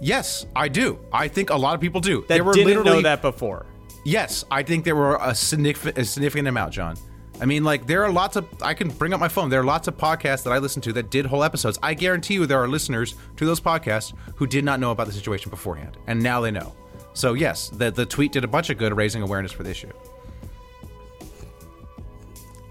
Yes, 0.00 0.46
I 0.56 0.68
do. 0.68 0.98
I 1.12 1.28
think 1.28 1.50
a 1.50 1.56
lot 1.56 1.74
of 1.74 1.80
people 1.80 2.00
do. 2.00 2.20
That 2.22 2.28
there 2.28 2.44
were 2.44 2.52
didn't 2.52 2.72
know 2.72 2.78
literally 2.82 3.02
that 3.02 3.20
before. 3.20 3.66
Yes, 4.04 4.44
I 4.50 4.62
think 4.62 4.84
there 4.86 4.96
were 4.96 5.18
a 5.20 5.34
significant, 5.34 5.98
a 5.98 6.04
significant 6.04 6.48
amount, 6.48 6.72
John. 6.72 6.96
I 7.40 7.46
mean, 7.46 7.64
like 7.64 7.86
there 7.86 8.04
are 8.04 8.10
lots 8.12 8.36
of. 8.36 8.46
I 8.60 8.74
can 8.74 8.88
bring 8.90 9.14
up 9.14 9.20
my 9.20 9.28
phone. 9.28 9.48
There 9.48 9.60
are 9.60 9.64
lots 9.64 9.88
of 9.88 9.96
podcasts 9.96 10.42
that 10.44 10.52
I 10.52 10.58
listen 10.58 10.82
to 10.82 10.92
that 10.94 11.10
did 11.10 11.24
whole 11.24 11.42
episodes. 11.42 11.78
I 11.82 11.94
guarantee 11.94 12.34
you, 12.34 12.44
there 12.46 12.58
are 12.62 12.68
listeners 12.68 13.14
to 13.36 13.46
those 13.46 13.60
podcasts 13.60 14.12
who 14.36 14.46
did 14.46 14.64
not 14.64 14.78
know 14.78 14.90
about 14.90 15.06
the 15.06 15.12
situation 15.12 15.50
beforehand, 15.50 15.96
and 16.06 16.22
now 16.22 16.40
they 16.42 16.50
know. 16.50 16.74
So 17.14 17.32
yes, 17.32 17.70
the 17.70 17.90
the 17.90 18.04
tweet 18.04 18.32
did 18.32 18.44
a 18.44 18.48
bunch 18.48 18.68
of 18.68 18.76
good, 18.78 18.94
raising 18.94 19.22
awareness 19.22 19.52
for 19.52 19.62
the 19.62 19.70
issue. 19.70 19.90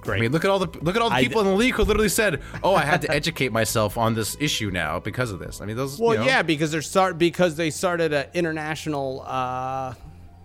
Great. 0.02 0.18
I 0.18 0.22
mean, 0.22 0.32
look 0.32 0.46
at 0.46 0.50
all 0.50 0.60
the 0.60 0.80
look 0.82 0.96
at 0.96 1.02
all 1.02 1.10
the 1.10 1.16
I- 1.16 1.24
people 1.24 1.42
in 1.42 1.48
the 1.48 1.54
league 1.56 1.74
who 1.74 1.84
literally 1.84 2.10
said, 2.10 2.42
"Oh, 2.64 2.76
I 2.76 2.84
had 2.86 3.02
to 3.02 3.12
educate 3.22 3.52
myself 3.52 3.98
on 3.98 4.14
this 4.14 4.38
issue 4.40 4.72
now 4.72 5.00
because 5.00 5.32
of 5.32 5.40
this." 5.40 5.62
I 5.62 5.66
mean, 5.66 5.76
those. 5.76 6.00
Well, 6.00 6.14
you 6.14 6.20
know, 6.20 6.26
yeah, 6.26 6.42
because 6.42 6.72
they're 6.72 6.82
start 6.82 7.18
because 7.18 7.56
they 7.56 7.70
started 7.70 8.14
an 8.14 8.28
international 8.34 9.24
uh, 9.26 9.94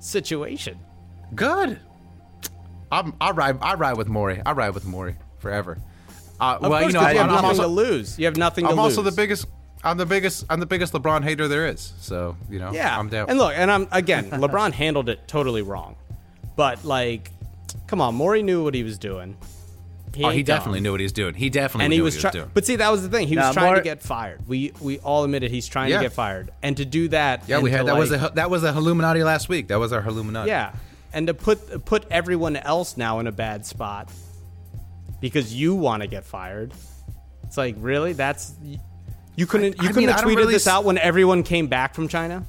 situation. 0.01 0.78
Good. 1.35 1.81
I'm, 2.93 3.15
I 3.20 3.31
ride. 3.32 3.59
I 3.61 3.74
ride 3.74 3.97
with 3.97 4.09
Morey. 4.09 4.40
I 4.44 4.52
ride 4.52 4.70
with 4.74 4.85
Morey 4.85 5.16
forever. 5.39 5.78
Uh, 6.40 6.59
well, 6.61 6.70
course, 6.73 6.86
you 6.86 6.93
know, 6.93 7.01
'cause 7.01 7.15
you 7.15 7.20
I'm, 7.20 7.28
have 7.28 7.28
I'm 7.28 7.32
nothing 7.43 7.48
also, 7.51 7.62
to 7.62 7.69
lose. 7.69 8.19
You 8.19 8.24
have 8.27 8.36
nothing 8.36 8.65
I'm 8.66 8.73
lose. 8.73 8.78
also 8.78 9.02
the 9.02 9.12
biggest. 9.12 9.47
I'm 9.82 9.97
the 9.98 10.06
biggest. 10.06 10.44
I'm 10.51 10.61
the 10.61 10.66
biggest 10.66 10.93
LeBron 10.93 11.23
hater 11.24 11.47
there 11.48 11.66
is. 11.66 11.93
So 12.01 12.36
you 12.51 12.59
know, 12.59 12.73
Yeah, 12.73 12.98
I'm 12.98 13.09
down. 13.09 13.28
And 13.31 13.39
look, 13.39 13.52
and 13.56 13.70
I'm 13.70 13.86
again, 13.93 14.31
LeBron 14.31 14.73
handled 14.73 15.09
it 15.09 15.27
totally 15.28 15.62
wrong, 15.62 15.97
but 16.56 16.85
like, 16.85 17.31
come 17.86 18.01
on, 18.01 18.15
Morey 18.15 18.43
knew 18.43 18.65
what 18.65 18.74
he 18.74 18.82
was 18.82 18.98
doing. 18.98 19.36
oh, 19.40 19.44
he 20.12 20.24
ain't 20.39 20.47
dumb. 20.47 20.56
definitely 20.56 20.81
knew 20.81 20.90
what 20.93 21.01
he 21.01 21.05
was 21.05 21.12
doing. 21.12 21.35
He 21.35 21.51
definitely 21.51 21.85
and 21.86 21.90
knew 21.90 21.97
he 21.97 22.01
what 22.02 22.05
was 22.06 22.15
he 22.16 22.27
was 22.27 22.32
doing. 22.32 22.51
But 22.55 22.65
see, 22.66 22.77
that 22.77 22.90
was 22.90 23.02
the 23.02 23.09
thing. 23.09 23.28
He 23.28 23.36
was 23.36 23.52
trying 23.52 23.66
Mar- 23.66 23.77
to 23.77 23.82
get 23.82 24.02
fired. 24.02 24.47
We 24.48 24.73
we 24.81 24.98
all 25.01 25.24
admitted 25.24 25.51
he's 25.51 25.66
trying 25.69 25.90
Yeah. 25.90 25.98
to 25.98 26.05
get 26.05 26.12
fired, 26.12 26.51
and 26.62 26.77
to 26.78 26.85
do 26.85 27.09
that. 27.09 27.44
yeah, 27.47 27.59
we 27.61 27.70
had 27.70 27.86
that 27.86 27.97
was 27.97 28.11
like- 28.11 28.20
the 28.20 28.28
that 28.36 28.51
was 28.51 28.62
the 28.62 28.69
Illuminati 28.69 29.23
last 29.23 29.48
week. 29.48 29.69
That 29.69 29.78
was 29.78 29.93
our 29.93 30.02
Illuminati. 30.06 30.48
Yeah, 30.48 30.73
and 31.15 31.27
to 31.28 31.35
put 31.35 31.85
put 31.86 32.05
everyone 32.11 32.57
else 32.57 32.97
now 32.97 33.20
in 33.20 33.27
a 33.27 33.32
bad 33.32 33.65
spot 33.65 34.11
because 35.20 35.55
you 35.55 35.74
want 35.74 36.03
to 36.03 36.07
get 36.07 36.24
fired. 36.24 36.73
It's 37.45 37.57
like 37.57 37.77
really 37.78 38.12
that's 38.12 38.55
you 39.36 39.47
couldn't 39.47 39.81
I- 39.81 39.82
you 39.82 39.89
I 39.89 39.93
couldn't 39.93 39.97
mean, 39.97 40.09
have 40.11 40.20
tweeted 40.24 40.36
really 40.36 40.53
this 40.55 40.66
out 40.66 40.85
when 40.85 40.99
everyone 40.99 41.43
came 41.43 41.69
back 41.69 41.95
from 41.95 42.09
China. 42.09 42.45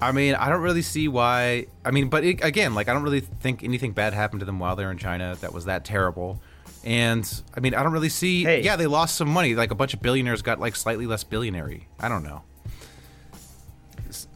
I 0.00 0.10
mean, 0.10 0.34
I 0.34 0.48
don't 0.48 0.62
really 0.62 0.82
see 0.82 1.06
why. 1.06 1.66
I 1.84 1.92
mean, 1.92 2.08
but 2.08 2.24
it, 2.24 2.42
again, 2.44 2.74
like 2.74 2.88
I 2.88 2.92
don't 2.92 3.04
really 3.04 3.20
think 3.20 3.62
anything 3.62 3.92
bad 3.92 4.12
happened 4.14 4.40
to 4.40 4.46
them 4.46 4.58
while 4.58 4.74
they're 4.76 4.90
in 4.90 4.98
China 4.98 5.36
that 5.40 5.52
was 5.52 5.66
that 5.66 5.84
terrible. 5.84 6.42
And 6.84 7.24
I 7.56 7.60
mean, 7.60 7.74
I 7.74 7.84
don't 7.84 7.92
really 7.92 8.08
see. 8.08 8.42
Hey. 8.42 8.62
Yeah, 8.62 8.74
they 8.74 8.88
lost 8.88 9.14
some 9.14 9.28
money. 9.28 9.54
Like 9.54 9.70
a 9.70 9.76
bunch 9.76 9.94
of 9.94 10.02
billionaires 10.02 10.42
got 10.42 10.58
like 10.58 10.74
slightly 10.74 11.06
less 11.06 11.22
billionaire. 11.22 11.70
I 12.00 12.08
don't 12.08 12.24
know. 12.24 12.42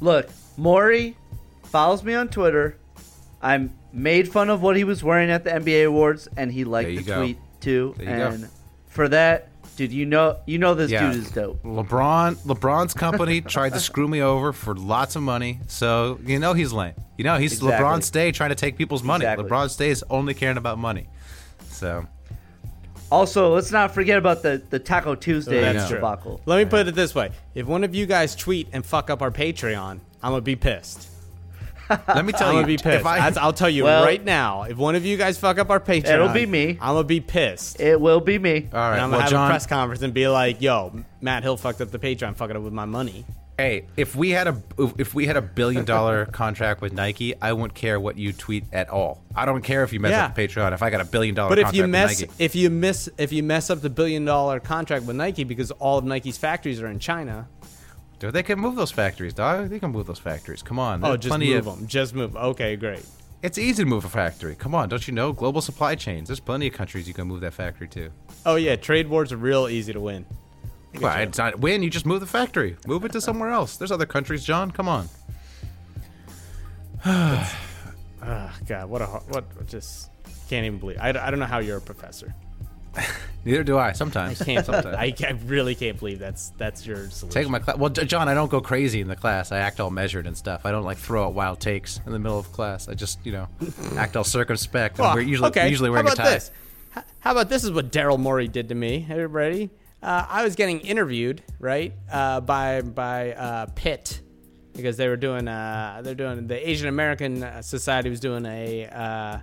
Look, 0.00 0.28
Morey 0.56 1.16
follows 1.64 2.02
me 2.04 2.14
on 2.14 2.28
Twitter. 2.28 2.78
I 3.54 3.68
made 3.92 4.28
fun 4.28 4.50
of 4.50 4.60
what 4.62 4.76
he 4.76 4.84
was 4.84 5.02
wearing 5.04 5.30
at 5.30 5.44
the 5.44 5.50
NBA 5.50 5.86
awards, 5.86 6.28
and 6.36 6.50
he 6.52 6.64
liked 6.64 6.88
the 6.88 7.02
go. 7.02 7.18
tweet 7.20 7.38
too. 7.60 7.94
There 7.96 8.10
you 8.10 8.16
go. 8.16 8.26
and 8.28 8.48
for 8.88 9.08
that, 9.08 9.48
dude, 9.76 9.92
you 9.92 10.04
know, 10.06 10.38
you 10.46 10.58
know 10.58 10.74
this 10.74 10.90
Yeah. 10.90 11.10
dude 11.12 11.20
is 11.22 11.30
dope. 11.30 11.62
LeBron 11.62 12.36
LeBron's 12.46 12.94
company 12.94 13.40
tried 13.56 13.72
to 13.74 13.80
screw 13.80 14.08
me 14.08 14.20
over 14.22 14.52
for 14.52 14.74
lots 14.74 15.16
of 15.16 15.22
money, 15.22 15.60
so 15.68 16.18
you 16.24 16.38
know 16.38 16.54
he's 16.54 16.72
lame. 16.72 16.94
You 17.18 17.24
know 17.24 17.36
he's 17.38 17.52
Exactly. 17.54 17.84
LeBron 17.86 18.02
Stay 18.02 18.32
trying 18.32 18.50
to 18.50 18.54
take 18.56 18.76
people's 18.76 19.02
money. 19.02 19.24
Exactly. 19.24 19.48
LeBron 19.48 19.70
Stay 19.70 19.90
is 19.90 20.04
only 20.10 20.34
caring 20.34 20.56
about 20.56 20.78
money. 20.78 21.08
So 21.68 22.06
Also, 23.10 23.54
let's 23.54 23.70
not 23.70 23.94
forget 23.94 24.18
about 24.18 24.42
the 24.42 24.60
the 24.70 24.78
Taco 24.80 25.14
Tuesday 25.14 25.60
That's 25.60 25.88
true. 25.88 25.98
debacle. 25.98 26.40
Let 26.46 26.58
me 26.58 26.64
put 26.64 26.88
it 26.88 26.94
this 26.94 27.14
way: 27.14 27.30
If 27.54 27.66
one 27.66 27.84
of 27.84 27.94
you 27.94 28.06
guys 28.06 28.34
tweet 28.34 28.68
and 28.72 28.84
fuck 28.84 29.10
up 29.10 29.22
our 29.22 29.30
Patreon, 29.30 30.00
I'm 30.22 30.32
gonna 30.32 30.40
be 30.40 30.56
pissed. 30.56 31.08
Let 31.90 32.24
me 32.24 32.32
tell 32.32 32.48
I'm 32.48 32.54
you, 32.56 32.60
gonna 32.62 32.66
be 32.66 32.76
pissed. 32.76 33.00
if 33.00 33.06
I 33.06 33.18
That's, 33.18 33.36
I'll 33.36 33.52
tell 33.52 33.70
you 33.70 33.84
Well- 33.84 34.04
right 34.04 34.24
now. 34.24 34.62
If 34.62 34.76
one 34.76 34.94
of 34.94 35.04
you 35.06 35.16
guys 35.16 35.38
fuck 35.38 35.58
up 35.58 35.70
our 35.70 35.80
Patreon, 35.80 36.06
It'll 36.14 36.28
be 36.28 36.46
me. 36.46 36.70
I'm 36.80 36.94
gonna 36.94 37.04
be 37.04 37.20
pissed. 37.20 37.80
It 37.80 38.00
will 38.00 38.20
be 38.20 38.38
me. 38.38 38.68
all 38.72 38.78
right, 38.78 38.92
and 38.94 39.02
I'm 39.02 39.10
well, 39.10 39.18
gonna 39.18 39.22
have 39.22 39.30
John, 39.30 39.50
a 39.50 39.50
press 39.52 39.66
conference 39.66 40.02
and 40.02 40.12
be 40.14 40.28
like, 40.28 40.60
"Yo, 40.60 40.92
Matt 41.20 41.42
Hill 41.42 41.56
fucked 41.56 41.80
up 41.80 41.90
the 41.90 41.98
Patreon, 41.98 42.36
fucking 42.36 42.56
up 42.56 42.62
with 42.62 42.72
my 42.72 42.84
money." 42.86 43.24
hey, 43.58 43.86
if 43.96 44.14
we 44.14 44.28
had 44.32 44.46
a 44.48 44.62
if 44.98 45.14
we 45.14 45.24
had 45.26 45.34
a 45.38 45.40
billion 45.40 45.82
dollar 45.86 46.26
contract 46.32 46.82
with 46.82 46.92
Nike, 46.92 47.34
I 47.40 47.54
wouldn't 47.54 47.72
care 47.74 47.98
what 47.98 48.18
you 48.18 48.34
tweet 48.34 48.64
at 48.70 48.90
all. 48.90 49.22
I 49.34 49.46
don't 49.46 49.62
care 49.62 49.82
if 49.82 49.94
you 49.94 50.00
mess 50.00 50.10
Yeah. 50.10 50.26
up 50.26 50.34
the 50.34 50.46
Patreon. 50.46 50.74
If 50.74 50.82
I 50.82 50.90
got 50.90 51.00
a 51.00 51.06
billion 51.06 51.34
dollar 51.34 51.48
But 51.48 51.60
if 51.60 51.64
contract 51.68 51.76
you 51.76 51.82
with 51.84 51.90
mess, 51.90 52.20
Nike, 52.20 52.32
if 52.38 52.54
you 52.54 52.68
miss, 52.68 53.08
if 53.16 53.32
you 53.32 53.42
mess 53.42 53.70
up 53.70 53.80
the 53.80 53.88
billion 53.88 54.26
dollar 54.26 54.60
contract 54.60 55.06
with 55.06 55.16
Nike 55.16 55.44
because 55.44 55.70
all 55.70 55.96
of 55.96 56.04
Nike's 56.04 56.36
factories 56.36 56.82
are 56.82 56.86
in 56.88 56.98
China, 56.98 57.48
dude, 58.18 58.32
they 58.32 58.42
can 58.42 58.58
move 58.58 58.76
those 58.76 58.90
factories, 58.90 59.34
dog. 59.34 59.68
They 59.68 59.78
can 59.78 59.90
move 59.90 60.06
those 60.06 60.18
factories. 60.18 60.62
Come 60.62 60.78
on, 60.78 61.04
oh, 61.04 61.08
there's 61.08 61.20
just 61.20 61.28
plenty 61.30 61.54
move 61.54 61.66
of, 61.66 61.78
them. 61.78 61.86
Just 61.86 62.14
move. 62.14 62.36
Okay, 62.36 62.76
great. 62.76 63.04
It's 63.42 63.58
easy 63.58 63.84
to 63.84 63.88
move 63.88 64.04
a 64.04 64.08
factory. 64.08 64.56
Come 64.56 64.74
on, 64.74 64.88
don't 64.88 65.06
you 65.06 65.14
know? 65.14 65.32
Global 65.32 65.60
supply 65.60 65.94
chains. 65.94 66.28
There's 66.28 66.40
plenty 66.40 66.66
of 66.68 66.74
countries 66.74 67.06
you 67.06 67.14
can 67.14 67.28
move 67.28 67.42
that 67.42 67.54
factory 67.54 67.88
to. 67.88 68.10
Oh 68.44 68.56
yeah, 68.56 68.76
trade 68.76 69.08
wars 69.08 69.32
are 69.32 69.36
real 69.36 69.68
easy 69.68 69.92
to 69.92 70.00
win. 70.00 70.26
Well, 71.00 71.18
it's 71.20 71.38
not 71.38 71.60
win. 71.60 71.82
You 71.82 71.90
just 71.90 72.06
move 72.06 72.20
the 72.20 72.26
factory. 72.26 72.76
Move 72.86 73.04
it 73.04 73.12
to 73.12 73.20
somewhere 73.20 73.50
else. 73.50 73.76
There's 73.76 73.92
other 73.92 74.06
countries, 74.06 74.44
John. 74.44 74.70
Come 74.70 74.88
on. 74.88 75.08
Oh, 78.28 78.50
God, 78.66 78.88
what 78.88 79.02
a 79.02 79.06
what 79.06 79.44
what 79.54 79.68
just 79.68 80.10
can't 80.48 80.66
even 80.66 80.80
believe. 80.80 80.98
I, 81.00 81.10
I 81.10 81.30
don't 81.30 81.38
know 81.38 81.46
how 81.46 81.58
you're 81.58 81.76
a 81.76 81.80
professor. 81.80 82.34
Neither 83.44 83.62
do 83.62 83.78
I. 83.78 83.92
Sometimes. 83.92 84.40
I 84.42 84.44
can't. 84.44 84.66
Sometimes. 84.66 84.96
I, 84.98 85.14
I 85.20 85.30
really 85.46 85.74
can't 85.74 85.98
believe 85.98 86.18
that's 86.18 86.50
that's 86.58 86.86
your 86.86 87.08
solution. 87.10 87.28
Take 87.28 87.48
my 87.48 87.58
class. 87.58 87.76
Well, 87.76 87.90
John, 87.90 88.28
I 88.28 88.34
don't 88.34 88.50
go 88.50 88.60
crazy 88.60 89.00
in 89.00 89.08
the 89.08 89.16
class. 89.16 89.52
I 89.52 89.58
act 89.58 89.78
all 89.80 89.90
measured 89.90 90.26
and 90.26 90.36
stuff. 90.36 90.62
I 90.64 90.72
don't 90.72 90.84
like 90.84 90.98
throw 90.98 91.26
out 91.26 91.34
wild 91.34 91.60
takes 91.60 92.00
in 92.06 92.12
the 92.12 92.18
middle 92.18 92.38
of 92.38 92.50
class. 92.52 92.88
I 92.88 92.94
just, 92.94 93.18
you 93.24 93.32
know, 93.32 93.48
act 93.96 94.16
all 94.16 94.24
circumspect. 94.24 94.98
Well, 94.98 95.14
we're 95.14 95.20
usually 95.20 95.48
okay. 95.50 95.68
usually 95.68 95.88
How 95.88 95.92
wearing 95.92 96.08
a 96.08 96.12
about 96.12 96.24
tie. 96.24 96.34
this? 96.34 96.50
How 97.20 97.32
about 97.32 97.48
this 97.48 97.62
is 97.62 97.70
what 97.70 97.92
Daryl 97.92 98.18
Morey 98.18 98.48
did 98.48 98.70
to 98.70 98.74
me? 98.74 99.06
Everybody. 99.08 99.70
Uh, 100.02 100.26
I 100.28 100.44
was 100.44 100.56
getting 100.56 100.80
interviewed, 100.80 101.42
right, 101.58 101.92
uh, 102.10 102.40
by 102.40 102.82
by 102.82 103.32
uh, 103.32 103.66
Pitt 103.74 104.20
because 104.74 104.96
they 104.96 105.08
were 105.08 105.16
doing 105.16 105.48
uh, 105.48 106.00
they're 106.02 106.14
doing 106.14 106.46
the 106.46 106.68
Asian 106.68 106.88
American 106.88 107.42
uh, 107.42 107.62
Society 107.62 108.10
was 108.10 108.20
doing 108.20 108.44
a 108.46 108.86
uh, 108.86 109.38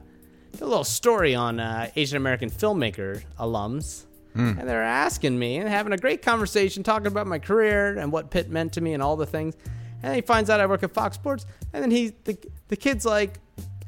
a 0.61 0.65
little 0.65 0.83
story 0.83 1.35
on 1.35 1.59
uh, 1.59 1.89
Asian 1.95 2.17
American 2.17 2.49
filmmaker 2.49 3.23
alums. 3.39 4.05
Hmm. 4.33 4.57
And 4.59 4.67
they're 4.67 4.81
asking 4.81 5.37
me 5.37 5.57
and 5.57 5.69
having 5.69 5.93
a 5.93 5.97
great 5.97 6.21
conversation, 6.21 6.81
talking 6.81 7.07
about 7.07 7.27
my 7.27 7.37
career 7.39 7.97
and 7.97 8.11
what 8.11 8.31
Pitt 8.31 8.49
meant 8.49 8.73
to 8.73 8.81
me 8.81 8.93
and 8.93 9.03
all 9.03 9.15
the 9.15 9.27
things. 9.27 9.55
And 10.01 10.09
then 10.09 10.15
he 10.15 10.21
finds 10.21 10.49
out 10.49 10.59
I 10.59 10.65
work 10.65 10.83
at 10.83 10.91
Fox 10.91 11.15
Sports. 11.15 11.45
And 11.71 11.83
then 11.83 11.91
he, 11.91 12.13
the, 12.23 12.37
the 12.67 12.75
kid's 12.75 13.05
like, 13.05 13.39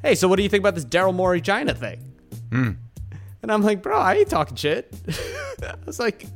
"Hey, 0.02 0.14
so 0.14 0.28
what 0.28 0.36
do 0.36 0.44
you 0.44 0.48
think 0.48 0.60
about 0.62 0.74
this 0.76 0.84
Daryl 0.84 1.14
Morey 1.14 1.40
China 1.40 1.74
thing?" 1.74 1.98
Hmm. 2.50 2.70
And 3.42 3.52
I'm 3.52 3.62
like, 3.62 3.82
"Bro, 3.82 3.98
I 3.98 4.14
ain't 4.14 4.30
talking 4.30 4.56
shit." 4.56 4.94
I 5.62 5.74
was 5.84 5.98
like, 5.98 6.26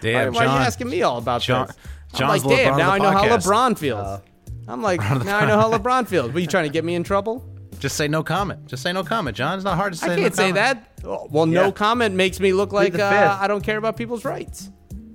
Damn, 0.00 0.34
why, 0.34 0.44
why 0.44 0.52
are 0.52 0.58
you 0.58 0.64
asking 0.64 0.90
me 0.90 1.02
all 1.02 1.18
about 1.18 1.42
John- 1.42 1.68
this? 1.68 1.76
I'm 2.14 2.28
like, 2.28 2.42
damn, 2.42 2.74
LeBron 2.74 2.78
now 2.78 2.90
I 2.90 2.98
know 2.98 3.10
how. 3.10 3.24
LeBron 3.38 3.78
feels. 3.78 4.20
I'm 4.68 4.82
like, 4.82 5.00
now 5.00 5.38
I 5.38 5.46
know 5.46 5.58
how 5.58 5.72
LeBron 5.72 6.06
feels. 6.08 6.32
Were 6.32 6.40
you 6.40 6.46
trying 6.46 6.64
to 6.64 6.70
get 6.72 6.84
me 6.84 6.94
in 6.94 7.04
trouble? 7.04 7.44
Just 7.82 7.96
say 7.96 8.06
no 8.06 8.22
comment. 8.22 8.66
Just 8.66 8.84
say 8.84 8.92
no 8.92 9.02
comment, 9.02 9.36
John. 9.36 9.56
It's 9.58 9.64
not 9.64 9.76
hard 9.76 9.92
to 9.92 9.98
say. 9.98 10.06
No 10.06 10.12
comment. 10.14 10.20
I 10.20 10.22
can't 10.28 10.36
say 10.36 10.60
comment. 10.60 10.86
that. 11.02 11.30
Well, 11.32 11.46
no 11.46 11.64
Yeah. 11.64 11.70
comment 11.72 12.14
makes 12.14 12.38
me 12.38 12.52
look 12.52 12.72
like 12.72 12.96
uh. 12.96 13.38
I 13.40 13.48
don't 13.48 13.60
care 13.64 13.76
about 13.76 13.96
people's 13.96 14.24
rights. 14.24 14.70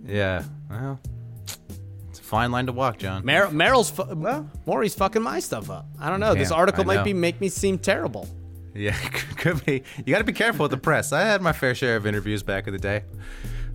Yeah. 0.06 0.44
Well, 0.69 0.99
it's 2.10 2.19
a 2.19 2.23
fine 2.23 2.52
line 2.52 2.65
to 2.65 2.73
walk, 2.73 2.98
John. 2.98 3.23
Mer- 3.23 3.49
Merrill's 3.52 3.89
fu- 3.89 4.14
Morey's 4.65 4.95
fucking 4.95 5.22
my 5.22 5.39
stuff 5.39 5.69
up. 5.69 5.85
I 5.98 6.10
don't 6.10 6.19
know. 6.19 6.35
this 6.35 6.52
article 6.52 6.84
might 6.84 7.06
be 7.06 7.14
make 7.14 7.39
me 7.39 7.48
seem 7.48 7.77
terrible. 7.80 8.27
Yeah, 8.76 8.91
could 9.38 9.64
be. 9.65 9.84
You 10.06 10.11
got 10.14 10.18
to 10.18 10.26
be 10.26 10.34
careful 10.34 10.64
with 10.64 10.72
the 10.72 10.77
press. 10.77 11.14
I 11.14 11.22
had 11.22 11.41
my 11.41 11.53
fair 11.53 11.73
share 11.73 11.95
of 11.95 12.06
interviews 12.06 12.44
back 12.44 12.68
in 12.68 12.73
the 12.73 12.80
day. 12.80 13.03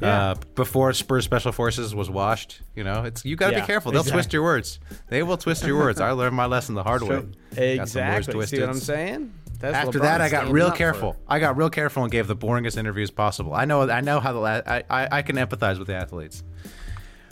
Uh, 0.09 0.35
before 0.55 0.93
Spurs 0.93 1.25
Special 1.25 1.53
Forces 1.53 1.95
was 1.95 2.11
washed, 2.11 2.63
you 2.75 2.85
know, 2.85 3.05
it's 3.05 3.25
you 3.25 3.37
got 3.37 3.51
to 3.51 3.57
Yeah, 3.57 3.61
be 3.61 3.67
careful. 3.67 3.93
They'll 3.93 4.01
exactly. 4.01 4.19
twist 4.21 4.33
your 4.33 4.43
words. 4.43 4.81
They 5.09 5.23
will 5.23 5.37
twist 5.37 5.65
your 5.67 5.79
words. 5.79 6.01
I 6.01 6.11
learned 6.13 6.35
my 6.37 6.47
lesson 6.47 6.75
the 6.75 6.83
hard 6.83 7.03
way. 7.03 7.09
Got 7.09 7.89
some 7.89 8.09
words 8.09 8.29
Exactly. 8.29 8.47
See 8.47 8.61
what 8.61 8.69
I'm 8.71 8.77
saying? 8.77 9.35
That's 9.59 9.77
After 9.77 10.01
that, 10.01 10.21
I 10.21 10.29
got 10.29 10.49
real 10.49 10.73
careful. 10.73 11.17
I 11.29 11.39
got 11.39 11.57
real 11.57 11.71
careful 11.71 12.03
and 12.03 12.11
gave 12.11 12.27
the 12.27 12.35
boringest 12.35 12.77
interviews 12.77 13.13
possible. 13.13 13.55
I 13.55 13.65
know. 13.65 13.89
I 13.89 14.01
know 14.01 14.19
how 14.19 14.33
the 14.33 14.41
la- 14.41 14.61
I, 14.67 14.83
I 14.91 15.19
I 15.19 15.23
can 15.23 15.37
empathize 15.37 15.79
with 15.79 15.87
the 15.87 15.95
athletes. 15.95 16.43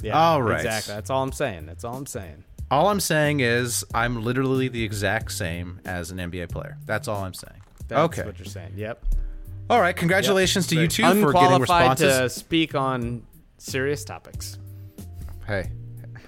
Yeah, 0.00 0.18
All 0.18 0.40
right. 0.40 0.64
Exactly. 0.64 0.94
That's 0.94 1.10
all 1.10 1.22
I'm 1.22 1.32
saying. 1.32 1.66
That's 1.66 1.84
all 1.84 1.96
I'm 1.96 2.06
saying. 2.06 2.44
All 2.70 2.88
I'm 2.88 3.00
saying 3.00 3.40
is 3.40 3.84
I'm 3.92 4.22
literally 4.22 4.68
the 4.68 4.84
exact 4.84 5.32
same 5.32 5.80
as 5.84 6.12
an 6.12 6.18
NBA 6.18 6.50
player. 6.50 6.78
That's 6.86 7.08
all 7.08 7.24
I'm 7.24 7.34
saying. 7.34 7.60
That's 7.88 8.00
okay. 8.18 8.24
what 8.24 8.38
you're 8.38 8.46
saying. 8.46 8.74
Yep. 8.76 9.04
All 9.70 9.80
right. 9.80 9.94
Congratulations 9.94 10.66
to 10.66 10.80
you 10.80 10.88
two 10.88 11.04
for 11.20 11.32
getting 11.32 11.60
responses. 11.60 12.18
to 12.18 12.28
speak 12.28 12.74
on 12.74 13.22
serious 13.58 14.04
topics. 14.04 14.58
Hey, 15.46 15.70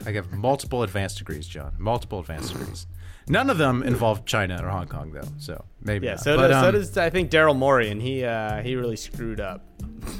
I 0.06 0.12
have 0.12 0.32
multiple 0.32 0.84
advanced 0.84 1.18
degrees, 1.18 1.48
John. 1.48 1.74
Multiple 1.76 2.20
advanced 2.20 2.52
degrees. 2.52 2.86
None 3.28 3.50
of 3.50 3.58
them 3.58 3.82
involve 3.82 4.24
China 4.26 4.60
or 4.64 4.68
Hong 4.68 4.86
Kong, 4.86 5.10
though. 5.10 5.26
So 5.38 5.64
maybe 5.82 6.06
Yeah. 6.06 6.12
not. 6.12 6.20
So, 6.20 6.36
But, 6.36 6.48
does, 6.48 6.60
so 6.62 6.68
um, 6.68 6.74
does 6.74 6.96
I 6.96 7.10
think 7.10 7.32
Daryl 7.32 7.56
Morey, 7.56 7.90
and 7.90 8.00
he 8.00 8.24
uh, 8.24 8.62
he 8.62 8.76
really 8.76 8.96
screwed 8.96 9.40
up. 9.40 9.64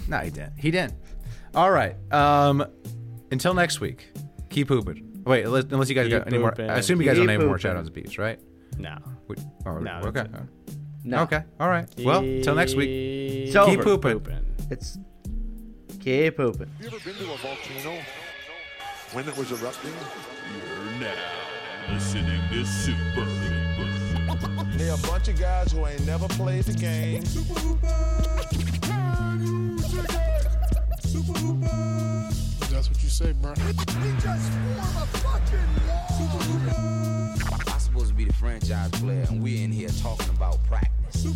No, 0.09 0.19
he 0.19 0.31
didn't. 0.31 0.55
He 0.57 0.73
didn't. 0.73 0.94
All 1.55 1.70
right. 1.70 1.94
Um, 2.12 2.66
until 3.31 3.55
next 3.55 3.81
week, 3.81 4.09
keep 4.51 4.66
pooping. 4.66 5.23
Wait, 5.24 5.44
unless, 5.44 5.65
unless 5.70 5.89
you 5.89 5.94
guys 5.94 6.09
Keep 6.09 6.19
got 6.19 6.27
any 6.27 6.39
more. 6.39 6.55
I 6.61 6.78
assume 6.78 7.01
you 7.01 7.07
guys 7.07 7.16
don't 7.16 7.28
have 7.28 7.40
any 7.40 7.47
more 7.47 7.61
outs 7.65 7.90
beats, 7.90 8.19
right? 8.19 8.40
No. 8.78 8.99
We, 9.28 9.36
oh, 9.66 9.78
No, 9.78 10.01
okay. 10.07 10.27
That's 11.05 11.07
it. 11.07 11.09
No. 11.09 11.23
Okay. 11.23 11.43
All 11.61 11.69
right. 11.69 11.89
Well, 12.05 12.20
till 12.43 12.55
next 12.55 12.74
week. 12.74 12.89
Keep 12.89 13.49
It's 13.49 13.53
Keep 13.66 13.81
over. 13.81 13.83
pooping. 13.99 14.47
It's 14.70 14.99
keep 16.01 16.37
pooping. 16.37 16.69
Have 16.69 16.81
you 16.81 16.87
ever 16.97 16.99
been 17.05 17.15
to 17.27 17.33
a 17.33 17.37
volcano 17.37 18.03
when 19.12 19.29
it 19.29 19.37
was 19.37 19.51
erupting? 19.53 19.93
You're 19.93 21.01
now 21.01 21.15
listening 21.93 22.41
to 22.51 22.65
Super. 22.65 23.27
They 24.79 24.89
a 24.89 24.97
bunch 25.09 25.29
of 25.29 25.39
guys 25.39 25.73
who 25.73 25.87
ain't 25.87 26.07
never 26.07 26.27
played 26.29 26.65
the 26.65 26.73
game. 26.73 27.23
That's 32.70 32.89
what 32.89 33.03
you 33.03 33.09
say, 33.09 33.33
bro. 33.33 33.53
I'm 33.57 33.83
supposed 37.93 38.09
to 38.09 38.14
be 38.14 38.24
the 38.24 38.32
franchise 38.32 38.90
player, 38.93 39.27
and 39.28 39.43
we're 39.43 39.62
in 39.62 39.70
here 39.70 39.90
talking 40.01 40.31
about 40.31 40.56
practice. 40.64 41.27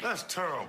That's 0.00 0.22
terrible. 0.32 0.68